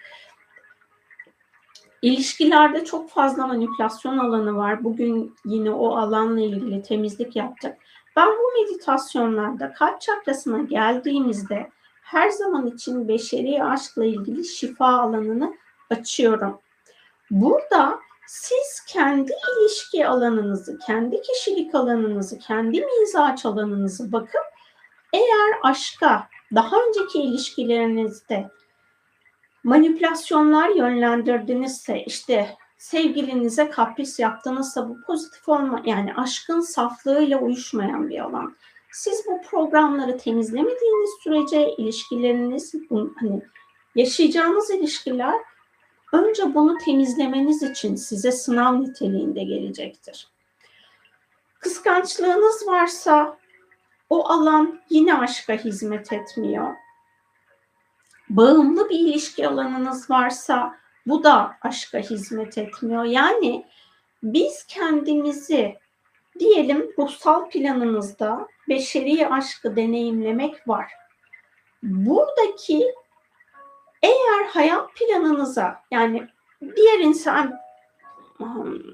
İlişkilerde 2.03 2.85
çok 2.85 3.11
fazla 3.11 3.47
manipülasyon 3.47 4.19
alanı 4.19 4.57
var. 4.57 4.85
Bugün 4.85 5.37
yine 5.45 5.71
o 5.71 5.97
alanla 5.97 6.41
ilgili 6.41 6.83
temizlik 6.83 7.37
yaptık. 7.37 7.77
Ben 8.17 8.29
bu 8.29 8.63
meditasyonlarda 8.63 9.73
kalp 9.73 10.01
çakrasına 10.01 10.59
geldiğimizde 10.59 11.71
her 12.03 12.31
zaman 12.31 12.67
için 12.67 13.09
beşeri 13.09 13.65
aşkla 13.65 14.05
ilgili 14.05 14.45
şifa 14.45 14.87
alanını 14.87 15.55
açıyorum. 15.91 16.61
Burada 17.31 17.99
siz 18.27 18.85
kendi 18.89 19.33
ilişki 19.33 20.07
alanınızı, 20.07 20.79
kendi 20.79 21.23
kişilik 21.23 21.75
alanınızı, 21.75 22.39
kendi 22.39 22.81
mizaç 22.81 23.47
alanınızı 23.47 24.13
bakıp 24.13 24.45
eğer 25.13 25.55
aşka 25.63 26.29
daha 26.55 26.77
önceki 26.89 27.23
ilişkilerinizde 27.23 28.51
manipülasyonlar 29.65 30.69
yönlendirdinizse 30.69 32.05
işte 32.05 32.57
sevgilinize 32.79 33.71
kapris 33.71 34.19
yaptınızsa 34.19 34.89
bu 34.89 35.01
pozitif 35.07 35.49
olma 35.49 35.83
yani 35.85 36.15
aşkın 36.15 36.61
saflığıyla 36.61 37.39
uyuşmayan 37.39 38.09
bir 38.09 38.19
alan. 38.19 38.57
Siz 38.93 39.27
bu 39.27 39.43
programları 39.43 40.19
temizlemediğiniz 40.19 41.11
sürece 41.23 41.77
ilişkileriniz 41.79 42.75
hani 43.21 43.43
yaşayacağınız 43.95 44.71
ilişkiler 44.71 45.35
önce 46.13 46.55
bunu 46.55 46.79
temizlemeniz 46.79 47.63
için 47.63 47.95
size 47.97 48.33
sınav 48.33 48.81
niteliğinde 48.81 49.45
gelecektir. 49.45 50.29
Kıskançlığınız 51.59 52.67
varsa 52.67 53.39
o 54.11 54.29
alan 54.29 54.81
yine 54.91 55.15
aşka 55.15 55.53
hizmet 55.53 56.13
etmiyor. 56.13 56.75
Bağımlı 58.31 58.89
bir 58.89 58.99
ilişki 58.99 59.49
alanınız 59.49 60.11
varsa 60.11 60.79
bu 61.07 61.25
da 61.25 61.57
aşka 61.63 61.99
hizmet 61.99 62.59
etmiyor. 62.59 63.05
Yani 63.05 63.67
biz 64.23 64.65
kendimizi 64.69 65.79
diyelim 66.39 66.91
ruhsal 66.99 67.51
planınızda 67.51 68.49
beşeri 68.69 69.29
aşkı 69.29 69.77
deneyimlemek 69.77 70.69
var. 70.69 70.93
Buradaki 71.83 72.95
eğer 74.03 74.45
hayat 74.45 74.95
planınıza 74.95 75.83
yani 75.91 76.29
diğer 76.77 76.99
insan 76.99 77.59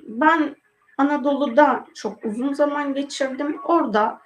ben 0.06 0.56
Anadolu'da 0.98 1.86
çok 1.94 2.24
uzun 2.24 2.52
zaman 2.52 2.94
geçirdim. 2.94 3.60
Orada 3.64 4.20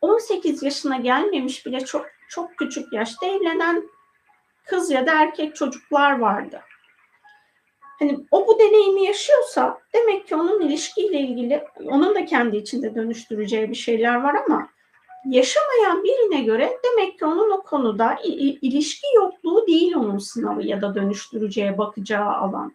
18 0.00 0.62
yaşına 0.62 0.96
gelmemiş 0.96 1.66
bile 1.66 1.80
çok 1.80 2.06
çok 2.28 2.56
küçük 2.56 2.92
yaşta 2.92 3.26
evlenen 3.26 3.88
kız 4.66 4.90
ya 4.90 5.06
da 5.06 5.22
erkek 5.22 5.56
çocuklar 5.56 6.18
vardı. 6.18 6.60
Hani 7.98 8.18
o 8.30 8.46
bu 8.46 8.58
deneyimi 8.58 9.04
yaşıyorsa 9.04 9.80
demek 9.94 10.28
ki 10.28 10.36
onun 10.36 10.60
ilişkiyle 10.60 11.18
ilgili 11.18 11.64
onun 11.84 12.14
da 12.14 12.24
kendi 12.24 12.56
içinde 12.56 12.94
dönüştüreceği 12.94 13.70
bir 13.70 13.74
şeyler 13.74 14.14
var 14.14 14.34
ama 14.46 14.68
yaşamayan 15.30 16.04
birine 16.04 16.40
göre 16.40 16.78
demek 16.84 17.18
ki 17.18 17.24
onun 17.24 17.50
o 17.50 17.62
konuda 17.62 18.18
ilişki 18.62 19.06
yokluğu 19.16 19.66
değil 19.66 19.94
onun 19.96 20.18
sınavı 20.18 20.62
ya 20.62 20.82
da 20.82 20.94
dönüştüreceği 20.94 21.78
bakacağı 21.78 22.32
alan. 22.32 22.72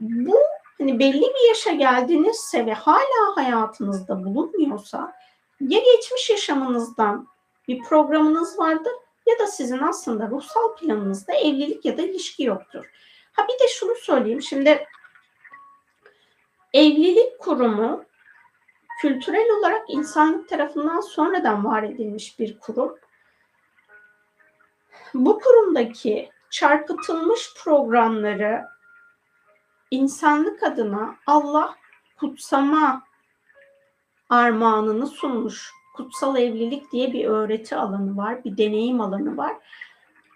Bu 0.00 0.36
hani 0.78 0.98
belli 0.98 1.22
bir 1.22 1.48
yaşa 1.48 1.72
geldinizse 1.72 2.66
ve 2.66 2.72
hala 2.72 3.36
hayatınızda 3.36 4.24
bulunmuyorsa 4.24 5.12
ya 5.60 5.80
geçmiş 5.94 6.30
yaşamınızdan 6.30 7.28
bir 7.68 7.82
programınız 7.82 8.58
vardır 8.58 8.92
ya 9.26 9.38
da 9.38 9.46
sizin 9.46 9.78
aslında 9.78 10.28
ruhsal 10.28 10.76
planınızda 10.76 11.32
evlilik 11.32 11.84
ya 11.84 11.98
da 11.98 12.02
ilişki 12.02 12.42
yoktur. 12.42 12.90
Ha 13.32 13.46
bir 13.48 13.64
de 13.64 13.68
şunu 13.68 13.94
söyleyeyim. 13.94 14.42
Şimdi 14.42 14.86
evlilik 16.74 17.38
kurumu 17.38 18.04
kültürel 19.02 19.58
olarak 19.58 19.82
insanlık 19.88 20.48
tarafından 20.48 21.00
sonradan 21.00 21.64
var 21.64 21.82
edilmiş 21.82 22.38
bir 22.38 22.58
kurum. 22.58 22.96
Bu 25.14 25.38
kurumdaki 25.38 26.30
çarpıtılmış 26.50 27.54
programları 27.64 28.64
insanlık 29.90 30.62
adına 30.62 31.16
Allah 31.26 31.74
kutsama 32.18 33.02
armağanını 34.28 35.06
sunmuş. 35.06 35.72
Kutsal 35.94 36.36
evlilik 36.36 36.92
diye 36.92 37.12
bir 37.12 37.24
öğreti 37.24 37.76
alanı 37.76 38.16
var, 38.16 38.44
bir 38.44 38.56
deneyim 38.56 39.00
alanı 39.00 39.36
var. 39.36 39.56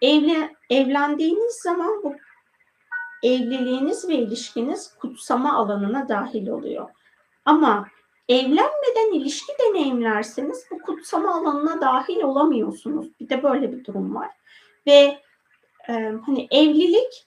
Evle, 0.03 0.57
evlendiğiniz 0.71 1.55
zaman 1.55 2.03
bu 2.03 2.17
evliliğiniz 3.23 4.09
ve 4.09 4.15
ilişkiniz 4.15 4.95
kutsama 5.01 5.55
alanına 5.55 6.09
dahil 6.09 6.49
oluyor. 6.49 6.91
Ama 7.45 7.89
evlenmeden 8.29 9.13
ilişki 9.13 9.53
deneyimlerseniz 9.61 10.67
bu 10.71 10.79
kutsama 10.79 11.35
alanına 11.35 11.81
dahil 11.81 12.23
olamıyorsunuz. 12.23 13.07
Bir 13.21 13.29
de 13.29 13.43
böyle 13.43 13.73
bir 13.73 13.85
durum 13.85 14.15
var. 14.15 14.31
Ve 14.87 15.19
e, 15.89 16.13
hani 16.27 16.49
evlilik 16.51 17.27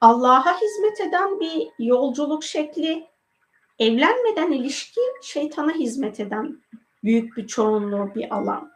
Allah'a 0.00 0.60
hizmet 0.60 1.00
eden 1.00 1.40
bir 1.40 1.68
yolculuk 1.78 2.44
şekli. 2.44 3.06
Evlenmeden 3.78 4.52
ilişki 4.52 5.00
şeytana 5.22 5.72
hizmet 5.72 6.20
eden 6.20 6.62
büyük 7.04 7.36
bir 7.36 7.46
çoğunluğu 7.46 8.14
bir 8.14 8.34
alan. 8.34 8.72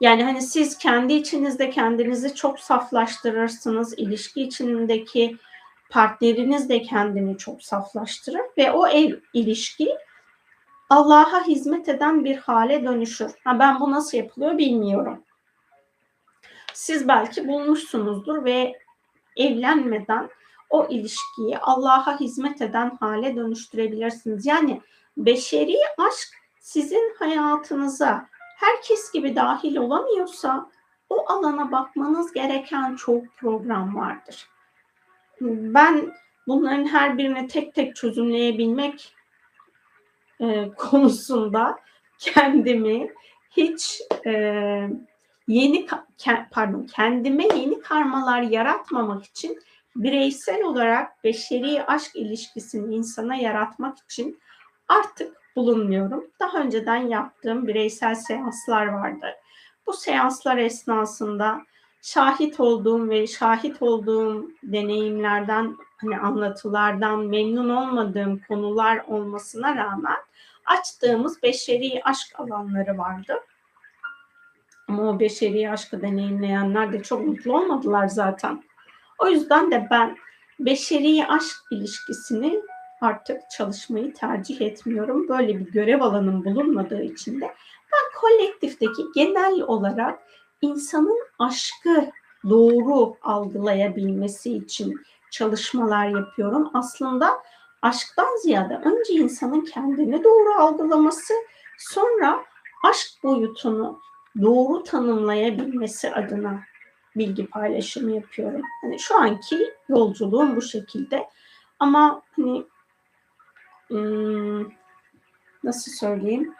Yani 0.00 0.24
hani 0.24 0.42
siz 0.42 0.78
kendi 0.78 1.12
içinizde 1.12 1.70
kendinizi 1.70 2.34
çok 2.34 2.60
saflaştırırsınız. 2.60 3.94
İlişki 3.98 4.42
içindeki 4.42 5.36
partneriniz 5.90 6.68
de 6.68 6.82
kendini 6.82 7.38
çok 7.38 7.62
saflaştırır 7.62 8.44
ve 8.58 8.72
o 8.72 8.86
ev 8.86 9.14
ilişki 9.34 9.96
Allah'a 10.90 11.46
hizmet 11.46 11.88
eden 11.88 12.24
bir 12.24 12.36
hale 12.36 12.84
dönüşür. 12.84 13.32
Ha 13.44 13.58
ben 13.58 13.80
bu 13.80 13.90
nasıl 13.90 14.18
yapılıyor 14.18 14.58
bilmiyorum. 14.58 15.24
Siz 16.72 17.08
belki 17.08 17.48
bulmuşsunuzdur 17.48 18.44
ve 18.44 18.78
evlenmeden 19.36 20.30
o 20.70 20.86
ilişkiyi 20.90 21.58
Allah'a 21.58 22.20
hizmet 22.20 22.62
eden 22.62 22.96
hale 23.00 23.36
dönüştürebilirsiniz. 23.36 24.46
Yani 24.46 24.80
beşeri 25.16 25.76
aşk 25.98 26.28
sizin 26.60 27.14
hayatınıza 27.18 28.26
herkes 28.56 29.12
gibi 29.12 29.36
dahil 29.36 29.76
olamıyorsa 29.76 30.70
o 31.08 31.32
alana 31.32 31.72
bakmanız 31.72 32.32
gereken 32.32 32.96
çok 32.96 33.36
program 33.36 33.96
vardır. 33.96 34.48
Ben 35.40 36.12
bunların 36.46 36.86
her 36.86 37.18
birini 37.18 37.48
tek 37.48 37.74
tek 37.74 37.96
çözümleyebilmek 37.96 39.14
e, 40.40 40.70
konusunda 40.76 41.78
kendimi 42.18 43.10
hiç 43.50 44.02
e, 44.26 44.32
yeni 45.48 45.86
pardon 46.50 46.86
kendime 46.94 47.44
yeni 47.44 47.80
karmalar 47.80 48.42
yaratmamak 48.42 49.24
için 49.24 49.58
bireysel 49.96 50.62
olarak 50.62 51.24
beşeri 51.24 51.86
aşk 51.86 52.16
ilişkisini 52.16 52.94
insana 52.94 53.36
yaratmak 53.36 53.98
için 53.98 54.40
artık 54.88 55.36
bulunmuyorum. 55.56 56.24
Daha 56.40 56.58
önceden 56.58 56.96
yaptığım 56.96 57.66
bireysel 57.66 58.14
seanslar 58.14 58.86
vardı. 58.86 59.26
Bu 59.86 59.92
seanslar 59.92 60.58
esnasında 60.58 61.60
şahit 62.02 62.60
olduğum 62.60 63.08
ve 63.08 63.26
şahit 63.26 63.82
olduğum 63.82 64.50
deneyimlerden 64.62 65.76
hani 65.96 66.18
anlatılardan 66.18 67.18
memnun 67.18 67.68
olmadığım 67.68 68.40
konular 68.48 69.04
olmasına 69.08 69.76
rağmen 69.76 70.16
açtığımız 70.78 71.42
beşeri 71.42 72.00
aşk 72.04 72.40
alanları 72.40 72.98
vardı. 72.98 73.34
Ama 74.88 75.10
o 75.10 75.20
beşeri 75.20 75.70
aşkı 75.70 76.02
deneyimleyenler 76.02 76.92
de 76.92 77.02
çok 77.02 77.26
mutlu 77.26 77.56
olmadılar 77.58 78.08
zaten. 78.08 78.62
O 79.18 79.28
yüzden 79.28 79.70
de 79.70 79.88
ben 79.90 80.16
beşeri 80.60 81.26
aşk 81.26 81.56
ilişkisini 81.70 82.62
artık 83.00 83.40
çalışmayı 83.56 84.14
tercih 84.14 84.60
etmiyorum. 84.60 85.28
Böyle 85.28 85.58
bir 85.58 85.72
görev 85.72 86.00
alanım 86.00 86.44
bulunmadığı 86.44 87.02
için 87.02 87.40
de 87.40 87.54
ben 87.92 88.20
kolektifteki 88.20 89.02
genel 89.14 89.62
olarak 89.62 90.18
insanın 90.62 91.18
aşkı 91.38 92.10
doğru 92.50 93.16
algılayabilmesi 93.22 94.56
için 94.56 94.94
çalışmalar 95.30 96.08
yapıyorum. 96.08 96.70
Aslında 96.74 97.30
aşktan 97.82 98.42
ziyade 98.42 98.74
önce 98.74 99.12
insanın 99.12 99.60
kendini 99.60 100.24
doğru 100.24 100.54
algılaması, 100.54 101.34
sonra 101.78 102.44
aşk 102.84 103.24
boyutunu 103.24 104.00
doğru 104.42 104.82
tanımlayabilmesi 104.82 106.14
adına 106.14 106.60
bilgi 107.16 107.46
paylaşımı 107.46 108.10
yapıyorum. 108.10 108.62
Hani 108.82 108.98
şu 108.98 109.20
anki 109.20 109.74
yolculuğum 109.88 110.56
bu 110.56 110.62
şekilde. 110.62 111.28
Ama 111.78 112.22
hani 112.36 112.66
nasıl 115.64 115.92
söyleyeyim? 115.92 116.54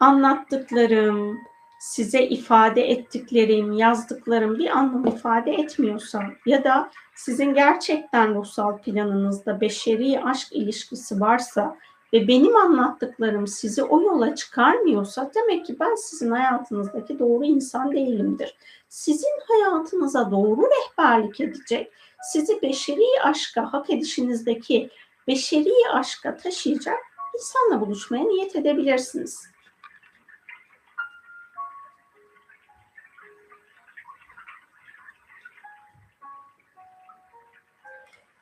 Anlattıklarım, 0.00 1.38
size 1.80 2.22
ifade 2.22 2.90
ettiklerim, 2.90 3.72
yazdıklarım 3.72 4.58
bir 4.58 4.76
anlam 4.76 5.06
ifade 5.06 5.52
etmiyorsa 5.52 6.22
ya 6.46 6.64
da 6.64 6.90
sizin 7.14 7.54
gerçekten 7.54 8.34
ruhsal 8.34 8.78
planınızda 8.78 9.60
beşeri 9.60 10.20
aşk 10.24 10.52
ilişkisi 10.52 11.20
varsa 11.20 11.76
ve 12.12 12.28
benim 12.28 12.56
anlattıklarım 12.56 13.46
sizi 13.46 13.82
o 13.82 14.02
yola 14.02 14.34
çıkarmıyorsa 14.34 15.30
demek 15.34 15.66
ki 15.66 15.76
ben 15.80 15.94
sizin 15.94 16.30
hayatınızdaki 16.30 17.18
doğru 17.18 17.44
insan 17.44 17.92
değilimdir. 17.92 18.56
Sizin 18.88 19.40
hayatınıza 19.48 20.30
doğru 20.30 20.62
rehberlik 20.62 21.40
edecek, 21.40 21.92
sizi 22.32 22.62
beşeri 22.62 23.22
aşka 23.24 23.72
hak 23.72 23.90
edişinizdeki 23.90 24.90
beşeri 25.28 25.72
aşka 25.92 26.36
taşıyacak 26.36 26.98
insanla 27.34 27.80
buluşmaya 27.80 28.24
niyet 28.24 28.56
edebilirsiniz. 28.56 29.55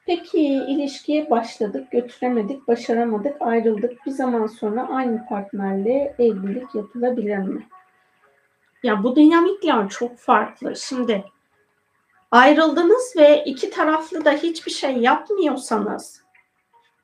Peki 0.07 0.41
ilişkiye 0.41 1.31
başladık, 1.31 1.91
götüremedik, 1.91 2.69
başaramadık, 2.69 3.37
ayrıldık. 3.41 4.07
Bir 4.07 4.11
zaman 4.11 4.47
sonra 4.47 4.89
aynı 4.89 5.27
partnerle 5.27 6.15
evlilik 6.19 6.75
yapılabilir 6.75 7.39
mi? 7.39 7.67
Ya 8.83 9.03
bu 9.03 9.17
dinamikler 9.17 9.89
çok 9.89 10.19
farklı. 10.19 10.77
Şimdi 10.77 11.25
ayrıldınız 12.31 13.15
ve 13.17 13.45
iki 13.45 13.71
taraflı 13.71 14.25
da 14.25 14.33
hiçbir 14.33 14.73
şey 14.73 14.97
yapmıyorsanız 14.97 16.25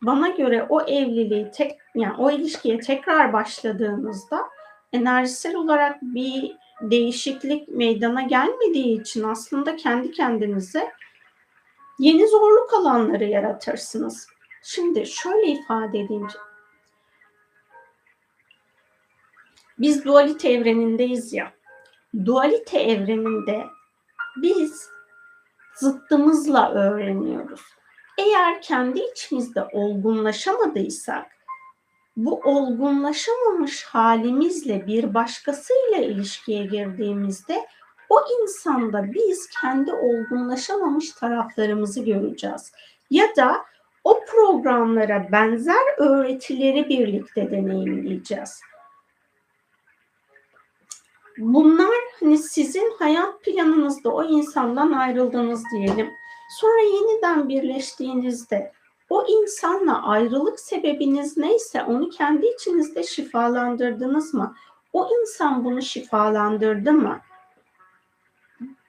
bana 0.02 0.28
göre 0.28 0.66
o 0.68 0.80
evliliği 0.82 1.50
tek 1.50 1.72
yani 1.94 2.14
o 2.18 2.30
ilişkiye 2.30 2.78
tekrar 2.78 3.32
başladığınızda 3.32 4.40
enerjisel 4.92 5.56
olarak 5.56 6.02
bir 6.02 6.56
değişiklik 6.80 7.68
meydana 7.68 8.22
gelmediği 8.22 9.00
için 9.00 9.24
aslında 9.24 9.76
kendi 9.76 10.10
kendinize 10.10 10.90
yeni 12.00 12.28
zorluk 12.28 12.74
alanları 12.74 13.24
yaratırsınız. 13.24 14.26
Şimdi 14.62 15.06
şöyle 15.06 15.46
ifade 15.46 15.98
edeyim. 15.98 16.28
Biz 19.78 20.04
dualite 20.04 20.48
evrenindeyiz 20.48 21.32
ya. 21.32 21.52
Dualite 22.24 22.78
evreninde 22.78 23.66
biz 24.36 24.88
zıttımızla 25.74 26.72
öğreniyoruz. 26.72 27.60
Eğer 28.18 28.62
kendi 28.62 28.98
içimizde 28.98 29.64
olgunlaşamadıysak 29.72 31.26
bu 32.16 32.40
olgunlaşamamış 32.44 33.84
halimizle 33.84 34.86
bir 34.86 35.14
başkasıyla 35.14 35.98
ilişkiye 35.98 36.66
girdiğimizde 36.66 37.66
o 38.10 38.20
insanda 38.42 39.12
biz 39.12 39.48
kendi 39.62 39.92
olgunlaşamamış 39.92 41.12
taraflarımızı 41.12 42.04
göreceğiz. 42.04 42.72
Ya 43.10 43.36
da 43.36 43.64
o 44.04 44.24
programlara 44.24 45.32
benzer 45.32 45.98
öğretileri 45.98 46.88
birlikte 46.88 47.50
deneyimleyeceğiz. 47.50 48.60
Bunlar 51.38 52.00
hani 52.20 52.38
sizin 52.38 52.92
hayat 52.98 53.42
planınızda 53.42 54.10
o 54.10 54.24
insandan 54.24 54.92
ayrıldınız 54.92 55.62
diyelim. 55.72 56.10
Sonra 56.60 56.80
yeniden 56.80 57.48
birleştiğinizde 57.48 58.72
o 59.10 59.26
insanla 59.28 60.02
ayrılık 60.02 60.60
sebebiniz 60.60 61.36
neyse 61.36 61.82
onu 61.82 62.10
kendi 62.10 62.46
içinizde 62.46 63.02
şifalandırdınız 63.02 64.34
mı? 64.34 64.54
O 64.92 65.08
insan 65.20 65.64
bunu 65.64 65.82
şifalandırdı 65.82 66.92
mı? 66.92 67.20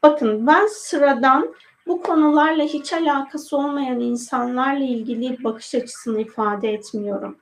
Bakın 0.04 0.48
ben 0.48 0.68
sıradan 0.68 1.56
bu 1.88 2.02
konularla 2.02 2.64
hiç 2.64 2.94
alakası 2.94 3.58
olmayan 3.58 4.00
insanlarla 4.00 4.84
ilgili 4.84 5.44
bakış 5.44 5.76
açısını 5.76 6.22
ifade 6.22 6.74
etmiyorum. 6.74 7.38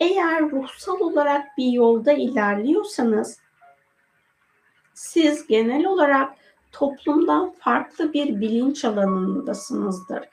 Eğer 0.00 0.50
ruhsal 0.50 1.00
olarak 1.00 1.46
bir 1.58 1.72
yolda 1.72 2.12
ilerliyorsanız 2.12 3.38
siz 4.94 5.46
genel 5.46 5.86
olarak 5.86 6.32
toplumdan 6.72 7.50
farklı 7.50 8.12
bir 8.12 8.40
bilinç 8.40 8.84
alanındasınızdır. 8.84 10.28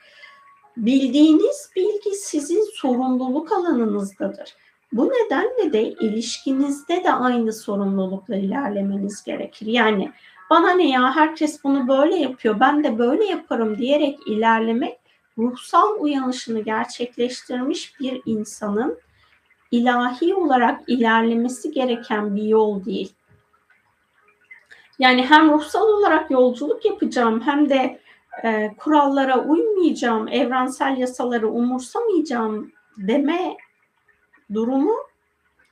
Bildiğiniz 0.76 1.70
bilgi 1.76 2.10
sizin 2.10 2.64
sorumluluk 2.74 3.52
alanınızdadır. 3.52 4.56
Bu 4.92 5.08
nedenle 5.10 5.72
de 5.72 5.82
ilişkinizde 5.82 7.04
de 7.04 7.12
aynı 7.12 7.52
sorumlulukla 7.52 8.36
ilerlemeniz 8.36 9.24
gerekir. 9.24 9.66
Yani 9.66 10.12
bana 10.50 10.70
ne 10.70 10.88
ya 10.88 11.16
herkes 11.16 11.64
bunu 11.64 11.88
böyle 11.88 12.16
yapıyor 12.16 12.60
ben 12.60 12.84
de 12.84 12.98
böyle 12.98 13.24
yaparım 13.24 13.78
diyerek 13.78 14.18
ilerlemek 14.26 14.98
ruhsal 15.38 16.00
uyanışını 16.00 16.60
gerçekleştirmiş 16.60 18.00
bir 18.00 18.22
insanın 18.26 18.98
ilahi 19.70 20.34
olarak 20.34 20.80
ilerlemesi 20.86 21.70
gereken 21.70 22.36
bir 22.36 22.42
yol 22.42 22.84
değil. 22.84 23.12
Yani 24.98 25.26
hem 25.26 25.50
ruhsal 25.52 25.88
olarak 25.88 26.30
yolculuk 26.30 26.84
yapacağım 26.84 27.40
hem 27.40 27.70
de 27.70 28.00
e, 28.44 28.74
kurallara 28.78 29.44
uymayacağım, 29.44 30.28
evrensel 30.28 30.96
yasaları 30.96 31.48
umursamayacağım 31.48 32.72
deme 32.96 33.56
durumu 34.54 34.94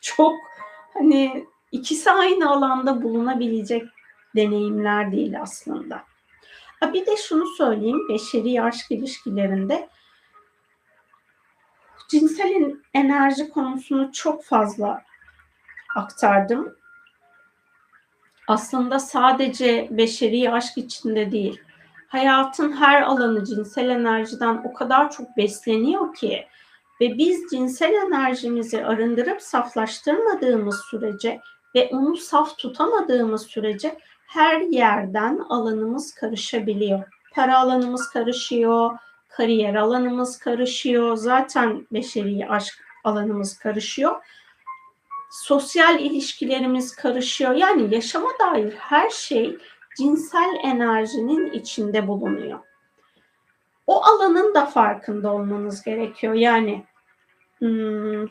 çok 0.01 0.35
hani 0.95 1.47
ikisi 1.73 2.11
aynı 2.11 2.51
alanda 2.51 3.03
bulunabilecek 3.03 3.83
deneyimler 4.37 5.13
değil 5.13 5.41
aslında. 5.43 6.03
Bir 6.93 7.07
de 7.07 7.17
şunu 7.17 7.47
söyleyeyim, 7.47 8.09
beşeri 8.09 8.63
aşk 8.63 8.91
ilişkilerinde 8.91 9.89
cinsel 12.09 12.75
enerji 12.95 13.49
konusunu 13.49 14.13
çok 14.13 14.45
fazla 14.45 15.03
aktardım. 15.97 16.77
Aslında 18.49 18.99
sadece 18.99 19.89
beşeri 19.91 20.53
aşk 20.53 20.79
içinde 20.79 21.33
değil, 21.33 21.61
hayatın 22.09 22.73
her 22.73 23.03
alanı 23.03 23.45
cinsel 23.45 23.89
enerjiden 23.89 24.63
o 24.65 24.73
kadar 24.73 25.11
çok 25.11 25.37
besleniyor 25.37 26.15
ki 26.15 26.47
ve 27.01 27.19
biz 27.19 27.51
cinsel 27.51 27.93
enerjimizi 27.93 28.87
arındırıp 28.87 29.43
saflaştırmadığımız 29.43 30.81
sürece 30.91 31.41
ve 31.75 31.89
onu 31.93 32.17
saf 32.17 32.59
tutamadığımız 32.59 33.47
sürece 33.47 33.99
her 34.37 34.61
yerden 34.61 35.39
alanımız 35.39 36.15
karışabiliyor. 36.15 37.03
Para 37.35 37.59
alanımız 37.59 38.11
karışıyor, 38.11 38.91
kariyer 39.29 39.75
alanımız 39.75 40.39
karışıyor, 40.39 41.17
zaten 41.17 41.87
beşeri 41.93 42.49
aşk 42.49 42.75
alanımız 43.05 43.59
karışıyor. 43.59 44.25
Sosyal 45.31 46.01
ilişkilerimiz 46.01 46.97
karışıyor. 46.97 47.55
Yani 47.55 47.95
yaşama 47.95 48.31
dair 48.41 48.73
her 48.73 49.11
şey 49.11 49.59
cinsel 49.99 50.59
enerjinin 50.63 51.51
içinde 51.53 52.09
bulunuyor. 52.09 52.59
O 53.87 54.05
alanın 54.05 54.55
da 54.55 54.67
farkında 54.67 55.33
olmanız 55.33 55.83
gerekiyor. 55.83 56.35
Yani 56.35 56.85
hmm, 57.59 58.27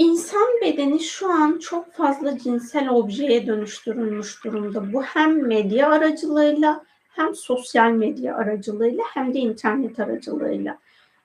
İnsan 0.00 0.48
bedeni 0.62 1.00
şu 1.00 1.32
an 1.32 1.58
çok 1.58 1.92
fazla 1.92 2.38
cinsel 2.38 2.88
objeye 2.88 3.46
dönüştürülmüş 3.46 4.44
durumda. 4.44 4.92
Bu 4.92 5.02
hem 5.02 5.46
medya 5.46 5.90
aracılığıyla 5.90 6.84
hem 7.08 7.34
sosyal 7.34 7.90
medya 7.90 8.36
aracılığıyla 8.36 9.04
hem 9.14 9.34
de 9.34 9.38
internet 9.38 10.00
aracılığıyla. 10.00 10.78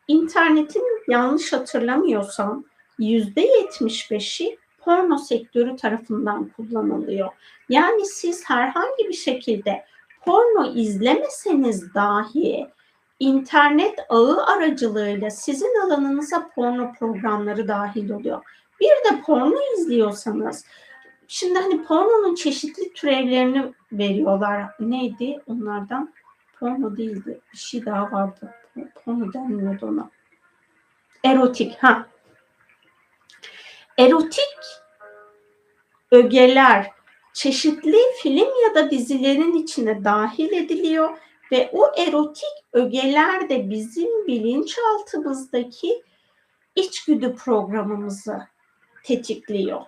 İnternetin 0.07 0.83
yanlış 1.07 1.53
hatırlamıyorsam 1.53 2.65
%75'i 2.99 4.57
porno 4.79 5.17
sektörü 5.17 5.75
tarafından 5.75 6.49
kullanılıyor. 6.57 7.29
Yani 7.69 8.05
siz 8.05 8.49
herhangi 8.49 9.09
bir 9.09 9.13
şekilde 9.13 9.85
porno 10.25 10.73
izlemeseniz 10.73 11.93
dahi 11.93 12.67
internet 13.19 13.99
ağı 14.09 14.45
aracılığıyla 14.45 15.29
sizin 15.29 15.85
alanınıza 15.85 16.49
porno 16.55 16.93
programları 16.99 17.67
dahil 17.67 18.09
oluyor. 18.09 18.41
Bir 18.79 18.87
de 18.87 19.21
porno 19.25 19.59
izliyorsanız 19.77 20.65
şimdi 21.27 21.59
hani 21.59 21.83
pornonun 21.83 22.35
çeşitli 22.35 22.93
türevlerini 22.93 23.73
veriyorlar. 23.91 24.65
Neydi 24.79 25.39
onlardan? 25.47 26.13
Porno 26.59 26.97
değildi. 26.97 27.39
Bir 27.53 27.57
şey 27.57 27.85
daha 27.85 28.11
vardı. 28.11 28.53
Porno 29.05 29.33
denmiyordu 29.33 29.85
ona. 29.85 30.09
Erotik. 31.23 31.77
Ha. 31.83 32.07
Erotik 33.97 34.59
ögeler 36.11 36.91
çeşitli 37.33 37.97
film 38.21 38.47
ya 38.67 38.75
da 38.75 38.91
dizilerin 38.91 39.53
içine 39.53 40.03
dahil 40.03 40.51
ediliyor 40.51 41.17
ve 41.51 41.69
o 41.73 41.91
erotik 41.97 42.65
ögeler 42.73 43.49
de 43.49 43.69
bizim 43.69 44.27
bilinçaltımızdaki 44.27 46.03
içgüdü 46.75 47.35
programımızı 47.35 48.47
tetikliyor. 49.05 49.81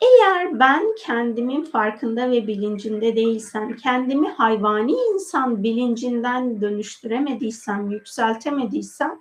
Eğer 0.00 0.58
ben 0.58 0.94
kendimin 0.98 1.64
farkında 1.64 2.30
ve 2.30 2.46
bilincinde 2.46 3.16
değilsem, 3.16 3.76
kendimi 3.76 4.28
hayvani 4.28 4.92
insan 5.14 5.62
bilincinden 5.62 6.60
dönüştüremediysem, 6.60 7.90
yükseltemediysem, 7.90 9.18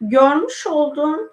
görmüş 0.00 0.66
olduğum 0.66 1.32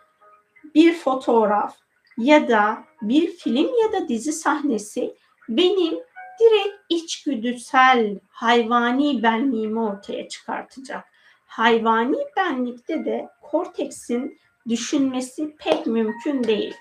bir 0.75 0.93
fotoğraf 0.93 1.75
ya 2.17 2.47
da 2.47 2.83
bir 3.01 3.27
film 3.27 3.69
ya 3.83 4.01
da 4.01 4.07
dizi 4.07 4.33
sahnesi 4.33 5.15
benim 5.49 5.93
direkt 6.39 6.75
içgüdüsel 6.89 8.19
hayvani 8.29 9.23
benliğimi 9.23 9.79
ortaya 9.79 10.29
çıkartacak. 10.29 11.05
hayvani 11.45 12.17
benlikte 12.37 13.05
de 13.05 13.29
korteksin 13.41 14.39
düşünmesi 14.69 15.55
pek 15.55 15.87
mümkün 15.87 16.43
değil. 16.43 16.73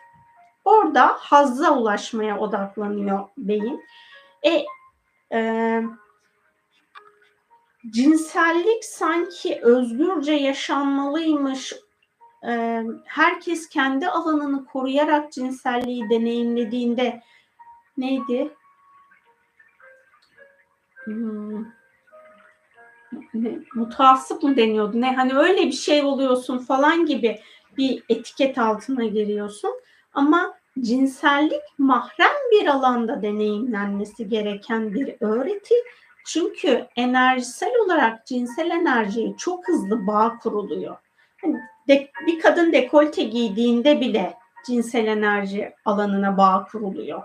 Orada 0.64 1.06
hazza 1.06 1.78
ulaşmaya 1.78 2.38
odaklanıyor 2.38 3.28
beyin. 3.36 3.84
E, 4.42 4.64
e, 5.38 5.82
cinsellik 7.90 8.84
sanki 8.84 9.60
özgürce 9.62 10.32
yaşanmalıymış. 10.32 11.72
E, 12.48 12.82
herkes 13.04 13.68
kendi 13.68 14.08
alanını 14.08 14.64
koruyarak 14.64 15.32
cinselliği 15.32 16.10
deneyimlediğinde 16.10 17.22
neydi? 17.96 18.54
Hmm, 21.04 21.64
ne, 23.34 23.58
mutasip 23.74 24.42
mı 24.42 24.56
deniyordu? 24.56 25.00
Ne 25.00 25.16
hani 25.16 25.34
öyle 25.34 25.66
bir 25.66 25.72
şey 25.72 26.02
oluyorsun 26.02 26.58
falan 26.58 27.06
gibi 27.06 27.40
bir 27.76 28.02
etiket 28.08 28.58
altına 28.58 29.04
giriyorsun. 29.04 29.70
Ama 30.14 30.54
cinsellik 30.80 31.62
mahrem 31.78 32.34
bir 32.52 32.66
alanda 32.66 33.22
deneyimlenmesi 33.22 34.28
gereken 34.28 34.94
bir 34.94 35.14
öğreti. 35.20 35.74
Çünkü 36.26 36.86
enerjisel 36.96 37.72
olarak 37.84 38.26
cinsel 38.26 38.70
enerjiye 38.70 39.36
çok 39.36 39.68
hızlı 39.68 40.06
bağ 40.06 40.38
kuruluyor. 40.42 40.96
Hani 41.42 41.60
bir 42.26 42.40
kadın 42.40 42.72
dekolte 42.72 43.22
giydiğinde 43.22 44.00
bile 44.00 44.34
cinsel 44.66 45.06
enerji 45.06 45.72
alanına 45.84 46.38
bağ 46.38 46.66
kuruluyor. 46.72 47.22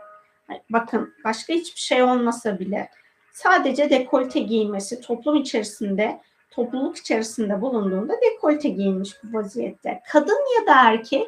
Yani 0.50 0.62
bakın 0.70 1.14
başka 1.24 1.54
hiçbir 1.54 1.80
şey 1.80 2.04
olmasa 2.04 2.60
bile 2.60 2.90
sadece 3.32 3.90
dekolte 3.90 4.40
giymesi 4.40 5.02
toplum 5.02 5.36
içerisinde 5.36 6.22
topluluk 6.52 6.98
içerisinde 6.98 7.62
bulunduğunda 7.62 8.14
dekolte 8.22 8.70
giymiş 8.70 9.16
bu 9.24 9.38
vaziyette. 9.38 10.02
Kadın 10.12 10.60
ya 10.60 10.68
da 10.68 10.90
erkek 10.90 11.28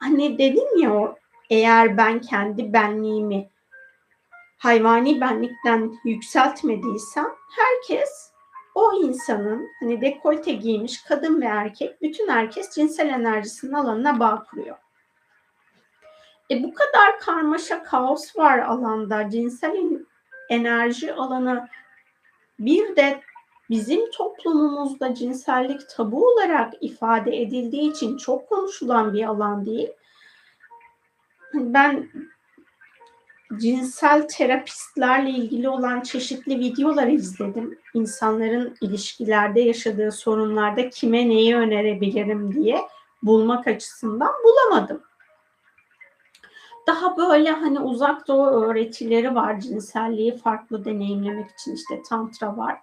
hani 0.00 0.38
dedim 0.38 0.78
ya 0.78 1.14
eğer 1.50 1.96
ben 1.96 2.20
kendi 2.20 2.72
benliğimi 2.72 3.50
hayvani 4.58 5.20
benlikten 5.20 5.94
yükseltmediysem 6.04 7.28
herkes 7.56 8.32
o 8.74 8.92
insanın 8.92 9.68
hani 9.80 10.00
dekolte 10.00 10.52
giymiş 10.52 11.02
kadın 11.02 11.40
ve 11.40 11.44
erkek 11.44 12.02
bütün 12.02 12.28
herkes 12.28 12.74
cinsel 12.74 13.08
enerjisinin 13.08 13.72
alanına 13.72 14.20
bağ 14.20 14.44
kuruyor. 14.50 14.76
E 16.50 16.62
bu 16.62 16.74
kadar 16.74 17.18
karmaşa 17.18 17.82
kaos 17.82 18.36
var 18.36 18.58
alanda 18.58 19.30
cinsel 19.30 19.76
enerji 20.48 21.14
alanı 21.14 21.68
bir 22.58 22.96
de 22.96 23.20
bizim 23.70 24.10
toplumumuzda 24.10 25.14
cinsellik 25.14 25.80
tabu 25.88 26.28
olarak 26.28 26.74
ifade 26.80 27.42
edildiği 27.42 27.90
için 27.90 28.16
çok 28.16 28.48
konuşulan 28.48 29.12
bir 29.12 29.24
alan 29.24 29.66
değil. 29.66 29.88
Ben 31.54 32.08
cinsel 33.56 34.28
terapistlerle 34.28 35.30
ilgili 35.30 35.68
olan 35.68 36.00
çeşitli 36.00 36.58
videolar 36.58 37.06
izledim. 37.06 37.78
İnsanların 37.94 38.76
ilişkilerde 38.80 39.60
yaşadığı 39.60 40.12
sorunlarda 40.12 40.90
kime 40.90 41.28
neyi 41.28 41.56
önerebilirim 41.56 42.54
diye 42.54 42.80
bulmak 43.22 43.66
açısından 43.66 44.32
bulamadım. 44.44 45.02
Daha 46.86 47.16
böyle 47.16 47.50
hani 47.50 47.80
uzak 47.80 48.28
doğu 48.28 48.46
öğretileri 48.46 49.34
var 49.34 49.60
cinselliği 49.60 50.36
farklı 50.36 50.84
deneyimlemek 50.84 51.50
için 51.50 51.74
işte 51.74 52.02
tantra 52.08 52.56
var, 52.56 52.78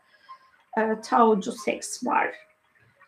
e, 0.77 1.01
taocu 1.01 1.51
seks 1.51 2.05
var 2.05 2.35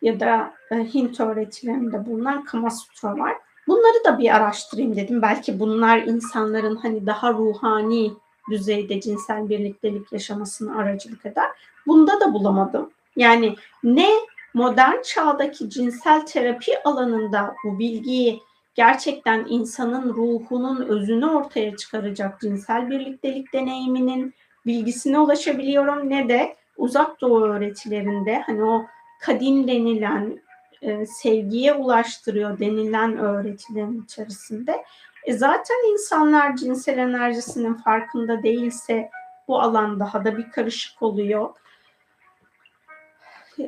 ya 0.02 0.20
da 0.20 0.54
e, 0.72 0.76
Hint 0.76 1.20
öğretilerinde 1.20 2.06
bulunan 2.06 2.44
Kama 2.44 2.70
Sutra 2.70 3.18
var. 3.18 3.36
Bunları 3.68 4.04
da 4.06 4.20
bir 4.20 4.36
araştırayım 4.36 4.96
dedim. 4.96 5.22
Belki 5.22 5.60
bunlar 5.60 5.98
insanların 5.98 6.76
hani 6.76 7.06
daha 7.06 7.34
ruhani 7.34 8.12
düzeyde 8.52 9.02
cinsel 9.02 9.50
birliktelik 9.50 10.12
yaşamasına 10.12 10.80
aracılık 10.80 11.26
eder. 11.26 11.50
Bunda 11.88 12.20
da 12.20 12.34
bulamadım. 12.34 12.90
Yani 13.16 13.56
ne 13.84 14.10
modern 14.54 15.02
çağdaki 15.02 15.70
cinsel 15.70 16.26
terapi 16.26 16.84
alanında 16.84 17.56
bu 17.66 17.80
bilgiyi 17.80 18.42
gerçekten 18.76 19.46
insanın 19.50 20.14
ruhunun 20.14 20.82
özünü 20.82 21.26
ortaya 21.26 21.76
çıkaracak 21.76 22.42
cinsel 22.42 22.90
birliktelik 22.90 23.54
deneyiminin 23.54 24.34
bilgisine 24.66 25.20
ulaşabiliyorum 25.20 26.10
ne 26.10 26.30
de 26.30 26.56
uzak 26.80 27.22
doğu 27.22 27.42
öğretilerinde 27.42 28.42
hani 28.46 28.64
o 28.64 28.86
kadim 29.22 29.68
denilen 29.68 30.40
e, 30.82 31.06
sevgiye 31.06 31.74
ulaştırıyor 31.74 32.60
denilen 32.60 33.18
öğretilerin 33.18 34.04
içerisinde. 34.04 34.84
E 35.26 35.34
zaten 35.34 35.92
insanlar 35.92 36.56
cinsel 36.56 36.98
enerjisinin 36.98 37.74
farkında 37.74 38.44
değilse 38.44 39.10
bu 39.48 39.62
alan 39.62 40.00
daha 40.00 40.26
da 40.26 40.38
bir 40.38 40.52
karışık 40.52 41.02
oluyor. 41.02 41.50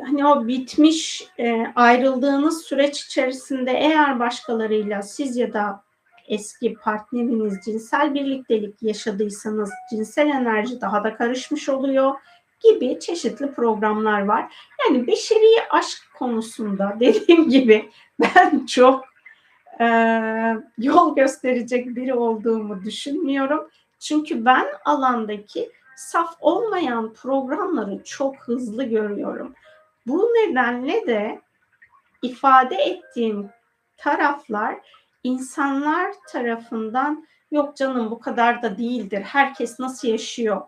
Hani 0.06 0.25
o 0.25 0.48
bitmiş 0.48 1.27
e, 1.40 1.67
ayrıldığınız 1.75 2.61
süreç 2.61 3.03
içerisinde 3.03 3.72
eğer 3.72 4.19
başkalarıyla 4.19 5.01
siz 5.01 5.38
ya 5.38 5.53
da 5.53 5.83
eski 6.27 6.73
partneriniz 6.73 7.57
cinsel 7.65 8.14
birliktelik 8.14 8.83
yaşadıysanız 8.83 9.72
cinsel 9.90 10.27
enerji 10.27 10.81
daha 10.81 11.03
da 11.03 11.17
karışmış 11.17 11.69
oluyor 11.69 12.14
gibi 12.64 12.99
çeşitli 12.99 13.51
programlar 13.53 14.22
var. 14.22 14.53
Yani 14.85 15.07
beşeri 15.07 15.67
aşk 15.69 15.98
konusunda 16.14 16.95
dediğim 16.99 17.49
gibi 17.49 17.90
ben 18.19 18.65
çok 18.65 19.06
e, 19.80 19.85
yol 20.77 21.15
gösterecek 21.15 21.88
biri 21.88 22.14
olduğumu 22.14 22.83
düşünmüyorum. 22.83 23.69
Çünkü 23.99 24.45
ben 24.45 24.67
alandaki 24.85 25.72
saf 25.95 26.35
olmayan 26.40 27.14
programları 27.14 28.03
çok 28.03 28.35
hızlı 28.35 28.83
görüyorum. 28.83 29.53
Bu 30.07 30.23
nedenle 30.23 31.07
de 31.07 31.41
ifade 32.22 32.75
ettiğim 32.75 33.49
taraflar 33.98 34.80
insanlar 35.23 36.14
tarafından 36.27 37.27
yok 37.51 37.77
canım 37.77 38.11
bu 38.11 38.19
kadar 38.19 38.61
da 38.61 38.77
değildir. 38.77 39.22
Herkes 39.22 39.80
nasıl 39.80 40.07
yaşıyor 40.07 40.61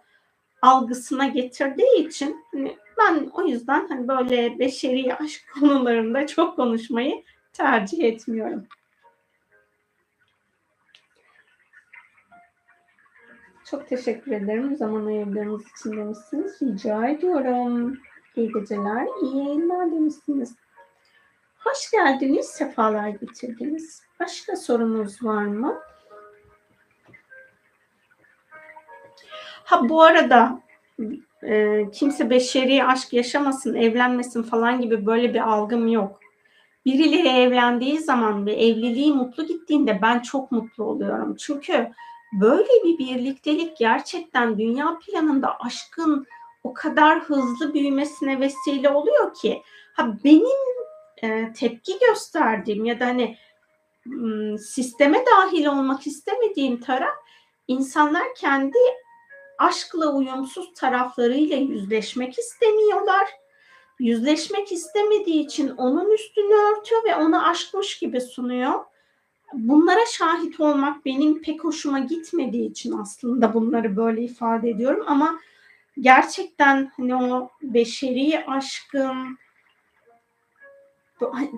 algısına 0.63 1.27
getirdiği 1.27 2.07
için 2.07 2.45
hani 2.51 2.77
ben 2.99 3.29
o 3.33 3.41
yüzden 3.41 3.87
hani 3.87 4.07
böyle 4.07 4.59
beşeri 4.59 5.15
aşk 5.15 5.41
konularında 5.59 6.27
çok 6.27 6.55
konuşmayı 6.55 7.23
tercih 7.53 8.03
etmiyorum. 8.03 8.67
Çok 13.65 13.87
teşekkür 13.87 14.31
ederim. 14.31 14.75
Zaman 14.75 15.05
ayırdığınız 15.05 15.61
için 15.61 15.97
demişsiniz. 15.97 16.61
Rica 16.61 17.07
ediyorum. 17.07 17.97
İyi 18.35 18.51
geceler, 18.51 19.07
iyi 19.21 19.37
yayınlar 19.37 19.91
demişsiniz. 19.91 20.55
Hoş 21.57 21.91
geldiniz, 21.91 22.45
sefalar 22.45 23.09
getirdiniz. 23.09 24.03
Başka 24.19 24.55
sorunuz 24.55 25.23
var 25.23 25.45
mı? 25.45 25.81
Ha 29.73 29.89
bu 29.89 30.01
arada 30.01 30.59
e, 31.43 31.85
kimse 31.91 32.29
beşeri 32.29 32.83
aşk 32.83 33.13
yaşamasın, 33.13 33.75
evlenmesin 33.75 34.43
falan 34.43 34.81
gibi 34.81 35.05
böyle 35.05 35.33
bir 35.33 35.39
algım 35.39 35.87
yok. 35.87 36.19
Birileri 36.85 37.27
evlendiği 37.27 37.99
zaman 37.99 38.45
ve 38.45 38.53
evliliği 38.53 39.13
mutlu 39.13 39.47
gittiğinde 39.47 39.99
ben 40.01 40.19
çok 40.19 40.51
mutlu 40.51 40.83
oluyorum. 40.83 41.35
Çünkü 41.35 41.91
böyle 42.33 42.83
bir 42.83 42.97
birliktelik 42.97 43.77
gerçekten 43.77 44.57
dünya 44.57 44.99
planında 45.05 45.57
aşkın 45.59 46.27
o 46.63 46.73
kadar 46.73 47.19
hızlı 47.19 47.73
büyümesine 47.73 48.39
vesile 48.39 48.89
oluyor 48.89 49.33
ki 49.33 49.61
ha 49.93 50.17
benim 50.23 50.85
e, 51.23 51.53
tepki 51.53 51.93
gösterdiğim 52.07 52.85
ya 52.85 52.99
da 52.99 53.05
hani 53.05 53.37
sisteme 54.59 55.23
dahil 55.25 55.65
olmak 55.65 56.07
istemediğim 56.07 56.81
taraf 56.81 57.15
insanlar 57.67 58.35
kendi 58.35 58.77
aşkla 59.57 60.13
uyumsuz 60.13 60.73
taraflarıyla 60.73 61.57
yüzleşmek 61.57 62.39
istemiyorlar. 62.39 63.27
Yüzleşmek 63.99 64.71
istemediği 64.71 65.45
için 65.45 65.69
onun 65.69 66.11
üstünü 66.11 66.53
örtüyor 66.53 67.03
ve 67.03 67.15
onu 67.15 67.47
aşkmış 67.47 67.99
gibi 67.99 68.21
sunuyor. 68.21 68.79
Bunlara 69.53 70.05
şahit 70.05 70.59
olmak 70.59 71.05
benim 71.05 71.41
pek 71.41 71.63
hoşuma 71.63 71.99
gitmediği 71.99 72.69
için 72.69 72.91
aslında 72.91 73.53
bunları 73.53 73.97
böyle 73.97 74.21
ifade 74.21 74.69
ediyorum 74.69 75.03
ama 75.07 75.39
gerçekten 75.99 76.91
hani 76.97 77.15
o 77.15 77.49
beşeri 77.61 78.45
aşkın 78.47 79.37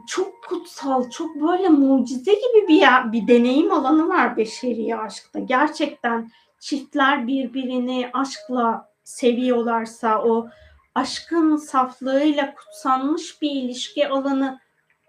çok 0.08 0.44
kutsal, 0.44 1.10
çok 1.10 1.36
böyle 1.36 1.70
mucize 1.70 2.34
gibi 2.34 2.68
bir 2.68 3.12
bir 3.12 3.28
deneyim 3.28 3.72
alanı 3.72 4.10
var 4.10 4.38
beşeri 4.38 4.96
aşkta. 4.96 5.40
Gerçekten 5.40 6.32
çiftler 6.66 7.28
birbirini 7.28 8.10
aşkla 8.14 8.90
seviyorlarsa 9.04 10.24
o 10.24 10.50
aşkın 10.96 11.56
saflığıyla 11.56 12.56
kutsanmış 12.56 13.42
bir 13.42 13.52
ilişki 13.52 14.08
alanı 14.08 14.60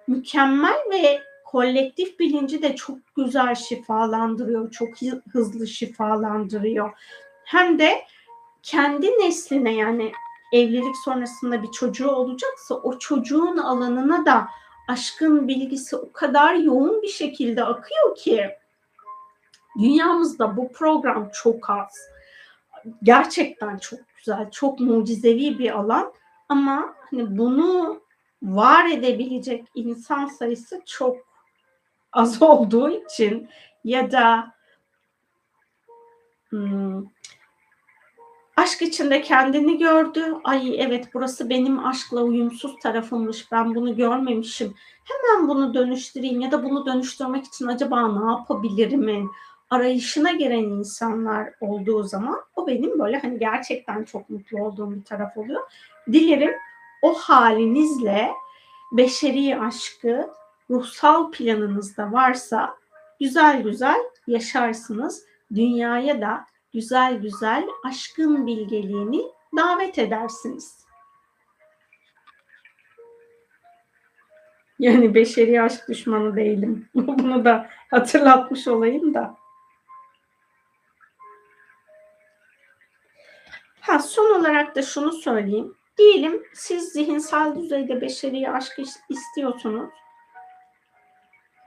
mükemmel 0.08 0.76
ve 0.92 1.22
kolektif 1.44 2.18
bilinci 2.18 2.62
de 2.62 2.76
çok 2.76 2.98
güzel 3.16 3.54
şifalandırıyor, 3.54 4.70
çok 4.70 4.88
hızlı 5.32 5.66
şifalandırıyor. 5.66 6.92
Hem 7.44 7.78
de 7.78 8.04
kendi 8.62 9.06
nesline 9.06 9.74
yani 9.74 10.12
evlilik 10.52 10.96
sonrasında 11.04 11.62
bir 11.62 11.70
çocuğu 11.70 12.10
olacaksa 12.10 12.74
o 12.74 12.98
çocuğun 12.98 13.56
alanına 13.56 14.26
da 14.26 14.48
aşkın 14.88 15.48
bilgisi 15.48 15.96
o 15.96 16.12
kadar 16.12 16.54
yoğun 16.54 17.02
bir 17.02 17.08
şekilde 17.08 17.64
akıyor 17.64 18.16
ki 18.16 18.50
dünyamızda 19.78 20.56
bu 20.56 20.72
program 20.72 21.30
çok 21.32 21.70
az. 21.70 22.08
Gerçekten 23.02 23.78
çok 23.78 24.00
güzel, 24.16 24.50
çok 24.50 24.80
mucizevi 24.80 25.58
bir 25.58 25.70
alan 25.78 26.12
ama 26.48 26.94
hani 27.10 27.38
bunu 27.38 28.00
var 28.42 28.88
edebilecek 28.88 29.64
insan 29.74 30.26
sayısı 30.26 30.82
çok 30.86 31.16
az 32.12 32.42
olduğu 32.42 32.90
için 32.90 33.48
ya 33.84 34.12
da 34.12 34.54
hmm, 36.48 37.04
aşk 38.56 38.82
içinde 38.82 39.22
kendini 39.22 39.78
gördü. 39.78 40.34
Ay 40.44 40.82
evet 40.82 41.08
burası 41.14 41.50
benim 41.50 41.86
aşkla 41.86 42.22
uyumsuz 42.22 42.78
tarafımmış. 42.82 43.52
Ben 43.52 43.74
bunu 43.74 43.96
görmemişim. 43.96 44.74
Hemen 45.04 45.48
bunu 45.48 45.74
dönüştüreyim 45.74 46.40
ya 46.40 46.52
da 46.52 46.64
bunu 46.64 46.86
dönüştürmek 46.86 47.44
için 47.44 47.66
acaba 47.66 48.08
ne 48.08 48.30
yapabilirim? 48.30 49.30
Arayışına 49.70 50.32
giren 50.32 50.64
insanlar 50.64 51.52
olduğu 51.60 52.02
zaman 52.02 52.40
o 52.56 52.66
benim 52.66 52.98
böyle 52.98 53.18
hani 53.18 53.38
gerçekten 53.38 54.04
çok 54.04 54.30
mutlu 54.30 54.62
olduğum 54.62 54.94
bir 54.94 55.04
taraf 55.04 55.36
oluyor. 55.36 55.62
Dilerim 56.12 56.54
o 57.02 57.14
halinizle 57.14 58.30
beşeri 58.92 59.60
aşkı 59.60 60.30
ruhsal 60.70 61.30
planınızda 61.30 62.12
varsa 62.12 62.76
güzel 63.20 63.62
güzel 63.62 64.00
yaşarsınız. 64.26 65.24
Dünyaya 65.54 66.20
da 66.20 66.46
güzel 66.72 67.16
güzel 67.16 67.68
aşkın 67.84 68.46
bilgeliğini 68.46 69.22
davet 69.56 69.98
edersiniz. 69.98 70.86
Yani 74.78 75.14
beşeri 75.14 75.62
aşk 75.62 75.88
düşmanı 75.88 76.36
değilim. 76.36 76.88
Bunu 76.94 77.44
da 77.44 77.68
hatırlatmış 77.90 78.68
olayım 78.68 79.14
da. 79.14 79.36
Ha, 83.86 83.98
son 83.98 84.40
olarak 84.40 84.76
da 84.76 84.82
şunu 84.82 85.12
söyleyeyim. 85.12 85.76
Diyelim 85.98 86.42
siz 86.54 86.88
zihinsel 86.88 87.56
düzeyde 87.56 88.00
beşeri 88.00 88.50
aşk 88.50 88.80
istiyorsunuz. 89.08 89.90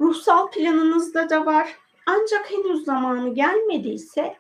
Ruhsal 0.01 0.51
planınızda 0.51 1.30
da 1.30 1.45
var. 1.45 1.75
Ancak 2.06 2.51
henüz 2.51 2.85
zamanı 2.85 3.33
gelmediyse 3.33 4.35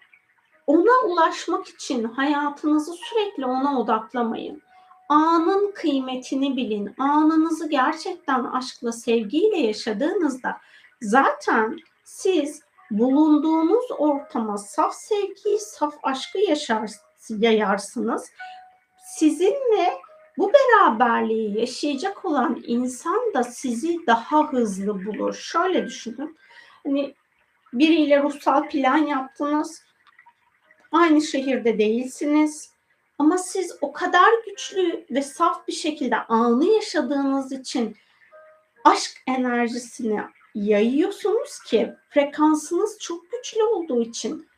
ona 0.67 1.05
ulaşmak 1.05 1.67
için 1.67 2.03
hayatınızı 2.03 2.93
sürekli 2.93 3.45
ona 3.45 3.79
odaklamayın. 3.79 4.61
Anın 5.09 5.71
kıymetini 5.71 6.57
bilin. 6.57 6.95
Anınızı 6.97 7.69
gerçekten 7.69 8.43
aşkla, 8.43 8.91
sevgiyle 8.91 9.57
yaşadığınızda 9.57 10.57
zaten 11.01 11.77
siz 12.03 12.61
bulunduğunuz 12.91 13.85
ortama 13.97 14.57
saf 14.57 14.93
sevgiyi, 14.93 15.59
saf 15.59 15.93
aşkı 16.03 16.39
yaşar, 16.39 16.89
yayarsınız. 17.37 18.31
Sizinle 19.17 19.93
bu 20.37 20.51
beraberliği 20.53 21.59
yaşayacak 21.59 22.25
olan 22.25 22.63
insan 22.67 23.33
da 23.33 23.43
sizi 23.43 23.97
daha 24.07 24.51
hızlı 24.51 25.05
bulur. 25.05 25.33
Şöyle 25.33 25.85
düşünün. 25.85 26.37
Hani 26.83 27.15
biriyle 27.73 28.23
ruhsal 28.23 28.69
plan 28.69 28.97
yaptınız. 28.97 29.83
Aynı 30.91 31.21
şehirde 31.21 31.79
değilsiniz. 31.79 32.73
Ama 33.19 33.37
siz 33.37 33.77
o 33.81 33.91
kadar 33.91 34.29
güçlü 34.45 35.05
ve 35.11 35.21
saf 35.21 35.67
bir 35.67 35.73
şekilde 35.73 36.17
anı 36.17 36.65
yaşadığınız 36.65 37.51
için 37.51 37.97
aşk 38.83 39.11
enerjisini 39.27 40.21
yayıyorsunuz 40.55 41.59
ki 41.59 41.93
frekansınız 42.09 42.99
çok 42.99 43.31
güçlü 43.31 43.63
olduğu 43.63 44.01
için 44.01 44.48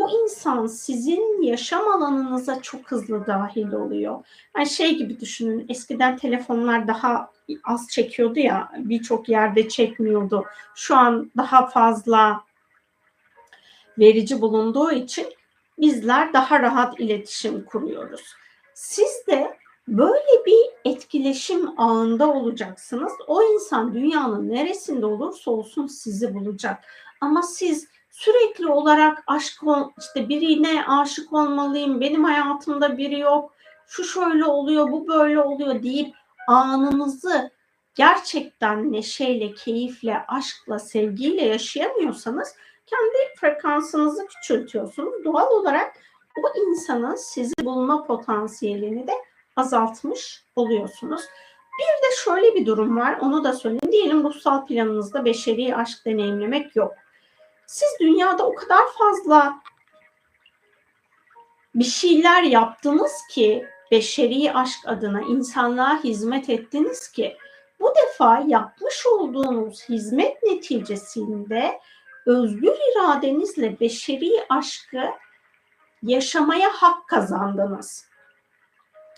o 0.00 0.08
insan 0.24 0.66
sizin 0.66 1.42
yaşam 1.42 1.88
alanınıza 1.88 2.62
çok 2.62 2.90
hızlı 2.90 3.26
dahil 3.26 3.72
oluyor. 3.72 4.24
Yani 4.56 4.66
şey 4.66 4.98
gibi 4.98 5.20
düşünün 5.20 5.66
eskiden 5.68 6.16
telefonlar 6.16 6.88
daha 6.88 7.30
az 7.64 7.88
çekiyordu 7.88 8.38
ya 8.38 8.72
birçok 8.78 9.28
yerde 9.28 9.68
çekmiyordu. 9.68 10.44
Şu 10.74 10.96
an 10.96 11.30
daha 11.36 11.66
fazla 11.66 12.40
verici 13.98 14.40
bulunduğu 14.40 14.92
için 14.92 15.26
bizler 15.78 16.32
daha 16.32 16.60
rahat 16.60 17.00
iletişim 17.00 17.64
kuruyoruz. 17.64 18.34
Siz 18.74 19.26
de 19.28 19.56
böyle 19.88 20.44
bir 20.46 20.90
etkileşim 20.90 21.80
ağında 21.80 22.32
olacaksınız. 22.32 23.12
O 23.26 23.42
insan 23.42 23.94
dünyanın 23.94 24.50
neresinde 24.50 25.06
olursa 25.06 25.50
olsun 25.50 25.86
sizi 25.86 26.34
bulacak. 26.34 26.84
Ama 27.20 27.42
siz 27.42 27.88
sürekli 28.16 28.66
olarak 28.66 29.24
aşk 29.26 29.62
işte 29.98 30.28
birine 30.28 30.86
aşık 30.86 31.32
olmalıyım, 31.32 32.00
benim 32.00 32.24
hayatımda 32.24 32.98
biri 32.98 33.18
yok, 33.18 33.52
şu 33.86 34.04
şöyle 34.04 34.44
oluyor, 34.44 34.90
bu 34.90 35.08
böyle 35.08 35.40
oluyor 35.40 35.82
deyip 35.82 36.14
anınızı 36.48 37.50
gerçekten 37.94 38.92
neşeyle, 38.92 39.54
keyifle, 39.54 40.24
aşkla, 40.28 40.78
sevgiyle 40.78 41.44
yaşayamıyorsanız 41.44 42.54
kendi 42.86 43.34
frekansınızı 43.40 44.26
küçültüyorsunuz. 44.26 45.24
Doğal 45.24 45.50
olarak 45.50 45.96
o 46.44 46.58
insanın 46.60 47.14
sizi 47.14 47.54
bulma 47.64 48.04
potansiyelini 48.04 49.06
de 49.06 49.12
azaltmış 49.56 50.44
oluyorsunuz. 50.56 51.22
Bir 51.78 52.08
de 52.08 52.14
şöyle 52.24 52.54
bir 52.54 52.66
durum 52.66 52.96
var, 52.96 53.18
onu 53.20 53.44
da 53.44 53.52
söyleyeyim. 53.52 53.92
Diyelim 53.92 54.24
ruhsal 54.24 54.66
planınızda 54.66 55.24
beşeri 55.24 55.76
aşk 55.76 56.06
deneyimlemek 56.06 56.76
yok. 56.76 56.94
Siz 57.66 57.88
dünyada 58.00 58.46
o 58.46 58.54
kadar 58.54 58.84
fazla 58.98 59.60
bir 61.74 61.84
şeyler 61.84 62.42
yaptınız 62.42 63.12
ki 63.30 63.66
beşeri 63.90 64.52
aşk 64.52 64.78
adına 64.86 65.20
insanlığa 65.20 66.04
hizmet 66.04 66.50
ettiniz 66.50 67.08
ki 67.08 67.36
bu 67.80 67.92
defa 68.02 68.44
yapmış 68.46 69.06
olduğunuz 69.06 69.88
hizmet 69.88 70.42
neticesinde 70.42 71.80
özgür 72.26 72.74
iradenizle 72.92 73.80
beşeri 73.80 74.46
aşkı 74.48 75.02
yaşamaya 76.02 76.68
hak 76.68 77.08
kazandınız. 77.08 78.08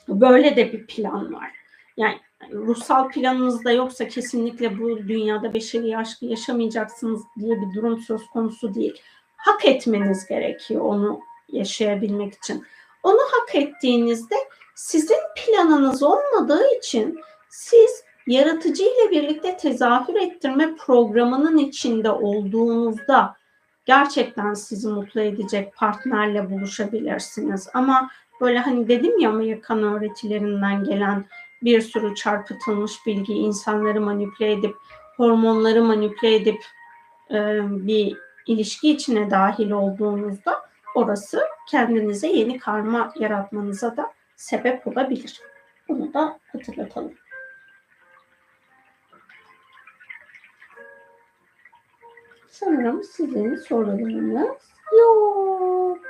Böyle 0.09 0.57
de 0.57 0.73
bir 0.73 0.87
plan 0.87 1.35
var. 1.35 1.51
Yani 1.97 2.21
ruhsal 2.53 3.09
planınızda 3.09 3.73
yoksa 3.73 4.09
kesinlikle 4.09 4.79
bu 4.79 4.99
dünyada 4.99 5.55
beşeri 5.55 5.97
aşkı 5.97 6.25
yaşamayacaksınız 6.25 7.23
diye 7.41 7.57
bir 7.61 7.75
durum 7.75 8.01
söz 8.01 8.27
konusu 8.27 8.75
değil. 8.75 9.03
Hak 9.37 9.65
etmeniz 9.65 10.27
gerekiyor 10.27 10.81
onu 10.81 11.21
yaşayabilmek 11.49 12.35
için. 12.35 12.65
Onu 13.03 13.19
hak 13.19 13.55
ettiğinizde 13.55 14.35
sizin 14.75 15.19
planınız 15.37 16.03
olmadığı 16.03 16.77
için 16.79 17.21
siz 17.49 18.05
yaratıcı 18.27 18.83
ile 18.83 19.11
birlikte 19.11 19.57
tezahür 19.57 20.15
ettirme 20.15 20.77
programının 20.77 21.59
içinde 21.59 22.11
olduğunuzda 22.11 23.37
gerçekten 23.85 24.55
sizi 24.55 24.89
mutlu 24.89 25.21
edecek 25.21 25.77
partnerle 25.77 26.51
buluşabilirsiniz. 26.51 27.69
Ama 27.75 28.11
böyle 28.41 28.59
hani 28.59 28.89
dedim 28.89 29.19
ya 29.19 29.31
Amerikan 29.31 29.83
öğretilerinden 29.83 30.85
gelen 30.85 31.25
bir 31.63 31.81
sürü 31.81 32.15
çarpıtılmış 32.15 33.07
bilgi 33.07 33.33
insanları 33.33 34.01
manipüle 34.01 34.53
edip 34.53 34.77
hormonları 35.17 35.85
manipüle 35.85 36.35
edip 36.35 36.65
e, 37.31 37.59
bir 37.87 38.17
ilişki 38.47 38.91
içine 38.91 39.31
dahil 39.31 39.71
olduğunuzda 39.71 40.69
orası 40.95 41.43
kendinize 41.71 42.29
yeni 42.29 42.59
karma 42.59 43.13
yaratmanıza 43.19 43.97
da 43.97 44.13
sebep 44.37 44.87
olabilir. 44.87 45.41
Bunu 45.89 46.15
da 46.15 46.39
hatırlatalım. 46.53 47.15
Sanırım 52.49 53.05
sizin 53.05 53.57
sorularınız 53.57 54.59
yok. 54.99 56.08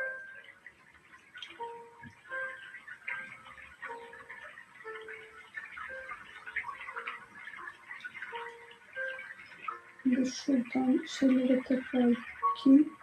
Şuradan 10.16 11.04
şeyleri 11.06 11.62
tekrar 11.62 12.04
bakayım. 12.04 12.97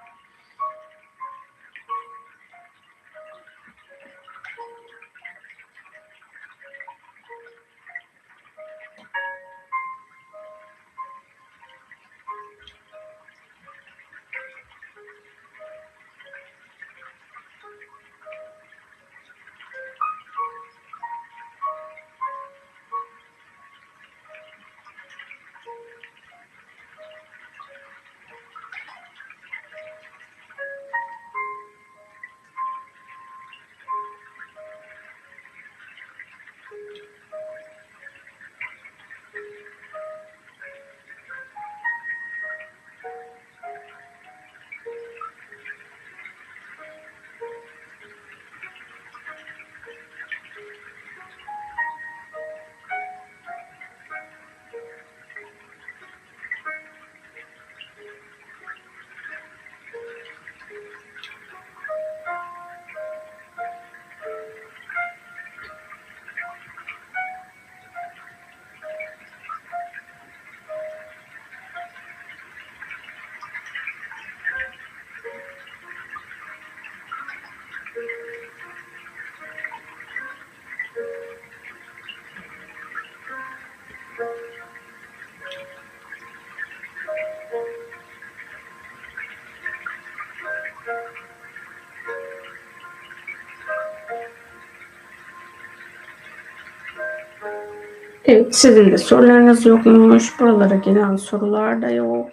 Evet, 98.26 98.56
sizin 98.56 98.92
de 98.92 98.98
sorularınız 98.98 99.66
yokmuş. 99.66 100.40
Buralara 100.40 100.76
gelen 100.76 101.16
sorular 101.16 101.82
da 101.82 101.90
yok. 101.90 102.30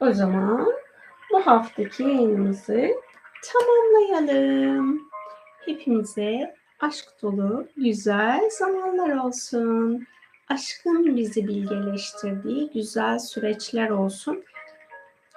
O 0.00 0.12
zaman 0.12 0.72
bu 1.32 1.46
haftaki 1.46 2.02
yayınımızı 2.02 2.90
tamamlayalım. 3.44 5.08
Hepimize 5.66 6.54
aşk 6.80 7.04
dolu 7.22 7.68
güzel 7.76 8.50
zamanlar 8.50 9.16
olsun. 9.24 10.06
Aşkın 10.48 11.16
bizi 11.16 11.48
bilgeleştirdiği 11.48 12.70
güzel 12.74 13.18
süreçler 13.18 13.90
olsun. 13.90 14.44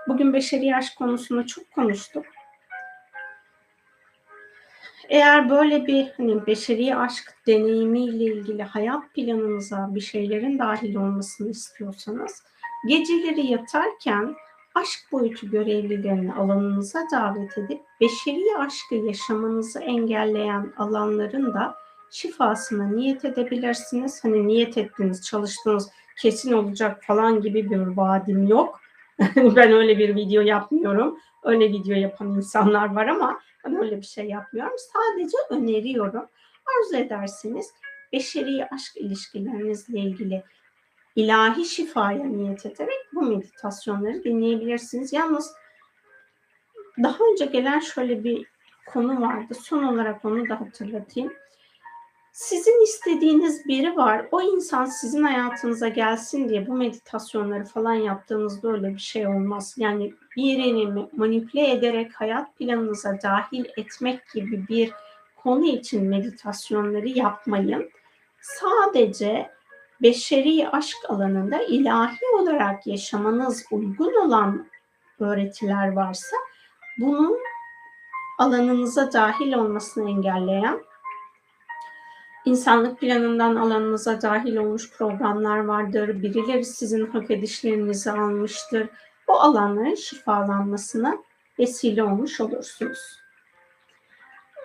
Bugün 0.10 0.34
beşeri 0.34 0.76
aşk 0.76 0.98
konusunu 0.98 1.48
çok 1.48 1.72
konuştuk. 1.72 2.26
Eğer 5.10 5.50
böyle 5.50 5.88
bir 5.88 6.08
hani 6.18 6.48
beşeri 6.48 6.96
aşk 6.96 7.34
deneyimiyle 7.48 8.24
ilgili 8.24 8.64
hayat 8.64 9.14
planınıza 9.14 9.90
bir 9.96 10.02
şeylerin 10.02 10.60
dahil 10.60 10.96
olmasını 10.96 11.50
istiyorsanız 11.50 12.44
geceleri 12.88 13.46
yatarken 13.46 14.36
aşk 14.76 15.12
boyutu 15.12 15.50
görevlilerini 15.50 16.34
alanınıza 16.34 17.00
davet 17.12 17.58
edip 17.58 17.82
beşeri 18.02 18.58
aşkı 18.58 18.96
yaşamanızı 18.96 19.80
engelleyen 19.80 20.74
alanların 20.78 21.54
da 21.54 21.76
şifasına 22.12 22.88
niyet 22.88 23.26
edebilirsiniz. 23.26 24.24
Hani 24.24 24.48
niyet 24.48 24.78
ettiniz, 24.78 25.26
çalıştınız, 25.26 25.90
kesin 26.22 26.54
olacak 26.54 27.04
falan 27.04 27.42
gibi 27.42 27.70
bir 27.70 27.78
vaadim 27.78 28.48
yok. 28.48 28.80
ben 29.56 29.72
öyle 29.72 29.98
bir 29.98 30.16
video 30.16 30.42
yapmıyorum. 30.42 31.20
Öyle 31.44 31.70
video 31.70 31.96
yapan 31.96 32.28
insanlar 32.28 32.96
var 32.96 33.08
ama 33.08 33.40
ben 33.66 33.76
öyle 33.76 33.98
bir 33.98 34.06
şey 34.06 34.26
yapmıyorum. 34.26 34.76
Sadece 34.78 35.38
öneriyorum. 35.50 36.26
Arzu 36.78 36.96
ederseniz 36.96 37.74
beşeri 38.14 38.66
aşk 38.66 38.98
ilişkilerinizle 38.98 40.00
ilgili 40.00 40.44
ilahi 41.16 41.66
şifaya 41.66 42.24
niyet 42.24 42.66
ederek 42.66 43.00
bu 43.14 43.22
meditasyonları 43.22 44.24
dinleyebilirsiniz. 44.24 45.14
Yalnız 45.14 45.54
daha 47.04 47.18
önce 47.32 47.46
gelen 47.46 47.80
şöyle 47.80 48.24
bir 48.24 48.46
konu 48.88 49.22
vardı. 49.22 49.54
Son 49.54 49.84
olarak 49.84 50.26
onu 50.26 50.50
da 50.50 50.62
hatırlatayım. 50.62 51.34
Sizin 52.32 52.84
istediğiniz 52.84 53.68
biri 53.68 53.98
var. 53.98 54.28
O 54.32 54.42
insan 54.42 54.86
sizin 54.86 55.24
hayatınıza 55.24 55.88
gelsin 55.88 56.50
diye 56.50 56.68
bu 56.68 56.74
meditasyonları 56.74 57.66
falan 57.66 57.94
yaptığınızda 57.94 58.72
öyle 58.72 58.94
bir 58.94 59.00
şey 59.00 59.28
olmaz. 59.28 59.76
Yani 59.78 60.14
birini 60.38 61.08
manipüle 61.18 61.72
ederek 61.72 62.12
hayat 62.16 62.58
planınıza 62.58 63.18
dahil 63.24 63.66
etmek 63.78 64.30
gibi 64.34 64.68
bir 64.68 64.92
konu 65.36 65.66
için 65.66 66.08
meditasyonları 66.08 67.08
yapmayın. 67.08 67.90
Sadece 68.42 69.50
beşeri 70.02 70.70
aşk 70.70 70.98
alanında 71.10 71.62
ilahi 71.62 72.26
olarak 72.40 72.88
yaşamanız 72.88 73.66
uygun 73.72 74.26
olan 74.26 74.68
öğretiler 75.20 75.92
varsa 75.92 76.38
bunun 77.00 77.40
alanınıza 78.40 79.14
dahil 79.14 79.54
olmasını 79.54 80.10
engelleyen 80.10 80.89
insanlık 82.50 83.00
planından 83.00 83.56
alanınıza 83.56 84.22
dahil 84.22 84.56
olmuş 84.56 84.92
programlar 84.92 85.66
vardır. 85.66 86.22
Birileri 86.22 86.66
sizin 86.66 87.06
hak 87.06 87.32
edişlerinizi 87.32 88.12
almıştır. 88.12 88.88
Bu 89.28 89.34
alanların 89.34 89.96
şifalanmasına 89.96 91.18
vesile 91.60 92.04
olmuş 92.04 92.42
olursunuz. 92.42 93.20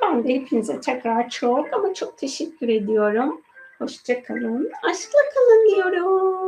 Ben 0.03 0.25
de 0.25 0.35
hepinize 0.35 0.81
tekrar 0.81 1.29
çok 1.29 1.73
ama 1.73 1.95
çok 1.95 2.19
teşekkür 2.19 2.69
ediyorum. 2.69 3.41
Hoşça 3.79 4.23
kalın, 4.23 4.71
aşkla 4.83 5.19
kalın 5.35 5.75
diyorum. 5.75 6.44